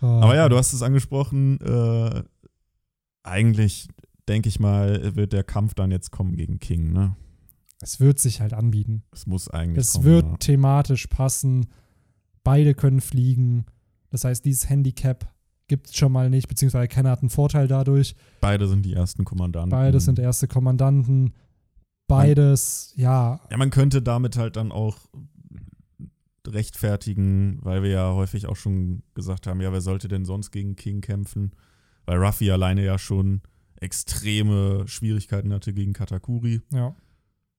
Aber 0.00 0.34
ja, 0.34 0.48
du 0.48 0.56
hast 0.56 0.72
es 0.72 0.82
angesprochen. 0.82 1.60
Äh, 1.60 2.22
eigentlich, 3.22 3.88
denke 4.28 4.48
ich 4.48 4.58
mal, 4.58 5.14
wird 5.14 5.32
der 5.32 5.44
Kampf 5.44 5.74
dann 5.74 5.90
jetzt 5.92 6.10
kommen 6.10 6.36
gegen 6.36 6.58
King, 6.58 6.92
ne? 6.92 7.14
Es 7.80 8.00
wird 8.00 8.18
sich 8.20 8.40
halt 8.40 8.52
anbieten. 8.52 9.02
Es 9.12 9.26
muss 9.26 9.48
eigentlich 9.48 9.86
Es 9.86 9.92
kommen. 9.94 10.04
wird 10.04 10.24
ja. 10.24 10.36
thematisch 10.38 11.06
passen. 11.08 11.66
Beide 12.44 12.74
können 12.74 13.00
fliegen. 13.00 13.66
Das 14.10 14.24
heißt, 14.24 14.44
dieses 14.44 14.68
Handicap 14.68 15.32
gibt 15.68 15.86
es 15.88 15.96
schon 15.96 16.12
mal 16.12 16.28
nicht, 16.28 16.48
beziehungsweise 16.48 16.88
keiner 16.88 17.10
hat 17.10 17.20
einen 17.20 17.30
Vorteil 17.30 17.68
dadurch. 17.68 18.14
Beide 18.40 18.68
sind 18.68 18.84
die 18.84 18.92
ersten 18.92 19.24
Kommandanten. 19.24 19.70
Beides 19.70 20.04
sind 20.04 20.18
erste 20.18 20.48
Kommandanten. 20.48 21.32
Beides, 22.08 22.92
ja, 22.96 23.40
Ja, 23.50 23.56
man 23.56 23.70
könnte 23.70 24.02
damit 24.02 24.36
halt 24.36 24.56
dann 24.56 24.70
auch 24.70 24.98
rechtfertigen, 26.46 27.58
weil 27.62 27.82
wir 27.82 27.90
ja 27.90 28.12
häufig 28.12 28.46
auch 28.46 28.56
schon 28.56 29.02
gesagt 29.14 29.46
haben, 29.46 29.60
ja, 29.60 29.72
wer 29.72 29.80
sollte 29.80 30.08
denn 30.08 30.24
sonst 30.24 30.50
gegen 30.50 30.76
King 30.76 31.00
kämpfen? 31.00 31.52
Weil 32.04 32.22
Ruffy 32.22 32.50
alleine 32.50 32.84
ja 32.84 32.98
schon 32.98 33.42
extreme 33.76 34.86
Schwierigkeiten 34.86 35.52
hatte 35.52 35.72
gegen 35.72 35.92
Katakuri. 35.92 36.60
ja. 36.72 36.94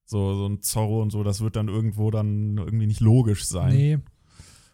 So, 0.06 0.36
so 0.36 0.48
ein 0.48 0.62
Zorro 0.62 1.02
und 1.02 1.12
so, 1.12 1.24
das 1.24 1.40
wird 1.40 1.56
dann 1.56 1.70
irgendwo 1.70 2.12
dann 2.12 2.58
irgendwie 2.58 2.88
nicht 2.88 3.00
logisch 3.00 3.46
sein. 3.46 3.74
Nee, 3.74 4.00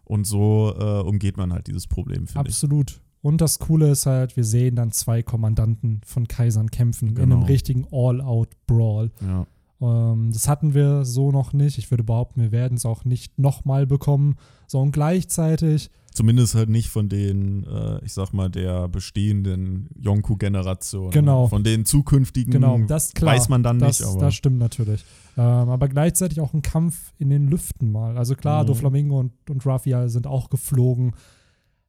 Und 0.10 0.26
so 0.26 0.74
äh, 0.78 1.02
umgeht 1.08 1.38
man 1.38 1.54
halt 1.54 1.68
dieses 1.68 1.86
Problem, 1.88 2.26
finde 2.28 2.50
ich. 2.50 2.56
absolut. 2.56 3.00
Und 3.22 3.42
das 3.42 3.60
Coole 3.60 3.92
ist 3.92 4.06
halt, 4.08 4.36
wir 4.38 4.44
sehen 4.44 4.76
dann 4.76 4.92
zwei 4.92 5.22
Kommandanten 5.22 6.02
von 6.04 6.28
Kaisern 6.28 6.72
kämpfen 6.72 7.10
in 7.10 7.18
einem 7.20 7.30
Genau. 7.42 7.46
richtigen 7.46 7.86
All-Out-Brawl. 7.92 9.12
Ja. 9.22 9.46
Ähm, 9.82 10.32
das 10.34 10.48
hatten 10.48 10.74
wir 10.74 11.06
so 11.06 11.32
noch 11.32 11.54
nicht. 11.54 11.78
Ich 11.78 11.92
würde 11.92 12.04
behaupten, 12.04 12.42
wir 12.42 12.52
werden 12.52 12.76
es 12.76 12.86
auch 12.86 13.06
nicht 13.06 13.38
nochmal 13.38 13.86
bekommen. 13.86 14.38
So 14.68 14.80
und 14.80 14.92
gleichzeitig, 14.92 15.92
Zumindest 16.14 16.56
halt 16.56 16.70
nicht 16.70 16.90
von 16.90 17.08
den, 17.10 17.64
äh, 17.66 18.04
ich 18.04 18.14
sag 18.14 18.34
mal, 18.34 18.50
der 18.50 18.88
bestehenden 18.88 19.90
Yonku-Generation. 20.00 21.12
Genau. 21.12 21.48
Von 21.48 21.64
den 21.64 21.86
zukünftigen 21.86 22.52
genau, 22.52 22.78
das 22.88 23.14
klar. 23.14 23.36
weiß 23.36 23.50
man 23.50 23.64
dann 23.64 23.80
das, 23.80 24.00
nicht, 24.00 24.10
aber 24.10 24.20
das 24.22 24.36
stimmt 24.36 24.60
natürlich. 24.60 25.06
Ähm, 25.38 25.44
aber 25.70 25.88
gleichzeitig 25.88 26.42
auch 26.42 26.54
ein 26.54 26.62
Kampf 26.62 27.14
in 27.18 27.30
den 27.30 27.48
Lüften 27.48 27.92
mal. 27.92 28.18
Also 28.18 28.36
klar, 28.36 28.64
Mhm. 28.64 28.68
Doflamingo 28.68 29.20
und, 29.20 29.32
und 29.50 29.66
Raffia 29.66 30.08
sind 30.10 30.28
auch 30.28 30.50
geflogen. 30.50 31.14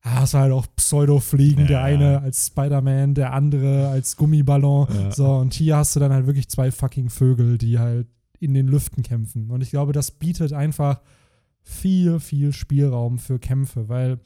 Ah, 0.03 0.23
es 0.25 0.33
war 0.35 0.43
halt 0.43 0.53
auch 0.53 0.67
Pseudo-Fliegen. 0.77 1.67
Der 1.67 1.79
Ja. 1.81 1.85
eine 1.85 2.21
als 2.23 2.47
Spider-Man, 2.47 3.15
der 3.15 3.33
andere 3.35 3.89
als 3.89 4.17
Gummiballon. 4.17 4.87
Ja. 4.93 5.11
So, 5.13 5.27
und 5.37 5.53
hier 5.55 5.77
hast 5.77 5.95
du 5.97 6.01
dann 6.01 6.13
halt 6.13 6.27
wirklich 6.27 6.49
zwei 6.49 6.71
fucking 6.71 7.11
Vögel, 7.11 7.59
die 7.59 7.79
halt 7.79 8.07
in 8.39 8.55
den 8.55 8.67
Lüften 8.69 9.03
kämpfen. 9.03 9.51
Und 9.51 9.61
ich 9.63 9.71
glaube, 9.71 9.93
das 9.93 10.11
bietet 10.11 10.53
einfach 10.55 11.01
viel, 11.63 12.21
viel 12.21 12.53
Spielraum 12.53 13.19
für 13.19 13.39
Kämpfe, 13.39 13.89
weil 13.89 14.19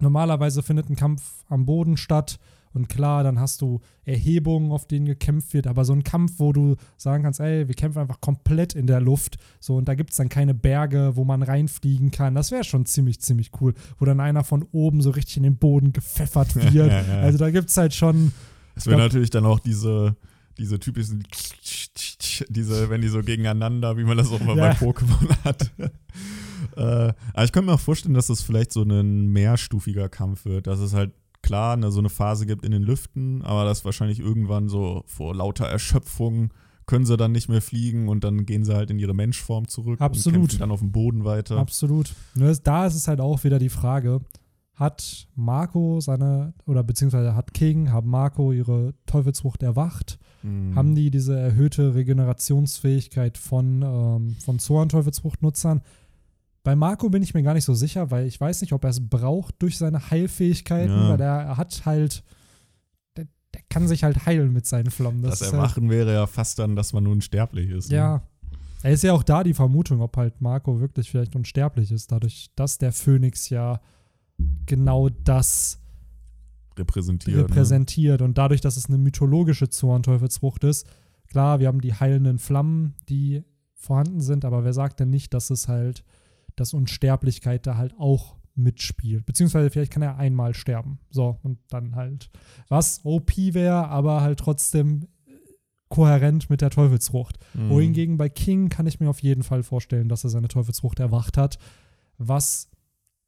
normalerweise 0.00 0.62
findet 0.62 0.90
ein 0.90 0.96
Kampf 0.96 1.44
am 1.48 1.66
Boden 1.66 1.96
statt. 1.96 2.38
Und 2.72 2.88
klar, 2.88 3.22
dann 3.22 3.38
hast 3.38 3.60
du 3.60 3.80
Erhebungen, 4.04 4.72
auf 4.72 4.88
denen 4.88 5.06
gekämpft 5.06 5.54
wird, 5.54 5.68
aber 5.68 5.84
so 5.84 5.92
ein 5.92 6.02
Kampf, 6.02 6.40
wo 6.40 6.52
du 6.52 6.74
sagen 6.96 7.22
kannst, 7.22 7.38
ey, 7.38 7.68
wir 7.68 7.74
kämpfen 7.76 8.00
einfach 8.00 8.20
komplett 8.20 8.74
in 8.74 8.88
der 8.88 9.00
Luft, 9.00 9.36
so 9.60 9.76
und 9.76 9.86
da 9.86 9.94
gibt 9.94 10.10
es 10.10 10.16
dann 10.16 10.28
keine 10.28 10.54
Berge, 10.54 11.12
wo 11.14 11.24
man 11.24 11.44
reinfliegen 11.44 12.10
kann, 12.10 12.34
das 12.34 12.50
wäre 12.50 12.64
schon 12.64 12.84
ziemlich, 12.84 13.20
ziemlich 13.20 13.52
cool, 13.60 13.74
wo 13.98 14.04
dann 14.04 14.18
einer 14.18 14.42
von 14.42 14.66
oben 14.72 15.02
so 15.02 15.10
richtig 15.10 15.36
in 15.36 15.44
den 15.44 15.56
Boden 15.56 15.92
gepfeffert 15.92 16.56
wird. 16.72 16.74
Ja, 16.74 16.86
ja. 16.86 17.20
Also 17.20 17.38
da 17.38 17.52
gibt 17.52 17.70
es 17.70 17.76
halt 17.76 17.94
schon, 17.94 18.32
Es 18.74 18.88
wäre 18.88 18.98
natürlich 18.98 19.30
dann 19.30 19.46
auch 19.46 19.60
diese, 19.60 20.16
diese 20.58 20.80
typischen, 20.80 21.22
diese, 22.48 22.90
wenn 22.90 23.02
die 23.02 23.08
so 23.08 23.20
gegeneinander, 23.20 23.96
wie 23.96 24.04
man 24.04 24.16
das 24.16 24.32
auch 24.32 24.40
immer 24.40 24.56
bei 24.56 24.72
Pokémon 24.72 25.44
hat. 25.44 25.70
äh, 26.76 27.12
aber 27.32 27.44
ich 27.44 27.52
könnte 27.52 27.66
mir 27.70 27.74
auch 27.74 27.80
vorstellen, 27.80 28.14
dass 28.14 28.26
das 28.28 28.42
vielleicht 28.42 28.72
so 28.72 28.82
ein 28.82 29.26
mehrstufiger 29.28 30.08
Kampf 30.08 30.44
wird. 30.44 30.66
Dass 30.66 30.78
es 30.80 30.94
halt 30.94 31.12
klar 31.42 31.76
ne, 31.76 31.90
so 31.90 31.98
eine 32.00 32.08
Phase 32.08 32.46
gibt 32.46 32.64
in 32.64 32.72
den 32.72 32.82
Lüften, 32.82 33.42
aber 33.42 33.64
dass 33.64 33.84
wahrscheinlich 33.84 34.18
irgendwann 34.20 34.68
so 34.68 35.02
vor 35.06 35.34
lauter 35.34 35.66
Erschöpfung 35.66 36.52
können 36.86 37.06
sie 37.06 37.16
dann 37.16 37.32
nicht 37.32 37.48
mehr 37.48 37.62
fliegen 37.62 38.08
und 38.08 38.24
dann 38.24 38.44
gehen 38.46 38.64
sie 38.64 38.74
halt 38.74 38.90
in 38.90 38.98
ihre 38.98 39.14
Menschform 39.14 39.68
zurück 39.68 40.00
Absolut. 40.00 40.36
und 40.36 40.42
kämpfen 40.42 40.58
dann 40.60 40.70
auf 40.70 40.80
dem 40.80 40.92
Boden 40.92 41.24
weiter. 41.24 41.56
Absolut. 41.58 42.14
Nur 42.34 42.50
ist- 42.50 42.66
da 42.66 42.86
ist 42.86 42.94
es 42.94 43.08
halt 43.08 43.20
auch 43.20 43.42
wieder 43.44 43.58
die 43.58 43.70
Frage, 43.70 44.20
hat 44.74 45.28
Marco 45.36 46.00
seine, 46.00 46.52
oder 46.66 46.82
beziehungsweise 46.82 47.34
hat 47.36 47.54
King, 47.54 47.90
haben 47.92 48.10
Marco 48.10 48.52
ihre 48.52 48.92
Teufelsfrucht 49.06 49.62
erwacht? 49.62 50.18
Mhm. 50.42 50.74
Haben 50.74 50.94
die 50.94 51.10
diese 51.10 51.38
erhöhte 51.38 51.94
Regenerationsfähigkeit 51.94 53.38
von, 53.38 53.82
ähm, 53.82 54.36
von 54.44 54.58
Zoan-Teufelsfrucht-Nutzern? 54.58 55.80
Bei 56.64 56.74
Marco 56.74 57.08
bin 57.10 57.22
ich 57.22 57.34
mir 57.34 57.42
gar 57.44 57.54
nicht 57.54 57.64
so 57.66 57.74
sicher, 57.74 58.10
weil 58.10 58.26
ich 58.26 58.40
weiß 58.40 58.60
nicht, 58.62 58.72
ob 58.72 58.82
er 58.84 58.90
es 58.90 59.08
braucht 59.08 59.54
durch 59.60 59.78
seine 59.78 60.10
Heilfähigkeiten, 60.10 60.90
Ja. 60.92 61.10
weil 61.10 61.20
er, 61.20 61.56
hat 61.56 61.84
halt, 61.86 62.24
der, 63.16 63.26
kann 63.68 63.86
sich 63.86 64.02
halt 64.02 64.26
heilen 64.26 64.52
mit 64.52 64.66
seinen 64.66 64.90
Flammen. 64.90 65.22
das 65.22 65.40
halt, 65.42 65.52
Erwachen 65.52 65.90
wäre 65.90 66.12
ja 66.12 66.26
fast 66.26 66.58
dann, 66.58 66.74
dass 66.74 66.92
man 66.92 67.04
nun 67.04 67.20
sterblich 67.20 67.70
ist. 67.70 67.90
ne? 67.90 67.96
ja. 67.96 68.22
Er 68.82 68.92
ist 68.92 69.02
ja 69.02 69.14
auch 69.14 69.22
da 69.22 69.44
die 69.44 69.54
Vermutung, 69.54 70.00
ob 70.02 70.14
halt 70.18 70.42
Marco 70.42 70.78
wirklich 70.80 71.10
vielleicht 71.10 71.34
unsterblich 71.36 71.90
ist, 71.92 72.12
dadurch, 72.12 72.50
dass 72.54 72.76
der 72.76 72.92
Phönix 72.92 73.48
ja 73.48 73.80
genau 74.66 75.08
das 75.08 75.80
Repräsentiert. 76.78 77.36
ne? 77.36 77.42
repräsentiert. 77.44 78.20
Und 78.20 78.36
dadurch, 78.36 78.60
dass 78.60 78.76
es 78.76 78.86
eine 78.86 78.98
mythologische 78.98 79.68
Zorn-Teufelsfrucht 79.70 80.64
ist, 80.64 80.86
klar, 81.28 81.60
wir 81.60 81.68
haben 81.68 81.80
die 81.80 81.94
heilenden 81.94 82.38
Flammen, 82.38 82.94
die 83.08 83.44
vorhanden 83.74 84.20
sind, 84.20 84.44
aber 84.44 84.64
wer 84.64 84.72
sagt 84.74 85.00
denn 85.00 85.10
nicht, 85.10 85.32
dass 85.34 85.48
es 85.50 85.68
halt, 85.68 86.04
dass 86.56 86.74
Unsterblichkeit 86.74 87.66
da 87.66 87.76
halt 87.76 87.94
auch 87.98 88.36
mitspielt? 88.54 89.26
Beziehungsweise 89.26 89.70
vielleicht 89.70 89.92
kann 89.92 90.02
er 90.02 90.16
einmal 90.18 90.54
sterben. 90.54 90.98
So, 91.10 91.38
und 91.42 91.58
dann 91.68 91.94
halt, 91.96 92.30
was 92.68 93.00
OP 93.04 93.36
wäre, 93.36 93.88
aber 93.88 94.20
halt 94.20 94.38
trotzdem 94.38 95.08
kohärent 95.88 96.50
mit 96.50 96.60
der 96.60 96.70
Teufelsfrucht. 96.70 97.38
Mhm. 97.54 97.68
Wohingegen 97.70 98.16
bei 98.16 98.28
King 98.28 98.68
kann 98.68 98.86
ich 98.86 99.00
mir 99.00 99.08
auf 99.08 99.20
jeden 99.22 99.42
Fall 99.42 99.62
vorstellen, 99.62 100.08
dass 100.08 100.24
er 100.24 100.30
seine 100.30 100.48
Teufelsfrucht 100.48 100.98
erwacht 100.98 101.36
hat, 101.36 101.58
was 102.18 102.70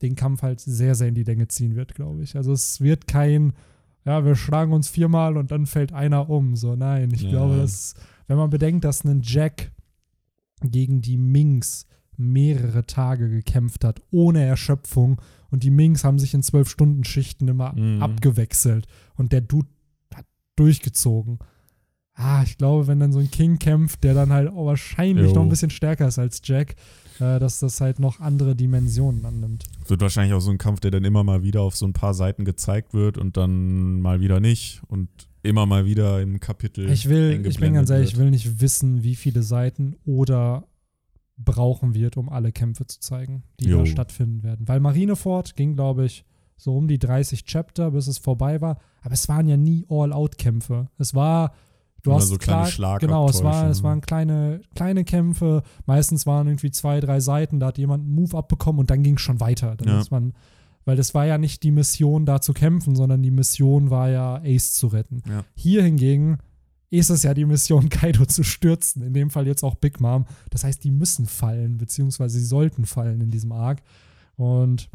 den 0.02 0.14
Kampf 0.16 0.42
halt 0.42 0.60
sehr, 0.60 0.94
sehr 0.94 1.08
in 1.08 1.14
die 1.14 1.22
Länge 1.22 1.48
ziehen 1.48 1.74
wird, 1.76 1.94
glaube 1.94 2.22
ich. 2.22 2.36
Also 2.36 2.52
es 2.52 2.80
wird 2.80 3.06
kein, 3.06 3.52
ja, 4.04 4.24
wir 4.24 4.36
schlagen 4.36 4.72
uns 4.72 4.88
viermal 4.88 5.36
und 5.36 5.50
dann 5.50 5.66
fällt 5.66 5.92
einer 5.92 6.28
um. 6.28 6.56
So, 6.56 6.76
nein, 6.76 7.10
ich 7.12 7.22
Ja. 7.22 7.30
glaube, 7.30 7.56
dass, 7.56 7.94
wenn 8.26 8.36
man 8.36 8.50
bedenkt, 8.50 8.84
dass 8.84 9.04
ein 9.04 9.20
Jack 9.22 9.70
gegen 10.62 11.00
die 11.02 11.18
Minks 11.18 11.86
mehrere 12.18 12.86
Tage 12.86 13.28
gekämpft 13.28 13.84
hat, 13.84 14.00
ohne 14.10 14.44
Erschöpfung 14.44 15.20
und 15.50 15.62
die 15.62 15.70
Minks 15.70 16.04
haben 16.04 16.18
sich 16.18 16.34
in 16.34 16.42
zwölf 16.42 16.68
Stunden 16.68 17.04
Schichten 17.04 17.48
immer 17.48 17.72
Mhm. 17.74 18.02
abgewechselt 18.02 18.86
und 19.16 19.32
der 19.32 19.40
Dude 19.42 19.68
hat 20.14 20.26
durchgezogen. 20.56 21.38
Ah, 22.14 22.42
ich 22.44 22.56
glaube, 22.56 22.86
wenn 22.86 22.98
dann 22.98 23.12
so 23.12 23.18
ein 23.18 23.30
King 23.30 23.58
kämpft, 23.58 24.02
der 24.02 24.14
dann 24.14 24.30
halt 24.32 24.48
auch 24.48 24.64
wahrscheinlich 24.66 25.28
Jo. 25.28 25.34
noch 25.34 25.42
ein 25.42 25.50
bisschen 25.50 25.68
stärker 25.68 26.08
ist 26.08 26.18
als 26.18 26.40
Jack, 26.42 26.74
äh, 27.20 27.38
dass 27.38 27.58
das 27.60 27.80
halt 27.82 27.98
noch 28.00 28.20
andere 28.20 28.56
Dimensionen 28.56 29.24
annimmt. 29.26 29.64
Wird 29.86 30.00
wahrscheinlich 30.00 30.32
auch 30.32 30.40
so 30.40 30.50
ein 30.50 30.56
Kampf, 30.56 30.80
der 30.80 30.90
dann 30.92 31.04
immer 31.04 31.24
mal 31.24 31.42
wieder 31.42 31.60
auf 31.60 31.76
so 31.76 31.86
ein 31.86 31.92
paar 31.92 32.14
Seiten 32.14 32.46
gezeigt 32.46 32.94
wird 32.94 33.18
und 33.18 33.36
dann 33.36 34.00
mal 34.00 34.20
wieder 34.20 34.40
nicht 34.40 34.80
und 34.88 35.10
immer 35.42 35.66
mal 35.66 35.84
wieder 35.84 36.22
im 36.22 36.40
Kapitel. 36.40 36.88
Ich 36.90 37.06
will, 37.08 37.44
ich 37.46 37.60
bin 37.60 37.74
ganz 37.74 37.90
ehrlich, 37.90 38.12
ich 38.14 38.18
will 38.18 38.30
nicht 38.30 38.60
wissen, 38.62 39.02
wie 39.02 39.14
viele 39.14 39.42
Seiten 39.42 39.96
oder 40.06 40.66
brauchen 41.36 41.94
wird, 41.94 42.16
um 42.16 42.28
alle 42.28 42.52
Kämpfe 42.52 42.86
zu 42.86 43.00
zeigen, 43.00 43.42
die 43.60 43.66
Jo. 43.68 43.78
da 43.80 43.86
stattfinden 43.86 44.42
werden. 44.42 44.66
Weil 44.68 44.80
Marineford 44.80 45.54
ging, 45.56 45.74
glaube 45.74 46.04
ich, 46.06 46.24
so 46.56 46.74
um 46.76 46.88
die 46.88 46.98
30 46.98 47.44
Chapter, 47.44 47.90
bis 47.90 48.06
es 48.06 48.18
vorbei 48.18 48.60
war. 48.60 48.78
Aber 49.02 49.12
es 49.12 49.28
waren 49.28 49.46
ja 49.46 49.56
nie 49.58 49.84
All-Out-Kämpfe. 49.90 50.88
Es 50.98 51.14
war, 51.14 51.52
du 52.02 52.10
Immer 52.10 52.20
hast 52.20 52.28
so 52.28 52.38
kleine 52.38 52.68
klar, 52.70 52.98
genau, 52.98 53.28
es, 53.28 53.42
war, 53.44 53.52
Schlagabtäusche, 53.52 53.70
es 53.72 53.78
ne? 53.78 53.84
waren 53.84 54.00
kleine, 54.00 54.60
kleine 54.74 55.04
Kämpfe. 55.04 55.62
Meistens 55.84 56.24
waren 56.24 56.46
irgendwie 56.46 56.70
zwei, 56.70 57.00
drei 57.00 57.20
Seiten, 57.20 57.60
da 57.60 57.66
hat 57.66 57.78
jemand 57.78 58.04
einen 58.04 58.14
Move 58.14 58.36
abbekommen 58.36 58.80
und 58.80 58.90
dann 58.90 59.02
ging 59.02 59.16
es 59.16 59.20
schon 59.20 59.40
weiter. 59.40 59.76
Dann 59.76 59.88
Ja. 59.88 60.00
ist 60.00 60.10
man 60.10 60.32
Weil 60.86 60.98
es 61.00 61.14
war 61.14 61.26
ja 61.26 61.36
nicht 61.36 61.64
die 61.64 61.72
Mission, 61.72 62.26
da 62.26 62.40
zu 62.40 62.52
kämpfen, 62.54 62.94
sondern 62.94 63.20
die 63.22 63.32
Mission 63.32 63.90
war 63.90 64.08
ja, 64.08 64.36
Ace 64.44 64.72
zu 64.74 64.86
retten. 64.86 65.20
Ja. 65.28 65.44
Hier 65.56 65.82
hingegen 65.82 66.38
ist 66.90 67.10
es 67.10 67.22
ja 67.22 67.34
die 67.34 67.44
Mission, 67.44 67.88
Kaido 67.90 68.24
zu 68.26 68.42
stürzen. 68.42 69.02
In 69.02 69.14
dem 69.14 69.30
Fall 69.30 69.46
jetzt 69.46 69.62
auch 69.62 69.74
Big 69.74 70.00
Mom. 70.00 70.26
Das 70.50 70.64
heißt, 70.64 70.82
die 70.84 70.90
müssen 70.90 71.26
fallen, 71.26 71.78
beziehungsweise 71.78 72.38
sie 72.38 72.44
sollten 72.44 72.86
fallen 72.86 73.20
in 73.20 73.30
diesem 73.30 73.52
Arc. 73.52 73.82
Und 74.36 74.88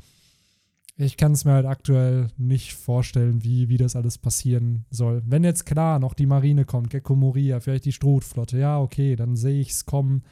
ich 0.98 1.18
kann 1.18 1.32
es 1.32 1.46
mir 1.46 1.54
halt 1.54 1.66
aktuell 1.66 2.28
nicht 2.38 2.74
vorstellen, 2.74 3.44
wie, 3.44 3.70
wie 3.70 3.78
das 3.78 3.96
alles 3.96 4.18
passieren 4.18 4.86
soll. 4.92 5.24
Wenn 5.26 5.44
jetzt 5.44 5.66
klar 5.66 6.00
noch 6.00 6.14
die 6.14 6.28
Marine 6.28 6.66
kommt, 6.66 6.92
Gecko 6.92 7.16
Moria, 7.16 7.60
vielleicht 7.60 7.86
die 7.86 7.92
Strohflotte, 7.92 8.58
ja, 8.58 8.80
okay, 8.80 9.16
dann 9.16 9.36
sehe 9.36 9.60
ich 9.60 9.72
es 9.72 9.86
kommen. 9.86 10.24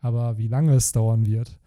Aber 0.00 0.38
wie 0.38 0.48
lange 0.48 0.74
es 0.74 0.92
dauern 0.92 1.26
wird. 1.26 1.58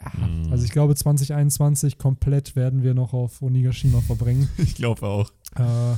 Ja, 0.00 0.10
Mhm. 0.42 0.50
Also 0.50 0.64
ich 0.64 0.72
glaube, 0.72 0.94
2021 0.94 1.98
komplett 1.98 2.56
werden 2.56 2.82
wir 2.82 2.94
noch 2.94 3.12
auf 3.12 3.42
Onigashima 3.42 4.00
verbringen. 4.00 4.48
Ich 4.58 4.74
glaube 4.74 5.06
auch. 5.06 5.30
Äh, 5.56 5.96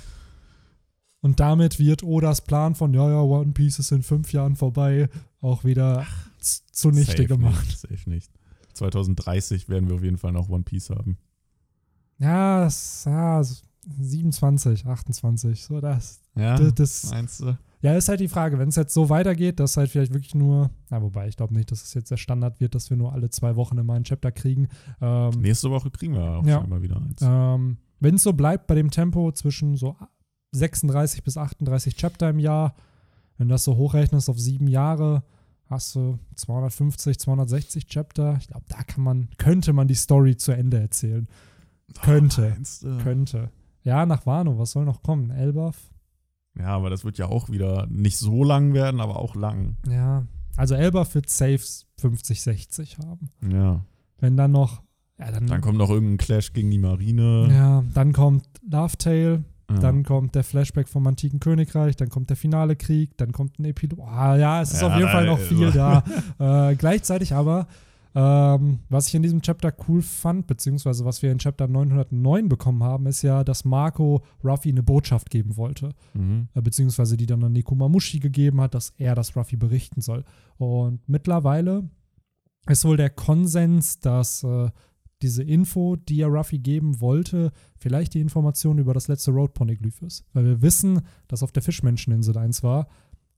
und 1.25 1.41
damit 1.41 1.79
wird 1.81 2.03
Odas 2.05 2.43
Plan 2.43 2.75
von, 2.75 2.95
ja, 2.95 3.09
ja, 3.11 3.21
One 3.21 3.53
Piece 3.53 3.79
ist 3.81 3.91
in 3.93 4.03
fünf 4.03 4.33
Jahren 4.33 4.55
vorbei, 4.57 5.09
auch 5.41 5.65
wieder 5.65 6.07
z- 6.39 6.63
zunichte 6.71 7.13
Safe 7.17 7.27
gemacht. 7.27 7.67
Nicht, 7.67 7.79
safe 7.79 8.11
nicht. 8.11 8.31
2030 8.75 9.69
werden 9.69 9.89
wir 9.89 9.97
auf 9.97 10.03
jeden 10.05 10.19
Fall 10.19 10.33
noch 10.33 10.49
One 10.49 10.63
Piece 10.65 10.91
haben. 10.91 11.17
Ja, 12.19 12.61
das, 12.65 13.05
ja, 13.07 13.43
so 13.43 13.55
27, 14.01 14.87
28, 14.87 15.63
so 15.65 15.81
das. 15.81 16.21
Ja, 16.37 16.57
das, 16.57 16.75
das 16.75 17.11
meinst 17.11 17.41
du? 17.41 17.57
ja, 17.83 17.95
ist 17.97 18.09
halt 18.09 18.21
die 18.21 18.29
Frage, 18.29 18.59
wenn 18.59 18.69
es 18.69 18.77
jetzt 18.77 18.95
so 18.95 19.09
weitergeht, 19.11 19.61
dass 19.61 19.77
halt 19.77 19.91
vielleicht 19.91 20.13
wirklich 20.13 20.35
nur, 20.35 20.71
na, 20.91 21.03
wobei, 21.03 21.29
ich 21.29 21.37
glaube 21.37 21.55
nicht, 21.55 21.71
dass 21.71 21.83
es 21.83 21.95
jetzt 21.95 22.11
der 22.11 22.17
Standard 22.17 22.61
wird, 22.61 22.75
dass 22.75 22.89
wir 22.91 22.97
nur 22.97 23.13
alle 23.13 23.31
zwei 23.31 23.57
Wochen 23.57 23.77
immer 23.79 23.95
ein 23.95 24.05
Chapter 24.05 24.33
kriegen. 24.33 24.69
Ähm, 25.01 25.31
Nächste 25.41 25.71
Woche 25.71 25.91
kriegen 25.91 26.15
wir 26.15 26.23
auch 26.23 26.47
Ja. 26.47 26.61
schon 26.61 26.71
mal 26.71 26.83
wieder 26.83 26.97
eins. 26.97 27.21
Ähm, 27.23 27.77
Wenn 28.01 28.15
es 28.17 28.23
so 28.23 28.33
bleibt 28.33 28.67
bei 28.67 28.75
dem 28.75 28.91
Tempo 28.91 29.31
zwischen 29.33 29.77
so 29.77 29.97
36 30.55 31.23
bis 31.25 31.37
38 31.37 31.97
Chapter 31.97 32.31
im 32.31 32.39
Jahr, 32.39 32.75
wenn 33.37 33.49
du 33.49 33.55
das 33.55 33.65
so 33.65 33.77
hochrechnest 33.77 34.31
auf 34.31 34.39
sieben 34.39 34.69
Jahre, 34.69 35.23
hast 35.67 35.95
du 35.97 36.19
250, 36.37 37.19
260 37.19 37.87
Chapter. 37.87 38.37
Ich 38.41 38.49
glaube, 38.49 38.67
da 38.69 38.83
kann 38.83 39.03
man, 39.03 39.29
könnte 39.39 39.73
man 39.73 39.89
die 39.89 39.95
Story 39.95 40.37
zu 40.37 40.53
Ende 40.53 40.79
erzählen. 40.79 41.27
Könnte. 42.03 42.51
Meinst 42.51 42.83
du? 42.85 42.99
Könnte. 42.99 43.51
Ja, 43.83 44.07
nach 44.07 44.25
Wano, 44.27 44.59
was 44.59 44.71
soll 44.73 44.85
noch 44.85 45.03
kommen? 45.03 45.31
Elbaf? 45.31 45.77
Ja, 46.59 46.69
aber 46.69 46.89
das 46.91 47.05
wird 47.05 47.19
ja 47.19 47.27
auch 47.27 47.51
wieder 47.51 47.87
nicht 47.91 48.17
so 48.17 48.45
lang 48.45 48.73
werden, 48.75 49.01
aber 49.01 49.17
auch 49.19 49.35
lang. 49.35 49.77
Ja. 49.89 50.25
Also 50.57 50.75
Elbaf 50.77 51.15
wird 51.15 51.29
safe 51.29 51.61
50, 51.99 52.41
60 52.43 52.99
haben. 52.99 53.31
Ja. 53.51 53.85
Wenn 54.19 54.37
dann 54.37 54.53
noch, 54.53 54.83
ja, 55.19 55.33
dann, 55.33 55.47
Dann 55.47 55.61
kommt 55.61 55.79
noch 55.79 55.91
irgendein 55.91 56.19
Clash 56.19 56.53
gegen 56.53 56.71
die 56.71 56.79
Marine. 56.79 57.49
ja, 57.53 57.85
dann 57.93 58.13
kommt 58.13 58.47
Love 58.69 58.97
Tale, 58.97 59.45
Ja. 59.71 59.79
Dann 59.79 60.03
kommt 60.03 60.35
der 60.35 60.45
Flashback 60.45 60.89
vom 60.89 61.07
antiken 61.07 61.41
Königreich, 61.41 61.97
dann 61.97 62.11
kommt 62.11 62.29
der 62.31 62.37
finale 62.37 62.77
Krieg, 62.77 63.17
dann 63.17 63.33
kommt 63.33 63.59
ein 63.59 63.65
Epilog. 63.65 64.01
Ah, 64.01 64.37
ja, 64.37 64.61
es 64.61 64.73
ist 64.73 64.83
Ja, 64.83 64.89
auf 64.89 64.97
jeden 64.97 65.09
Fall 65.09 65.27
noch 65.27 65.39
viel 65.39 65.73
da. 65.73 66.05
äh, 66.71 66.77
gleichzeitig 66.77 67.33
aber, 67.33 67.67
ähm, 68.15 68.81
was 68.91 69.09
ich 69.09 69.15
in 69.15 69.23
diesem 69.23 69.41
Chapter 69.43 69.73
cool 69.89 70.03
fand, 70.03 70.47
beziehungsweise 70.47 71.05
was 71.05 71.23
wir 71.23 71.33
in 71.33 71.39
Chapter 71.39 71.67
909 71.67 72.49
bekommen 72.49 72.83
haben, 72.83 73.07
ist 73.07 73.23
ja, 73.23 73.43
dass 73.43 73.65
Marco 73.65 74.23
Ruffy 74.45 74.69
eine 74.69 74.83
Botschaft 74.83 75.31
geben 75.31 75.57
wollte. 75.57 75.91
Mhm. 76.13 76.49
Äh, 76.55 76.61
beziehungsweise 76.61 77.17
die 77.17 77.27
dann 77.27 77.43
an 77.43 77.53
Nekomamushi 77.53 78.21
gegeben 78.21 78.61
hat, 78.61 78.75
dass 78.75 78.93
er 78.99 79.15
das 79.15 79.35
Ruffy 79.35 79.57
berichten 79.57 80.01
soll. 80.01 80.25
Und 80.59 81.01
mittlerweile 81.09 81.89
ist 82.69 82.85
wohl 82.85 82.97
der 82.97 83.11
Konsens, 83.11 83.99
dass 83.99 84.45
äh, 84.45 84.71
diese 85.23 85.43
Info, 85.43 85.97
die 85.97 86.21
er 86.21 86.29
Ruffy 86.29 86.59
geben 86.59 87.01
wollte, 87.01 87.53
vielleicht 87.79 88.15
die 88.15 88.21
Information 88.21 88.79
über 88.79 88.95
das 88.95 89.09
letzte 89.09 89.31
Road 89.31 89.55
Poneglyph 89.55 90.03
ist. 90.03 90.25
Weil 90.33 90.45
wir 90.45 90.63
wissen, 90.63 91.01
dass 91.29 91.43
auf 91.43 91.53
der 91.53 91.63
Fischmenscheninsel 91.63 92.37
eins 92.37 92.63
war 92.63 92.89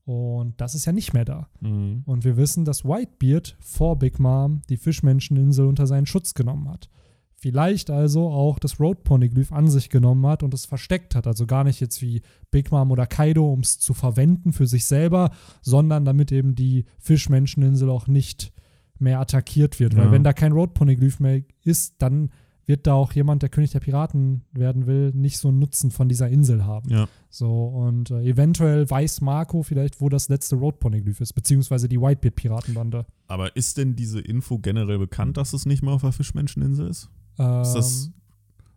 und 0.07 0.61
das 0.61 0.73
ist 0.73 0.85
ja 0.85 0.93
nicht 0.93 1.13
mehr 1.13 1.25
da. 1.25 1.49
Mhm. 1.59 2.03
Und 2.05 2.23
wir 2.23 2.37
wissen, 2.37 2.63
dass 2.63 2.85
Whitebeard 2.85 3.57
vor 3.59 3.99
Big 3.99 4.19
Mom 4.19 4.61
die 4.69 4.77
Fischmenscheninsel 4.77 5.65
unter 5.65 5.85
seinen 5.85 6.05
Schutz 6.05 6.33
genommen 6.33 6.69
hat. 6.69 6.89
Vielleicht 7.35 7.89
also 7.89 8.29
auch 8.29 8.57
das 8.57 8.79
Road 8.79 9.03
Poneglyph 9.03 9.51
an 9.51 9.69
sich 9.69 9.89
genommen 9.89 10.25
hat 10.25 10.43
und 10.43 10.53
es 10.53 10.65
versteckt 10.65 11.13
hat. 11.13 11.27
Also 11.27 11.45
gar 11.45 11.65
nicht 11.65 11.81
jetzt 11.81 12.01
wie 12.01 12.21
Big 12.51 12.71
Mom 12.71 12.89
oder 12.91 13.05
Kaido, 13.05 13.51
um 13.51 13.59
es 13.59 13.79
zu 13.79 13.93
verwenden 13.93 14.53
für 14.53 14.65
sich 14.65 14.85
selber, 14.85 15.31
sondern 15.61 16.05
damit 16.05 16.31
eben 16.31 16.55
die 16.55 16.85
Fischmenscheninsel 16.99 17.89
auch 17.89 18.07
nicht 18.07 18.53
mehr 19.01 19.19
attackiert 19.19 19.79
wird. 19.79 19.95
Weil 19.95 20.05
Ja. 20.05 20.11
wenn 20.11 20.23
da 20.23 20.33
kein 20.33 20.51
Road 20.51 20.73
Poneglyph 20.73 21.19
mehr 21.19 21.41
ist, 21.63 21.95
dann 21.99 22.29
wird 22.65 22.85
da 22.85 22.95
auch 22.95 23.13
jemand, 23.13 23.43
der 23.43 23.49
König 23.49 23.71
der 23.71 23.79
Piraten 23.79 24.41
werden 24.51 24.87
will, 24.87 25.11
nicht 25.13 25.37
so 25.37 25.47
einen 25.47 25.59
Nutzen 25.59 25.89
von 25.89 26.09
dieser 26.09 26.27
Insel 26.27 26.65
haben. 26.65 26.89
Ja. 26.89 27.07
So, 27.29 27.65
und 27.67 28.11
äh, 28.11 28.21
eventuell 28.23 28.89
weiß 28.89 29.21
Marco 29.21 29.63
vielleicht, 29.63 30.01
wo 30.01 30.09
das 30.09 30.27
letzte 30.27 30.57
Road 30.57 30.79
Poneglyph 30.79 31.21
ist, 31.21 31.31
beziehungsweise 31.31 31.87
die 31.87 31.99
Whitebeard-Piratenbande. 32.01 33.05
Aber 33.27 33.55
ist 33.55 33.77
denn 33.77 33.95
diese 33.95 34.19
Info 34.19 34.59
generell 34.59 34.99
bekannt, 34.99 35.37
dass 35.37 35.53
es 35.53 35.65
nicht 35.65 35.81
mehr 35.81 35.93
auf 35.93 36.01
der 36.01 36.11
Fischmenscheninsel 36.11 36.89
ist? 36.89 37.09
Ähm, 37.39 37.61
Ist 37.61 37.73
das 37.73 38.11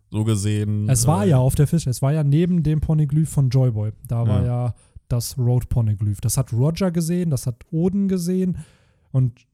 so 0.09 0.23
gesehen? 0.23 0.87
es 0.89 1.05
war 1.05 1.25
äh, 1.25 1.29
ja 1.31 1.37
auf 1.39 1.55
der 1.55 1.67
Fisch, 1.67 1.85
es 1.85 2.01
war 2.01 2.13
ja 2.13 2.23
neben 2.23 2.63
dem 2.63 2.79
Poneglyph 2.79 3.29
von 3.29 3.49
Joyboy. 3.49 3.91
Da 4.07 4.25
war 4.25 4.45
ja 4.45 4.73
das 5.09 5.37
Road 5.37 5.67
Poneglyph. 5.67 6.21
Das 6.21 6.37
hat 6.37 6.53
Roger 6.53 6.91
gesehen, 6.91 7.29
das 7.29 7.45
hat 7.45 7.65
Oden 7.71 8.07
gesehen 8.07 8.57
und 9.11 9.45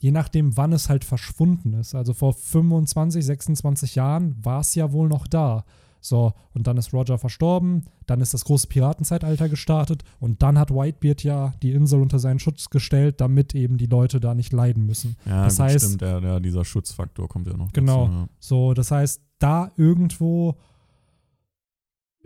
je 0.00 0.10
nachdem, 0.12 0.56
wann 0.56 0.72
es 0.72 0.88
halt 0.88 1.04
verschwunden 1.04 1.72
ist. 1.74 1.94
Also 1.94 2.12
vor 2.14 2.32
25, 2.34 3.24
26 3.24 3.94
Jahren 3.94 4.36
war 4.44 4.60
es 4.60 4.74
ja 4.74 4.92
wohl 4.92 5.08
noch 5.08 5.26
da. 5.26 5.64
So, 6.02 6.34
und 6.52 6.68
dann 6.68 6.76
ist 6.76 6.92
Roger 6.92 7.18
verstorben, 7.18 7.84
dann 8.06 8.20
ist 8.20 8.32
das 8.32 8.44
große 8.44 8.68
Piratenzeitalter 8.68 9.48
gestartet 9.48 10.04
und 10.20 10.40
dann 10.40 10.56
hat 10.56 10.70
Whitebeard 10.70 11.24
ja 11.24 11.52
die 11.62 11.72
Insel 11.72 12.00
unter 12.00 12.20
seinen 12.20 12.38
Schutz 12.38 12.70
gestellt, 12.70 13.20
damit 13.20 13.56
eben 13.56 13.76
die 13.76 13.86
Leute 13.86 14.20
da 14.20 14.34
nicht 14.34 14.52
leiden 14.52 14.86
müssen. 14.86 15.16
Ja, 15.24 15.44
das 15.46 15.56
gut, 15.56 15.66
heißt- 15.66 15.84
stimmt, 15.84 16.00
der, 16.02 16.20
der, 16.20 16.38
dieser 16.40 16.64
Schutzfaktor 16.64 17.28
kommt 17.28 17.48
ja 17.48 17.56
noch. 17.56 17.72
Genau. 17.72 18.04
Dazu, 18.06 18.12
ja. 18.18 18.28
So, 18.38 18.74
das 18.74 18.90
heißt, 18.92 19.20
da 19.40 19.72
irgendwo 19.76 20.54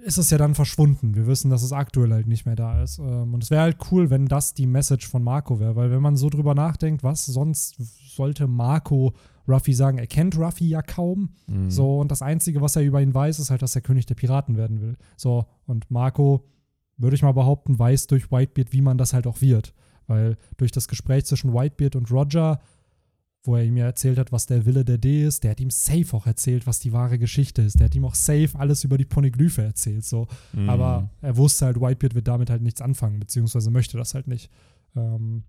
ist 0.05 0.18
es 0.18 0.30
ja 0.30 0.38
dann 0.38 0.55
verschwunden. 0.55 1.14
Wir 1.14 1.26
wissen, 1.26 1.51
dass 1.51 1.62
es 1.62 1.72
aktuell 1.72 2.12
halt 2.12 2.26
nicht 2.26 2.46
mehr 2.46 2.57
da 2.57 2.82
ist. 2.82 2.98
Ähm, 2.98 3.34
Und 3.34 3.42
es 3.42 3.51
wäre 3.51 3.62
halt 3.62 3.78
cool, 3.90 4.11
wenn 4.11 4.26
das 4.26 4.55
die 4.55 4.66
Message 4.66 5.09
von 5.09 5.22
Marco 5.22 5.61
wäre, 5.61 5.76
weil 5.76 5.90
wenn 5.90 6.03
man 6.03 6.16
so 6.16 6.28
drüber 6.28 6.55
nachdenkt, 6.55 7.03
was 7.03 7.26
sonst 7.26 7.76
sollte 8.14 8.46
Marco 8.46 9.14
Ruffy 9.48 9.72
sagen? 9.72 9.98
Er 9.98 10.07
kennt 10.07 10.38
Ruffy 10.38 10.68
ja 10.68 10.82
kaum. 10.82 11.30
Mhm. 11.46 11.70
So, 11.70 11.98
und 11.98 12.11
das 12.11 12.22
Einzige, 12.22 12.61
was 12.61 12.76
er 12.76 12.82
über 12.82 13.03
ihn 13.03 13.14
weiß, 13.14 13.38
ist 13.38 13.51
halt, 13.51 13.62
dass 13.62 13.74
er 13.74 13.82
König 13.82 14.07
der 14.07 14.14
Piraten 14.14 14.57
werden 14.57 14.80
will. 14.80 14.96
So, 15.16 15.46
und 15.66 15.90
Marco, 15.90 16.44
würde 16.96 17.16
ich 17.16 17.22
mal 17.22 17.32
behaupten, 17.32 17.78
weiß 17.78 18.07
durch 18.07 18.30
Whitebeard, 18.30 18.72
wie 18.72 18.82
man 18.82 18.98
das 18.98 19.12
halt 19.12 19.26
auch 19.26 19.40
wird. 19.40 19.74
Weil 20.07 20.36
durch 20.57 20.72
das 20.72 20.88
Gespräch 20.88 21.24
zwischen 21.24 21.55
Whitebeard 21.55 21.96
und 21.96 22.11
Roger, 22.11 22.61
wo 23.43 23.57
er 23.57 23.64
ihm 23.64 23.76
ja 23.76 23.86
erzählt 23.86 24.18
hat, 24.18 24.32
was 24.32 24.47
der 24.47 24.66
Wille 24.66 24.84
der 24.84 24.99
D 24.99 25.24
ist, 25.24 25.45
der 25.45 25.53
hat 25.53 25.61
ihm 25.61 25.70
safe 25.70 26.14
auch 26.14 26.26
erzählt, 26.26 26.66
was 26.66 26.78
die 26.78 26.93
wahre 26.93 27.18
Geschichte 27.18 27.62
ist. 27.62 27.78
Der 27.80 27.86
hat 27.86 27.95
ihm 27.95 28.05
auch 28.05 28.14
safe 28.14 28.51
alles 28.55 28.84
über 28.84 28.99
die 28.99 29.07
Poneglyphe 29.07 29.62
erzählt. 29.62 30.05
So. 30.05 30.28
Mhm. 30.53 30.68
Aber 30.68 31.11
er 31.22 31.36
wusste 31.36 31.66
halt, 31.66 31.80
Whitebeard 31.80 32.14
wird 32.14 32.28
damit 32.28 32.51
halt 32.51 32.61
nichts 32.62 32.82
anfangen, 32.82 33.18
beziehungsweise 33.18 33.70
möchte 33.70 33.97
das 33.97 34.14
halt 34.14 34.26
nicht. 34.26 34.51
Ähm, 34.95 35.45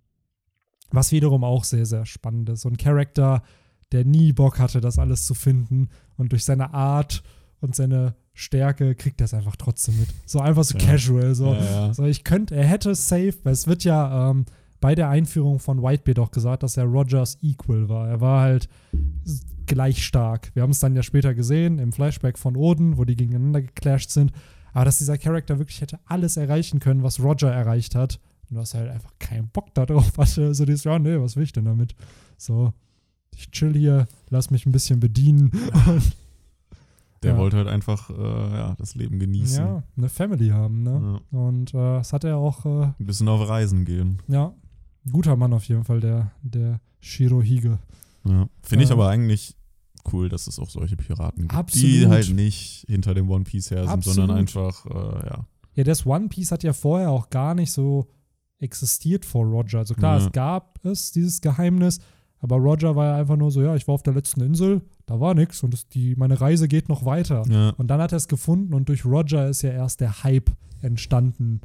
was 0.89 1.12
wiederum 1.12 1.44
auch 1.44 1.64
sehr, 1.64 1.86
sehr 1.86 2.06
spannend 2.06 2.50
ist. 2.50 2.62
So 2.62 2.70
ein 2.70 2.78
Charakter, 2.78 3.44
der 3.92 4.06
nie 4.06 4.32
Bock 4.34 4.60
hatte, 4.60 4.80
das 4.82 4.98
alles 5.00 5.26
zu 5.26 5.34
finden 5.34 5.89
und 6.18 6.32
durch 6.32 6.46
seine 6.46 6.74
Art 6.74 7.24
und 7.60 7.76
seine 7.76 8.16
Stärke 8.34 8.96
kriegt 8.96 9.20
er 9.22 9.26
es 9.26 9.34
einfach 9.34 9.58
trotzdem 9.58 10.00
mit. 10.00 10.08
So 10.26 10.39
einfach 10.39 10.64
so 10.64 10.78
Ja. 10.78 10.86
casual. 10.86 11.36
So, 11.36 11.54
ja, 11.54 11.64
ja. 11.88 11.94
so 11.94 12.06
ich 12.06 12.24
könnte, 12.24 12.56
er 12.56 12.66
hätte 12.66 12.96
safe, 12.96 13.34
weil 13.44 13.54
es 13.54 13.68
wird 13.68 13.84
ja 13.84 14.32
ähm, 14.32 14.46
bei 14.82 14.96
der 14.96 15.10
Einführung 15.10 15.60
von 15.60 15.82
Whitebeard 15.82 16.20
auch 16.20 16.32
gesagt, 16.32 16.64
dass 16.64 16.76
er 16.76 16.86
Rogers 16.86 17.38
Equal 17.42 17.88
war. 17.88 18.10
Er 18.10 18.20
war 18.20 18.42
halt 18.42 18.68
gleich 19.68 20.04
stark. 20.04 20.52
Wir 20.54 20.64
haben 20.64 20.72
es 20.72 20.80
dann 20.80 20.96
ja 20.96 21.04
später 21.04 21.34
gesehen 21.34 21.80
im 21.80 21.94
Flashback 21.94 22.38
von 22.38 22.58
Oden, 22.58 22.98
wo 22.98 23.06
die 23.06 23.16
gegeneinander 23.16 23.62
geclasht 23.62 24.10
sind. 24.10 24.34
Aber 24.74 24.86
dass 24.86 24.98
dieser 24.98 25.18
Charakter 25.18 25.60
wirklich 25.60 25.82
hätte 25.82 26.00
alles 26.06 26.36
erreichen 26.36 26.80
können, 26.80 27.04
was 27.04 27.22
Roger 27.22 27.52
erreicht 27.52 27.96
hat. 27.96 28.20
Und 28.50 28.58
dass 28.58 28.74
er 28.74 28.82
halt 28.82 28.92
einfach 28.92 29.14
keinen 29.20 29.48
Bock 29.50 29.74
darauf 29.76 30.18
hatte. 30.18 30.54
So 30.56 30.66
dieses, 30.66 30.84
ja, 30.84 30.98
nee, 31.00 31.20
was 31.20 31.36
will 31.36 31.44
ich 31.44 31.54
denn 31.54 31.66
damit? 31.66 31.96
So, 32.38 32.74
ich 33.36 33.52
chill 33.52 33.74
hier, 33.74 34.08
lass 34.30 34.50
mich 34.50 34.66
ein 34.66 34.72
bisschen 34.72 35.00
bedienen. 35.00 35.52
Der 37.24 37.34
ja. 37.34 37.38
wollte 37.38 37.58
halt 37.58 37.68
einfach 37.68 38.10
äh, 38.10 38.14
ja, 38.14 38.76
das 38.80 38.96
Leben 38.96 39.20
genießen. 39.20 39.64
ja, 39.64 39.84
eine 39.96 40.10
Family 40.10 40.50
haben, 40.50 40.82
ne? 40.82 41.22
Ja. 41.32 41.40
Und 41.40 41.72
äh, 41.72 41.78
das 41.78 42.14
hat 42.14 42.24
er 42.24 42.38
auch 42.38 42.66
äh, 42.66 42.86
Ein 42.86 42.96
bisschen 43.06 43.28
auf 43.28 43.48
Reisen 43.48 43.86
gehen. 43.86 44.18
Ja, 44.28 44.54
guter 45.10 45.36
Mann 45.36 45.54
auf 45.54 45.64
jeden 45.66 45.84
Fall, 45.84 45.99
der, 45.99 46.32
der 46.43 46.80
Shirohige. 46.99 47.80
Ja. 48.28 48.47
Finde 48.62 48.84
ich 48.84 48.89
Ja. 48.89 48.95
aber 48.95 49.10
eigentlich 49.10 49.56
cool, 50.12 50.30
dass 50.30 50.47
es 50.47 50.60
auch 50.60 50.70
solche 50.70 50.95
Piraten 50.97 51.47
gibt, 51.47 51.54
die 51.54 51.58
Absolut. 52.04 52.10
halt 52.10 52.34
nicht 52.34 52.86
hinter 52.88 53.14
dem 53.14 53.30
One 53.30 53.43
Piece 53.43 53.72
her 53.72 53.88
sind, 53.88 54.04
sondern 54.04 54.38
Absolut. 54.39 54.68
einfach, 54.76 54.86
äh, 54.86 55.28
ja. 55.30 55.45
Ja, 55.76 55.84
das 55.84 56.06
One 56.06 56.28
Piece 56.28 56.52
hat 56.52 56.64
ja 56.64 56.74
vorher 56.74 57.12
auch 57.12 57.30
gar 57.30 57.56
nicht 57.56 57.72
so 57.72 58.08
existiert 58.60 59.26
vor 59.26 59.45
Roger. 59.45 59.80
Also 59.80 59.93
klar, 59.95 60.20
Ja. 60.20 60.26
es 60.26 60.32
gab 60.32 60.84
es, 60.86 61.12
dieses 61.12 61.41
Geheimnis, 61.41 61.99
aber 62.39 62.58
Roger 62.58 62.95
war 62.95 63.06
ja 63.08 63.16
einfach 63.16 63.38
nur 63.38 63.52
so, 63.52 63.62
ja, 63.62 63.76
ich 63.76 63.88
war 63.88 63.95
auf 63.95 64.04
der 64.04 64.14
letzten 64.14 64.41
Insel, 64.41 64.82
da 65.06 65.20
war 65.20 65.34
nichts 65.34 65.64
und 65.64 65.74
das, 65.74 65.88
die, 65.88 66.16
meine 66.16 66.39
Reise 66.41 66.68
geht 66.68 66.89
noch 66.89 67.06
weiter. 67.06 67.43
Ja. 67.49 67.70
Und 67.72 67.88
dann 67.88 68.02
hat 68.02 68.12
er 68.12 68.18
es 68.18 68.28
gefunden 68.28 68.74
und 68.74 68.89
durch 68.89 69.06
Roger 69.06 69.47
ist 69.47 69.62
ja 69.62 69.72
erst 69.72 69.99
der 70.02 70.24
Hype 70.24 70.52
entstanden 70.82 71.62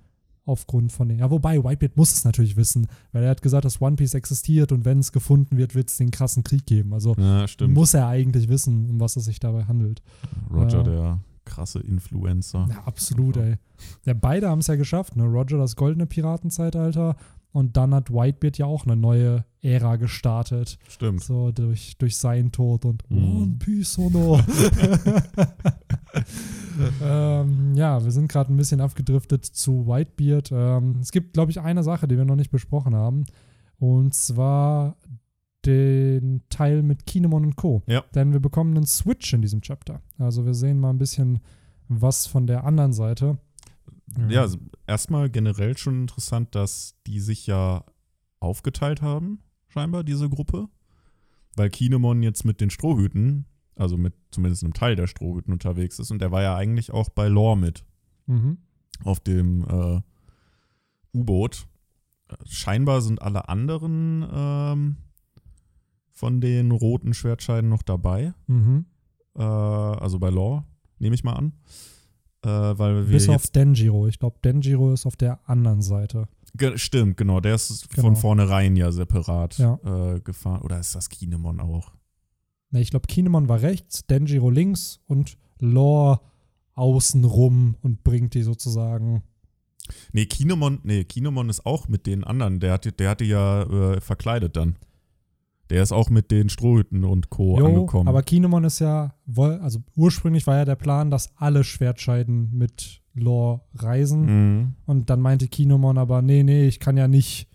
aufgrund 0.46 0.92
von 0.92 1.08
den. 1.08 1.18
Ja, 1.18 1.30
wobei, 1.30 1.62
Whitebeard 1.62 1.96
muss 1.96 2.12
es 2.14 2.24
natürlich 2.24 2.56
wissen, 2.56 2.86
weil 3.12 3.24
er 3.24 3.30
hat 3.30 3.42
gesagt, 3.42 3.64
dass 3.64 3.80
One 3.82 3.96
Piece 3.96 4.14
existiert 4.14 4.72
und 4.72 4.84
wenn 4.84 5.00
es 5.00 5.12
gefunden 5.12 5.56
wird, 5.58 5.74
wird 5.74 5.90
es 5.90 5.96
den 5.98 6.10
krassen 6.10 6.44
Krieg 6.44 6.64
geben. 6.66 6.94
Also 6.94 7.14
ja, 7.18 7.44
muss 7.66 7.92
er 7.94 8.06
eigentlich 8.06 8.48
wissen, 8.48 8.88
um 8.88 9.00
was 9.00 9.16
es 9.16 9.24
sich 9.26 9.40
dabei 9.40 9.64
handelt. 9.64 10.02
Roger, 10.50 10.78
Ja. 10.78 10.82
der 10.84 11.20
krasse 11.44 11.80
Influencer. 11.80 12.66
Ja, 12.70 12.82
absolut, 12.86 13.36
ey. 13.36 13.56
Ja, 14.04 14.14
beide 14.14 14.48
haben 14.48 14.60
es 14.60 14.66
ja 14.68 14.76
geschafft, 14.76 15.16
ne? 15.16 15.24
Roger 15.24 15.58
das 15.58 15.76
goldene 15.76 16.06
Piratenzeitalter 16.06 17.16
und 17.52 17.76
dann 17.76 17.94
hat 17.94 18.10
Whitebeard 18.10 18.58
ja 18.58 18.66
auch 18.66 18.84
eine 18.84 18.96
neue 18.96 19.44
Ära 19.66 19.96
gestartet. 19.96 20.78
Stimmt. 20.88 21.22
So 21.22 21.50
durch, 21.52 21.96
durch 21.98 22.16
seinen 22.16 22.52
Tod 22.52 22.84
und 22.84 23.08
Mhm. 23.10 23.42
One 23.42 23.56
Piece 23.58 23.98
Honor. 23.98 24.44
ähm, 27.02 27.74
ja, 27.74 28.02
wir 28.02 28.10
sind 28.10 28.28
gerade 28.28 28.52
ein 28.52 28.56
bisschen 28.56 28.80
abgedriftet 28.80 29.44
zu 29.44 29.86
Whitebeard. 29.86 30.50
Ähm, 30.52 30.96
es 31.00 31.12
gibt, 31.12 31.34
glaube 31.34 31.50
ich, 31.50 31.60
eine 31.60 31.82
Sache, 31.82 32.08
die 32.08 32.16
wir 32.16 32.24
noch 32.24 32.36
nicht 32.36 32.50
besprochen 32.50 32.94
haben. 32.94 33.24
Und 33.78 34.14
zwar 34.14 34.96
den 35.64 36.42
Teil 36.48 36.82
mit 36.82 37.06
Kinemon 37.06 37.44
und 37.44 37.56
Co. 37.56 37.82
Ja. 37.86 38.04
Denn 38.14 38.32
wir 38.32 38.40
bekommen 38.40 38.76
einen 38.76 38.86
Switch 38.86 39.32
in 39.32 39.42
diesem 39.42 39.60
Chapter. 39.62 40.00
Also 40.18 40.46
wir 40.46 40.54
sehen 40.54 40.78
mal 40.78 40.90
ein 40.90 40.98
bisschen 40.98 41.40
was 41.88 42.26
von 42.26 42.46
der 42.46 42.64
anderen 42.64 42.92
Seite. 42.92 43.38
Ja, 44.28 44.42
also 44.42 44.58
erstmal 44.86 45.28
generell 45.28 45.76
schon 45.76 46.02
interessant, 46.02 46.54
dass 46.54 46.94
die 47.06 47.20
sich 47.20 47.46
ja 47.46 47.84
aufgeteilt 48.38 49.02
haben, 49.02 49.40
scheinbar, 49.68 50.04
diese 50.04 50.28
Gruppe. 50.28 50.68
Weil 51.56 51.70
Kinemon 51.70 52.22
jetzt 52.22 52.44
mit 52.44 52.60
den 52.60 52.68
Strohhüten, 52.70 53.46
also 53.76 53.96
mit 53.96 54.14
zumindest 54.30 54.62
einem 54.62 54.74
Teil 54.74 54.94
der 54.96 55.06
Strohhüten 55.06 55.52
unterwegs 55.52 55.98
ist. 55.98 56.10
Und 56.10 56.20
der 56.20 56.30
war 56.30 56.42
ja 56.42 56.54
eigentlich 56.56 56.90
auch 56.92 57.08
bei 57.08 57.28
Lore 57.28 57.56
mit 57.56 57.84
Mhm. 58.26 58.58
auf 59.04 59.20
dem 59.20 59.64
äh, 59.64 60.00
U-Boot. 61.16 61.66
Scheinbar 62.44 63.00
sind 63.00 63.22
alle 63.22 63.48
anderen 63.48 64.26
ähm, 64.30 64.96
von 66.10 66.40
den 66.40 66.72
roten 66.72 67.14
Schwertscheiden 67.14 67.70
noch 67.70 67.82
dabei. 67.82 68.34
Mhm. 68.48 68.86
Äh, 69.36 69.42
also 69.42 70.18
bei 70.18 70.30
Lore, 70.30 70.64
nehme 70.98 71.14
ich 71.14 71.22
mal 71.24 71.34
an. 71.34 71.52
Äh, 72.42 72.48
weil 72.48 73.06
wir 73.06 73.12
Bis 73.12 73.28
auf 73.28 73.46
Denjiro. 73.48 74.08
Ich 74.08 74.18
glaube, 74.18 74.38
Denjiro 74.42 74.92
ist 74.92 75.06
auf 75.06 75.16
der 75.16 75.38
anderen 75.48 75.82
Seite. 75.82 76.28
Ge 76.56 76.78
stimmt, 76.78 77.16
genau. 77.16 77.40
Der 77.40 77.54
ist 77.54 77.88
Genau. 77.90 78.08
von 78.08 78.16
vornherein 78.16 78.76
ja 78.76 78.92
separat 78.92 79.58
Ja. 79.58 79.78
Äh, 79.84 80.20
gefahren. 80.20 80.62
Oder 80.62 80.78
ist 80.80 80.94
das 80.94 81.08
Kinemon 81.08 81.60
auch? 81.60 81.92
Ne, 82.70 82.80
ich 82.80 82.90
glaube, 82.90 83.06
Kinemon 83.06 83.48
war 83.48 83.62
rechts, 83.62 84.06
Denjiro 84.06 84.50
links 84.50 85.00
und 85.06 85.38
Lore 85.60 86.20
außenrum 86.74 87.76
und 87.82 88.04
bringt 88.04 88.34
die 88.34 88.42
sozusagen. 88.42 89.22
Nee, 90.12 90.26
Kinemon, 90.26 90.80
nee, 90.82 91.04
Kinemon 91.04 91.48
ist 91.48 91.64
auch 91.64 91.88
mit 91.88 92.06
den 92.06 92.24
anderen. 92.24 92.60
Der 92.60 92.72
hatte, 92.72 92.92
der 92.92 93.10
hatte 93.10 93.24
ja 93.24 93.62
äh, 93.62 94.00
verkleidet 94.00 94.56
dann. 94.56 94.76
Der 95.70 95.82
ist 95.82 95.92
auch 95.92 96.10
mit 96.10 96.30
den 96.30 96.48
Strohhüten 96.48 97.04
und 97.04 97.30
Co. 97.30 97.58
Jo, 97.58 97.66
angekommen. 97.66 98.08
aber 98.08 98.22
Kinemon 98.22 98.64
ist 98.64 98.78
ja, 98.78 99.14
also 99.36 99.80
ursprünglich 99.96 100.46
war 100.46 100.56
ja 100.56 100.64
der 100.64 100.76
Plan, 100.76 101.10
dass 101.10 101.36
alle 101.36 101.64
Schwertscheiden 101.64 102.50
mit 102.52 103.02
Lore 103.16 103.60
reisen. 103.74 104.20
Mhm. 104.60 104.74
Und 104.86 105.10
dann 105.10 105.20
meinte 105.20 105.48
Kinemon 105.48 105.98
aber, 105.98 106.22
nee, 106.22 106.42
nee, 106.42 106.66
ich 106.66 106.80
kann 106.80 106.96
ja 106.96 107.08
nicht 107.08 107.48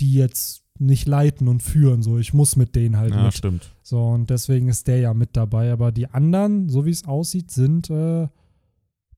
die 0.00 0.12
jetzt 0.14 0.62
nicht 0.78 1.08
leiten 1.08 1.48
und 1.48 1.62
führen. 1.62 2.02
So, 2.02 2.18
ich 2.18 2.34
muss 2.34 2.54
mit 2.56 2.74
denen 2.76 2.98
halt 2.98 3.14
Ja, 3.14 3.24
mit. 3.24 3.34
stimmt. 3.34 3.74
So, 3.82 4.02
und 4.08 4.28
deswegen 4.28 4.68
ist 4.68 4.86
der 4.88 4.98
ja 4.98 5.14
mit 5.14 5.34
dabei. 5.36 5.72
Aber 5.72 5.90
die 5.90 6.08
anderen, 6.10 6.68
so 6.68 6.84
wie 6.84 6.90
es 6.90 7.06
aussieht, 7.06 7.50
sind 7.50 7.88
äh, 7.88 8.28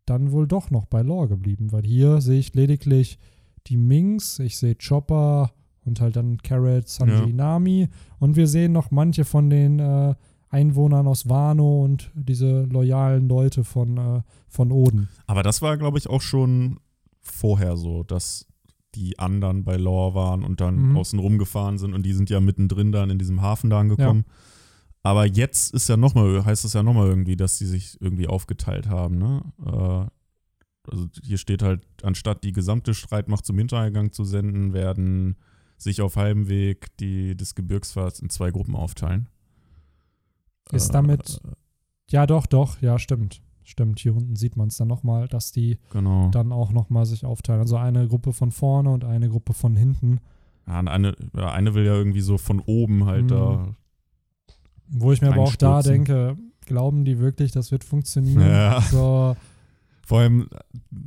dann 0.07 0.31
wohl 0.33 0.47
doch 0.47 0.71
noch 0.71 0.87
bei 0.87 1.03
Lore 1.03 1.29
geblieben. 1.29 1.73
Weil 1.73 1.83
hier 1.85 2.21
sehe 2.21 2.39
ich 2.39 2.55
lediglich 2.55 3.19
die 3.67 3.77
Minks, 3.77 4.39
ich 4.39 4.57
sehe 4.57 4.77
Chopper 4.77 5.51
und 5.85 6.01
halt 6.01 6.15
dann 6.17 6.39
Carrot, 6.39 6.87
Sanji, 6.89 7.15
Ja. 7.31 7.35
Nami. 7.35 7.89
Und 8.21 8.37
wir 8.37 8.47
sehen 8.47 8.73
noch 8.73 8.91
manche 8.93 9.25
von 9.25 9.51
den 9.51 9.81
äh, 9.81 10.15
Einwohnern 10.51 11.07
aus 11.07 11.29
Wano 11.29 11.83
und 11.85 12.11
diese 12.15 12.63
loyalen 12.65 13.29
Leute 13.29 13.65
von, 13.65 13.97
äh, 13.99 14.23
von 14.49 14.73
Oden. 14.73 15.09
Aber 15.27 15.43
das 15.43 15.61
war, 15.63 15.77
glaube 15.77 15.99
ich, 15.99 16.09
auch 16.09 16.23
schon 16.23 16.81
vorher 17.21 17.77
so, 17.77 18.03
dass 18.03 18.47
die 18.95 19.19
anderen 19.19 19.65
bei 19.65 19.77
Lore 19.77 20.15
waren 20.15 20.43
und 20.43 20.61
dann 20.61 20.91
Mhm. 20.91 20.97
außen 20.97 21.19
rumgefahren 21.19 21.77
sind 21.79 21.93
und 21.93 22.05
die 22.05 22.15
sind 22.15 22.31
ja 22.31 22.41
mittendrin 22.41 22.91
dann 22.93 23.11
in 23.11 23.19
diesem 23.19 23.43
Hafen 23.43 23.69
da 23.71 23.81
angekommen. 23.81 24.25
Aber 25.03 25.27
jetzt 25.27 25.75
ist 25.75 25.89
ja 25.89 25.97
nochmal, 25.97 26.45
heißt 26.45 26.65
es 26.65 26.73
ja 26.73 26.83
nochmal 26.83 27.07
irgendwie, 27.09 27.37
dass 27.37 27.59
die 27.59 27.67
sich 27.67 28.01
irgendwie 28.01 28.27
aufgeteilt 28.27 28.89
haben, 28.89 29.19
ne? 29.19 29.43
Äh, 29.65 30.91
also 30.91 31.07
hier 31.23 31.37
steht 31.37 31.63
halt, 31.63 31.83
anstatt 32.03 32.43
die 32.45 32.53
gesamte 32.53 32.95
Streitmacht 32.95 33.45
zum 33.45 33.59
Hintereingang 33.59 34.11
zu 34.13 34.25
senden, 34.25 34.73
werden 34.73 35.37
sich 35.77 36.01
auf 36.01 36.17
halbem 36.17 36.49
Weg 36.49 36.97
die, 36.97 37.37
des 37.37 37.55
Gebirgsfahrts 37.55 38.21
in 38.21 38.31
zwei 38.31 38.51
Gruppen 38.51 38.75
aufteilen. 38.75 39.29
Ist 40.73 40.91
Äh, 40.91 40.93
damit- 40.93 41.41
Ja, 42.11 42.27
doch, 42.27 42.47
doch, 42.47 42.81
ja, 42.81 42.99
stimmt. 42.99 43.43
Stimmt, 43.65 43.99
hier 44.01 44.17
unten 44.17 44.35
sieht 44.35 44.57
man 44.57 44.69
es 44.69 44.79
dann 44.79 44.89
nochmal, 44.89 45.29
dass 45.29 45.53
die 45.53 45.79
Genau. 45.93 46.31
dann 46.31 46.53
auch 46.53 46.73
nochmal 46.73 47.05
sich 47.05 47.27
aufteilen. 47.27 47.61
Also 47.61 47.77
eine 47.77 48.09
Gruppe 48.09 48.33
von 48.33 48.51
vorne 48.51 48.89
und 48.91 49.05
eine 49.05 49.29
Gruppe 49.29 49.53
von 49.53 49.77
hinten. 49.77 50.21
Ja, 50.67 50.79
eine, 50.81 51.15
eine 51.35 51.75
will 51.75 51.85
ja 51.85 51.95
irgendwie 51.95 52.23
so 52.23 52.39
von 52.39 52.61
oben 52.61 53.05
halt 53.05 53.25
Mhm. 53.25 53.29
da. 53.29 53.75
Wo 54.91 55.13
ich 55.13 55.21
mir 55.21 55.29
aber 55.33 55.43
auch 55.43 55.57
da 55.57 55.83
denke, 55.83 56.37
glauben 56.65 57.05
die 57.05 57.19
wirklich, 57.19 57.53
das 57.53 57.71
wird 57.71 57.85
funktionieren? 57.85 58.41
Ja. 58.41 58.81
So, 58.81 59.37
Vor 60.07 60.21
allem, 60.21 60.49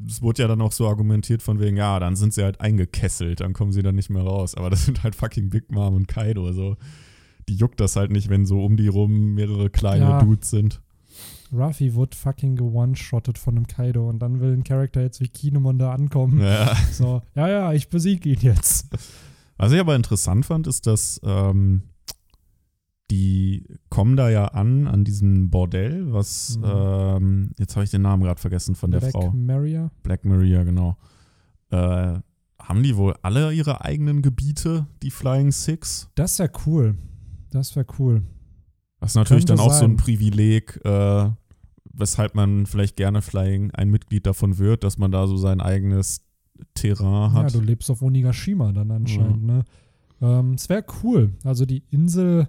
es 0.07 0.21
wurde 0.21 0.43
ja 0.43 0.47
dann 0.47 0.61
auch 0.61 0.71
so 0.71 0.87
argumentiert 0.87 1.41
von 1.41 1.59
wegen, 1.59 1.77
ja, 1.77 1.99
dann 1.99 2.15
sind 2.15 2.35
sie 2.35 2.43
halt 2.43 2.61
eingekesselt, 2.61 3.39
dann 3.39 3.53
kommen 3.53 3.71
sie 3.71 3.81
dann 3.81 3.95
nicht 3.95 4.11
mehr 4.11 4.21
raus. 4.21 4.53
Aber 4.53 4.69
das 4.69 4.85
sind 4.85 5.01
halt 5.01 5.15
fucking 5.15 5.49
Big 5.49 5.71
Mom 5.71 5.95
und 5.95 6.07
Kaido. 6.07 6.51
So. 6.51 6.77
Die 7.49 7.55
juckt 7.55 7.79
das 7.79 7.95
halt 7.95 8.11
nicht, 8.11 8.29
wenn 8.29 8.45
so 8.45 8.63
um 8.63 8.77
die 8.77 8.87
rum 8.87 9.33
mehrere 9.33 9.69
kleine 9.69 10.03
Ja. 10.05 10.21
Dudes 10.23 10.49
sind. 10.49 10.81
Ruffy 11.53 11.95
wird 11.95 12.15
fucking 12.15 12.55
gewone-shottet 12.55 13.37
von 13.37 13.57
einem 13.57 13.67
Kaido 13.67 14.07
und 14.07 14.19
dann 14.19 14.39
will 14.39 14.53
ein 14.53 14.63
Charakter 14.63 15.01
jetzt 15.01 15.19
wie 15.19 15.27
Kinemon 15.27 15.77
da 15.79 15.91
ankommen. 15.93 16.39
Ja. 16.39 16.73
So, 16.93 17.21
ja, 17.35 17.49
ja, 17.49 17.73
ich 17.73 17.89
besiege 17.89 18.29
ihn 18.29 18.39
jetzt. 18.41 18.87
Was 19.57 19.71
ich 19.73 19.79
aber 19.79 19.95
interessant 19.95 20.45
fand, 20.45 20.65
ist, 20.67 20.87
dass 20.87 21.19
ähm, 21.25 21.83
die 23.11 23.65
kommen 23.89 24.15
da 24.15 24.29
ja 24.29 24.45
an, 24.45 24.87
an 24.87 25.03
diesem 25.03 25.49
Bordell, 25.49 26.13
was, 26.13 26.57
Mhm. 26.57 26.63
ähm, 26.65 27.51
jetzt 27.59 27.75
habe 27.75 27.83
ich 27.83 27.91
den 27.91 28.01
Namen 28.03 28.23
gerade 28.23 28.39
vergessen 28.39 28.75
von 28.75 28.91
der 28.91 28.99
Black 28.99 29.11
Frau. 29.11 29.31
Maria. 29.31 29.91
Black 30.03 30.23
Maria, 30.23 30.63
genau. 30.63 30.95
Äh, 31.71 32.19
haben 32.61 32.83
die 32.83 32.95
wohl 32.95 33.15
alle 33.21 33.51
ihre 33.51 33.83
eigenen 33.83 34.21
Gebiete, 34.21 34.87
die 35.03 35.11
Flying 35.11 35.51
Six? 35.51 36.09
Das 36.15 36.39
wäre 36.39 36.51
cool. 36.65 36.95
Das 37.51 37.75
wäre 37.75 37.85
cool. 37.99 38.23
Das 38.99 39.11
ist 39.11 39.15
natürlich 39.15 39.45
Könnte 39.45 39.57
dann 39.61 39.65
auch 39.65 39.71
so 39.73 39.79
sein. 39.81 39.91
ein 39.91 39.97
Privileg, 39.97 40.79
äh, 40.83 41.29
weshalb 41.93 42.35
man 42.35 42.65
vielleicht 42.65 42.95
gerne 42.95 43.21
Flying 43.21 43.71
ein 43.71 43.89
Mitglied 43.89 44.25
davon 44.25 44.57
wird, 44.57 44.83
dass 44.83 44.97
man 44.97 45.11
da 45.11 45.27
so 45.27 45.37
sein 45.37 45.59
eigenes 45.61 46.25
Terrain 46.73 47.33
Ja, 47.33 47.43
hat. 47.43 47.53
du 47.53 47.59
lebst 47.61 47.89
auf 47.89 48.01
Onigashima 48.01 48.71
dann 48.71 48.91
anscheinend, 48.91 49.43
ne? 49.43 49.63
Ähm, 50.21 50.53
es 50.53 50.69
wäre 50.69 50.85
cool. 51.03 51.33
Also 51.43 51.65
die 51.65 51.83
Insel 51.89 52.47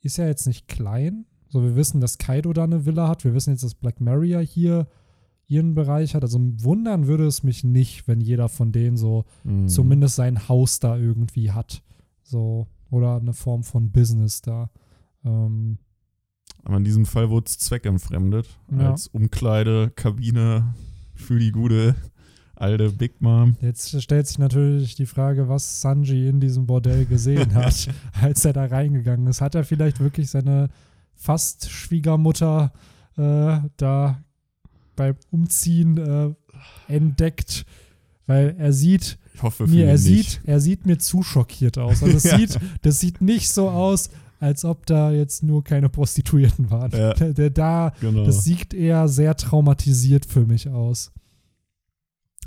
ist 0.00 0.16
ja 0.18 0.26
jetzt 0.26 0.46
nicht 0.46 0.66
klein. 0.68 1.24
So, 1.48 1.62
wir 1.62 1.76
wissen, 1.76 2.00
dass 2.00 2.18
Kaido 2.18 2.52
da 2.52 2.64
eine 2.64 2.84
Villa 2.84 3.06
hat. 3.08 3.24
Wir 3.24 3.32
wissen 3.32 3.50
jetzt, 3.50 3.62
dass 3.62 3.76
Black 3.76 4.00
Maria 4.00 4.40
hier 4.40 4.88
ihren 5.46 5.74
Bereich 5.74 6.16
hat. 6.16 6.24
Also 6.24 6.40
wundern 6.40 7.06
würde 7.06 7.26
es 7.26 7.44
mich 7.44 7.62
nicht, 7.62 8.08
wenn 8.08 8.20
jeder 8.20 8.48
von 8.48 8.72
denen 8.72 8.96
so 8.96 9.24
Mhm. 9.44 9.68
zumindest 9.68 10.16
sein 10.16 10.48
Haus 10.48 10.80
da 10.80 10.96
irgendwie 10.96 11.52
hat. 11.52 11.82
So, 12.24 12.66
oder 12.94 13.16
eine 13.16 13.32
Form 13.32 13.64
von 13.64 13.90
Business 13.90 14.40
da. 14.40 14.70
Ähm, 15.24 15.78
Aber 16.62 16.76
in 16.76 16.84
diesem 16.84 17.06
Fall 17.06 17.28
wurde 17.28 17.46
es 17.48 17.58
zweckentfremdet. 17.58 18.48
Ja. 18.70 18.92
Als 18.92 19.08
Umkleidekabine 19.08 20.74
für 21.14 21.38
die 21.38 21.52
gute 21.52 21.94
alte 22.54 22.90
Big 22.90 23.20
Mom. 23.20 23.56
Jetzt 23.60 24.00
stellt 24.00 24.28
sich 24.28 24.38
natürlich 24.38 24.94
die 24.94 25.06
Frage, 25.06 25.48
was 25.48 25.80
Sanji 25.80 26.28
in 26.28 26.40
diesem 26.40 26.66
Bordell 26.66 27.04
gesehen 27.04 27.54
hat, 27.54 27.88
als 28.20 28.44
er 28.44 28.52
da 28.52 28.64
reingegangen 28.66 29.26
ist. 29.26 29.40
Hat 29.40 29.54
er 29.54 29.64
vielleicht 29.64 30.00
wirklich 30.00 30.30
seine 30.30 30.68
fast 31.14 31.70
Schwiegermutter 31.70 32.72
äh, 33.16 33.58
da 33.76 34.22
beim 34.94 35.16
Umziehen 35.30 35.98
äh, 35.98 36.34
entdeckt? 36.86 37.66
Weil 38.26 38.54
er 38.56 38.72
sieht 38.72 39.18
Ich 39.34 39.42
hoffe 39.42 39.64
ihn 39.64 39.78
er 39.80 39.92
nicht. 39.94 40.02
sieht, 40.02 40.40
er 40.44 40.60
sieht 40.60 40.86
mir 40.86 40.98
zu 40.98 41.22
schockiert 41.22 41.76
aus. 41.78 42.02
Also 42.02 42.16
es 42.16 42.24
Ja. 42.24 42.38
sieht, 42.38 42.58
das 42.82 43.00
sieht 43.00 43.20
nicht 43.20 43.50
so 43.50 43.68
aus, 43.68 44.10
als 44.40 44.64
ob 44.64 44.86
da 44.86 45.10
jetzt 45.10 45.42
nur 45.42 45.64
keine 45.64 45.88
Prostituierten 45.88 46.70
waren. 46.70 46.90
Ja. 46.92 47.14
Der, 47.14 47.32
der 47.34 47.50
da, 47.50 47.92
Genau. 48.00 48.24
das 48.24 48.44
sieht 48.44 48.72
eher 48.74 49.08
sehr 49.08 49.36
traumatisiert 49.36 50.24
für 50.26 50.46
mich 50.46 50.68
aus. 50.68 51.12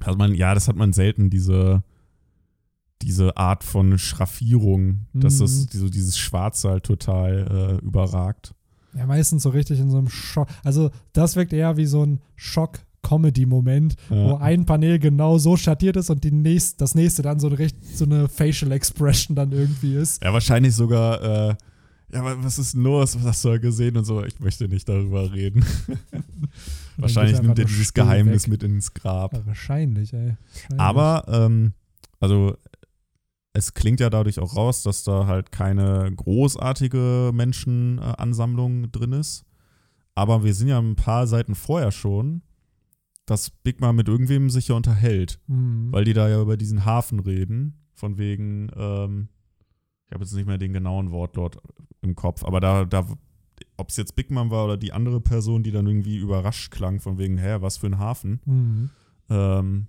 Also 0.02 0.18
man, 0.18 0.34
ja, 0.36 0.54
das 0.54 0.68
hat 0.68 0.76
man 0.76 0.94
selten, 0.94 1.30
diese, 1.30 1.84
diese 3.02 3.36
Art 3.38 3.64
von 3.64 3.98
Schraffierung, 3.98 5.08
dass 5.14 5.36
Mhm. 5.36 5.40
das 5.40 5.64
so 5.72 5.90
dieses 5.90 6.18
Schwarze 6.18 6.70
halt 6.70 6.84
total 6.84 7.80
äh, 7.82 7.86
überragt. 7.86 8.54
Ja, 8.96 9.06
meistens 9.06 9.44
so 9.44 9.50
richtig 9.50 9.80
in 9.80 9.92
so 9.92 9.98
einem 9.98 10.10
Schock. 10.10 10.48
Also, 10.64 10.90
das 11.14 11.36
wirkt 11.36 11.54
eher 11.54 11.78
wie 11.78 11.86
so 11.86 12.04
ein 12.04 12.20
Schock-Comedy-Moment, 13.08 13.96
Ja. 14.10 14.16
wo 14.16 14.36
ein 14.36 14.66
Panel 14.66 15.00
genau 15.00 15.38
so 15.38 15.56
schattiert 15.58 15.96
ist 15.98 16.10
und 16.10 16.24
die 16.24 16.32
nächst, 16.32 16.82
das 16.82 16.96
nächste 16.96 17.22
dann 17.22 17.40
so 17.40 17.48
eine, 17.50 17.68
so 17.94 18.06
eine 18.06 18.28
Facial 18.28 18.72
Expression 18.72 19.36
dann 19.36 19.52
irgendwie 19.52 19.96
ist. 19.96 20.24
Ja, 20.24 20.34
wahrscheinlich 20.34 20.76
sogar, 20.76 21.22
äh, 21.22 21.56
ja, 22.14 22.24
wa- 22.24 22.38
was 22.40 22.58
ist 22.60 22.74
denn 22.74 22.84
los? 22.84 23.16
Was 23.18 23.26
hast 23.26 23.46
du 23.46 23.50
da 23.50 23.58
gesehen? 23.58 23.98
Und 23.98 24.06
so, 24.06 24.24
ich 24.24 24.40
möchte 24.40 24.68
nicht 24.68 24.88
darüber 24.88 25.34
reden. 25.34 25.66
wahrscheinlich 26.98 27.42
nimmt 27.42 27.60
er 27.60 27.66
dieses 27.66 27.94
Geheimnis 27.94 28.44
weg. 28.44 28.52
mit 28.52 28.64
ins 28.64 28.94
Grab. 28.94 29.34
Ja, 29.34 29.46
wahrscheinlich, 29.46 30.14
ey. 30.14 30.36
Wahrscheinlich. 30.54 30.80
Aber, 30.80 31.26
ähm, 31.28 31.74
also, 32.20 32.56
es 33.54 33.74
klingt 33.74 34.00
ja 34.00 34.10
dadurch 34.10 34.40
auch 34.40 34.56
raus, 34.56 34.84
dass 34.84 35.04
da 35.04 35.26
halt 35.26 35.52
keine 35.52 36.12
großartige 36.16 37.32
Menschenansammlung 37.34 38.92
drin 38.92 39.14
ist. 39.14 39.44
Aber 40.16 40.44
wir 40.44 40.54
sind 40.54 40.68
ja 40.68 40.80
ein 40.80 40.96
paar 40.96 41.28
Seiten 41.28 41.56
vorher 41.56 41.92
schon, 41.92 42.42
dass 43.28 43.52
Big 43.52 43.80
Mom 43.82 43.96
mit 43.96 44.08
irgendwem 44.08 44.50
sich 44.50 44.70
ja 44.70 44.76
unterhält. 44.76 45.40
Mhm. 45.48 45.92
Weil 45.92 46.06
die 46.06 46.14
da 46.14 46.28
ja 46.28 46.42
über 46.42 46.58
diesen 46.58 46.84
Hafen 46.86 47.20
reden. 47.20 47.76
Von 47.94 48.18
wegen, 48.18 48.70
ähm, 48.76 49.28
ich 50.08 50.14
habe 50.14 50.24
jetzt 50.24 50.34
nicht 50.34 50.48
mehr 50.48 50.58
den 50.58 50.74
genauen 50.74 51.12
Wortlaut 51.12 51.58
im 52.02 52.16
Kopf, 52.16 52.44
aber 52.44 52.60
da, 52.60 52.86
da 52.86 53.06
ob 53.76 53.90
es 53.90 53.98
jetzt 53.98 54.16
Big 54.16 54.32
Mom 54.32 54.50
war 54.50 54.66
oder 54.66 54.78
die 54.78 54.94
andere 54.94 55.20
Person, 55.20 55.64
die 55.64 55.72
dann 55.72 55.88
irgendwie 55.88 56.18
überrascht 56.18 56.72
klang, 56.72 57.00
von 57.00 57.18
wegen, 57.18 57.38
hä, 57.38 57.58
was 57.60 57.78
für 57.78 57.88
ein 57.88 57.98
Hafen, 58.00 58.40
Mhm. 58.46 58.90
ähm, 59.30 59.88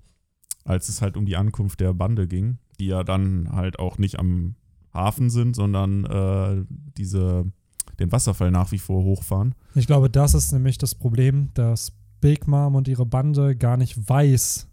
als 0.65 0.89
es 0.89 1.01
halt 1.01 1.17
um 1.17 1.25
die 1.27 1.37
Ankunft 1.37 1.81
der 1.81 1.95
Bande 1.95 2.27
ging, 2.29 2.59
die 2.81 2.87
ja 2.87 3.05
dann 3.05 3.49
halt 3.53 3.79
auch 3.79 3.99
nicht 3.99 4.19
am 4.19 4.55
Hafen 4.93 5.31
sind, 5.31 5.55
sondern 5.55 6.05
äh, 6.05 6.65
diese, 6.97 7.51
den 7.99 8.11
Wasserfall 8.11 8.51
nach 8.51 8.73
wie 8.73 8.79
vor 8.79 9.03
hochfahren. 9.05 9.55
Ich 9.75 9.87
glaube, 9.87 10.11
das 10.11 10.35
ist 10.35 10.53
nämlich 10.53 10.79
das 10.79 10.95
Problem, 10.95 11.51
dass 11.55 11.93
Big 12.21 12.47
Mom 12.49 12.75
und 12.75 12.89
ihre 12.89 13.07
Bande 13.07 13.57
gar 13.57 13.77
nicht 13.77 14.09
weiß, 14.09 14.69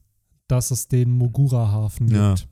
dass 0.47 0.71
es 0.71 0.87
den 0.87 1.09
Mogura-Hafen 1.11 2.07
Ja. 2.09 2.33
gibt. 2.35 2.47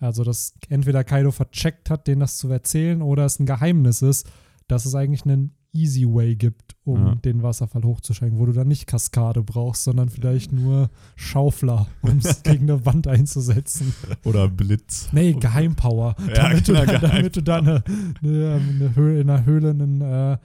Also, 0.00 0.22
dass 0.22 0.54
entweder 0.68 1.02
Kaido 1.02 1.32
vercheckt 1.32 1.90
hat, 1.90 2.06
denen 2.06 2.20
das 2.20 2.36
zu 2.38 2.48
erzählen, 2.50 3.02
oder 3.02 3.24
es 3.24 3.40
ein 3.40 3.46
Geheimnis 3.46 4.00
ist, 4.02 4.30
dass 4.68 4.84
es 4.86 4.94
eigentlich 4.94 5.24
einen 5.24 5.54
Easy 5.72 6.06
Way 6.06 6.36
gibt, 6.36 6.76
um 6.84 7.04
Ja. 7.04 7.14
den 7.16 7.42
Wasserfall 7.42 7.82
hochzuschenken, 7.82 8.38
wo 8.38 8.46
du 8.46 8.52
dann 8.52 8.68
nicht 8.68 8.86
Kaskade 8.86 9.42
brauchst, 9.42 9.84
sondern 9.84 10.08
vielleicht 10.08 10.52
nur 10.52 10.88
Schaufler, 11.16 11.88
um 12.00 12.18
es 12.18 12.42
gegen 12.42 12.70
eine 12.70 12.86
Wand 12.86 13.06
einzusetzen. 13.06 13.92
Oder 14.24 14.48
Blitz. 14.48 15.08
Nee, 15.12 15.32
Geheimpower. 15.34 16.14
Ja, 16.28 16.48
damit, 16.48 16.64
genau, 16.64 16.84
du 16.84 16.86
dann, 16.98 17.00
damit 17.10 17.36
du 17.36 17.42
dann 17.42 17.68
eine, 17.68 17.82
eine, 18.22 18.54
eine 18.54 18.96
Höhle, 18.96 19.20
in 19.20 19.30
einer 19.30 19.44
Höhle 19.44 19.70
einen 19.70 20.00
äh, 20.00 20.38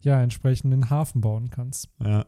ja, 0.00 0.20
entsprechenden 0.22 0.90
Hafen 0.90 1.20
bauen 1.20 1.48
kannst. 1.50 1.88
Ja. 2.04 2.24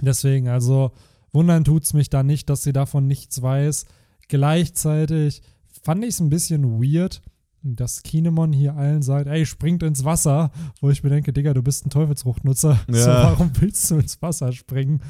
Deswegen, 0.00 0.48
also 0.48 0.92
wundern 1.32 1.64
tut 1.64 1.84
es 1.84 1.92
mich 1.94 2.10
da 2.10 2.22
nicht, 2.22 2.48
dass 2.50 2.62
sie 2.62 2.72
davon 2.72 3.06
nichts 3.06 3.40
weiß. 3.42 3.86
Gleichzeitig 4.28 5.42
fand 5.82 6.02
ich 6.04 6.10
es 6.10 6.20
ein 6.20 6.30
bisschen 6.30 6.82
weird, 6.82 7.22
dass 7.62 8.02
Kinemon 8.02 8.52
hier 8.52 8.76
allen 8.76 9.00
sagt, 9.02 9.26
ey, 9.26 9.46
springt 9.46 9.82
ins 9.82 10.04
Wasser, 10.04 10.50
wo 10.80 10.90
ich 10.90 11.02
mir 11.02 11.08
denke, 11.10 11.32
Digga, 11.32 11.54
du 11.54 11.62
bist 11.62 11.86
ein 11.86 11.90
Teufelsfruchtnutzer, 11.90 12.78
so, 12.88 12.96
Ja. 13.08 13.22
warum 13.24 13.50
willst 13.60 13.90
du 13.90 13.96
ins 13.96 14.20
Wasser 14.20 14.52
springen? 14.52 15.00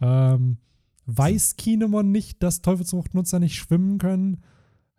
Ähm, 0.00 0.58
weiß 1.06 1.56
Kinemon 1.56 2.10
nicht, 2.10 2.42
dass 2.42 2.62
Teufelsfruchtnutzer 2.62 3.38
nicht 3.38 3.54
schwimmen 3.56 3.98
können? 3.98 4.42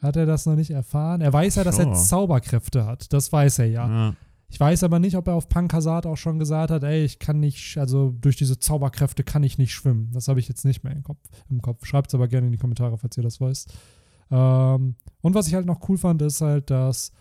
Hat 0.02 0.16
er 0.16 0.26
das 0.26 0.46
noch 0.46 0.56
nicht 0.56 0.72
erfahren? 0.72 1.22
Er 1.22 1.32
weiß 1.34 1.56
ja, 1.56 1.64
dass 1.64 1.80
er 1.80 1.86
Sure. 1.86 1.96
Zauberkräfte 1.98 2.86
hat. 2.86 3.12
Das 3.14 3.32
weiß 3.32 3.60
er 3.60 3.66
ja. 3.68 3.88
ja. 3.90 4.16
Ich 4.52 4.60
weiß 4.60 4.84
aber 4.84 5.00
nicht, 5.00 5.16
ob 5.16 5.28
er 5.28 5.34
auf 5.36 5.48
Pankasat 5.50 6.06
auch 6.06 6.18
schon 6.18 6.38
gesagt 6.38 6.72
hat, 6.72 6.84
ey, 6.84 7.04
ich 7.06 7.20
kann 7.20 7.40
nicht, 7.40 7.78
also 7.78 8.14
durch 8.20 8.36
diese 8.36 8.60
Zauberkräfte 8.60 9.24
kann 9.24 9.44
ich 9.44 9.58
nicht 9.58 9.74
schwimmen. 9.74 10.10
Das 10.12 10.28
habe 10.28 10.40
ich 10.42 10.48
jetzt 10.50 10.66
nicht 10.66 10.84
mehr 10.84 10.94
im 10.94 11.04
Kopf. 11.04 11.20
Im 11.50 11.62
Kopf. 11.62 11.86
Schreibt 11.86 12.10
es 12.10 12.16
aber 12.16 12.28
gerne 12.28 12.48
in 12.48 12.52
die 12.52 12.58
Kommentare, 12.58 12.98
falls 12.98 13.16
ihr 13.18 13.24
das 13.24 13.40
wisst. 13.40 13.74
Ähm, 14.30 14.96
und 15.22 15.36
was 15.36 15.48
ich 15.48 15.54
halt 15.56 15.66
noch 15.66 15.88
cool 15.90 15.98
fand, 15.98 16.22
ist 16.22 16.42
halt, 16.42 16.70
dass 16.70 17.12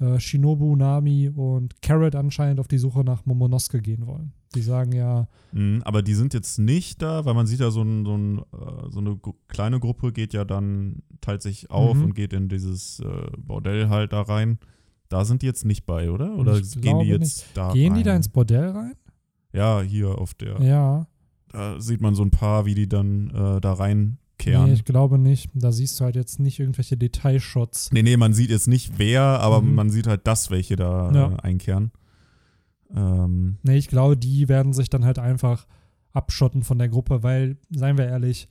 äh, 0.00 0.18
Shinobu, 0.20 0.76
Nami 0.76 1.30
und 1.30 1.80
Carrot 1.80 2.14
anscheinend 2.14 2.60
auf 2.60 2.68
die 2.68 2.78
Suche 2.78 3.02
nach 3.04 3.24
Momonosuke 3.26 3.80
gehen 3.80 4.06
wollen. 4.06 4.32
Die 4.54 4.62
sagen 4.62 4.92
ja, 4.92 5.26
Mhm, 5.52 5.82
aber 5.84 6.02
die 6.02 6.14
sind 6.14 6.34
jetzt 6.34 6.58
nicht 6.58 7.00
da, 7.00 7.24
weil 7.24 7.34
man 7.34 7.46
sieht 7.46 7.60
ja, 7.60 7.70
so, 7.70 7.82
ein, 7.82 8.04
so, 8.04 8.16
ein, 8.16 8.38
äh, 8.38 8.90
so 8.90 8.98
eine 9.00 9.18
kleine 9.48 9.80
Gruppe 9.80 10.12
geht 10.12 10.32
ja 10.32 10.44
dann, 10.44 11.02
teilt 11.20 11.42
sich 11.42 11.70
auf 11.70 11.96
Mhm. 11.96 12.04
und 12.04 12.14
geht 12.14 12.32
in 12.32 12.48
dieses 12.48 13.00
äh, 13.00 13.26
Bordell 13.38 13.88
halt 13.88 14.12
da 14.12 14.22
rein. 14.22 14.58
Da 15.14 15.24
sind 15.24 15.42
die 15.42 15.46
jetzt 15.46 15.64
nicht 15.64 15.86
bei, 15.86 16.10
oder? 16.10 16.34
Oder 16.36 16.58
Ich 16.58 16.80
gehen 16.80 16.98
die 16.98 17.06
jetzt 17.06 17.46
da 17.54 17.72
gehen 17.72 17.92
rein? 17.92 17.98
die 17.98 18.02
da 18.02 18.16
ins 18.16 18.28
Bordell 18.28 18.70
rein? 18.70 18.94
Ja, 19.52 19.80
hier 19.80 20.18
auf 20.18 20.34
der. 20.34 20.60
Ja. 20.60 21.06
Da 21.52 21.80
sieht 21.80 22.00
man 22.00 22.16
so 22.16 22.24
ein 22.24 22.32
paar, 22.32 22.66
wie 22.66 22.74
die 22.74 22.88
dann 22.88 23.30
äh, 23.30 23.60
da 23.60 23.74
reinkehren. 23.74 24.16
Nee, 24.64 24.66
Nee, 24.66 24.72
ich 24.72 24.84
glaube 24.84 25.18
nicht. 25.18 25.50
Da 25.54 25.70
siehst 25.70 26.00
du 26.00 26.04
halt 26.04 26.16
jetzt 26.16 26.40
nicht 26.40 26.58
irgendwelche 26.58 26.96
Detailshots. 26.96 27.90
nee, 27.92 28.16
man 28.16 28.32
sieht 28.34 28.50
jetzt 28.50 28.66
nicht 28.66 28.98
wer, 28.98 29.22
aber 29.22 29.62
Mhm. 29.62 29.76
man 29.76 29.90
sieht 29.90 30.08
halt 30.08 30.26
das, 30.26 30.50
welche 30.50 30.74
da 30.74 31.12
Ja. 31.12 31.32
äh, 31.32 31.36
einkehren. 31.42 31.92
Ähm, 32.94 33.58
Nee, 33.62 33.76
ich 33.76 33.86
glaube, 33.88 34.16
die 34.16 34.48
werden 34.48 34.72
sich 34.72 34.90
dann 34.90 35.04
halt 35.04 35.20
einfach 35.20 35.66
abschotten 36.12 36.64
von 36.64 36.78
der 36.78 36.88
Gruppe, 36.88 37.22
weil, 37.22 37.56
seien 37.70 37.98
wir 37.98 38.06
ehrlich, 38.06 38.48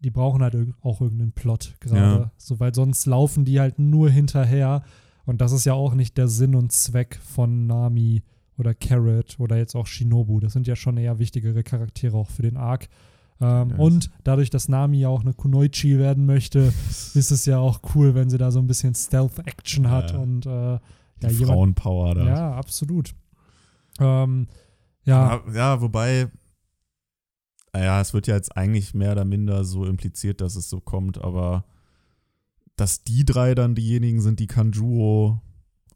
die 0.00 0.10
brauchen 0.10 0.42
halt 0.42 0.54
auch 0.82 1.00
irgendeinen 1.00 1.32
Plot 1.32 1.74
gerade. 1.80 2.00
Ja. 2.24 2.30
So, 2.36 2.60
weil 2.60 2.74
sonst 2.74 3.06
laufen 3.06 3.46
die 3.46 3.58
halt 3.60 3.78
nur 3.78 4.10
hinterher. 4.10 4.82
Und 5.26 5.40
das 5.40 5.52
ist 5.52 5.64
ja 5.64 5.72
auch 5.74 5.94
nicht 5.94 6.16
der 6.18 6.28
Sinn 6.28 6.54
und 6.54 6.72
Zweck 6.72 7.18
von 7.22 7.66
Nami 7.66 8.22
oder 8.58 8.74
Carrot 8.74 9.36
oder 9.38 9.56
jetzt 9.56 9.74
auch 9.74 9.86
Shinobu. 9.86 10.38
Das 10.40 10.52
sind 10.52 10.66
ja 10.66 10.76
schon 10.76 10.96
eher 10.96 11.18
wichtigere 11.18 11.62
Charaktere 11.62 12.16
auch 12.16 12.30
für 12.30 12.42
den 12.42 12.56
Arc. 12.56 12.88
Ähm, 13.40 13.70
Ja. 13.70 13.76
Und 13.76 14.10
dadurch, 14.22 14.50
dass 14.50 14.68
Nami 14.68 14.98
ja 15.00 15.08
auch 15.08 15.22
eine 15.22 15.32
Kunoichi 15.34 15.98
werden 15.98 16.24
möchte, 16.26 16.72
ist 17.14 17.30
es 17.30 17.46
ja 17.46 17.58
auch 17.58 17.80
cool, 17.94 18.14
wenn 18.14 18.30
sie 18.30 18.38
da 18.38 18.50
so 18.52 18.58
ein 18.60 18.66
bisschen 18.66 18.94
Stealth-Action 18.94 19.90
hat 19.90 20.12
Ja. 20.12 20.18
und 20.18 20.46
äh, 20.46 20.50
ja, 20.50 20.80
jemand. 21.30 21.46
Frauenpower 21.48 22.14
da. 22.14 22.24
Ja, 22.26 22.52
absolut. 22.54 23.14
Ähm, 23.98 24.46
ja, 25.04 25.42
Ja, 25.46 25.52
ja, 25.54 25.80
wobei, 25.80 26.28
naja, 27.72 28.00
es 28.00 28.14
wird 28.14 28.26
ja 28.26 28.36
jetzt 28.36 28.56
eigentlich 28.56 28.94
mehr 28.94 29.12
oder 29.12 29.24
minder 29.24 29.64
so 29.64 29.84
impliziert, 29.84 30.40
dass 30.40 30.54
es 30.56 30.68
so 30.68 30.80
kommt, 30.80 31.18
aber 31.22 31.64
dass 32.76 33.04
die 33.04 33.24
drei 33.24 33.54
dann 33.54 33.74
diejenigen 33.74 34.20
sind, 34.20 34.40
die 34.40 34.46
Kanjuo 34.46 35.40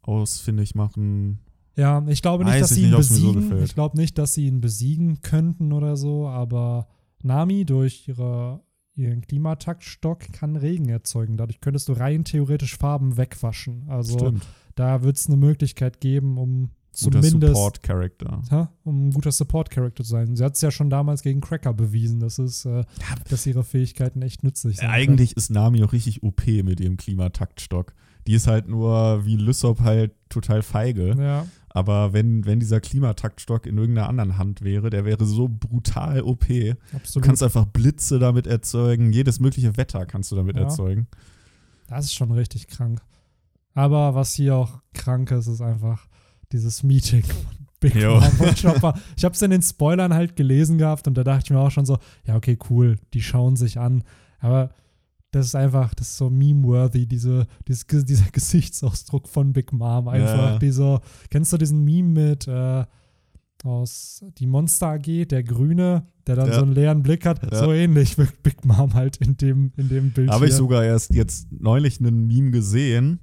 ausfindig 0.01 0.75
machen. 0.75 1.39
Ja, 1.75 2.03
ich 2.07 2.21
glaube 2.21 2.43
nicht, 2.43 2.53
Weiß 2.53 2.61
dass 2.61 2.69
sie 2.71 2.83
ihn 2.83 2.91
nicht, 2.91 3.03
so 3.03 3.13
besiegen. 3.15 3.41
gefällt. 3.49 3.63
ich 3.65 3.75
glaube 3.75 3.97
nicht, 3.97 4.17
dass 4.17 4.33
sie 4.33 4.47
ihn 4.47 4.59
besiegen 4.61 5.21
könnten 5.21 5.71
oder 5.71 5.95
so, 5.97 6.27
aber 6.27 6.87
Nami 7.23 7.65
durch 7.65 8.07
ihre, 8.07 8.61
ihren 8.95 9.21
Klimataktstock 9.21 10.31
kann 10.33 10.55
Regen 10.55 10.89
erzeugen. 10.89 11.37
Dadurch 11.37 11.61
könntest 11.61 11.87
du 11.89 11.93
rein 11.93 12.23
theoretisch 12.25 12.75
Farben 12.77 13.17
wegwaschen. 13.17 13.85
Also 13.87 14.17
Stimmt. 14.17 14.47
da 14.75 15.03
wird 15.03 15.17
es 15.17 15.27
eine 15.27 15.37
Möglichkeit 15.37 16.01
geben, 16.01 16.37
um 16.37 16.71
Guter 16.91 17.21
zumindest 17.21 17.53
Support-Character. 17.55 18.41
ja, 18.51 18.71
um 18.83 19.07
ein 19.07 19.11
guter 19.11 19.31
Support-Character 19.31 20.03
zu 20.03 20.09
sein. 20.09 20.35
Sie 20.35 20.43
hat 20.43 20.55
es 20.55 20.61
ja 20.61 20.71
schon 20.71 20.89
damals 20.89 21.21
gegen 21.21 21.39
Cracker 21.41 21.73
bewiesen, 21.73 22.19
dass, 22.19 22.39
es, 22.39 22.65
äh, 22.65 22.83
dass 23.29 23.45
ihre 23.45 23.63
Fähigkeiten 23.63 24.21
echt 24.21 24.43
nützlich 24.43 24.77
sind. 24.77 24.89
Eigentlich 24.89 25.37
ist 25.37 25.49
Nami 25.51 25.83
auch 25.83 25.93
richtig 25.93 26.23
OP 26.23 26.45
mit 26.63 26.79
ihrem 26.79 26.97
Klimataktstock. 26.97 27.93
Die 28.27 28.33
ist 28.33 28.47
halt 28.47 28.67
nur 28.67 29.25
wie 29.25 29.35
Lysop 29.37 29.81
halt 29.81 30.11
total 30.29 30.61
feige. 30.61 31.15
Ja, 31.17 31.45
Aber 31.69 32.11
wenn, 32.13 32.45
wenn 32.45 32.59
dieser 32.59 32.81
Klimataktstock 32.81 33.65
in 33.65 33.77
irgendeiner 33.77 34.09
anderen 34.09 34.37
Hand 34.37 34.61
wäre, 34.63 34.89
der 34.89 35.05
wäre 35.05 35.25
so 35.25 35.47
brutal 35.47 36.21
OP. 36.23 36.47
Du 36.47 36.75
absolut. 36.93 37.25
kannst 37.25 37.43
einfach 37.43 37.65
Blitze 37.65 38.19
damit 38.19 38.45
erzeugen, 38.47 39.13
jedes 39.13 39.39
mögliche 39.39 39.77
Wetter 39.77 40.05
kannst 40.05 40.31
du 40.31 40.35
damit 40.35 40.55
Ja. 40.57 40.63
erzeugen. 40.63 41.07
Das 41.87 42.05
ist 42.05 42.13
schon 42.15 42.31
richtig 42.31 42.67
krank. 42.67 43.01
Aber 43.73 44.15
was 44.15 44.33
hier 44.33 44.55
auch 44.55 44.79
krank 44.93 45.31
ist, 45.31 45.47
ist 45.47 45.61
einfach 45.61 46.07
dieses 46.51 46.83
Meeting 46.83 47.23
von 47.23 47.55
Big 47.79 47.95
Jo. 47.95 48.19
Mom 48.19 48.47
und 48.47 48.61
Chopper. 48.61 48.99
Ich 49.15 49.23
habe 49.23 49.33
es 49.33 49.41
in 49.41 49.51
den 49.51 49.61
Spoilern 49.61 50.13
halt 50.13 50.35
gelesen 50.35 50.77
gehabt 50.77 51.07
und 51.07 51.17
da 51.17 51.23
dachte 51.23 51.45
ich 51.45 51.49
mir 51.51 51.59
auch 51.59 51.71
schon 51.71 51.85
so, 51.85 51.97
ja, 52.25 52.35
okay, 52.35 52.57
cool, 52.69 52.97
die 53.13 53.21
schauen 53.21 53.55
sich 53.55 53.79
an. 53.79 54.03
Aber 54.39 54.71
das 55.31 55.45
ist 55.45 55.55
einfach, 55.55 55.93
das 55.93 56.09
ist 56.09 56.17
so 56.17 56.29
meme-worthy, 56.29 57.05
diese, 57.05 57.45
dieses, 57.67 57.85
dieser 57.87 58.25
Gesichtsausdruck 58.31 59.27
von 59.29 59.53
Big 59.53 59.71
Mom. 59.71 60.07
Einfach 60.07 60.37
Ja. 60.53 60.57
dieser, 60.59 61.01
kennst 61.29 61.53
du 61.53 61.57
diesen 61.57 61.83
Meme 61.85 62.09
mit 62.29 62.47
äh, 62.47 62.83
aus 63.63 64.23
die 64.37 64.47
Monster 64.47 64.87
AG, 64.93 65.25
der 65.27 65.43
Grüne, 65.43 66.03
der 66.27 66.35
dann 66.35 66.47
Ja. 66.47 66.55
so 66.55 66.61
einen 66.63 66.73
leeren 66.73 67.03
Blick 67.03 67.25
hat? 67.25 67.43
Ja. 67.51 67.59
So 67.59 67.71
ähnlich 67.73 68.17
wirkt 68.17 68.41
Big 68.43 68.65
Mom 68.65 68.93
halt 68.93 69.17
in 69.17 69.37
dem, 69.37 69.71
in 69.77 69.87
dem 69.89 70.11
Bild 70.11 70.29
Habe 70.31 70.47
ich 70.47 70.53
sogar 70.53 70.83
erst 70.83 71.13
jetzt 71.13 71.47
neulich 71.51 71.99
einen 71.99 72.27
Meme 72.27 72.51
gesehen. 72.51 73.19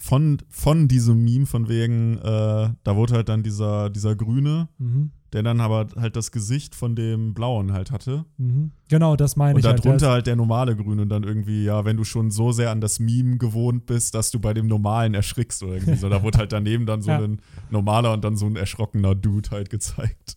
Von, 0.00 0.38
von 0.48 0.86
diesem 0.86 1.24
Meme 1.24 1.44
von 1.46 1.68
wegen, 1.68 2.18
äh, 2.18 2.70
da 2.84 2.96
wurde 2.96 3.14
halt 3.14 3.28
dann 3.28 3.42
dieser, 3.42 3.90
dieser 3.90 4.14
Grüne, 4.14 4.68
Mhm. 4.78 5.10
der 5.32 5.42
dann 5.42 5.60
aber 5.60 5.88
halt 5.96 6.14
das 6.14 6.30
Gesicht 6.30 6.74
von 6.76 6.94
dem 6.94 7.34
Blauen 7.34 7.72
halt 7.72 7.90
hatte. 7.90 8.24
Mhm. 8.38 8.70
Genau, 8.88 9.16
das 9.16 9.34
meine 9.36 9.54
Und 9.54 9.60
ich 9.60 9.66
halt. 9.66 9.84
darunter 9.84 10.06
Der 10.06 10.12
halt 10.14 10.26
der 10.28 10.36
normale 10.36 10.76
Grüne 10.76 11.02
und 11.02 11.08
dann 11.08 11.24
irgendwie, 11.24 11.64
ja, 11.64 11.84
wenn 11.84 11.96
du 11.96 12.04
schon 12.04 12.30
so 12.30 12.52
sehr 12.52 12.70
an 12.70 12.80
das 12.80 13.00
Meme 13.00 13.38
gewohnt 13.38 13.86
bist, 13.86 14.14
dass 14.14 14.30
du 14.30 14.38
bei 14.38 14.54
dem 14.54 14.68
Normalen 14.68 15.14
erschrickst 15.14 15.62
oder 15.64 15.74
irgendwie 15.74 15.96
so. 15.96 16.08
Da 16.08 16.22
wurde 16.22 16.38
halt 16.38 16.52
daneben 16.52 16.86
dann 16.86 17.02
so 17.02 17.10
Ja. 17.10 17.18
ein 17.18 17.40
normaler 17.70 18.12
und 18.12 18.22
dann 18.22 18.36
so 18.36 18.46
ein 18.46 18.54
erschrockener 18.56 19.16
Dude 19.16 19.50
halt 19.50 19.68
gezeigt. 19.68 20.36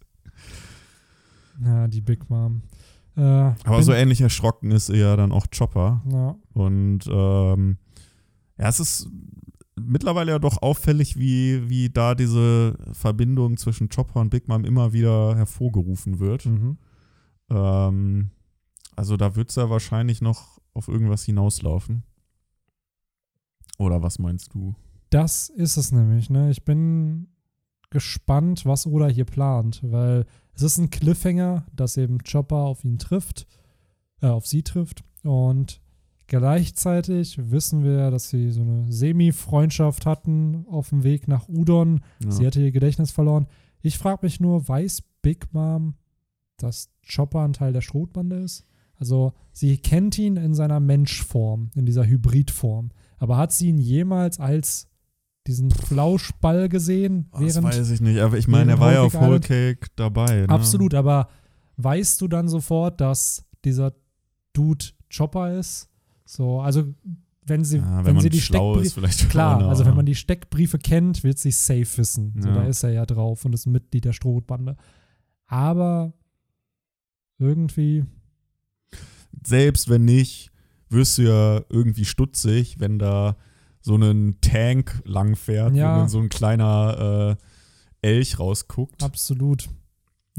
ja, 1.64 1.88
die 1.88 2.02
Big 2.02 2.30
Mom. 2.30 2.64
Äh, 3.16 3.22
Aber 3.22 3.84
so 3.84 3.92
ähnlich 3.94 4.22
erschrocken 4.22 4.72
ist 4.72 4.90
eher 4.90 5.16
dann 5.18 5.32
auch 5.32 5.46
Chopper. 5.56 6.02
Ja, 6.10 6.36
Und 6.54 7.02
ähm, 7.08 7.78
ja, 8.58 8.68
es 8.70 8.80
ist 8.80 9.08
mittlerweile 9.76 10.32
ja 10.32 10.40
doch 10.40 10.62
auffällig, 10.62 11.18
wie, 11.18 11.70
wie 11.70 11.90
da 11.90 12.16
diese 12.16 12.78
Verbindung 12.92 13.58
zwischen 13.58 13.90
Chopper 13.90 14.20
und 14.20 14.30
Big 14.30 14.48
Mom 14.48 14.66
immer 14.66 14.94
wieder 14.94 15.36
hervorgerufen 15.36 16.20
wird. 16.20 16.46
mhm. 16.46 16.78
Ähm, 17.50 18.32
also 18.96 19.18
da 19.18 19.36
wird 19.36 19.50
es 19.50 19.56
ja 19.56 19.70
wahrscheinlich 19.70 20.22
noch 20.22 20.60
auf 20.74 20.88
irgendwas 20.88 21.24
hinauslaufen. 21.24 22.04
Oder 23.78 24.04
was 24.04 24.20
meinst 24.20 24.54
du? 24.54 24.76
Das 25.10 25.50
ist 25.50 25.78
es 25.78 25.92
nämlich, 25.92 26.30
ne? 26.30 26.52
Ich 26.52 26.64
bin 26.64 27.28
gespannt, 27.90 28.66
was 28.66 28.86
Oda 28.86 29.08
hier 29.08 29.26
plant, 29.26 29.82
weil 29.84 30.26
es 30.54 30.62
ist 30.62 30.78
ein 30.78 30.90
Cliffhanger, 30.90 31.66
dass 31.74 31.98
eben 31.98 32.20
Chopper 32.20 32.58
auf 32.58 32.86
ihn 32.86 33.00
trifft, 33.00 33.48
äh, 34.22 34.28
auf 34.28 34.48
sie 34.48 34.64
trifft 34.64 35.04
und 35.24 35.82
gleichzeitig 36.32 37.38
wissen 37.52 37.84
wir, 37.84 38.10
dass 38.10 38.30
sie 38.30 38.52
so 38.52 38.62
eine 38.62 38.90
Semi-Freundschaft 38.90 40.06
hatten 40.06 40.66
auf 40.70 40.88
dem 40.88 41.04
Weg 41.04 41.28
nach 41.28 41.50
Udon. 41.50 42.00
Ja. 42.24 42.32
Sie 42.32 42.48
hatte 42.48 42.62
ihr 42.62 42.72
Gedächtnis 42.72 43.12
verloren. 43.12 43.48
Ich 43.82 43.98
frage 43.98 44.20
mich 44.22 44.40
nur, 44.40 44.66
weiß 44.66 45.04
Big 45.22 45.54
Mom, 45.54 45.96
dass 46.56 46.90
Chopper 47.06 47.42
ein 47.42 47.52
Teil 47.52 47.74
der 47.74 47.82
Schrotbande 47.82 48.38
ist? 48.38 48.66
Also, 48.96 49.34
sie 49.52 49.78
kennt 49.78 50.18
ihn 50.18 50.38
in 50.38 50.54
seiner 50.54 50.80
Menschform, 50.80 51.70
in 51.76 51.86
dieser 51.86 52.08
Hybridform. 52.08 52.92
Aber 53.18 53.36
hat 53.36 53.52
sie 53.52 53.68
ihn 53.68 53.78
jemals 53.78 54.40
als 54.40 54.88
diesen 55.48 55.70
Flauschball 55.70 56.70
gesehen? 56.70 57.28
Oh, 57.34 57.42
das 57.42 57.62
weiß 57.62 57.90
ich 57.90 58.00
nicht, 58.00 58.22
aber 58.22 58.38
ich 58.38 58.48
meine, 58.48 58.72
er 58.72 58.80
war 58.80 58.94
ja 58.94 59.02
auf 59.02 59.16
Whole 59.16 59.42
Cake 59.42 59.88
dabei. 59.98 60.42
Ne? 60.42 60.50
Absolut, 60.50 60.94
aber 60.94 61.28
weißt 61.76 62.22
du 62.22 62.30
dann 62.30 62.48
sofort, 62.48 63.02
dass 63.02 63.44
dieser 63.66 63.94
Dude 64.54 64.86
Chopper 65.14 65.60
ist? 65.60 65.91
So, 66.32 66.62
also 66.62 66.86
wenn 67.46 67.66
sie, 67.66 67.80
Ja, 67.80 67.98
wenn, 67.98 68.06
wenn, 68.06 68.14
man 68.16 68.22
sie 68.24 68.30
die 68.30 68.40
Steckbriefe 68.40 69.02
Klar, 69.28 69.60
schon, 69.60 69.70
also 69.70 69.86
wenn 69.86 69.98
man 69.98 70.06
die 70.06 70.16
Steckbriefe 70.16 70.78
kennt, 70.78 71.26
wird 71.26 71.38
sie 71.40 71.52
safe 71.52 71.98
wissen. 71.98 72.34
So, 72.40 72.48
Ja. 72.48 72.56
da 72.56 72.64
ist 72.68 72.84
er 72.84 72.92
ja 72.92 73.06
drauf 73.06 73.44
und 73.44 73.52
ist 73.54 73.66
ein 73.66 73.74
Mitglied 73.74 74.06
der 74.06 74.14
Strohbande. 74.14 74.78
Aber 75.48 76.14
irgendwie, 77.38 78.06
selbst 79.46 79.90
wenn 79.90 80.06
nicht, 80.06 80.52
wirst 80.88 81.18
du 81.18 81.24
ja 81.24 81.62
irgendwie 81.70 82.06
stutzig, 82.06 82.80
wenn 82.80 82.98
da 82.98 83.36
so 83.82 83.98
ein 83.98 84.38
Tank 84.40 85.02
langfährt, 85.04 85.76
Ja. 85.76 85.96
wo 85.96 86.00
dann 86.00 86.10
so 86.10 86.20
ein 86.20 86.30
kleiner 86.30 87.38
äh, 88.02 88.08
Elch 88.08 88.40
rausguckt. 88.40 89.04
absolut. 89.04 89.68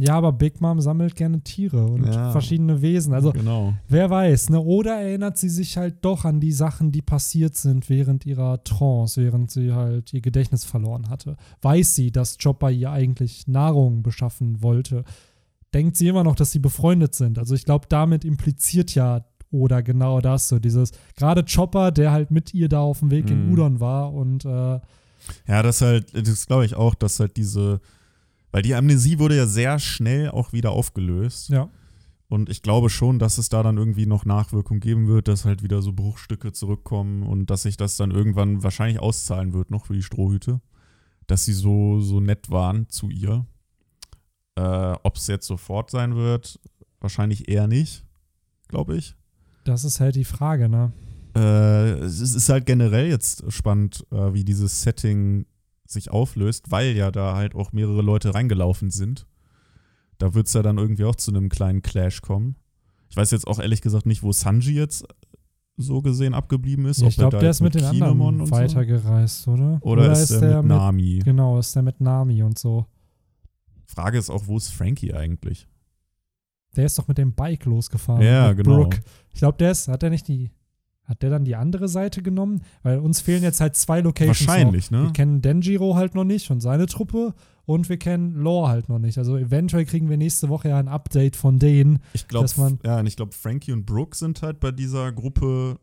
Ja, 0.03 0.15
aber 0.17 0.33
Big 0.33 0.61
Mom 0.61 0.81
sammelt 0.81 1.15
gerne 1.17 1.41
Tiere 1.43 1.85
und 1.87 2.07
Ja. 2.07 2.31
verschiedene 2.33 2.83
Wesen. 2.83 3.15
Also 3.15 3.33
genau. 3.33 3.75
wer 3.89 4.11
weiß, 4.11 4.51
ne? 4.51 4.61
Oder 4.61 5.01
erinnert 5.01 5.39
sie 5.39 5.49
sich 5.49 5.77
halt 5.77 6.05
doch 6.05 6.25
an 6.25 6.41
die 6.41 6.53
Sachen, 6.53 6.91
die 6.93 7.03
passiert 7.03 7.57
sind 7.57 7.89
während 7.89 8.27
ihrer 8.27 8.63
Trance, 8.65 9.23
während 9.23 9.51
sie 9.51 9.73
halt 9.73 10.13
ihr 10.13 10.21
Gedächtnis 10.21 10.65
verloren 10.65 11.09
hatte. 11.09 11.37
Weiß 11.61 11.95
sie, 11.95 12.11
dass 12.11 12.39
Chopper 12.39 12.71
ihr 12.71 12.91
eigentlich 12.91 13.47
Nahrung 13.47 14.03
beschaffen 14.03 14.63
wollte? 14.63 15.05
Denkt 15.75 15.97
sie 15.97 16.09
immer 16.09 16.25
noch, 16.25 16.35
dass 16.35 16.51
sie 16.53 16.59
befreundet 16.59 17.15
sind? 17.15 17.39
Also 17.39 17.55
ich 17.55 17.65
glaube, 17.65 17.87
damit 17.89 18.25
impliziert 18.25 18.95
ja 18.95 19.25
oder 19.51 19.83
genau 19.83 20.21
das 20.21 20.49
so 20.49 20.59
dieses 20.59 20.93
gerade 21.17 21.45
Chopper, 21.45 21.91
der 21.93 22.11
halt 22.11 22.31
mit 22.31 22.53
ihr 22.55 22.69
da 22.69 22.81
auf 22.81 23.01
dem 23.01 23.11
Weg 23.11 23.31
in 23.31 23.47
Mhm. 23.47 23.53
Udon 23.53 23.81
war 23.81 24.13
und 24.13 24.45
äh, 24.45 24.81
Ja, 25.47 25.63
das 25.63 25.81
halt, 25.81 26.13
das 26.27 26.47
glaube 26.47 26.65
ich 26.65 26.75
auch, 26.75 26.95
dass 26.95 27.21
halt 27.21 27.37
diese, 27.37 27.81
weil 28.53 28.63
die 28.63 28.75
Amnesie 28.75 29.19
wurde 29.19 29.37
ja 29.37 29.47
sehr 29.47 29.79
schnell 29.79 30.31
auch 30.31 30.53
wieder 30.53 30.71
aufgelöst. 30.71 31.49
ja, 31.49 31.69
Und 32.29 32.49
ich 32.49 32.63
glaube 32.63 32.89
schon, 32.91 33.19
dass 33.19 33.39
es 33.39 33.49
da 33.49 33.63
dann 33.63 33.77
irgendwie 33.79 34.07
noch 34.07 34.25
Nachwirkung 34.25 34.79
geben 34.81 35.09
wird, 35.09 35.27
dass 35.29 35.45
halt 35.45 35.63
wieder 35.63 35.83
so 35.83 35.93
Bruchstücke 35.93 36.53
zurückkommen 36.53 37.23
und 37.25 37.51
dass 37.51 37.63
sich 37.63 37.77
das 37.77 37.97
dann 37.97 38.11
irgendwann 38.11 38.63
wahrscheinlich 38.63 39.01
auszahlen 39.01 39.53
wird, 39.53 39.71
noch 39.71 39.87
für 39.87 39.95
die 39.95 40.03
Strohhüte. 40.03 40.61
Dass 41.27 41.45
sie 41.45 41.53
so, 41.53 42.01
so 42.01 42.21
nett 42.21 42.51
waren 42.51 42.89
zu 42.89 43.09
ihr. 43.09 43.47
Äh, 44.57 44.95
Ob 45.03 45.17
es 45.17 45.27
jetzt 45.29 45.47
sofort 45.47 45.91
sein 45.91 46.15
wird, 46.17 46.61
wahrscheinlich 47.01 47.49
eher 47.49 47.67
nicht, 47.69 48.05
glaube 48.69 48.97
ich. 48.97 49.15
das 49.65 49.85
ist 49.85 50.01
halt 50.01 50.15
die 50.17 50.25
Frage, 50.25 50.69
ne? 50.69 50.93
Äh, 51.35 52.01
es 52.05 52.21
ist- 52.21 52.49
halt 52.51 52.67
generell 52.67 53.09
jetzt 53.09 53.51
spannend, 53.51 54.05
äh, 54.11 54.35
wie 54.35 54.45
dieses 54.45 54.83
Setting 54.83 55.47
sich 55.93 56.11
auflöst, 56.11 56.71
weil 56.71 56.97
ja 56.97 57.11
da 57.11 57.37
halt 57.37 57.55
auch 57.55 57.73
mehrere 57.73 58.03
Leute 58.03 58.35
reingelaufen 58.35 58.91
sind. 58.91 59.27
Da 60.19 60.35
wird 60.35 60.47
es 60.47 60.55
ja 60.55 60.63
dann 60.63 60.79
irgendwie 60.79 61.05
auch 61.05 61.17
zu 61.17 61.31
einem 61.31 61.49
kleinen 61.49 61.83
Clash 61.83 62.23
kommen. 62.23 62.57
Ich 63.11 63.17
weiß 63.17 63.31
jetzt 63.31 63.47
auch 63.47 63.59
ehrlich 63.59 63.83
gesagt 63.83 64.07
nicht, 64.07 64.23
wo 64.23 64.33
Sanji 64.33 64.75
jetzt 64.75 65.07
so 65.77 66.03
gesehen 66.03 66.35
abgeblieben 66.35 66.87
ist. 66.87 66.99
ich 66.99 67.19
er 67.19 67.29
glaube, 67.29 67.39
der 67.39 67.51
ist 67.51 67.61
mit 67.61 67.75
den 67.75 67.91
Kinemon 67.91 68.41
anderen 68.41 68.51
weitergereist, 68.51 69.49
oder? 69.49 69.81
So. 69.83 69.91
Oder, 69.91 70.13
ist, 70.13 70.31
der 70.31 70.63
mit 70.63 70.69
Nami? 70.69 71.21
Genau, 71.25 71.59
ist 71.59 71.75
der 71.75 71.83
mit 71.83 72.01
Nami 72.01 72.43
und 72.43 72.59
so. 72.59 72.87
Frage 73.87 74.19
ist 74.19 74.31
auch, 74.31 74.47
wo 74.47 74.57
ist 74.57 74.71
Frankie 74.71 75.13
eigentlich? 75.13 75.69
Der 76.77 76.87
ist 76.87 76.99
doch 76.99 77.09
mit 77.09 77.19
dem 77.19 77.35
Bike 77.35 77.65
losgefahren. 77.67 78.23
Ja, 78.23 78.49
mit 78.49 78.65
genau. 78.65 78.77
Brooke. 78.77 79.01
Ich 79.33 79.41
glaube, 79.41 79.59
der 79.59 79.73
ist, 79.73 79.89
hat 79.89 80.03
der 80.03 80.11
nicht 80.11 80.29
die, 80.29 80.51
hat 81.05 81.23
der 81.23 81.31
dann 81.31 81.45
die 81.45 81.57
andere 81.57 81.89
Seite 81.89 82.23
genommen? 82.23 82.63
Weil 82.83 82.99
uns 82.99 83.21
fehlen 83.21 83.43
jetzt 83.43 83.61
halt 83.61 83.77
zwei 83.77 84.01
Locations. 84.01 84.47
Wahrscheinlich, 84.47 84.91
noch. 84.91 85.01
ne? 85.01 85.05
Wir 85.07 85.13
kennen 85.13 85.43
Denjiro 85.43 85.97
halt 85.97 86.15
noch 86.15 86.25
nicht 86.25 86.51
und 86.51 86.61
seine 86.61 86.87
Truppe 86.87 87.35
und 87.65 87.89
wir 87.89 87.97
kennen 87.97 88.35
Lore 88.35 88.69
halt 88.69 88.89
noch 88.89 88.99
nicht. 88.99 89.19
Also 89.19 89.37
eventuell 89.37 89.85
kriegen 89.85 90.09
wir 90.09 90.17
nächste 90.17 90.49
Woche 90.49 90.69
ja 90.69 90.79
ein 90.79 90.89
Update 90.89 91.37
von 91.37 91.59
denen. 91.59 92.01
Ich 92.13 92.29
glaube, 92.29 92.49
ja, 92.85 93.01
und 93.01 93.07
ich 93.07 93.17
glaube, 93.17 93.33
Frankie 93.33 93.73
und 93.73 93.87
Brooke 93.87 94.17
sind 94.17 94.43
halt 94.43 94.61
bei 94.61 94.71
dieser 94.71 95.13
Gruppe, 95.13 95.79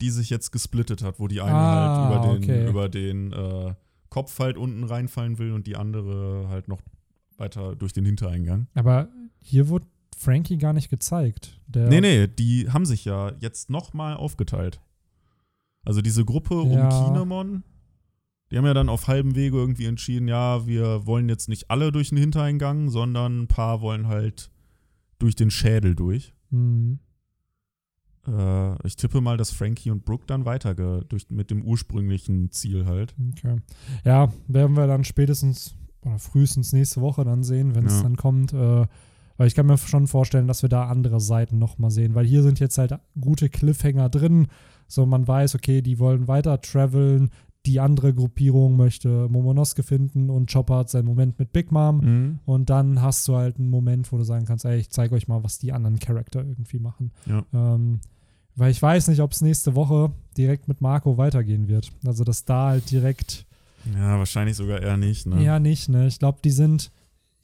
die 0.00 0.10
sich 0.10 0.30
jetzt 0.30 0.50
gesplittet 0.50 1.02
hat, 1.02 1.18
wo 1.18 1.28
die 1.28 1.40
eine 1.40 1.54
Ah, 1.54 2.08
halt 2.08 2.10
über 2.10 2.28
den, 2.28 2.42
okay. 2.44 2.68
über 2.68 2.88
den 2.88 3.32
äh, 3.32 3.74
Kopf 4.10 4.38
halt 4.38 4.56
unten 4.56 4.84
reinfallen 4.84 5.38
will 5.38 5.52
und 5.52 5.66
die 5.66 5.76
andere 5.76 6.48
halt 6.48 6.68
noch 6.68 6.80
weiter 7.36 7.76
durch 7.76 7.92
den 7.92 8.04
Hintereingang. 8.04 8.66
Aber 8.74 9.08
hier 9.40 9.68
wurde 9.68 9.86
Frankie 10.18 10.58
gar 10.58 10.72
nicht 10.72 10.90
gezeigt. 10.90 11.60
Der, 11.66 11.88
Nee, 11.88 12.00
nee, 12.00 12.26
die 12.26 12.70
haben 12.70 12.84
sich 12.86 13.04
ja 13.04 13.32
jetzt 13.40 13.70
nochmal 13.70 14.16
aufgeteilt. 14.16 14.80
Also 15.84 16.02
diese 16.02 16.24
Gruppe 16.24 16.54
Ja. 16.66 16.88
um 16.88 17.06
Kinemon, 17.14 17.62
die 18.50 18.58
haben 18.58 18.66
ja 18.66 18.74
dann 18.74 18.88
auf 18.88 19.08
halbem 19.08 19.34
Wege 19.34 19.56
irgendwie 19.56 19.86
entschieden, 19.86 20.26
ja, 20.28 20.66
wir 20.66 21.06
wollen 21.06 21.28
jetzt 21.28 21.48
nicht 21.48 21.70
alle 21.70 21.92
durch 21.92 22.08
den 22.10 22.18
Hintereingang, 22.18 22.88
sondern 22.90 23.42
ein 23.42 23.46
paar 23.48 23.80
wollen 23.80 24.08
halt 24.08 24.50
durch 25.18 25.36
den 25.36 25.50
Schädel 25.50 25.94
durch. 25.94 26.32
Mhm. 26.50 26.98
Äh, 28.26 28.86
ich 28.86 28.96
tippe 28.96 29.20
mal, 29.20 29.36
dass 29.36 29.50
Frankie 29.50 29.90
und 29.90 30.04
Brooke 30.04 30.24
dann 30.26 30.44
weiter 30.44 30.74
durch, 31.04 31.30
mit 31.30 31.50
dem 31.50 31.62
ursprünglichen 31.62 32.50
Ziel 32.50 32.86
halt. 32.86 33.14
Okay. 33.32 33.56
Ja, 34.04 34.32
werden 34.48 34.76
wir 34.76 34.86
dann 34.86 35.04
spätestens 35.04 35.74
oder 36.02 36.18
frühestens 36.18 36.72
nächste 36.72 37.00
Woche 37.00 37.24
dann 37.24 37.42
sehen, 37.42 37.74
wenn 37.74 37.86
es 37.86 37.96
Ja. 37.96 38.02
dann 38.02 38.16
kommt. 38.16 38.52
Äh, 38.52 38.86
weil 39.38 39.46
ich 39.46 39.54
kann 39.54 39.66
mir 39.66 39.78
schon 39.78 40.08
vorstellen, 40.08 40.48
dass 40.48 40.62
wir 40.62 40.68
da 40.68 40.88
andere 40.88 41.20
Seiten 41.20 41.58
nochmal 41.58 41.90
sehen. 41.90 42.14
Weil 42.14 42.26
hier 42.26 42.42
sind 42.42 42.60
jetzt 42.60 42.76
halt 42.76 42.98
gute 43.18 43.48
Cliffhanger 43.48 44.10
drin. 44.10 44.48
So, 44.88 45.06
man 45.06 45.26
weiß, 45.26 45.54
okay, 45.54 45.80
die 45.80 45.98
wollen 45.98 46.28
weiter 46.28 46.60
traveln. 46.60 47.30
Die 47.64 47.80
andere 47.80 48.12
Gruppierung 48.12 48.76
möchte 48.76 49.28
Momonosuke 49.28 49.82
finden 49.82 50.28
und 50.28 50.52
Chopper 50.52 50.78
hat 50.78 50.90
seinen 50.90 51.06
Moment 51.06 51.38
mit 51.38 51.52
Big 51.52 51.70
Mom. 51.70 52.00
Mhm. 52.00 52.38
Und 52.46 52.68
dann 52.68 53.00
hast 53.00 53.28
du 53.28 53.36
halt 53.36 53.58
einen 53.58 53.70
Moment, 53.70 54.10
wo 54.12 54.16
du 54.16 54.24
sagen 54.24 54.44
kannst, 54.44 54.64
ey, 54.64 54.78
ich 54.78 54.90
zeige 54.90 55.14
euch 55.14 55.28
mal, 55.28 55.44
was 55.44 55.58
die 55.58 55.72
anderen 55.72 55.98
Charakter 56.00 56.40
irgendwie 56.40 56.80
machen. 56.80 57.12
Ja. 57.26 57.44
Ähm, 57.54 58.00
weil 58.56 58.72
ich 58.72 58.82
weiß 58.82 59.06
nicht, 59.06 59.20
ob 59.20 59.30
es 59.32 59.40
nächste 59.40 59.76
Woche 59.76 60.10
direkt 60.36 60.66
mit 60.66 60.80
Marco 60.80 61.16
weitergehen 61.16 61.68
wird. 61.68 61.92
Also, 62.04 62.24
dass 62.24 62.44
da 62.44 62.70
halt 62.70 62.90
direkt 62.90 63.46
Ja, 63.94 64.18
wahrscheinlich 64.18 64.56
sogar 64.56 64.82
eher 64.82 64.96
nicht. 64.96 65.26
Ne? 65.26 65.44
ja, 65.44 65.60
nicht, 65.60 65.88
ne? 65.88 66.08
Ich 66.08 66.18
glaube, 66.18 66.38
die 66.42 66.50
sind 66.50 66.90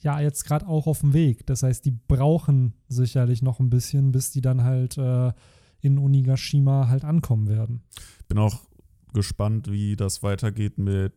ja 0.04 0.20
jetzt 0.20 0.44
gerade 0.44 0.66
auch 0.68 0.86
auf 0.86 1.00
dem 1.00 1.12
Weg. 1.14 1.46
Das 1.46 1.62
heißt, 1.62 1.84
die 1.84 1.90
brauchen 1.92 2.74
sicherlich 2.88 3.42
noch 3.42 3.58
ein 3.58 3.70
bisschen, 3.70 4.12
bis 4.12 4.30
die 4.30 4.40
dann 4.42 4.62
halt 4.62 4.96
äh, 4.98 5.32
in 5.80 5.98
Onigashima 5.98 6.88
halt 6.88 7.04
ankommen 7.04 7.48
werden. 7.48 7.82
Bin 8.28 8.38
auch 8.38 8.60
gespannt, 9.12 9.70
wie 9.70 9.96
das 9.96 10.22
weitergeht 10.22 10.78
mit 10.78 11.12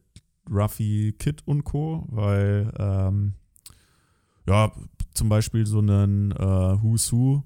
Ruffy, 0.50 1.14
Kid 1.20 1.42
und 1.46 1.64
Co., 1.66 2.06
weil 2.10 2.72
ähm, 2.80 3.34
ja, 4.48 4.72
zum 5.14 5.30
Beispiel 5.30 5.66
so 5.66 5.80
einen 5.80 6.32
äh, 6.32 6.38
Who's 6.82 7.12
Who, 7.12 7.44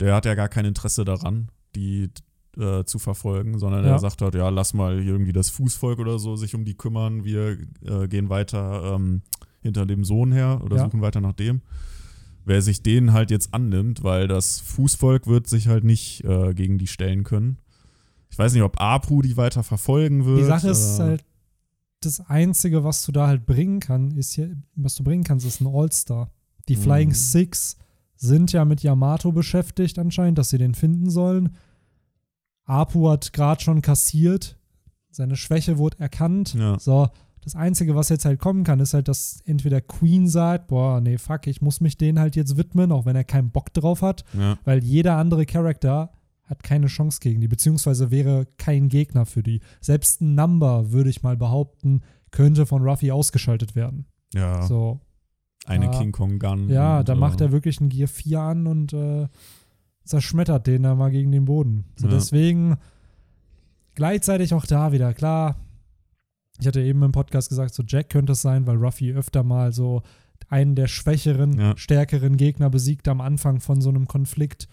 der 0.00 0.14
hat 0.14 0.24
ja 0.24 0.34
gar 0.34 0.48
kein 0.48 0.64
Interesse 0.64 1.04
daran, 1.04 1.50
die 1.76 2.10
äh, 2.56 2.84
zu 2.84 2.98
verfolgen, 2.98 3.58
sondern 3.58 3.84
Ja. 3.84 3.92
er 3.92 3.98
sagt 3.98 4.22
halt, 4.22 4.34
ja, 4.34 4.48
lass 4.48 4.74
mal 4.74 5.02
irgendwie 5.02 5.32
das 5.32 5.50
Fußvolk 5.50 5.98
oder 5.98 6.18
so 6.18 6.36
sich 6.36 6.54
um 6.54 6.64
die 6.64 6.76
kümmern. 6.76 7.24
Wir 7.24 7.58
äh, 7.82 8.06
gehen 8.08 8.28
weiter 8.30 8.94
ähm, 8.94 9.22
hinter 9.64 9.84
dem 9.86 10.04
Sohn 10.04 10.30
her 10.32 10.60
oder 10.62 10.76
Ja. 10.76 10.84
suchen 10.84 11.00
weiter 11.00 11.20
nach 11.20 11.32
dem. 11.32 11.60
Wer 12.44 12.62
sich 12.62 12.82
den 12.82 13.12
halt 13.12 13.30
jetzt 13.30 13.52
annimmt, 13.54 14.02
weil 14.04 14.28
das 14.28 14.60
Fußvolk 14.60 15.26
wird 15.26 15.48
sich 15.48 15.66
halt 15.66 15.82
nicht 15.82 16.22
äh, 16.24 16.54
gegen 16.54 16.78
die 16.78 16.86
stellen 16.86 17.24
können. 17.24 17.58
Ich 18.30 18.38
weiß 18.38 18.52
nicht, 18.52 18.62
ob 18.62 18.80
Apu 18.80 19.22
die 19.22 19.36
weiter 19.36 19.62
verfolgen 19.62 20.24
wird. 20.26 20.40
Die 20.40 20.44
Sache 20.44 20.68
ist 20.68 20.96
oder- 20.96 21.04
halt, 21.08 21.24
das 22.00 22.20
Einzige, 22.20 22.84
was 22.84 23.04
du 23.06 23.12
da 23.12 23.26
halt 23.28 23.46
bringen 23.46 23.80
kann, 23.80 24.10
ist 24.10 24.36
ja, 24.36 24.46
was 24.76 24.94
du 24.94 25.02
bringen 25.04 25.24
kannst, 25.24 25.46
ist 25.46 25.60
ein 25.62 25.66
All-Star. 25.66 26.30
Die 26.68 26.76
Mhm. 26.76 26.80
Flying 26.80 27.14
Six 27.14 27.76
sind 28.16 28.52
ja 28.52 28.64
mit 28.66 28.82
Yamato 28.82 29.32
beschäftigt 29.32 29.98
anscheinend, 29.98 30.36
dass 30.38 30.50
sie 30.50 30.58
den 30.58 30.74
finden 30.74 31.08
sollen. 31.08 31.56
Apu 32.64 33.08
hat 33.10 33.32
gerade 33.32 33.62
schon 33.62 33.82
kassiert. 33.82 34.58
Seine 35.10 35.36
Schwäche 35.36 35.78
wurde 35.78 35.98
erkannt. 36.00 36.54
Ja. 36.54 36.78
So, 36.78 37.08
das 37.44 37.54
Einzige, 37.54 37.94
was 37.94 38.08
jetzt 38.08 38.24
halt 38.24 38.40
kommen 38.40 38.64
kann, 38.64 38.80
ist 38.80 38.94
halt, 38.94 39.06
dass 39.08 39.40
entweder 39.44 39.80
Queen 39.80 40.26
sagt, 40.28 40.68
boah, 40.68 41.00
nee, 41.00 41.18
fuck, 41.18 41.46
ich 41.46 41.60
muss 41.60 41.80
mich 41.80 41.96
denen 41.98 42.18
halt 42.18 42.36
jetzt 42.36 42.56
widmen, 42.56 42.90
auch 42.90 43.04
wenn 43.04 43.16
er 43.16 43.24
keinen 43.24 43.50
Bock 43.50 43.72
drauf 43.74 44.00
hat, 44.02 44.24
ja. 44.32 44.58
weil 44.64 44.82
jeder 44.82 45.16
andere 45.16 45.44
Charakter 45.46 46.10
hat 46.44 46.62
keine 46.62 46.86
Chance 46.88 47.20
gegen 47.20 47.40
die, 47.40 47.48
beziehungsweise 47.48 48.10
wäre 48.10 48.46
kein 48.58 48.88
Gegner 48.88 49.26
für 49.26 49.42
die. 49.42 49.60
Selbst 49.80 50.20
ein 50.20 50.34
Number, 50.34 50.90
würde 50.92 51.10
ich 51.10 51.22
mal 51.22 51.36
behaupten, 51.36 52.02
könnte 52.30 52.66
von 52.66 52.82
Ruffy 52.82 53.10
ausgeschaltet 53.12 53.74
werden. 53.76 54.06
ja. 54.34 54.62
So, 54.62 55.00
eine 55.66 55.86
Ja. 55.86 55.90
King 55.92 56.12
Kong 56.12 56.38
Gun. 56.38 56.68
ja, 56.68 57.02
da 57.02 57.14
äh, 57.14 57.16
macht 57.16 57.40
er 57.40 57.50
wirklich 57.52 57.80
einen 57.80 57.88
Gear 57.88 58.08
4 58.08 58.40
an 58.40 58.66
und 58.66 58.92
äh, 58.92 59.28
zerschmettert 60.04 60.66
den 60.66 60.82
da 60.82 60.94
mal 60.94 61.10
gegen 61.10 61.32
den 61.32 61.46
Boden. 61.46 61.84
So, 61.96 62.06
Ja. 62.08 62.12
deswegen 62.14 62.76
gleichzeitig 63.94 64.52
auch 64.54 64.66
da 64.66 64.92
wieder, 64.92 65.14
klar. 65.14 65.56
Ich 66.60 66.66
hatte 66.66 66.80
eben 66.80 67.02
im 67.02 67.12
Podcast 67.12 67.48
gesagt, 67.48 67.74
so 67.74 67.82
Jack 67.86 68.10
könnte 68.10 68.32
es 68.32 68.42
sein, 68.42 68.66
weil 68.66 68.76
Ruffy 68.76 69.12
öfter 69.12 69.42
mal 69.42 69.72
so 69.72 70.02
einen 70.48 70.74
der 70.74 70.86
schwächeren, 70.88 71.58
Ja. 71.58 71.76
stärkeren 71.76 72.36
Gegner 72.36 72.70
besiegt 72.70 73.08
am 73.08 73.20
Anfang 73.20 73.60
von 73.60 73.80
so 73.80 73.88
einem 73.88 74.06
Konflikt. 74.06 74.68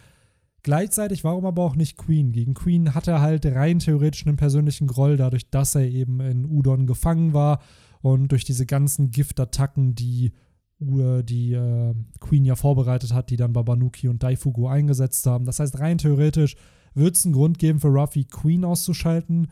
Gleichzeitig, 0.63 1.23
warum 1.23 1.45
aber 1.45 1.63
auch 1.63 1.75
nicht 1.75 1.97
Queen? 1.97 2.31
Gegen 2.31 2.53
Queen 2.53 2.93
hat 2.93 3.07
er 3.07 3.19
halt 3.19 3.45
rein 3.47 3.79
theoretisch 3.79 4.27
einen 4.27 4.37
persönlichen 4.37 4.85
Groll, 4.85 5.17
dadurch, 5.17 5.49
dass 5.49 5.73
er 5.73 5.87
eben 5.89 6.19
in 6.19 6.45
Udon 6.45 6.85
gefangen 6.85 7.33
war 7.33 7.61
und 8.01 8.31
durch 8.31 8.43
diese 8.43 8.67
ganzen 8.67 9.09
Giftattacken, 9.09 9.95
die, 9.95 10.33
uh, 10.79 11.23
die 11.23 11.53
äh, 11.53 11.95
Queen 12.19 12.45
ja 12.45 12.55
vorbereitet 12.55 13.11
hat, 13.11 13.31
die 13.31 13.37
dann 13.37 13.53
Babanuki 13.53 14.07
und 14.07 14.21
Daifugu 14.21 14.67
eingesetzt 14.67 15.25
haben. 15.25 15.45
Das 15.45 15.59
heißt, 15.59 15.79
rein 15.79 15.97
theoretisch 15.97 16.55
wird 16.93 17.15
es 17.15 17.25
einen 17.25 17.33
Grund 17.33 17.57
geben 17.57 17.79
für 17.79 17.87
Ruffy, 17.87 18.25
Queen 18.25 18.63
auszuschalten. 18.63 19.47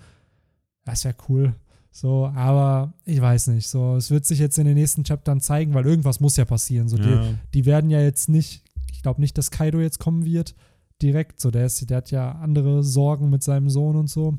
Das 0.85 1.05
wäre 1.05 1.15
cool. 1.27 1.55
So, 1.91 2.27
aber 2.27 2.93
ich 3.05 3.19
weiß 3.19 3.47
nicht. 3.47 3.67
So, 3.67 3.95
es 3.95 4.11
wird 4.11 4.25
sich 4.25 4.39
jetzt 4.39 4.57
in 4.59 4.65
den 4.65 4.75
nächsten 4.75 5.03
Chaptern 5.03 5.41
zeigen, 5.41 5.73
weil 5.73 5.85
irgendwas 5.85 6.19
muss 6.19 6.37
ja 6.37 6.45
passieren. 6.45 6.87
So, 6.87 6.97
die, 6.97 7.09
Ja. 7.09 7.33
die 7.53 7.65
werden 7.65 7.89
ja 7.89 7.99
jetzt 7.99 8.29
nicht, 8.29 8.63
ich 8.91 9.01
glaube 9.01 9.19
nicht, 9.21 9.37
dass 9.37 9.51
Kaido 9.51 9.79
jetzt 9.79 9.99
kommen 9.99 10.23
wird, 10.25 10.55
direkt. 11.01 11.39
So, 11.39 11.49
der, 11.51 11.65
ist, 11.65 11.89
der 11.89 11.97
hat 11.97 12.11
ja 12.11 12.31
andere 12.33 12.83
Sorgen 12.83 13.29
mit 13.29 13.41
seinem 13.43 13.69
Sohn 13.69 13.95
und 13.95 14.07
so. 14.09 14.37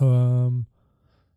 Ähm, 0.00 0.66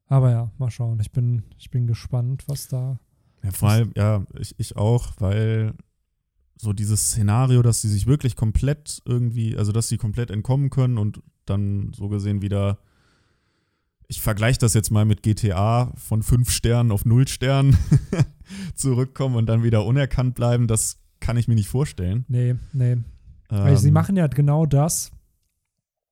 aber 0.08 0.32
ja, 0.32 0.52
mal 0.58 0.70
schauen. 0.72 1.00
Ich 1.02 1.12
bin, 1.12 1.44
ich 1.58 1.70
bin 1.70 1.88
gespannt, 1.88 2.44
was 2.48 2.68
da. 2.68 3.00
Ja, 3.44 3.52
vor 3.52 3.70
allem, 3.70 3.92
ja, 3.96 4.26
ich, 4.40 4.56
ich 4.58 4.78
auch, 4.78 5.12
weil 5.20 5.74
so 6.56 6.72
dieses 6.72 7.08
Szenario, 7.08 7.62
dass 7.62 7.82
sie 7.82 7.90
sich 7.90 8.06
wirklich 8.08 8.36
komplett 8.36 9.02
irgendwie, 9.06 9.58
also 9.58 9.72
dass 9.74 9.90
sie 9.90 9.98
komplett 9.98 10.32
entkommen 10.32 10.70
können 10.70 10.98
und 10.98 11.22
dann 11.46 11.92
so 11.94 12.08
gesehen 12.08 12.42
wieder, 12.42 12.80
ich 14.14 14.22
vergleiche 14.22 14.60
das 14.60 14.76
jetzt 14.76 14.92
mal 14.92 15.06
mit 15.06 15.24
GTA 15.24 15.92
von 15.96 16.22
fünf 16.22 16.52
Sternen 16.52 16.92
auf 16.92 17.04
null 17.04 17.28
Sternen 17.28 17.76
zurückkommen 18.76 19.36
und 19.36 19.48
dann 19.48 19.64
wieder 19.64 19.86
unerkannt 19.86 20.36
bleiben, 20.36 20.68
das 20.68 21.00
kann 21.20 21.36
ich 21.36 21.48
mir 21.48 21.56
nicht 21.56 21.68
vorstellen. 21.68 22.24
Nee, 22.28 22.56
nee. 22.74 22.98
Weil 23.50 23.76
sie 23.78 23.88
Ähm, 23.88 23.94
machen 23.96 24.16
ja 24.16 24.28
genau 24.28 24.68
das, 24.68 25.12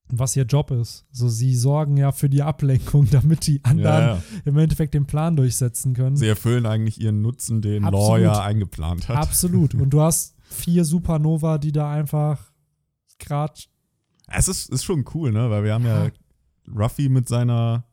was 0.07 0.35
ihr 0.35 0.45
Job 0.45 0.71
ist. 0.71 1.05
So, 1.11 1.29
sie 1.29 1.55
sorgen 1.55 1.95
ja 1.95 2.11
für 2.11 2.27
die 2.27 2.41
Ablenkung, 2.41 3.07
damit 3.11 3.45
die 3.45 3.63
anderen 3.63 4.01
ja, 4.01 4.15
ja. 4.15 4.23
im 4.45 4.57
Endeffekt 4.57 4.95
den 4.95 5.05
Plan 5.05 5.35
durchsetzen 5.35 5.93
können. 5.93 6.15
Sie 6.15 6.27
erfüllen 6.27 6.65
eigentlich 6.65 6.99
ihren 6.99 7.21
Nutzen, 7.21 7.61
den 7.61 7.83
Absolut. 7.85 8.07
Law 8.09 8.17
ja 8.17 8.41
eingeplant 8.43 9.09
hat. 9.09 9.17
Absolut. 9.17 9.75
Und 9.75 9.91
du 9.91 10.01
hast 10.01 10.35
vier 10.41 10.85
Supernova, 10.85 11.59
die 11.59 11.71
da 11.71 11.91
einfach 11.91 12.51
gerade. 13.19 13.61
Es 14.27 14.47
ist, 14.47 14.71
ist 14.71 14.85
schon 14.85 15.05
cool, 15.13 15.31
ne? 15.31 15.51
Weil 15.51 15.63
wir 15.65 15.73
haben 15.75 15.85
ja, 15.85 16.05
Ja. 16.05 16.11
Ruffy 16.75 17.09
mit 17.09 17.27
seiner 17.27 17.83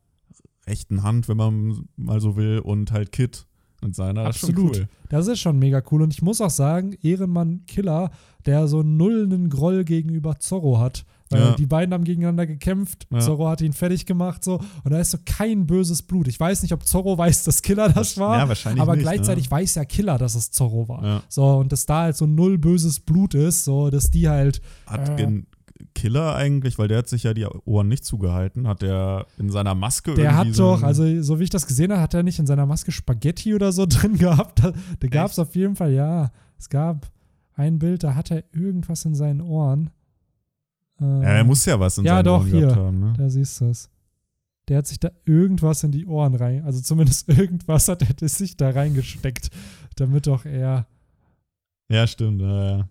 rechten 0.68 1.02
Hand, 1.02 1.28
wenn 1.28 1.36
man 1.36 1.84
mal 1.96 2.20
so 2.20 2.36
will, 2.36 2.58
und 2.60 2.92
halt 2.92 3.12
Kid 3.12 3.46
mit 3.82 3.94
seiner. 3.94 4.24
Das 4.24 4.36
ist 4.36 4.40
schon 4.40 4.50
Absolut. 4.50 4.76
cool. 4.78 4.88
Das 5.08 5.26
ist 5.28 5.38
schon 5.40 5.58
mega 5.58 5.82
cool. 5.90 6.02
Und 6.02 6.12
ich 6.12 6.22
muss 6.22 6.40
auch 6.40 6.50
sagen, 6.50 6.96
Ehrenmann 7.02 7.62
Killer, 7.66 8.10
der 8.46 8.66
so 8.68 8.82
null 8.82 9.24
einen 9.24 9.48
Groll 9.50 9.84
gegenüber 9.84 10.38
Zorro 10.40 10.78
hat. 10.80 11.04
Weil 11.30 11.40
Ja. 11.40 11.54
die 11.56 11.66
beiden 11.66 11.92
haben 11.92 12.04
gegeneinander 12.04 12.46
gekämpft. 12.46 13.06
Ja. 13.12 13.20
Zorro 13.20 13.48
hat 13.48 13.60
ihn 13.60 13.74
fertig 13.74 14.06
gemacht, 14.06 14.42
so. 14.42 14.60
Und 14.82 14.92
da 14.92 14.98
ist 14.98 15.10
so 15.10 15.18
kein 15.26 15.66
böses 15.66 16.00
Blut. 16.02 16.26
Ich 16.26 16.40
weiß 16.40 16.62
nicht, 16.62 16.72
ob 16.72 16.86
Zorro 16.86 17.18
weiß, 17.18 17.44
dass 17.44 17.60
Killer 17.60 17.90
das 17.90 18.16
war. 18.16 18.38
Ja, 18.38 18.48
wahrscheinlich 18.48 18.80
aber 18.80 18.94
nicht, 18.94 19.02
gleichzeitig 19.02 19.50
weiß 19.50 19.74
ja 19.74 19.84
Killer, 19.84 20.16
dass 20.16 20.34
es 20.34 20.50
Zorro 20.50 20.88
war. 20.88 21.02
Ne? 21.02 21.08
Ja. 21.08 21.22
So, 21.28 21.44
und 21.58 21.70
dass 21.70 21.84
da 21.84 22.00
halt 22.04 22.16
so 22.16 22.26
null 22.26 22.56
böses 22.56 22.98
Blut 23.00 23.34
ist, 23.34 23.64
so, 23.64 23.90
dass 23.90 24.10
die 24.10 24.26
halt. 24.28 24.62
Hat 24.86 25.20
Äh. 25.20 25.42
Killer 25.94 26.34
eigentlich, 26.34 26.78
weil 26.78 26.88
der 26.88 26.98
hat 26.98 27.08
sich 27.08 27.22
ja 27.22 27.34
die 27.34 27.46
Ohren 27.46 27.88
nicht 27.88 28.04
zugehalten, 28.04 28.66
hat 28.66 28.82
der 28.82 29.26
in 29.38 29.50
seiner 29.50 29.74
Maske 29.74 30.14
Der 30.14 30.36
hat 30.36 30.52
so 30.54 30.74
doch, 30.76 30.82
also 30.82 31.22
so 31.22 31.38
wie 31.38 31.44
ich 31.44 31.50
das 31.50 31.66
gesehen 31.66 31.92
habe, 31.92 32.00
hat 32.00 32.14
er 32.14 32.22
nicht 32.22 32.38
in 32.38 32.46
seiner 32.46 32.66
Maske 32.66 32.92
Spaghetti 32.92 33.54
oder 33.54 33.72
so 33.72 33.86
drin 33.88 34.16
gehabt. 34.18 34.62
Da, 34.64 34.72
da 35.00 35.08
gab 35.08 35.30
es 35.30 35.38
auf 35.38 35.54
jeden 35.54 35.76
Fall, 35.76 35.92
ja, 35.92 36.30
es 36.58 36.68
gab 36.68 37.10
ein 37.54 37.78
Bild, 37.78 38.02
da 38.04 38.14
hat 38.14 38.30
er 38.30 38.44
irgendwas 38.52 39.04
in 39.04 39.14
seinen 39.14 39.40
Ohren. 39.40 39.90
Äh, 41.00 41.04
Ja, 41.04 41.22
er 41.22 41.44
muss 41.44 41.64
ja 41.64 41.78
was 41.78 41.98
in 41.98 42.04
Ja, 42.04 42.16
seinen 42.16 42.24
doch, 42.24 42.40
Ohren 42.40 42.46
hier. 42.50 42.60
gehabt 42.60 42.76
haben, 42.76 42.98
ne? 43.00 43.12
Da 43.16 43.28
siehst 43.30 43.60
du 43.60 43.66
es. 43.66 43.90
Der 44.68 44.78
hat 44.78 44.86
sich 44.86 45.00
da 45.00 45.10
irgendwas 45.24 45.82
in 45.82 45.92
die 45.92 46.06
Ohren 46.06 46.34
rein, 46.34 46.62
also 46.64 46.80
zumindest 46.80 47.28
irgendwas 47.28 47.88
hat 47.88 48.02
er 48.22 48.28
sich 48.28 48.56
da 48.56 48.70
reingesteckt, 48.70 49.48
damit 49.96 50.26
doch 50.26 50.44
er, 50.44 50.86
Ja, 51.88 52.06
stimmt. 52.06 52.42
Ja, 52.42 52.64
ja. 52.78 52.88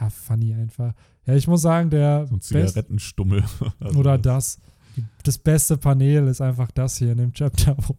Ja, 0.00 0.10
funny 0.10 0.54
einfach. 0.54 0.92
Ja, 1.26 1.34
ich 1.34 1.46
muss 1.46 1.62
sagen, 1.62 1.90
der 1.90 2.26
So 2.26 2.36
ein 2.36 2.40
Zigarettenstummel. 2.40 3.44
Also 3.80 3.98
oder 3.98 4.18
das. 4.18 4.58
Das 5.22 5.38
beste 5.38 5.76
Panel 5.76 6.26
ist 6.26 6.40
einfach 6.40 6.70
das 6.72 6.96
hier 6.96 7.12
in 7.12 7.18
dem 7.18 7.32
Chapter, 7.32 7.76
wo, 7.86 7.94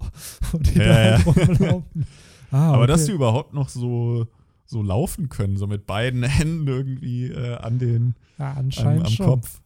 wo 0.52 0.58
die 0.58 0.78
Ja, 0.80 0.86
da 0.86 0.94
halt 0.96 1.26
ja. 1.26 1.32
rumlaufen. 1.46 2.06
Ah, 2.52 2.70
Aber 2.70 2.78
okay. 2.80 2.88
dass 2.88 3.06
die 3.06 3.12
überhaupt 3.12 3.54
noch 3.54 3.70
so, 3.70 4.26
so 4.66 4.82
laufen 4.82 5.30
können, 5.30 5.56
so 5.58 5.68
mit 5.68 5.86
beiden 5.86 6.24
Händen 6.24 6.68
irgendwie 6.68 7.28
äh, 7.28 7.56
an 7.58 7.78
den 7.78 8.16
ja, 8.40 8.52
am, 8.54 8.58
anscheinend 8.58 9.06
am 9.06 9.12
schon. 9.12 9.26
Kopf. 9.28 9.62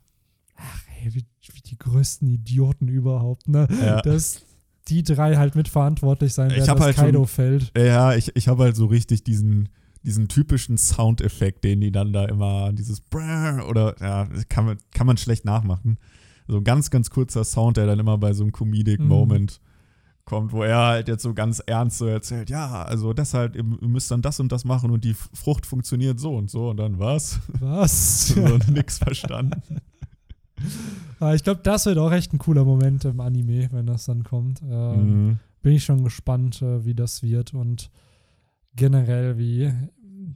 Ach, 0.57 0.81
ey, 1.01 1.13
wie, 1.13 1.25
wie 1.53 1.61
die 1.61 1.77
größten 1.77 2.27
Idioten 2.27 2.89
überhaupt, 2.89 3.47
ne? 3.47 3.67
Ja. 3.81 4.01
Dass 4.01 4.41
die 4.89 5.01
drei 5.01 5.37
halt 5.37 5.55
mitverantwortlich 5.55 6.33
sein 6.33 6.49
werden, 6.51 6.65
dass 6.65 6.79
halt 6.79 6.95
schon- 6.95 7.05
Kaido 7.05 7.25
fällt. 7.25 7.71
Ja, 7.77 8.13
ich, 8.15 8.35
ich 8.35 8.49
habe 8.49 8.63
halt 8.63 8.75
so 8.75 8.85
richtig 8.87 9.23
diesen, 9.23 9.69
diesen 10.03 10.27
typischen 10.27 10.77
Soundeffekt, 10.77 11.63
den 11.63 11.81
die 11.81 11.91
dann 11.91 12.11
da 12.13 12.25
immer, 12.25 12.73
dieses 12.73 12.99
Brrr 13.01 13.65
oder 13.67 13.95
ja, 14.01 14.27
kann 14.49 14.65
man, 14.65 14.77
kann 14.93 15.07
man 15.07 15.17
schlecht 15.17 15.45
nachmachen. 15.45 15.97
So 16.47 16.57
ein 16.57 16.63
ganz, 16.63 16.89
ganz 16.89 17.09
kurzer 17.09 17.43
Sound, 17.43 17.77
der 17.77 17.85
dann 17.85 17.99
immer 17.99 18.17
bei 18.17 18.33
so 18.33 18.43
einem 18.43 18.51
Comedic 18.51 18.99
Mhm. 18.99 19.07
Moment 19.07 19.61
kommt, 20.25 20.51
wo 20.53 20.63
er 20.63 20.77
halt 20.77 21.07
jetzt 21.09 21.23
so 21.23 21.33
ganz 21.33 21.59
ernst 21.65 21.97
so 21.97 22.05
erzählt, 22.05 22.49
ja, 22.49 22.83
also 22.83 23.13
deshalb, 23.13 23.55
ihr 23.55 23.63
müsst 23.63 24.09
dann 24.09 24.21
das 24.21 24.39
und 24.39 24.51
das 24.51 24.63
machen 24.63 24.89
und 24.91 25.03
die 25.03 25.13
Frucht 25.13 25.65
funktioniert 25.65 26.19
so 26.19 26.35
und 26.35 26.49
so 26.49 26.69
und 26.69 26.77
dann 26.77 26.97
was? 26.99 27.39
Was? 27.59 28.27
so 28.29 28.57
nix 28.71 28.99
verstanden. 28.99 29.61
Aber 31.19 31.35
ich 31.35 31.43
glaube, 31.43 31.61
das 31.63 31.85
wird 31.85 31.97
auch 31.97 32.11
echt 32.11 32.33
ein 32.33 32.37
cooler 32.37 32.63
Moment 32.63 33.03
im 33.05 33.19
Anime, 33.19 33.69
wenn 33.71 33.85
das 33.85 34.05
dann 34.05 34.23
kommt. 34.23 34.61
Ähm, 34.61 35.27
Mhm. 35.27 35.39
Bin 35.61 35.73
ich 35.75 35.85
schon 35.85 36.03
gespannt, 36.03 36.61
äh, 36.61 36.83
wie 36.85 36.93
das 36.93 37.23
wird 37.23 37.53
und 37.53 37.89
generell, 38.75 39.37
wie, 39.37 39.71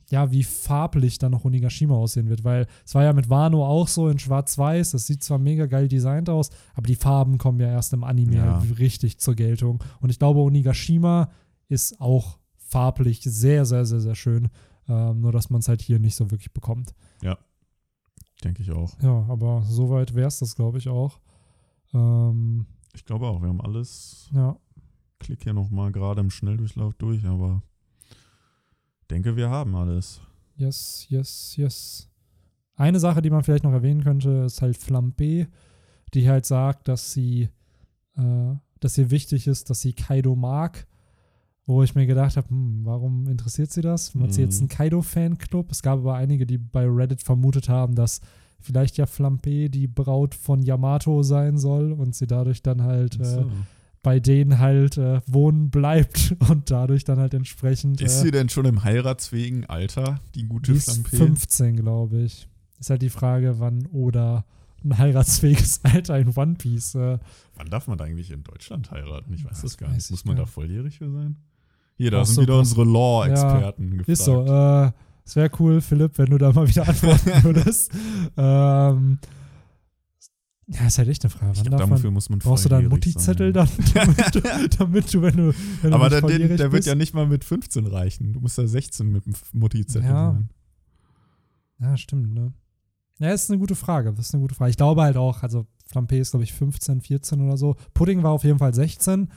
ja, 0.09 0.31
wie 0.31 0.43
farblich 0.43 1.17
dann 1.19 1.31
noch 1.31 1.45
Onigashima 1.45 1.95
aussehen 1.95 2.29
wird, 2.29 2.43
weil 2.43 2.67
es 2.85 2.93
war 2.95 3.03
ja 3.03 3.13
mit 3.13 3.29
Wano 3.29 3.65
auch 3.65 3.87
so 3.87 4.09
in 4.09 4.19
Schwarz-Weiß, 4.19 4.91
das 4.91 5.07
sieht 5.07 5.23
zwar 5.23 5.37
mega 5.39 5.65
geil 5.65 5.87
designt 5.87 6.29
aus, 6.29 6.49
aber 6.75 6.87
die 6.87 6.95
Farben 6.95 7.37
kommen 7.37 7.59
ja 7.59 7.67
erst 7.67 7.93
im 7.93 8.03
Anime 8.03 8.35
Ja. 8.37 8.59
halt 8.61 8.79
richtig 8.79 9.19
zur 9.19 9.35
Geltung. 9.35 9.83
Und 10.01 10.09
ich 10.09 10.19
glaube, 10.19 10.39
Onigashima 10.41 11.29
ist 11.67 11.99
auch 11.99 12.37
farblich 12.57 13.21
sehr, 13.23 13.65
sehr, 13.65 13.85
sehr, 13.85 13.99
sehr 14.01 14.15
schön. 14.15 14.49
Ähm, 14.89 15.19
nur, 15.21 15.31
dass 15.33 15.49
man 15.49 15.59
es 15.59 15.67
halt 15.67 15.81
hier 15.81 15.99
nicht 15.99 16.15
so 16.15 16.31
wirklich 16.31 16.53
bekommt. 16.53 16.93
Denke 18.43 18.61
ich 18.61 18.71
auch. 18.71 18.93
Ja, 19.01 19.25
aber 19.29 19.63
soweit 19.63 20.13
wäre 20.13 20.27
es 20.27 20.37
das, 20.37 20.55
glaube 20.55 20.77
ich, 20.77 20.87
auch. 20.89 21.19
Ähm, 21.91 22.67
Ich 22.93 23.03
glaube 23.03 23.25
auch, 23.25 23.41
wir 23.41 23.49
haben 23.49 23.61
alles 23.61 24.29
ja, 24.31 24.55
klick 25.17 25.41
hier 25.41 25.53
nochmal 25.53 25.91
gerade 25.91 26.21
im 26.21 26.29
Schnelldurchlauf 26.29 26.93
durch, 26.99 27.25
aber 27.25 27.63
denke, 29.07 29.35
wir 29.35 29.49
haben 29.49 29.75
alles. 29.75 30.21
yes, 30.57 31.05
yes, 31.09 31.55
yes. 31.55 32.09
eine 32.75 32.99
Sache, 32.99 33.21
die 33.21 33.29
man 33.29 33.43
vielleicht 33.43 33.63
noch 33.63 33.71
erwähnen 33.73 34.03
könnte, 34.03 34.29
ist 34.45 34.61
halt 34.61 34.77
Flambe, 34.77 35.47
die 36.13 36.29
halt 36.29 36.45
sagt, 36.45 36.87
dass 36.87 37.11
sie, 37.13 37.49
äh, 38.17 38.53
dass 38.79 38.97
ihr 38.97 39.09
wichtig 39.11 39.47
ist, 39.47 39.69
dass 39.69 39.81
sie 39.81 39.93
Kaido 39.93 40.35
mag. 40.35 40.87
Wo 41.65 41.83
ich 41.83 41.95
mir 41.95 42.05
gedacht 42.05 42.37
habe, 42.37 42.47
hm, 42.49 42.85
warum 42.85 43.27
interessiert 43.27 43.71
sie 43.71 43.81
das? 43.81 44.15
Hat 44.15 44.33
sie 44.33 44.41
jetzt 44.41 44.55
Mhm. 44.61 44.63
einen 44.63 44.69
Kaido-Fanclub? 44.69 45.69
Es 45.71 45.81
gab 45.81 45.99
aber 45.99 46.15
einige, 46.15 46.45
die 46.45 46.57
bei 46.57 46.85
Reddit 46.87 47.21
vermutet 47.21 47.67
haben, 47.67 47.93
dass 47.93 48.21
vielleicht 48.61 48.95
ja 48.97 49.05
Flambe 49.05 49.69
die 49.69 49.87
Braut 49.87 50.33
von 50.33 50.61
Yamato 50.61 51.23
sein 51.23 51.57
soll 51.57 51.91
und 51.91 52.15
sie 52.15 52.25
dadurch 52.25 52.61
dann 52.63 52.83
halt 52.83 53.19
äh, 53.19 53.25
So. 53.25 53.51
Bei 54.07 54.21
denen 54.21 54.57
halt 54.57 54.95
äh, 54.97 55.19
wohnen 55.27 55.69
bleibt 55.69 56.33
und 56.49 56.71
dadurch 56.71 57.03
dann 57.03 57.19
halt 57.19 57.33
entsprechend. 57.33 57.99
Ist 57.99 58.19
äh, 58.19 58.21
sie 58.21 58.31
denn 58.31 58.47
schon 58.47 58.63
im 58.63 58.85
heiratsfähigen 58.85 59.65
Alter, 59.65 60.21
die 60.33 60.45
gute 60.45 60.71
die 60.71 60.77
ist 60.77 60.85
Flampe? 60.85 61.09
15, 61.17 61.75
glaube 61.75 62.21
ich. 62.21 62.47
Ist 62.79 62.89
halt 62.89 63.01
die 63.01 63.09
Frage, 63.09 63.59
wann 63.59 63.85
Oda 63.91 64.45
ein 64.81 64.97
heiratsfähiges 64.97 65.81
Alter 65.83 66.17
in 66.19 66.31
One 66.37 66.55
Piece. 66.55 66.95
Äh, 66.95 67.17
Wann 67.57 67.69
darf 67.69 67.87
man 67.89 67.99
eigentlich 67.99 68.31
in 68.31 68.45
Deutschland 68.45 68.91
heiraten? 68.91 69.33
Ich 69.33 69.43
weiß 69.43 69.51
Das 69.51 69.61
das 69.63 69.77
gar 69.77 69.89
weiß 69.89 69.95
nicht. 69.97 70.05
ich 70.05 70.11
Muss 70.11 70.23
man 70.23 70.37
gar 70.37 70.45
da 70.45 70.51
volljährig 70.51 70.99
für 70.99 71.11
sein? 71.11 71.35
Hier, 71.97 72.09
da 72.11 72.21
Ach 72.21 72.25
sind 72.25 72.35
so, 72.35 72.41
wieder 72.43 72.59
unsere 72.59 72.85
Law-Experten 72.85 73.89
gefragt. 73.97 74.07
ist 74.07 74.23
so. 74.23 74.45
Äh, 74.45 74.91
es 75.25 75.35
wäre 75.35 75.51
cool, 75.59 75.81
Philipp, 75.81 76.17
wenn 76.17 76.27
du 76.29 76.37
da 76.37 76.53
mal 76.53 76.65
wieder 76.65 76.87
antworten 76.87 77.43
würdest. 77.43 77.91
ähm, 78.37 79.19
ja, 80.69 80.85
ist 80.87 80.97
halt 80.97 81.07
echt 81.07 81.23
eine 81.23 81.29
Frage. 81.29 81.53
ich 81.55 81.69
man, 81.69 81.79
dafür 81.79 82.11
muss 82.11 82.29
man 82.29 82.39
brauchst 82.39 82.65
du 82.65 82.69
da 82.69 82.77
einen 82.77 82.89
volljährig 82.89 83.15
Mutti-Zettel 83.15 83.53
dann, 83.53 83.69
damit 83.93 84.35
du, 84.35 84.41
damit 84.77 85.13
du, 85.13 85.21
wenn 85.21 85.37
du, 85.37 85.53
wenn 85.81 85.93
Aber 85.93 86.09
du 86.09 86.27
der, 86.27 86.57
der 86.57 86.71
wird 86.71 86.85
ja 86.85 86.95
nicht 86.95 87.13
mal 87.13 87.25
mit 87.25 87.43
15 87.45 87.85
reichen. 87.87 88.33
Du 88.33 88.41
musst 88.41 88.57
ja 88.57 88.67
16 88.67 89.09
mit 89.09 89.25
dem 89.25 89.33
Mutti-Zettel 89.53 90.09
Ja. 90.09 90.31
sein. 90.33 90.49
Ja, 91.79 91.95
stimmt, 91.95 92.33
ne? 92.33 92.53
Ja, 93.19 93.31
ist 93.31 93.49
eine 93.49 93.59
gute 93.59 93.75
Frage. 93.75 94.13
Das 94.13 94.27
ist 94.27 94.33
eine 94.33 94.41
gute 94.41 94.55
Frage. 94.55 94.71
Ich 94.71 94.77
glaube 94.77 95.01
halt 95.01 95.17
auch, 95.17 95.41
also 95.41 95.65
Flampe 95.85 96.17
ist, 96.17 96.31
glaube 96.31 96.43
ich, 96.43 96.53
15, 96.53 97.01
14 97.01 97.41
oder 97.41 97.57
so. 97.57 97.75
Pudding 97.93 98.21
war 98.23 98.31
auf 98.31 98.43
jeden 98.43 98.59
Fall 98.59 98.73
16, 98.73 99.31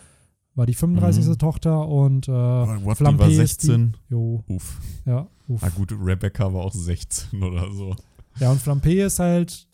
war 0.54 0.66
die 0.66 0.74
35. 0.74 1.26
Mhm. 1.26 1.38
Tochter 1.38 1.86
und 1.88 2.28
äh, 2.28 2.32
die 2.32 2.94
Flampe 2.96 3.22
war 3.22 3.28
ist 3.30 3.36
16. 3.36 3.92
Die, 4.08 4.12
jo, 4.12 4.42
Uff. 4.48 4.80
ja, 5.06 5.28
uff. 5.48 5.62
Ah 5.62 5.68
gut, 5.70 5.92
Rebecca 5.92 6.52
war 6.52 6.62
auch 6.64 6.74
16 6.74 7.42
oder 7.42 7.70
so. 7.72 7.94
Ja, 8.38 8.50
und 8.50 8.60
Flampe 8.60 8.92
ist 8.92 9.18
halt 9.18 9.66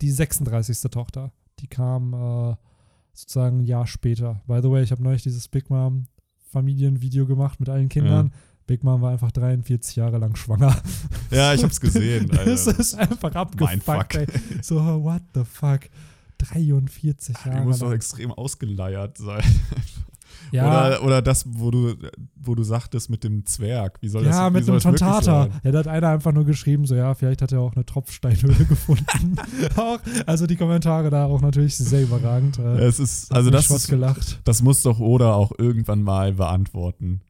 die 0.00 0.10
36. 0.10 0.90
Tochter. 0.90 1.32
Die 1.60 1.66
kam 1.66 2.14
äh, 2.14 2.56
sozusagen 3.12 3.60
ein 3.60 3.64
Jahr 3.64 3.86
später. 3.86 4.42
By 4.46 4.60
the 4.62 4.70
way, 4.70 4.82
ich 4.82 4.92
habe 4.92 5.02
neulich 5.02 5.22
dieses 5.22 5.48
Big 5.48 5.70
Mom 5.70 6.06
Familienvideo 6.50 7.26
gemacht 7.26 7.60
mit 7.60 7.68
allen 7.68 7.88
Kindern. 7.88 8.32
Big 8.66 8.84
Mom 8.84 9.00
war 9.00 9.12
einfach 9.12 9.32
43 9.32 9.96
Jahre 9.96 10.18
lang 10.18 10.36
schwanger. 10.36 10.76
Ja, 11.30 11.52
ich 11.52 11.62
hab's 11.62 11.78
gesehen. 11.78 12.26
das 12.44 12.66
ist 12.66 12.94
einfach 12.94 13.34
abgefuckt, 13.34 14.14
ey. 14.14 14.26
So, 14.62 14.76
what 15.04 15.20
the 15.34 15.44
fuck? 15.44 15.80
43 16.38 17.36
Die 17.36 17.48
Jahre 17.48 17.64
muss 17.64 17.80
doch 17.80 17.92
extrem 17.92 18.32
ausgeleiert 18.32 19.18
sein. 19.18 19.42
Ja, 20.52 20.66
Oder, 20.66 21.02
oder 21.04 21.22
das, 21.22 21.44
wo 21.48 21.70
du, 21.70 21.94
wo 22.36 22.54
du 22.54 22.62
sagtest 22.62 23.10
mit 23.10 23.22
dem 23.24 23.44
Zwerg. 23.44 23.98
Wie 24.00 24.08
soll 24.08 24.24
das 24.24 24.36
ja 24.36 24.48
mit 24.50 24.66
wirklich 24.66 24.82
Tantata. 24.82 25.48
Ja, 25.62 25.72
da 25.72 25.78
hat 25.80 25.88
einer 25.88 26.08
einfach 26.08 26.32
nur 26.32 26.44
geschrieben, 26.44 26.86
so 26.86 26.94
ja, 26.94 27.14
vielleicht 27.14 27.42
hat 27.42 27.52
er 27.52 27.60
auch 27.60 27.74
eine 27.74 27.84
Tropfsteinhöhle 27.84 28.64
gefunden. 28.68 29.36
auch, 29.76 29.98
also 30.26 30.46
die 30.46 30.56
Kommentare 30.56 31.10
da 31.10 31.26
auch 31.26 31.40
natürlich 31.42 31.76
sehr 31.76 32.02
überragend. 32.02 32.58
Äh, 32.58 32.78
Es 32.86 32.98
ist, 32.98 33.30
also 33.34 33.50
das 33.50 33.70
ist, 33.70 33.88
gelacht. 33.88 34.40
das 34.44 34.62
muss 34.62 34.82
doch 34.82 34.98
Oda 35.00 35.34
auch 35.34 35.52
irgendwann 35.58 36.02
mal 36.02 36.32
beantworten. 36.32 37.20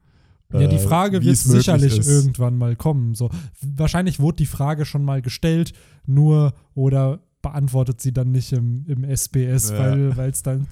Ja, 0.53 0.67
die 0.67 0.77
Äh, 0.77 0.79
Frage 0.79 1.23
wird 1.23 1.37
sicherlich 1.37 1.99
ist. 1.99 2.09
irgendwann 2.09 2.57
mal 2.57 2.75
kommen. 2.77 3.15
So, 3.15 3.29
wahrscheinlich 3.61 4.19
wurde 4.21 4.37
die 4.37 4.47
Frage 4.47 4.87
schon 4.87 5.05
mal 5.05 5.21
gestellt, 5.21 5.73
nur 6.07 6.55
oder 6.75 7.21
beantwortet 7.43 8.01
sie 8.01 8.13
dann 8.13 8.31
nicht 8.31 8.53
im, 8.53 8.85
im 8.87 9.05
SBS, 9.05 9.71
Ja. 9.71 10.17
weil 10.17 10.31
es 10.31 10.43
dann 10.43 10.67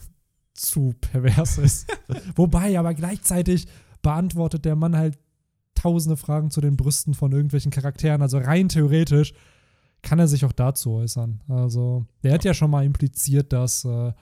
zu 0.57 0.95
pervers 1.01 1.59
ist. 1.59 1.87
Wobei, 2.35 2.78
aber 2.78 2.95
gleichzeitig 2.95 3.66
beantwortet 4.03 4.65
der 4.65 4.77
Mann 4.77 4.97
halt 4.97 5.19
tausende 5.74 6.16
Fragen 6.16 6.51
zu 6.51 6.61
den 6.61 6.77
Brüsten 6.77 7.15
von 7.15 7.33
irgendwelchen 7.33 7.70
Charakteren. 7.70 8.23
Also 8.23 8.39
rein 8.39 8.69
theoretisch 8.69 9.35
kann 10.03 10.19
er 10.19 10.28
sich 10.28 10.45
auch 10.45 10.53
dazu 10.53 10.93
äußern. 10.93 11.43
Also, 11.49 12.07
der 12.23 12.33
hat 12.33 12.45
ja 12.45 12.55
schon 12.55 12.70
mal 12.70 12.85
impliziert, 12.85 13.53
dass, 13.53 13.85
äh, 13.85 14.12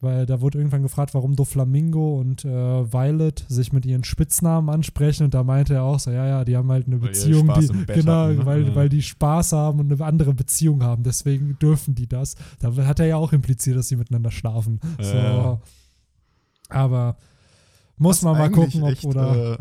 weil 0.00 0.26
da 0.26 0.40
wurde 0.40 0.58
irgendwann 0.58 0.82
gefragt, 0.82 1.14
warum 1.14 1.36
Doflamingo 1.36 2.20
und 2.20 2.44
äh, 2.44 2.48
Violet 2.92 3.44
sich 3.48 3.72
mit 3.72 3.86
ihren 3.86 4.04
Spitznamen 4.04 4.68
ansprechen 4.68 5.24
und 5.24 5.34
da 5.34 5.42
meinte 5.42 5.74
er 5.74 5.84
auch 5.84 5.98
so, 5.98 6.10
ja, 6.10 6.26
ja, 6.26 6.44
die 6.44 6.56
haben 6.56 6.70
halt 6.70 6.86
eine 6.86 7.00
Weil 7.00 7.08
Beziehung, 7.08 7.50
die, 7.58 7.86
genau, 7.86 8.12
hatten, 8.12 8.36
ne? 8.36 8.46
weil, 8.46 8.74
weil 8.74 8.88
die 8.88 9.02
Spaß 9.02 9.52
haben 9.52 9.80
und 9.80 9.92
eine 9.92 10.04
andere 10.04 10.34
Beziehung 10.34 10.82
haben, 10.82 11.02
deswegen 11.02 11.58
dürfen 11.58 11.94
die 11.94 12.06
das. 12.06 12.34
Da 12.60 12.74
hat 12.86 13.00
er 13.00 13.06
ja 13.06 13.16
auch 13.16 13.32
impliziert, 13.32 13.76
dass 13.76 13.88
sie 13.88 13.96
miteinander 13.96 14.30
schlafen. 14.30 14.80
So. 15.00 15.16
Ja. 15.16 15.60
Aber 16.68 17.16
muss 17.96 18.18
Das 18.18 18.24
man 18.24 18.38
mal 18.38 18.50
gucken, 18.50 18.82
ob 18.82 18.90
echt, 18.90 19.04
oder. 19.04 19.54
Äh, 19.54 19.58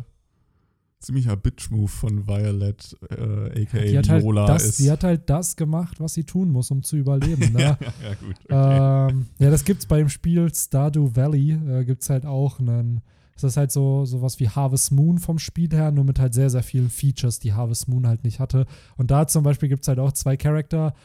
ziemlicher 1.05 1.35
Bitch-Move 1.35 1.87
von 1.87 2.27
Violet, 2.27 2.97
äh, 3.09 3.63
aka 3.63 3.79
die, 3.79 3.97
hat 3.97 4.09
halt 4.09 4.23
Lola 4.23 4.47
das, 4.47 4.65
ist. 4.65 4.79
die 4.79 4.91
hat 4.91 5.03
halt 5.03 5.29
das 5.29 5.55
gemacht, 5.55 5.99
was 5.99 6.15
sie 6.15 6.23
tun 6.23 6.51
muss, 6.51 6.71
um 6.71 6.83
zu 6.83 6.97
überleben. 6.97 7.53
Ne? 7.53 7.59
ja, 7.61 7.77
ja, 7.79 7.93
ja, 8.03 8.15
gut. 8.15 8.35
Okay. 8.45 9.11
Ähm, 9.11 9.25
ja, 9.39 9.49
das 9.51 9.63
gibt's 9.63 9.85
beim 9.85 10.09
Spiel 10.09 10.53
Stardew 10.53 11.15
Valley, 11.15 11.51
äh, 11.51 11.85
gibt's 11.85 12.09
halt 12.09 12.25
auch 12.25 12.59
einen, 12.59 13.01
das 13.35 13.43
ist 13.43 13.57
halt 13.57 13.71
so 13.71 14.05
sowas 14.05 14.39
wie 14.39 14.49
Harvest 14.49 14.91
Moon 14.91 15.19
vom 15.19 15.37
Spiel 15.39 15.69
her, 15.71 15.91
nur 15.91 16.05
mit 16.05 16.19
halt 16.19 16.33
sehr, 16.33 16.49
sehr 16.49 16.63
vielen 16.63 16.89
Features, 16.89 17.39
die 17.39 17.53
Harvest 17.53 17.87
Moon 17.87 18.07
halt 18.07 18.23
nicht 18.23 18.39
hatte. 18.39 18.65
Und 18.97 19.11
da 19.11 19.27
zum 19.27 19.43
Beispiel 19.43 19.69
gibt's 19.69 19.87
halt 19.87 19.99
auch 19.99 20.11
zwei 20.11 20.37
Charakter, 20.37 20.95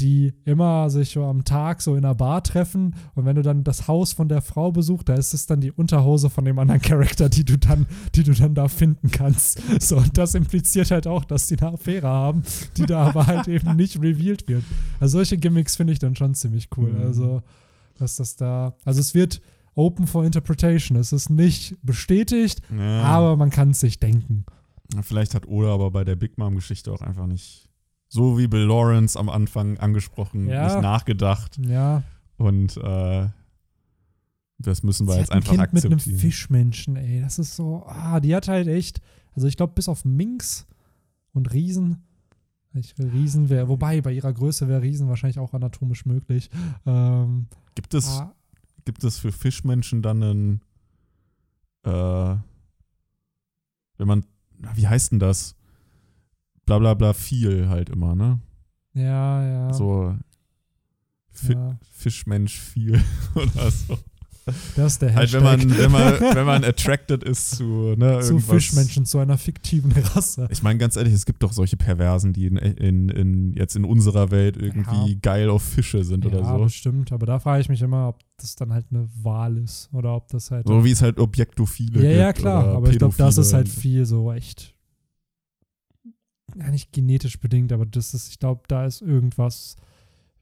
die 0.00 0.34
immer 0.44 0.90
sich 0.90 1.10
so 1.10 1.24
am 1.24 1.44
Tag 1.44 1.80
so 1.80 1.94
in 1.94 2.04
einer 2.04 2.14
Bar 2.14 2.42
treffen 2.42 2.94
und 3.14 3.24
wenn 3.24 3.36
du 3.36 3.42
dann 3.42 3.62
das 3.64 3.86
Haus 3.86 4.12
von 4.12 4.28
der 4.28 4.42
Frau 4.42 4.72
besuchst, 4.72 5.08
da 5.08 5.14
ist 5.14 5.34
es 5.34 5.46
dann 5.46 5.60
die 5.60 5.72
Unterhose 5.72 6.30
von 6.30 6.44
dem 6.44 6.58
anderen 6.58 6.80
Charakter, 6.82 7.28
die 7.28 7.44
du 7.44 7.56
dann, 7.56 7.86
die 8.14 8.24
du 8.24 8.32
dann 8.32 8.54
da 8.54 8.68
finden 8.68 9.10
kannst. 9.10 9.60
So, 9.84 9.96
und 9.96 10.16
das 10.16 10.34
impliziert 10.34 10.90
halt 10.90 11.06
auch, 11.06 11.24
dass 11.24 11.46
die 11.48 11.58
eine 11.58 11.74
Affäre 11.74 12.08
haben, 12.08 12.42
die 12.76 12.86
da 12.86 13.08
aber 13.08 13.26
halt 13.26 13.48
eben 13.48 13.76
nicht 13.76 14.00
revealed 14.00 14.48
wird. 14.48 14.64
Also 14.98 15.18
solche 15.18 15.36
Gimmicks 15.36 15.76
finde 15.76 15.92
ich 15.92 15.98
dann 15.98 16.16
schon 16.16 16.34
ziemlich 16.34 16.68
cool. 16.76 16.90
Mhm. 16.90 17.02
Also, 17.02 17.42
dass 17.98 18.16
das 18.16 18.36
da, 18.36 18.74
also 18.84 19.00
es 19.00 19.14
wird 19.14 19.42
open 19.74 20.06
for 20.06 20.24
interpretation. 20.24 20.96
Es 20.96 21.12
ist 21.12 21.28
nicht 21.30 21.76
bestätigt, 21.82 22.62
ja. 22.76 23.02
aber 23.02 23.36
man 23.36 23.50
kann 23.50 23.70
es 23.70 23.80
sich 23.80 23.98
denken. 24.00 24.44
Vielleicht 25.02 25.34
hat 25.34 25.46
Oda 25.46 25.74
aber 25.74 25.90
bei 25.90 26.04
der 26.04 26.16
Big 26.16 26.38
Mom-Geschichte 26.38 26.92
auch 26.92 27.00
einfach 27.00 27.26
nicht, 27.26 27.68
so 28.14 28.38
wie 28.38 28.46
Bill 28.46 28.62
Lawrence 28.64 29.18
am 29.18 29.28
Anfang 29.28 29.76
angesprochen, 29.78 30.46
Ja. 30.48 30.66
nicht 30.66 30.80
nachgedacht. 30.80 31.58
Ja. 31.58 32.04
Und 32.36 32.76
äh, 32.76 33.28
das 34.58 34.84
müssen 34.84 35.08
wir 35.08 35.14
Sie 35.14 35.18
jetzt 35.18 35.30
hat 35.30 35.32
ein 35.32 35.38
einfach 35.38 35.56
kind 35.56 35.72
mit 35.72 35.84
einem 35.84 35.94
akzeptieren. 35.94 36.20
Fischmenschen, 36.20 36.96
ey. 36.96 37.20
Das 37.20 37.40
ist 37.40 37.56
so, 37.56 37.84
ah, 37.86 38.20
die 38.20 38.34
hat 38.36 38.46
halt 38.46 38.68
echt, 38.68 39.00
also 39.34 39.48
ich 39.48 39.56
glaube, 39.56 39.72
bis 39.74 39.88
auf 39.88 40.04
Minx 40.04 40.66
und 41.32 41.52
Riesen, 41.52 42.04
ich 42.72 42.96
will 42.98 43.08
Riesen 43.08 43.48
wäre, 43.50 43.68
wobei 43.68 44.00
bei 44.00 44.12
ihrer 44.12 44.32
Größe 44.32 44.68
wäre 44.68 44.82
Riesen 44.82 45.08
wahrscheinlich 45.08 45.40
auch 45.40 45.52
anatomisch 45.52 46.06
möglich. 46.06 46.50
Ähm, 46.86 47.46
Gibt 47.74 47.94
es, 47.94 48.08
ah, 48.20 48.32
gibt 48.84 49.02
es 49.02 49.18
für 49.18 49.32
Fischmenschen 49.32 50.02
dann 50.02 50.22
einen, 50.22 50.60
äh, 51.82 52.36
wenn 53.98 54.06
man, 54.08 54.24
na, 54.58 54.76
wie 54.76 54.86
heißt 54.86 55.10
denn 55.12 55.18
das? 55.18 55.56
Bla 56.66 56.78
bla 56.78 56.94
bla 56.94 57.12
viel 57.12 57.68
halt 57.68 57.90
immer, 57.90 58.14
ne? 58.14 58.40
ja, 58.94 59.46
ja. 59.46 59.72
So 59.72 60.14
Fi 61.32 61.52
ja. 61.52 61.78
Fischmensch 61.90 62.58
viel 62.60 63.00
oder 63.34 63.70
so. 63.70 63.98
Das 64.76 64.92
ist 64.92 65.02
der 65.02 65.14
Halt, 65.14 65.32
Hashtag. 65.32 65.42
wenn 65.42 65.68
man, 65.68 65.78
wenn 65.78 65.90
man, 66.30 66.34
wenn 66.36 66.46
man 66.46 66.64
attracted 66.64 67.24
ist 67.24 67.52
zu, 67.56 67.94
ne, 67.96 68.20
zu 68.20 68.34
irgendwas. 68.34 68.44
Fischmenschen, 68.44 69.06
zu 69.06 69.18
einer 69.18 69.38
fiktiven 69.38 69.90
Rasse. 69.92 70.46
Ich 70.50 70.62
meine, 70.62 70.78
ganz 70.78 70.96
ehrlich, 70.96 71.14
es 71.14 71.24
gibt 71.24 71.42
doch 71.42 71.52
solche 71.52 71.78
Perversen, 71.78 72.34
die 72.34 72.46
in, 72.46 72.56
in, 72.58 73.08
in, 73.08 73.52
jetzt 73.54 73.74
in 73.74 73.84
unserer 73.86 74.30
Welt 74.30 74.56
irgendwie 74.58 75.12
Ja. 75.12 75.18
geil 75.22 75.48
auf 75.48 75.62
Fische 75.62 76.04
sind 76.04 76.24
ja, 76.26 76.30
oder 76.30 76.44
so. 76.44 76.58
bestimmt. 76.64 77.10
Aber 77.10 77.24
da 77.24 77.38
frage 77.40 77.62
ich 77.62 77.70
mich 77.70 77.80
immer, 77.80 78.08
ob 78.10 78.18
das 78.36 78.54
dann 78.54 78.70
halt 78.72 78.84
eine 78.90 79.08
Wahl 79.22 79.56
ist 79.56 79.88
oder 79.92 80.14
ob 80.14 80.28
das 80.28 80.50
halt. 80.50 80.68
So 80.68 80.84
wie 80.84 80.90
es 80.90 81.00
halt 81.00 81.18
Objektophile 81.18 81.96
ja, 82.02 82.08
gibt. 82.08 82.18
ja, 82.20 82.32
klar. 82.34 82.64
Aber 82.76 82.90
ich 82.90 82.98
glaube, 82.98 83.14
das 83.16 83.38
ist 83.38 83.54
halt 83.54 83.64
Pädophile. 83.64 83.94
viel 83.94 84.04
so 84.06 84.30
echt. 84.30 84.73
Ja, 86.56 86.70
nicht 86.70 86.92
genetisch 86.92 87.38
bedingt, 87.40 87.72
aber 87.72 87.86
das 87.86 88.14
ist, 88.14 88.28
ich 88.28 88.38
glaube, 88.38 88.62
da 88.68 88.86
ist 88.86 89.02
irgendwas 89.02 89.76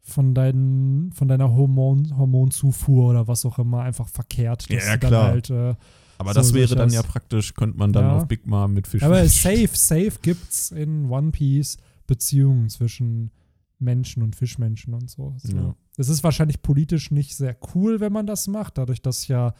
von, 0.01 0.35
deinen, 0.35 1.13
von 1.13 1.29
deiner 1.29 1.55
Hormon, 1.55 2.17
Hormonzufuhr 2.17 3.11
oder 3.11 3.29
was 3.29 3.45
auch 3.47 3.59
immer 3.59 3.83
einfach 3.83 4.09
verkehrt. 4.09 4.69
Ja, 4.69 4.77
dass 4.77 4.87
ja, 4.87 4.97
klar. 4.97 5.25
Halt, 5.29 5.51
äh, 5.51 5.75
Aber 6.19 6.35
so 6.35 6.41
das 6.41 6.55
wäre 6.55 6.75
dann 6.75 6.91
ja 6.91 7.03
praktisch, 7.03 7.55
könnte 7.55 7.79
man 7.79 7.93
dann 7.93 8.05
Ja. 8.05 8.17
auf 8.19 8.27
Big 8.27 8.47
Mom 8.47 8.75
mit 8.75 8.87
Fisch 8.87 9.03
aber 9.03 9.27
safe, 9.29 9.71
safe 9.73 10.13
gibt's 10.21 10.71
in 10.71 11.09
One 11.09 11.31
Piece 11.31 11.79
Beziehungen 12.07 12.69
zwischen 12.69 13.31
Menschen 13.79 14.23
und 14.23 14.37
Fischmenschen 14.37 14.95
und 14.95 15.09
so. 15.11 15.35
so. 15.39 15.57
Ja. 15.57 15.75
Es 15.97 16.09
ist 16.09 16.25
wahrscheinlich 16.25 16.63
politisch 16.63 17.11
nicht 17.11 17.37
sehr 17.37 17.57
cool, 17.75 18.01
wenn 18.01 18.13
man 18.13 18.27
das 18.27 18.49
macht, 18.49 18.79
dadurch, 18.79 19.03
dass 19.03 19.29
ja 19.29 19.55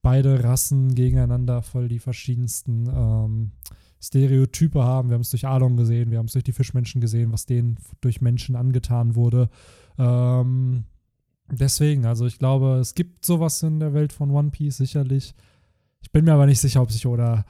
beide 0.00 0.42
Rassen 0.42 0.94
gegeneinander 0.94 1.62
voll 1.62 1.88
die 1.88 1.98
verschiedensten 2.00 2.88
ähm, 2.88 3.50
Stereotype 4.02 4.82
haben. 4.82 5.08
Wir 5.08 5.14
haben 5.14 5.22
es 5.22 5.30
durch 5.30 5.46
Alon 5.46 5.76
gesehen, 5.76 6.10
wir 6.10 6.18
haben 6.18 6.26
es 6.26 6.32
durch 6.32 6.44
die 6.44 6.52
Fischmenschen 6.52 7.00
gesehen, 7.00 7.32
was 7.32 7.46
denen 7.46 7.78
durch 8.00 8.20
Menschen 8.20 8.56
angetan 8.56 9.14
wurde. 9.14 9.48
Ähm, 9.98 10.84
deswegen, 11.50 12.04
also 12.04 12.26
ich 12.26 12.38
glaube, 12.38 12.78
es 12.80 12.94
gibt 12.94 13.24
sowas 13.24 13.62
in 13.62 13.78
der 13.78 13.94
Welt 13.94 14.12
von 14.12 14.30
One 14.30 14.50
Piece 14.50 14.78
sicherlich. 14.78 15.34
Ich 16.00 16.10
bin 16.10 16.24
mir 16.24 16.34
aber 16.34 16.46
nicht 16.46 16.60
sicher, 16.60 16.82
ob 16.82 16.90
sich 16.90 17.06
oder 17.06 17.44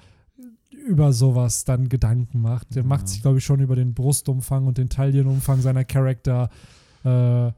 über 0.70 1.12
sowas 1.12 1.64
dann 1.64 1.88
Gedanken 1.88 2.40
macht. 2.40 2.74
Der 2.74 2.82
ja. 2.82 2.88
macht 2.88 3.08
sich, 3.08 3.22
glaube 3.22 3.38
ich, 3.38 3.44
schon 3.44 3.60
über 3.60 3.76
den 3.76 3.94
Brustumfang 3.94 4.66
und 4.66 4.78
den 4.78 4.88
Taillenumfang 4.90 5.60
seiner 5.60 5.84
Charakter 5.84 6.50
äh, 7.04 7.52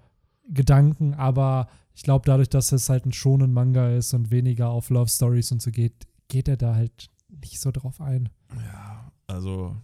Gedanken, 0.49 1.15
aber 1.15 1.69
ich 1.95 2.03
glaube, 2.03 2.27
dadurch, 2.27 2.49
dass 2.49 2.73
es 2.73 2.89
halt 2.89 3.07
ein 3.07 3.13
schonen 3.13 3.53
Manga 3.53 3.89
ist 3.91 4.15
und 4.15 4.31
weniger 4.31 4.69
auf 4.69 4.91
Love 4.91 5.09
Stories 5.09 5.53
und 5.53 5.63
so 5.63 5.71
geht, 5.71 6.07
geht 6.29 6.49
er 6.49 6.57
da 6.57 6.75
halt 6.75 7.09
nicht 7.41 7.61
so 7.61 7.71
drauf 7.71 8.01
ein. 8.01 8.29
Ja, 8.67 9.13
also 9.27 9.77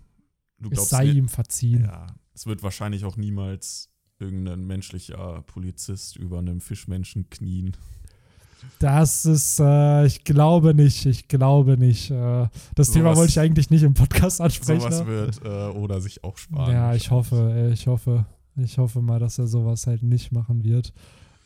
du 0.58 0.70
glaubst, 0.70 0.84
es 0.84 0.90
sei 0.90 1.06
ihm 1.06 1.28
verziehen. 1.28 1.84
Ja, 1.84 2.06
es 2.34 2.46
wird 2.46 2.62
wahrscheinlich 2.62 3.04
auch 3.04 3.16
niemals 3.16 3.90
irgendein 4.18 4.66
menschlicher 4.66 5.42
Polizist 5.42 6.16
über 6.16 6.38
einem 6.38 6.60
Fischmenschen 6.60 7.30
knien. 7.30 7.76
Das 8.78 9.24
ist, 9.24 9.58
äh, 9.58 10.04
ich 10.06 10.24
glaube 10.24 10.74
nicht, 10.74 11.06
ich 11.06 11.28
glaube 11.28 11.78
nicht. 11.78 12.10
Äh, 12.10 12.48
das 12.74 12.88
so 12.88 12.92
Thema 12.94 13.16
wollte 13.16 13.30
ich 13.30 13.40
eigentlich 13.40 13.70
nicht 13.70 13.82
im 13.82 13.94
Podcast 13.94 14.40
ansprechen. 14.40 14.80
Sowas 14.80 15.06
wird 15.06 15.40
äh, 15.44 15.78
oder 15.78 16.00
sich 16.00 16.22
auch 16.24 16.36
sparen. 16.36 16.72
Ja, 16.72 16.94
ich 16.94 17.10
hoffe, 17.10 17.70
ich 17.72 17.86
hoffe. 17.86 18.26
Ich 18.56 18.78
hoffe 18.78 19.00
mal, 19.00 19.18
dass 19.18 19.38
er 19.38 19.46
sowas 19.46 19.86
halt 19.86 20.02
nicht 20.02 20.32
machen 20.32 20.64
wird. 20.64 20.92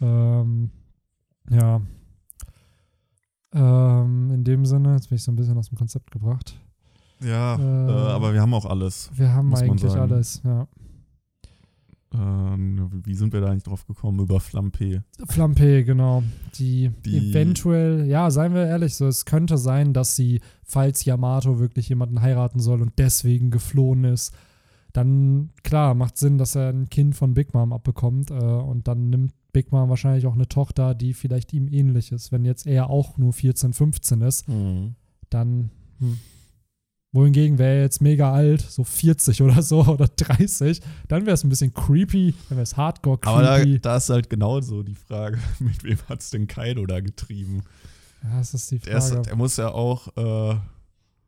Ähm, 0.00 0.70
ja. 1.50 1.80
Ähm, 3.54 4.30
in 4.32 4.44
dem 4.44 4.66
Sinne, 4.66 4.94
jetzt 4.94 5.08
bin 5.08 5.16
ich 5.16 5.22
so 5.22 5.30
ein 5.30 5.36
bisschen 5.36 5.56
aus 5.56 5.68
dem 5.68 5.78
Konzept 5.78 6.10
gebracht. 6.10 6.58
Ja, 7.20 7.56
äh, 7.56 7.60
äh 7.60 8.12
aber 8.12 8.34
wir 8.34 8.40
haben 8.40 8.52
auch 8.54 8.66
alles. 8.66 9.10
Wir 9.14 9.32
haben 9.32 9.54
eigentlich 9.54 9.94
alles, 9.94 10.42
ja. 10.44 10.66
Ähm, 12.12 13.02
wie 13.04 13.14
sind 13.14 13.32
wir 13.32 13.40
da 13.40 13.48
eigentlich 13.48 13.64
drauf 13.64 13.86
gekommen? 13.86 14.20
Über 14.20 14.38
Flampe. 14.38 15.02
Flampe, 15.26 15.84
genau. 15.84 16.22
Die, 16.58 16.90
die, 17.04 17.30
eventuell, 17.30 18.06
ja, 18.06 18.30
seien 18.30 18.54
wir 18.54 18.66
ehrlich, 18.66 18.94
so, 18.94 19.06
es 19.06 19.24
könnte 19.24 19.58
sein, 19.58 19.92
dass 19.92 20.14
sie, 20.14 20.40
falls 20.62 21.04
Yamato 21.04 21.58
wirklich 21.58 21.88
jemanden 21.88 22.20
heiraten 22.20 22.60
soll 22.60 22.82
und 22.82 22.92
deswegen 22.98 23.50
geflohen 23.50 24.04
ist, 24.04 24.32
dann, 24.92 25.50
klar, 25.64 25.94
macht 25.94 26.16
Sinn, 26.16 26.38
dass 26.38 26.54
er 26.54 26.68
ein 26.68 26.88
Kind 26.88 27.16
von 27.16 27.34
Big 27.34 27.52
Mom 27.52 27.72
abbekommt 27.72 28.30
äh, 28.30 28.34
und 28.34 28.86
dann 28.86 29.10
nimmt 29.10 29.32
Big 29.54 29.72
Mom 29.72 29.88
wahrscheinlich 29.88 30.26
auch 30.26 30.34
eine 30.34 30.48
Tochter, 30.48 30.94
die 30.94 31.14
vielleicht 31.14 31.54
ihm 31.54 31.68
ähnlich 31.68 32.12
ist. 32.12 32.30
Wenn 32.30 32.44
jetzt 32.44 32.66
er 32.66 32.90
auch 32.90 33.16
nur 33.16 33.32
14, 33.32 33.72
15 33.72 34.20
ist, 34.20 34.48
mhm. 34.48 34.96
dann 35.30 35.70
hm, 35.98 36.18
wohingegen 37.14 37.58
wäre 37.58 37.76
er 37.76 37.82
jetzt 37.82 38.02
mega 38.02 38.32
alt, 38.32 38.60
so 38.60 38.84
40 38.84 39.40
oder 39.40 39.62
so 39.62 39.80
oder 39.86 40.08
30, 40.08 40.82
dann 41.08 41.24
wäre 41.24 41.34
es 41.34 41.44
ein 41.44 41.48
bisschen 41.48 41.72
creepy, 41.72 42.34
dann 42.48 42.58
wäre 42.58 42.64
es 42.64 42.76
hardcore 42.76 43.18
creepy. 43.18 43.36
Aber 43.36 43.64
da, 43.64 43.64
da, 43.64 43.96
ist 43.96 44.10
halt 44.10 44.28
genauso 44.28 44.82
die 44.82 44.96
Frage, 44.96 45.38
mit 45.60 45.82
wem 45.84 45.98
hat 46.08 46.20
es 46.20 46.30
denn 46.30 46.46
Kaido 46.46 46.84
da 46.84 47.00
getrieben? 47.00 47.62
Ja, 48.22 48.38
das 48.38 48.52
ist 48.52 48.70
die 48.70 48.80
Frage. 48.80 48.90
Der, 48.90 48.98
ist, 48.98 49.26
der 49.26 49.36
muss 49.36 49.56
ja 49.56 49.68
auch 49.70 50.08
äh, 50.16 50.56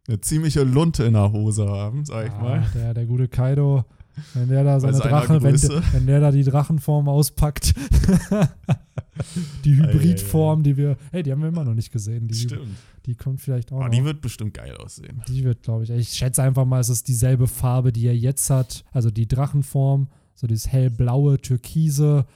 eine 0.09 0.20
ziemliche 0.20 0.65
Lunte 0.65 1.05
in 1.05 1.12
der 1.15 1.32
Hose 1.32 1.69
haben, 1.69 2.05
sag 2.05 2.27
ich 2.27 2.32
ja, 2.32 2.39
mal. 2.43 2.66
Der, 2.74 2.93
der 2.93 3.07
gute 3.07 3.28
Kaido, 3.28 3.85
wenn 4.34 4.48
der 4.48 4.64
da 4.64 4.80
seine 4.80 4.98
Drachen, 4.98 5.43
wenn, 5.43 5.55
wenn, 5.60 6.06
der 6.06 6.20
da 6.20 6.30
die 6.30 6.44
Drachenform 6.44 7.09
auspackt. 7.09 7.74
die 9.64 9.76
Hybridform, 9.76 10.62
die 10.62 10.76
wir, 10.76 10.97
hey, 11.10 11.22
die 11.22 11.32
haben 11.32 11.40
wir 11.40 11.48
immer 11.48 11.64
noch 11.64 11.74
nicht 11.74 11.93
gesehen. 11.93 12.28
Die, 12.28 12.34
Stimmt. 12.34 12.76
Die 13.06 13.14
kommt 13.14 13.40
vielleicht 13.40 13.72
auch. 13.72 13.84
Oh, 13.84 13.88
die 13.88 14.05
wird 14.05 14.20
bestimmt 14.20 14.55
geil 14.55 14.76
aussehen. 14.76 15.22
Die 15.28 15.44
wird, 15.44 15.62
glaube 15.62 15.84
ich. 15.84 15.90
Ich 15.90 16.10
schätze 16.10 16.43
einfach 16.43 16.64
mal, 16.64 16.80
es 16.80 16.88
ist 16.88 17.09
dieselbe 17.09 17.47
Farbe, 17.47 17.93
die 17.93 18.06
er 18.06 18.16
jetzt 18.16 18.51
hat. 18.51 18.84
Also 18.93 19.10
die 19.10 19.28
Drachenform, 19.28 20.09
so 20.34 20.47
dieses 20.47 20.68
hellblaue, 20.68 21.38
türkise. 21.38 22.26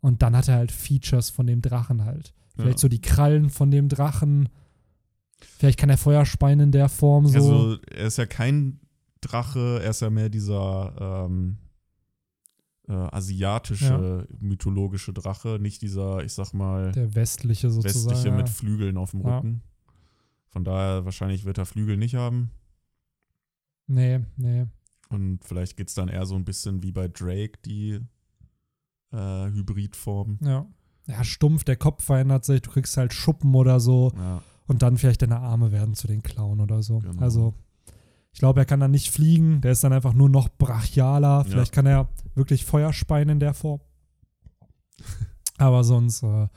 Und 0.00 0.22
dann 0.22 0.36
hat 0.36 0.48
er 0.48 0.56
halt 0.56 0.72
Features 0.72 1.30
von 1.30 1.46
dem 1.46 1.62
Drachen 1.62 2.04
halt. 2.04 2.34
Vielleicht 2.54 2.78
ja. 2.78 2.82
so 2.82 2.88
die 2.88 3.00
Krallen 3.00 3.50
von 3.50 3.70
dem 3.70 3.88
Drachen. 3.88 4.48
Vielleicht 5.58 5.78
kann 5.78 5.90
er 5.90 5.98
Feuer 5.98 6.24
speien 6.24 6.60
in 6.60 6.72
der 6.72 6.88
Form 6.88 7.26
so. 7.26 7.36
Also, 7.36 7.78
er 7.90 8.06
ist 8.06 8.18
ja 8.18 8.26
kein 8.26 8.80
Drache, 9.26 9.80
er 9.82 9.90
ist 9.90 10.00
ja 10.00 10.10
mehr 10.10 10.28
dieser 10.28 11.26
ähm, 11.26 11.58
äh, 12.88 12.92
asiatische, 12.92 14.26
ja. 14.28 14.36
mythologische 14.38 15.12
Drache, 15.12 15.58
nicht 15.60 15.82
dieser, 15.82 16.24
ich 16.24 16.32
sag 16.32 16.52
mal, 16.52 16.92
der 16.92 17.14
westliche 17.14 17.70
sozusagen. 17.70 18.10
Westliche 18.10 18.36
mit 18.36 18.48
Flügeln 18.48 18.96
auf 18.96 19.10
dem 19.10 19.20
Rücken. 19.20 19.62
Ja. 19.64 19.92
Von 20.48 20.64
daher, 20.64 21.04
wahrscheinlich 21.04 21.44
wird 21.44 21.58
er 21.58 21.66
Flügel 21.66 21.96
nicht 21.96 22.14
haben. 22.14 22.50
Nee, 23.86 24.20
nee. 24.36 24.66
Und 25.08 25.44
vielleicht 25.44 25.76
geht 25.76 25.88
es 25.88 25.94
dann 25.94 26.08
eher 26.08 26.26
so 26.26 26.34
ein 26.34 26.44
bisschen 26.44 26.82
wie 26.82 26.92
bei 26.92 27.08
Drake, 27.08 27.58
die 27.64 28.00
äh, 29.12 29.46
Hybridform. 29.46 30.38
Ja. 30.42 30.66
Ja, 31.08 31.22
stumpf, 31.22 31.62
der 31.62 31.76
Kopf 31.76 32.04
verändert 32.04 32.44
sich, 32.44 32.62
du 32.62 32.70
kriegst 32.70 32.96
halt 32.96 33.12
Schuppen 33.12 33.54
oder 33.54 33.78
so. 33.78 34.12
Ja. 34.16 34.42
Und 34.66 34.82
dann 34.82 34.96
vielleicht 34.96 35.22
deine 35.22 35.38
Arme 35.38 35.70
werden 35.70 35.94
zu 35.94 36.08
den 36.08 36.22
Klauen 36.22 36.60
oder 36.60 36.82
so. 36.82 36.98
Genau. 36.98 37.22
Also, 37.22 37.54
ich 38.36 38.40
glaube, 38.40 38.60
er 38.60 38.66
kann 38.66 38.80
dann 38.80 38.90
nicht 38.90 39.10
fliegen, 39.10 39.62
der 39.62 39.72
ist 39.72 39.82
dann 39.82 39.94
einfach 39.94 40.12
nur 40.12 40.28
noch 40.28 40.50
brachialer. 40.50 41.46
Vielleicht 41.46 41.72
ja. 41.72 41.74
kann 41.74 41.86
er 41.86 42.08
wirklich 42.34 42.66
Feuer 42.66 42.92
speien 42.92 43.30
in 43.30 43.40
der 43.40 43.54
Form. 43.54 43.80
Aber 45.56 45.82
sonst, 45.84 46.22
äh, 46.22 46.48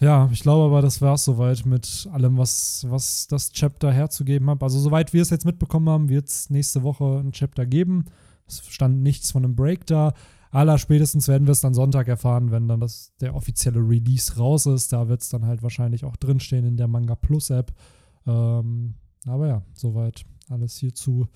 ja, 0.00 0.28
ich 0.32 0.40
glaube 0.40 0.64
aber, 0.64 0.82
das 0.82 1.00
war 1.00 1.14
es 1.14 1.24
soweit 1.24 1.64
mit 1.64 2.08
allem, 2.10 2.38
was, 2.38 2.84
was 2.88 3.28
das 3.28 3.52
Chapter 3.52 3.92
herzugeben 3.92 4.50
hat. 4.50 4.64
Also, 4.64 4.80
soweit 4.80 5.12
wir 5.12 5.22
es 5.22 5.30
jetzt 5.30 5.44
mitbekommen 5.44 5.88
haben, 5.88 6.08
wird 6.08 6.26
es 6.26 6.50
nächste 6.50 6.82
Woche 6.82 7.20
ein 7.20 7.30
Chapter 7.30 7.66
geben. 7.66 8.06
Es 8.48 8.60
stand 8.66 9.00
nichts 9.00 9.30
von 9.30 9.44
einem 9.44 9.54
Break 9.54 9.86
da. 9.86 10.12
Aller 10.50 10.76
spätestens 10.76 11.28
werden 11.28 11.46
wir 11.46 11.52
es 11.52 11.60
dann 11.60 11.72
Sonntag 11.72 12.08
erfahren, 12.08 12.50
wenn 12.50 12.66
dann 12.66 12.80
das, 12.80 13.12
der 13.20 13.36
offizielle 13.36 13.78
Release 13.78 14.36
raus 14.38 14.66
ist. 14.66 14.92
Da 14.92 15.06
wird 15.06 15.22
es 15.22 15.28
dann 15.28 15.46
halt 15.46 15.62
wahrscheinlich 15.62 16.04
auch 16.04 16.16
drinstehen 16.16 16.64
in 16.64 16.76
der 16.76 16.88
Manga 16.88 17.14
Plus 17.14 17.50
App. 17.50 17.72
Ähm, 18.26 18.94
aber 19.24 19.46
ja, 19.46 19.62
soweit 19.74 20.24
alles 20.50 20.76
hierzu. 20.76 21.28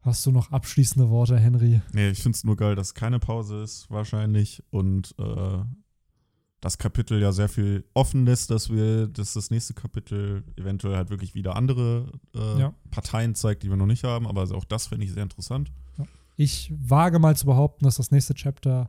Hast 0.00 0.24
du 0.24 0.30
noch 0.30 0.52
abschließende 0.52 1.10
Worte, 1.10 1.38
Henry? 1.38 1.80
Nee, 1.92 2.10
ich 2.10 2.22
finde 2.22 2.36
es 2.36 2.44
nur 2.44 2.56
geil, 2.56 2.76
dass 2.76 2.94
keine 2.94 3.18
Pause 3.18 3.62
ist, 3.62 3.90
wahrscheinlich. 3.90 4.62
Und 4.70 5.14
äh, 5.18 5.58
das 6.60 6.78
Kapitel 6.78 7.20
ja 7.20 7.32
sehr 7.32 7.48
viel 7.48 7.84
offen 7.92 8.24
lässt, 8.24 8.50
dass 8.50 8.70
wir, 8.70 9.08
dass 9.08 9.32
das 9.32 9.50
nächste 9.50 9.74
Kapitel 9.74 10.44
eventuell 10.56 10.96
halt 10.96 11.10
wirklich 11.10 11.34
wieder 11.34 11.56
andere 11.56 12.12
äh, 12.34 12.60
ja. 12.60 12.74
Parteien 12.90 13.34
zeigt, 13.34 13.62
die 13.62 13.68
wir 13.68 13.76
noch 13.76 13.86
nicht 13.86 14.04
haben. 14.04 14.26
Aber 14.26 14.42
auch 14.54 14.64
das 14.64 14.86
finde 14.86 15.06
ich 15.06 15.12
sehr 15.12 15.24
interessant. 15.24 15.72
Ja. 15.98 16.04
Ich 16.36 16.72
wage 16.76 17.18
mal 17.18 17.36
zu 17.36 17.46
behaupten, 17.46 17.84
dass 17.84 17.96
das 17.96 18.10
nächste 18.10 18.34
Chapter 18.34 18.88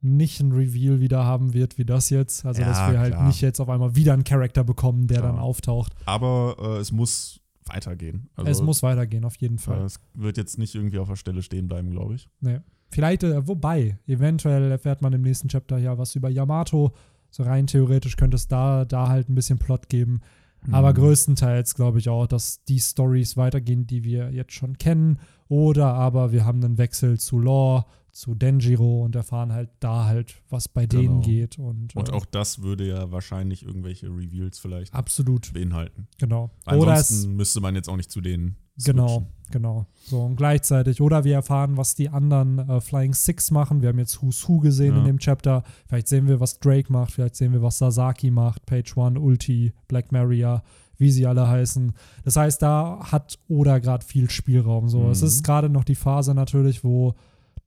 nicht 0.00 0.40
ein 0.40 0.52
Reveal 0.52 1.00
wieder 1.00 1.24
haben 1.24 1.52
wird 1.52 1.78
wie 1.78 1.84
das 1.84 2.10
jetzt. 2.10 2.44
Also, 2.44 2.62
ja, 2.62 2.68
dass 2.68 2.90
wir 2.90 2.98
halt 2.98 3.14
klar. 3.14 3.26
nicht 3.26 3.40
jetzt 3.40 3.60
auf 3.60 3.68
einmal 3.68 3.94
wieder 3.94 4.14
einen 4.14 4.24
Charakter 4.24 4.64
bekommen, 4.64 5.06
der 5.06 5.18
klar. 5.18 5.32
dann 5.32 5.40
auftaucht. 5.40 5.92
Aber 6.06 6.56
äh, 6.58 6.78
es 6.78 6.90
muss 6.90 7.41
weitergehen. 7.66 8.28
Also, 8.36 8.50
es 8.50 8.62
muss 8.62 8.82
weitergehen, 8.82 9.24
auf 9.24 9.36
jeden 9.36 9.58
Fall. 9.58 9.82
Es 9.82 10.00
wird 10.14 10.36
jetzt 10.36 10.58
nicht 10.58 10.74
irgendwie 10.74 10.98
auf 10.98 11.08
der 11.08 11.16
Stelle 11.16 11.42
stehen 11.42 11.68
bleiben, 11.68 11.90
glaube 11.90 12.14
ich. 12.14 12.28
Nee. 12.40 12.60
Vielleicht, 12.90 13.22
äh, 13.22 13.46
wobei, 13.46 13.98
eventuell 14.06 14.70
erfährt 14.70 15.00
man 15.00 15.12
im 15.12 15.22
nächsten 15.22 15.48
Chapter 15.48 15.78
ja 15.78 15.96
was 15.96 16.14
über 16.14 16.28
Yamato. 16.28 16.92
So 17.30 17.42
rein 17.42 17.66
theoretisch 17.66 18.16
könnte 18.16 18.36
es 18.36 18.48
da, 18.48 18.84
da 18.84 19.08
halt 19.08 19.30
ein 19.30 19.34
bisschen 19.34 19.58
Plot 19.58 19.88
geben. 19.88 20.20
Mhm. 20.66 20.74
Aber 20.74 20.92
größtenteils 20.92 21.74
glaube 21.74 21.98
ich 21.98 22.08
auch, 22.08 22.26
dass 22.26 22.62
die 22.64 22.78
Stories 22.78 23.36
weitergehen, 23.36 23.86
die 23.86 24.04
wir 24.04 24.30
jetzt 24.30 24.52
schon 24.52 24.76
kennen. 24.76 25.18
Oder 25.48 25.94
aber 25.94 26.32
wir 26.32 26.44
haben 26.44 26.62
einen 26.62 26.78
Wechsel 26.78 27.18
zu 27.18 27.38
Law, 27.38 27.86
zu 28.12 28.34
Denjiro 28.34 29.02
und 29.02 29.16
erfahren 29.16 29.52
halt 29.52 29.70
da 29.80 30.04
halt, 30.04 30.34
was 30.50 30.68
bei 30.68 30.86
genau. 30.86 31.02
denen 31.02 31.20
geht. 31.22 31.58
Und, 31.58 31.96
und 31.96 32.08
äh, 32.10 32.12
auch 32.12 32.26
das 32.26 32.62
würde 32.62 32.86
ja 32.86 33.10
wahrscheinlich 33.10 33.64
irgendwelche 33.64 34.06
Reveals 34.08 34.58
vielleicht 34.58 34.94
absolut 34.94 35.52
beinhalten. 35.52 36.06
Genau. 36.18 36.50
Ansonsten 36.64 36.82
Oder 36.82 37.00
es, 37.00 37.26
müsste 37.26 37.60
man 37.60 37.74
jetzt 37.74 37.88
auch 37.88 37.96
nicht 37.96 38.10
zu 38.10 38.20
denen 38.20 38.56
Genau, 38.84 39.26
genau. 39.50 39.86
So 40.04 40.22
und 40.22 40.36
gleichzeitig. 40.36 41.00
Oder 41.00 41.24
wir 41.24 41.34
erfahren, 41.34 41.76
was 41.76 41.94
die 41.94 42.08
anderen 42.08 42.58
äh, 42.58 42.80
Flying 42.80 43.12
Six 43.12 43.50
machen. 43.50 43.82
Wir 43.82 43.90
haben 43.90 43.98
jetzt 43.98 44.22
Who's 44.22 44.48
Who 44.48 44.60
gesehen 44.60 44.94
ja. 44.94 45.00
in 45.00 45.04
dem 45.06 45.18
Chapter. 45.18 45.62
Vielleicht 45.86 46.08
sehen 46.08 46.26
wir, 46.26 46.40
was 46.40 46.58
Drake 46.58 46.90
macht. 46.90 47.12
Vielleicht 47.12 47.36
sehen 47.36 47.52
wir, 47.52 47.62
was 47.62 47.78
Sasaki 47.78 48.30
macht. 48.30 48.64
Page 48.66 48.96
One, 48.96 49.20
Ulti, 49.20 49.72
Black 49.88 50.10
Maria, 50.10 50.62
wie 50.96 51.10
sie 51.10 51.26
alle 51.26 51.46
heißen. 51.46 51.92
Das 52.24 52.36
heißt, 52.36 52.62
da 52.62 53.00
hat 53.12 53.38
Oda 53.48 53.78
gerade 53.78 54.04
viel 54.04 54.30
Spielraum. 54.30 54.88
So, 54.88 55.00
mhm. 55.00 55.10
es 55.10 55.22
ist 55.22 55.44
gerade 55.44 55.68
noch 55.68 55.84
die 55.84 55.94
Phase 55.94 56.34
natürlich, 56.34 56.82
wo 56.82 57.14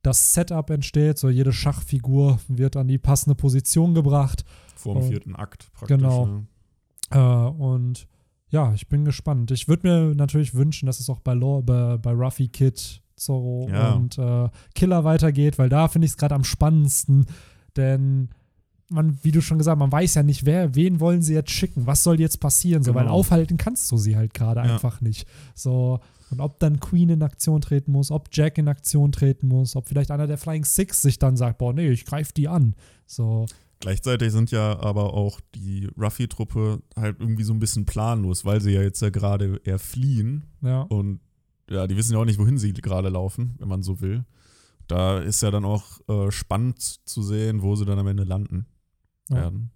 das 0.06 0.32
Setup 0.32 0.70
entsteht. 0.70 1.18
So 1.18 1.28
jede 1.28 1.52
Schachfigur 1.52 2.38
wird 2.48 2.76
an 2.76 2.88
die 2.88 2.98
passende 2.98 3.34
Position 3.34 3.94
gebracht. 3.94 4.44
Vor 4.76 4.94
dem 4.94 5.08
vierten 5.08 5.34
Akt 5.34 5.70
praktisch. 5.72 5.96
Genau. 5.96 6.26
Ne? 6.26 6.46
Äh, 7.10 7.18
und 7.18 8.06
ja, 8.48 8.72
ich 8.74 8.88
bin 8.88 9.04
gespannt. 9.04 9.50
Ich 9.50 9.66
würde 9.66 9.88
mir 9.88 10.14
natürlich 10.14 10.54
wünschen, 10.54 10.86
dass 10.86 11.00
es 11.00 11.10
auch 11.10 11.20
bei, 11.20 11.34
Law, 11.34 11.62
bei, 11.62 11.96
bei 11.96 12.12
Ruffy 12.12 12.48
Kid, 12.48 13.02
Zorro 13.16 13.68
ja. 13.68 13.94
und 13.94 14.18
äh, 14.18 14.48
Killer 14.74 15.04
weitergeht, 15.04 15.58
weil 15.58 15.68
da 15.68 15.88
finde 15.88 16.06
ich 16.06 16.12
es 16.12 16.16
gerade 16.16 16.34
am 16.34 16.44
spannendsten. 16.44 17.26
Denn 17.76 18.28
man, 18.88 19.18
wie 19.22 19.32
du 19.32 19.40
schon 19.40 19.58
gesagt, 19.58 19.78
man 19.78 19.90
weiß 19.90 20.14
ja 20.14 20.22
nicht, 20.22 20.44
wer, 20.46 20.74
wen 20.74 21.00
wollen 21.00 21.22
sie 21.22 21.34
jetzt 21.34 21.50
schicken, 21.50 21.86
was 21.86 22.02
soll 22.02 22.20
jetzt 22.20 22.38
passieren, 22.38 22.82
so, 22.82 22.94
weil 22.94 23.04
Genau. 23.04 23.14
aufhalten 23.16 23.56
kannst 23.56 23.90
du 23.90 23.96
sie 23.96 24.16
halt 24.16 24.32
gerade 24.34 24.60
Ja. 24.60 24.74
einfach 24.74 25.00
nicht. 25.00 25.26
So, 25.54 26.00
und 26.30 26.40
ob 26.40 26.58
dann 26.60 26.80
Queen 26.80 27.08
in 27.08 27.22
Aktion 27.22 27.60
treten 27.60 27.92
muss, 27.92 28.10
ob 28.10 28.28
Jack 28.32 28.58
in 28.58 28.68
Aktion 28.68 29.12
treten 29.12 29.48
muss, 29.48 29.76
ob 29.76 29.88
vielleicht 29.88 30.10
einer 30.10 30.26
der 30.26 30.38
Flying 30.38 30.64
Six 30.64 31.02
sich 31.02 31.18
dann 31.18 31.36
sagt, 31.36 31.58
boah, 31.58 31.72
nee, 31.72 31.88
ich 31.88 32.04
greife 32.04 32.32
die 32.34 32.48
an. 32.48 32.74
So, 33.06 33.46
Gleichzeitig 33.80 34.32
sind 34.32 34.50
ja 34.52 34.78
aber 34.80 35.12
auch 35.14 35.38
die 35.54 35.88
Ruffy-Truppe 36.00 36.82
halt 36.96 37.20
irgendwie 37.20 37.42
so 37.44 37.52
ein 37.52 37.58
bisschen 37.58 37.84
planlos, 37.84 38.44
weil 38.44 38.60
sie 38.60 38.70
ja 38.72 38.80
jetzt 38.82 39.02
ja 39.02 39.10
gerade 39.10 39.60
eher 39.64 39.78
fliehen 39.78 40.46
ja. 40.62 40.82
und 40.82 41.20
ja, 41.68 41.86
die 41.86 41.96
wissen 41.96 42.12
ja 42.14 42.18
auch 42.20 42.24
nicht, 42.24 42.38
wohin 42.38 42.56
sie 42.58 42.72
gerade 42.72 43.08
laufen, 43.10 43.54
wenn 43.58 43.68
man 43.68 43.82
so 43.82 44.00
will. 44.00 44.24
Da 44.88 45.18
ist 45.18 45.42
ja 45.42 45.50
dann 45.50 45.64
auch 45.64 46.00
äh, 46.08 46.30
spannend 46.30 46.80
zu 46.80 47.22
sehen, 47.22 47.60
wo 47.60 47.74
sie 47.76 47.84
dann 47.84 47.98
am 47.98 48.06
Ende 48.06 48.22
landen 48.22 48.66
Ja. 49.30 49.36
werden. 49.36 49.70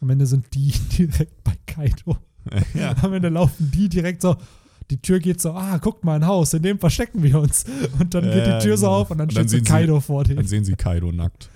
Am 0.00 0.10
Ende 0.10 0.26
sind 0.26 0.46
die 0.54 0.70
direkt 0.98 1.44
bei 1.44 1.54
Kaido. 1.66 2.16
ja. 2.74 2.94
Am 3.02 3.12
Ende 3.12 3.28
laufen 3.28 3.70
die 3.72 3.88
direkt 3.88 4.22
so. 4.22 4.36
Die 4.90 5.00
Tür 5.00 5.20
geht 5.20 5.40
so, 5.40 5.52
ah, 5.52 5.78
guckt 5.78 6.04
mal 6.04 6.16
ein 6.16 6.26
Haus, 6.26 6.52
in 6.54 6.62
dem 6.62 6.78
verstecken 6.78 7.22
wir 7.22 7.38
uns. 7.40 7.64
Und 7.98 8.12
dann 8.14 8.24
geht 8.24 8.46
die 8.46 8.58
Tür 8.64 8.76
so 8.76 8.86
genau. 8.86 8.98
auf 9.00 9.10
und 9.10 9.18
dann 9.18 9.28
Und 9.28 9.36
dann 9.36 9.48
steht 9.48 9.60
so 9.60 9.64
sie- 9.64 9.70
Kaido 9.72 10.00
vor 10.00 10.24
Dann 10.24 10.36
denen. 10.36 10.48
sehen 10.48 10.64
sie 10.64 10.74
Kaido 10.74 11.12
nackt 11.12 11.48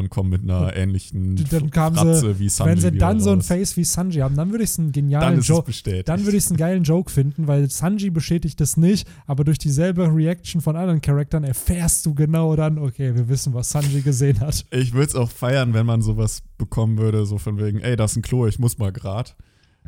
und 0.00 0.10
kommen 0.10 0.30
mit 0.30 0.42
einer 0.42 0.74
ähnlichen 0.76 1.36
Dann 1.36 1.70
sie, 1.70 1.70
Fratze 1.70 2.38
wie 2.38 2.48
Sanji 2.48 2.72
Wenn 2.72 2.80
sie 2.80 2.98
dann 2.98 3.20
so 3.20 3.30
ein. 3.30 3.42
Face 3.42 3.76
wie 3.76 3.84
Sanji 3.84 4.20
haben, 4.20 4.34
dann 4.34 4.50
würde 4.50 4.64
ich 4.64 4.70
es 4.70 4.78
einen 4.78 4.92
genialen 4.92 5.40
Joke. 5.40 5.72
Dann 6.04 6.24
würde 6.24 6.36
ich 6.36 6.44
es 6.44 6.50
einen 6.50 6.56
geilen 6.56 6.82
Joke 6.82 7.10
finden, 7.10 7.46
weil 7.46 7.70
Sanji 7.70 8.10
bestätigt 8.10 8.60
das 8.60 8.76
nicht, 8.76 9.06
aber 9.26 9.44
durch 9.44 9.58
dieselbe 9.58 10.12
Reaction 10.12 10.60
von 10.60 10.76
anderen 10.76 11.00
Charakteren 11.00 11.44
erfährst 11.44 12.06
du 12.06 12.14
genau 12.14 12.56
dann, 12.56 12.78
okay, 12.78 13.14
wir 13.14 13.28
wissen, 13.28 13.54
was 13.54 13.70
Sanji 13.70 14.00
gesehen 14.00 14.40
hat. 14.40 14.64
Ich 14.70 14.92
würde 14.92 15.06
es 15.06 15.14
auch 15.14 15.30
feiern, 15.30 15.74
wenn 15.74 15.86
man 15.86 16.02
sowas 16.02 16.42
bekommen 16.58 16.98
würde, 16.98 17.26
so 17.26 17.38
von 17.38 17.58
wegen, 17.58 17.80
ey, 17.80 17.96
da 17.96 18.04
ist 18.04 18.16
ein 18.16 18.22
Klo, 18.22 18.46
ich 18.46 18.58
muss 18.58 18.78
mal 18.78 18.92
grad. 18.92 19.36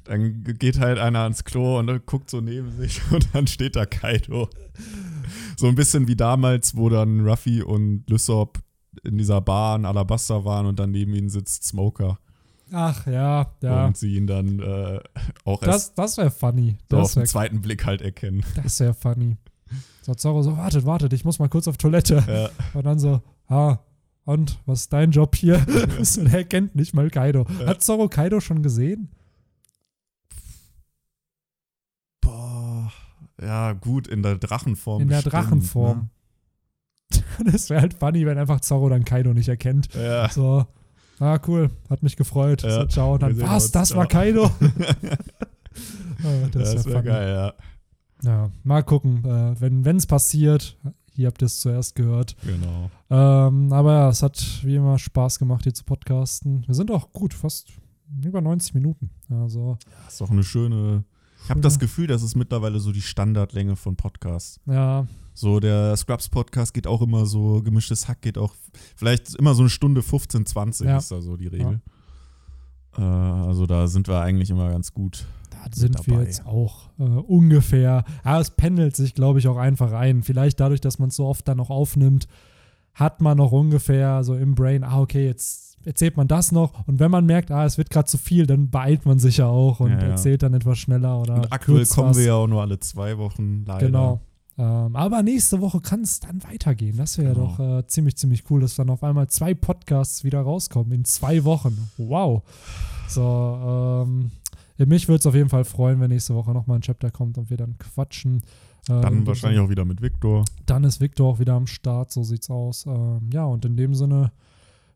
Dann 0.04 0.42
geht 0.42 0.80
halt 0.80 0.98
einer 0.98 1.20
ans 1.20 1.44
Klo 1.44 1.78
und 1.78 1.86
dann 1.86 2.00
guckt 2.04 2.30
so 2.30 2.40
neben 2.40 2.72
sich 2.72 3.00
und 3.12 3.28
dann 3.32 3.46
steht 3.46 3.76
da 3.76 3.86
Kaido. 3.86 4.48
So 5.56 5.68
ein 5.68 5.74
bisschen 5.74 6.08
wie 6.08 6.16
damals, 6.16 6.76
wo 6.76 6.88
dann 6.88 7.20
Ruffy 7.20 7.62
und 7.62 8.04
Lysop 8.08 8.58
in 9.04 9.18
dieser 9.18 9.40
Bar 9.40 9.76
in 9.76 9.84
Alabaster 9.86 10.44
waren 10.44 10.66
und 10.66 10.78
dann 10.78 10.90
neben 10.90 11.14
ihnen 11.14 11.28
sitzt 11.30 11.64
Smoker. 11.64 12.18
Ach 12.72 13.06
ja, 13.06 13.52
ja. 13.62 13.86
Und 13.86 13.96
sie 13.96 14.16
ihn 14.16 14.26
dann 14.26 14.58
äh, 14.60 15.00
auch 15.44 15.62
erst 15.62 15.90
Das, 15.90 15.94
das 15.94 16.16
wäre 16.16 16.30
funny. 16.30 16.78
so 16.90 16.96
auf 16.98 17.02
Das 17.02 17.12
den 17.12 17.16
wäre 17.20 17.28
zweiten 17.28 17.60
Blick 17.62 17.84
halt 17.84 18.00
erkennen. 18.00 18.44
das 18.62 18.80
wär 18.80 18.94
funny. 18.94 19.36
So, 20.02 20.14
Zorro 20.14 20.42
so, 20.42 20.56
wartet, 20.56 20.84
wartet, 20.84 21.12
ich 21.12 21.24
muss 21.24 21.38
mal 21.38 21.48
kurz 21.48 21.68
auf 21.68 21.76
Toilette. 21.76 22.24
Ja. 22.26 22.50
Und 22.74 22.84
dann 22.84 22.98
so, 22.98 23.22
ah, 23.48 23.78
und, 24.24 24.58
was 24.66 24.82
ist 24.82 24.92
dein 24.92 25.10
Job 25.10 25.34
hier? 25.36 25.64
So, 26.02 26.24
Der 26.24 26.44
kennt 26.44 26.74
nicht 26.74 26.94
mal 26.94 27.10
Kaido. 27.10 27.46
Hat 27.66 27.82
Zorro 27.82 28.08
Kaido 28.08 28.40
schon 28.40 28.62
gesehen? 28.62 29.10
Boah, 32.20 32.92
ja, 33.40 33.72
gut, 33.72 34.06
in 34.08 34.22
der 34.22 34.36
Drachenform. 34.38 35.02
In 35.02 35.08
der 35.08 35.16
bestimmt, 35.16 35.34
Drachenform. 35.34 36.10
Das 37.44 37.70
wäre 37.70 37.80
halt 37.82 37.94
funny, 37.94 38.26
wenn 38.26 38.38
einfach 38.38 38.60
Zorro 38.60 38.88
dann 38.88 39.04
Kaido 39.04 39.32
nicht 39.34 39.48
erkennt. 39.48 39.88
Ja. 39.94 40.28
So, 40.28 40.66
ah, 41.18 41.38
cool, 41.46 41.70
hat 41.90 42.02
mich 42.02 42.16
gefreut. 42.16 42.62
Ja, 42.62 42.82
so, 42.82 42.86
ciao. 42.86 43.14
Und 43.14 43.22
dann, 43.22 43.40
was, 43.40 43.70
das 43.72 43.94
war 43.94 44.08
ciao. 44.08 44.20
Kaido? 44.20 44.50
Ah, 46.24 46.46
Das, 46.52 46.84
wär 46.84 46.92
wäre 46.94 47.02
geil, 47.02 47.34
ja. 47.34 47.54
Ja, 48.22 48.50
mal 48.62 48.82
gucken. 48.84 49.24
Äh, 49.24 49.60
wenn 49.60 49.96
es 49.96 50.06
passiert, 50.06 50.76
hier 51.14 51.26
habt 51.26 51.42
ihr 51.42 51.46
es 51.46 51.60
zuerst 51.60 51.96
gehört. 51.96 52.36
Genau. 52.44 52.90
Ähm, 53.10 53.72
aber 53.72 53.92
ja, 53.92 54.08
es 54.08 54.22
hat 54.22 54.60
wie 54.62 54.76
immer 54.76 54.98
Spaß 54.98 55.38
gemacht, 55.40 55.64
hier 55.64 55.74
zu 55.74 55.82
podcasten. 55.84 56.64
Wir 56.66 56.74
sind 56.74 56.90
auch 56.92 57.12
gut, 57.12 57.34
fast 57.34 57.68
über 58.22 58.40
90 58.40 58.74
Minuten. 58.74 59.10
Also, 59.30 59.78
Das 60.04 60.14
ist 60.14 60.22
auch 60.22 60.30
eine 60.30 60.44
schöne. 60.44 61.04
Ich 61.44 61.50
habe 61.50 61.60
das 61.60 61.80
Gefühl, 61.80 62.06
das 62.06 62.22
ist 62.22 62.36
mittlerweile 62.36 62.78
so 62.78 62.92
die 62.92 63.02
Standardlänge 63.02 63.74
von 63.74 63.96
Podcasts. 63.96 64.60
ja, 64.66 65.06
So, 65.34 65.60
der 65.60 65.96
Scrubs-Podcast 65.96 66.74
geht 66.74 66.86
auch 66.86 67.00
immer 67.02 67.26
so, 67.26 67.62
gemischtes 67.62 68.06
Hack 68.08 68.20
geht 68.22 68.36
auch, 68.38 68.54
vielleicht 68.96 69.34
immer 69.36 69.54
so 69.54 69.62
eine 69.62 69.70
Stunde 69.70 70.02
15, 70.02 70.46
20 70.46 70.86
Ja. 70.86 70.98
ist 70.98 71.10
da 71.10 71.20
so 71.20 71.36
die 71.36 71.46
Regel. 71.48 71.80
Äh, 72.96 73.02
also 73.02 73.66
da 73.66 73.86
sind 73.86 74.08
wir 74.08 74.20
eigentlich 74.20 74.50
immer 74.50 74.70
ganz 74.70 74.92
gut. 74.92 75.26
da 75.50 75.58
sind 75.74 76.06
wir 76.06 76.14
dabei. 76.14 76.26
jetzt 76.26 76.46
auch 76.46 76.90
äh, 76.98 77.02
ungefähr. 77.04 78.04
Aber 78.24 78.40
es 78.40 78.50
pendelt 78.50 78.94
sich, 78.96 79.14
glaube 79.14 79.38
ich, 79.38 79.48
auch 79.48 79.56
einfach 79.56 79.92
ein. 79.92 80.22
Vielleicht 80.22 80.60
dadurch, 80.60 80.80
dass 80.80 80.98
man 80.98 81.08
es 81.08 81.16
so 81.16 81.26
oft 81.26 81.46
dann 81.48 81.56
noch 81.56 81.70
aufnimmt, 81.70 82.26
hat 82.94 83.22
man 83.22 83.38
noch 83.38 83.52
ungefähr 83.52 84.22
so 84.24 84.34
im 84.34 84.54
Brain, 84.54 84.84
ah, 84.84 85.00
okay, 85.00 85.24
jetzt 85.24 85.78
erzählt 85.84 86.16
man 86.18 86.28
das 86.28 86.52
noch. 86.52 86.86
Und 86.86 87.00
wenn 87.00 87.10
man 87.10 87.24
merkt, 87.24 87.50
ah, 87.50 87.64
es 87.64 87.78
wird 87.78 87.88
gerade 87.90 88.06
zu 88.06 88.18
viel, 88.18 88.46
dann 88.46 88.70
beeilt 88.70 89.06
man 89.06 89.18
sich 89.18 89.38
ja 89.38 89.46
auch 89.46 89.80
und 89.80 89.92
Ja, 89.92 89.98
ja. 90.00 90.06
erzählt 90.08 90.42
dann 90.42 90.52
etwas 90.54 90.78
schneller 90.78 91.18
oder 91.18 91.36
Und 91.36 91.52
aktuell 91.52 91.86
kommen 91.86 92.10
was. 92.10 92.18
wir 92.18 92.24
ja 92.26 92.34
auch 92.34 92.46
nur 92.46 92.60
alle 92.60 92.78
zwei 92.80 93.16
Wochen 93.16 93.64
leider. 93.66 93.86
Genau. 93.86 94.20
Ähm, 94.58 94.96
aber 94.96 95.22
nächste 95.22 95.60
Woche 95.60 95.80
kann 95.80 96.02
es 96.02 96.20
dann 96.20 96.42
weitergehen. 96.44 96.96
Das 96.98 97.16
wäre 97.18 97.34
Genau. 97.34 97.46
doch 97.56 97.78
äh, 97.78 97.86
ziemlich, 97.86 98.16
ziemlich 98.16 98.50
cool, 98.50 98.60
dass 98.60 98.74
dann 98.74 98.90
auf 98.90 99.02
einmal 99.02 99.28
zwei 99.28 99.54
Podcasts 99.54 100.24
wieder 100.24 100.42
rauskommen 100.42 100.92
in 100.92 101.04
zwei 101.04 101.44
Wochen. 101.44 101.88
Wow. 101.96 102.42
So, 103.08 104.04
ähm, 104.06 104.30
mich 104.76 105.08
würde 105.08 105.20
es 105.20 105.26
auf 105.26 105.34
jeden 105.34 105.48
Fall 105.48 105.64
freuen, 105.64 106.00
wenn 106.00 106.10
nächste 106.10 106.34
Woche 106.34 106.52
nochmal 106.52 106.78
ein 106.78 106.82
Chapter 106.82 107.10
kommt 107.10 107.38
und 107.38 107.48
wir 107.50 107.56
dann 107.56 107.78
quatschen. 107.78 108.42
Äh, 108.88 109.00
Dann 109.00 109.26
wahrscheinlich 109.26 109.60
auch 109.60 109.68
wieder 109.70 109.84
mit 109.84 110.02
Viktor. 110.02 110.44
Dann 110.66 110.82
ist 110.84 111.00
Victor 111.00 111.28
auch 111.28 111.38
wieder 111.38 111.54
am 111.54 111.66
Start, 111.68 112.10
so 112.10 112.22
sieht's 112.24 112.50
aus. 112.50 112.84
Ähm, 112.86 113.30
ja, 113.32 113.44
und 113.44 113.64
in 113.64 113.76
dem 113.76 113.94
Sinne, 113.94 114.32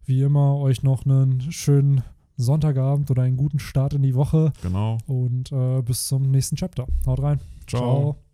wie 0.05 0.23
immer, 0.23 0.57
euch 0.57 0.83
noch 0.83 1.05
einen 1.07 1.41
schönen 1.53 2.03
Sonntagabend 2.37 3.11
oder 3.11 3.23
einen 3.23 3.37
guten 3.37 3.59
Start 3.61 3.95
in 3.95 4.03
die 4.03 4.15
Woche 4.15 4.53
Genau. 4.61 4.99
und 5.07 5.53
äh, 5.53 5.83
bis 5.83 6.09
zum 6.09 6.31
nächsten 6.31 6.57
Chapter. 6.57 6.87
Haut 7.07 7.23
rein. 7.23 7.41
Ciao. 7.67 7.81
Ciao. 7.81 8.26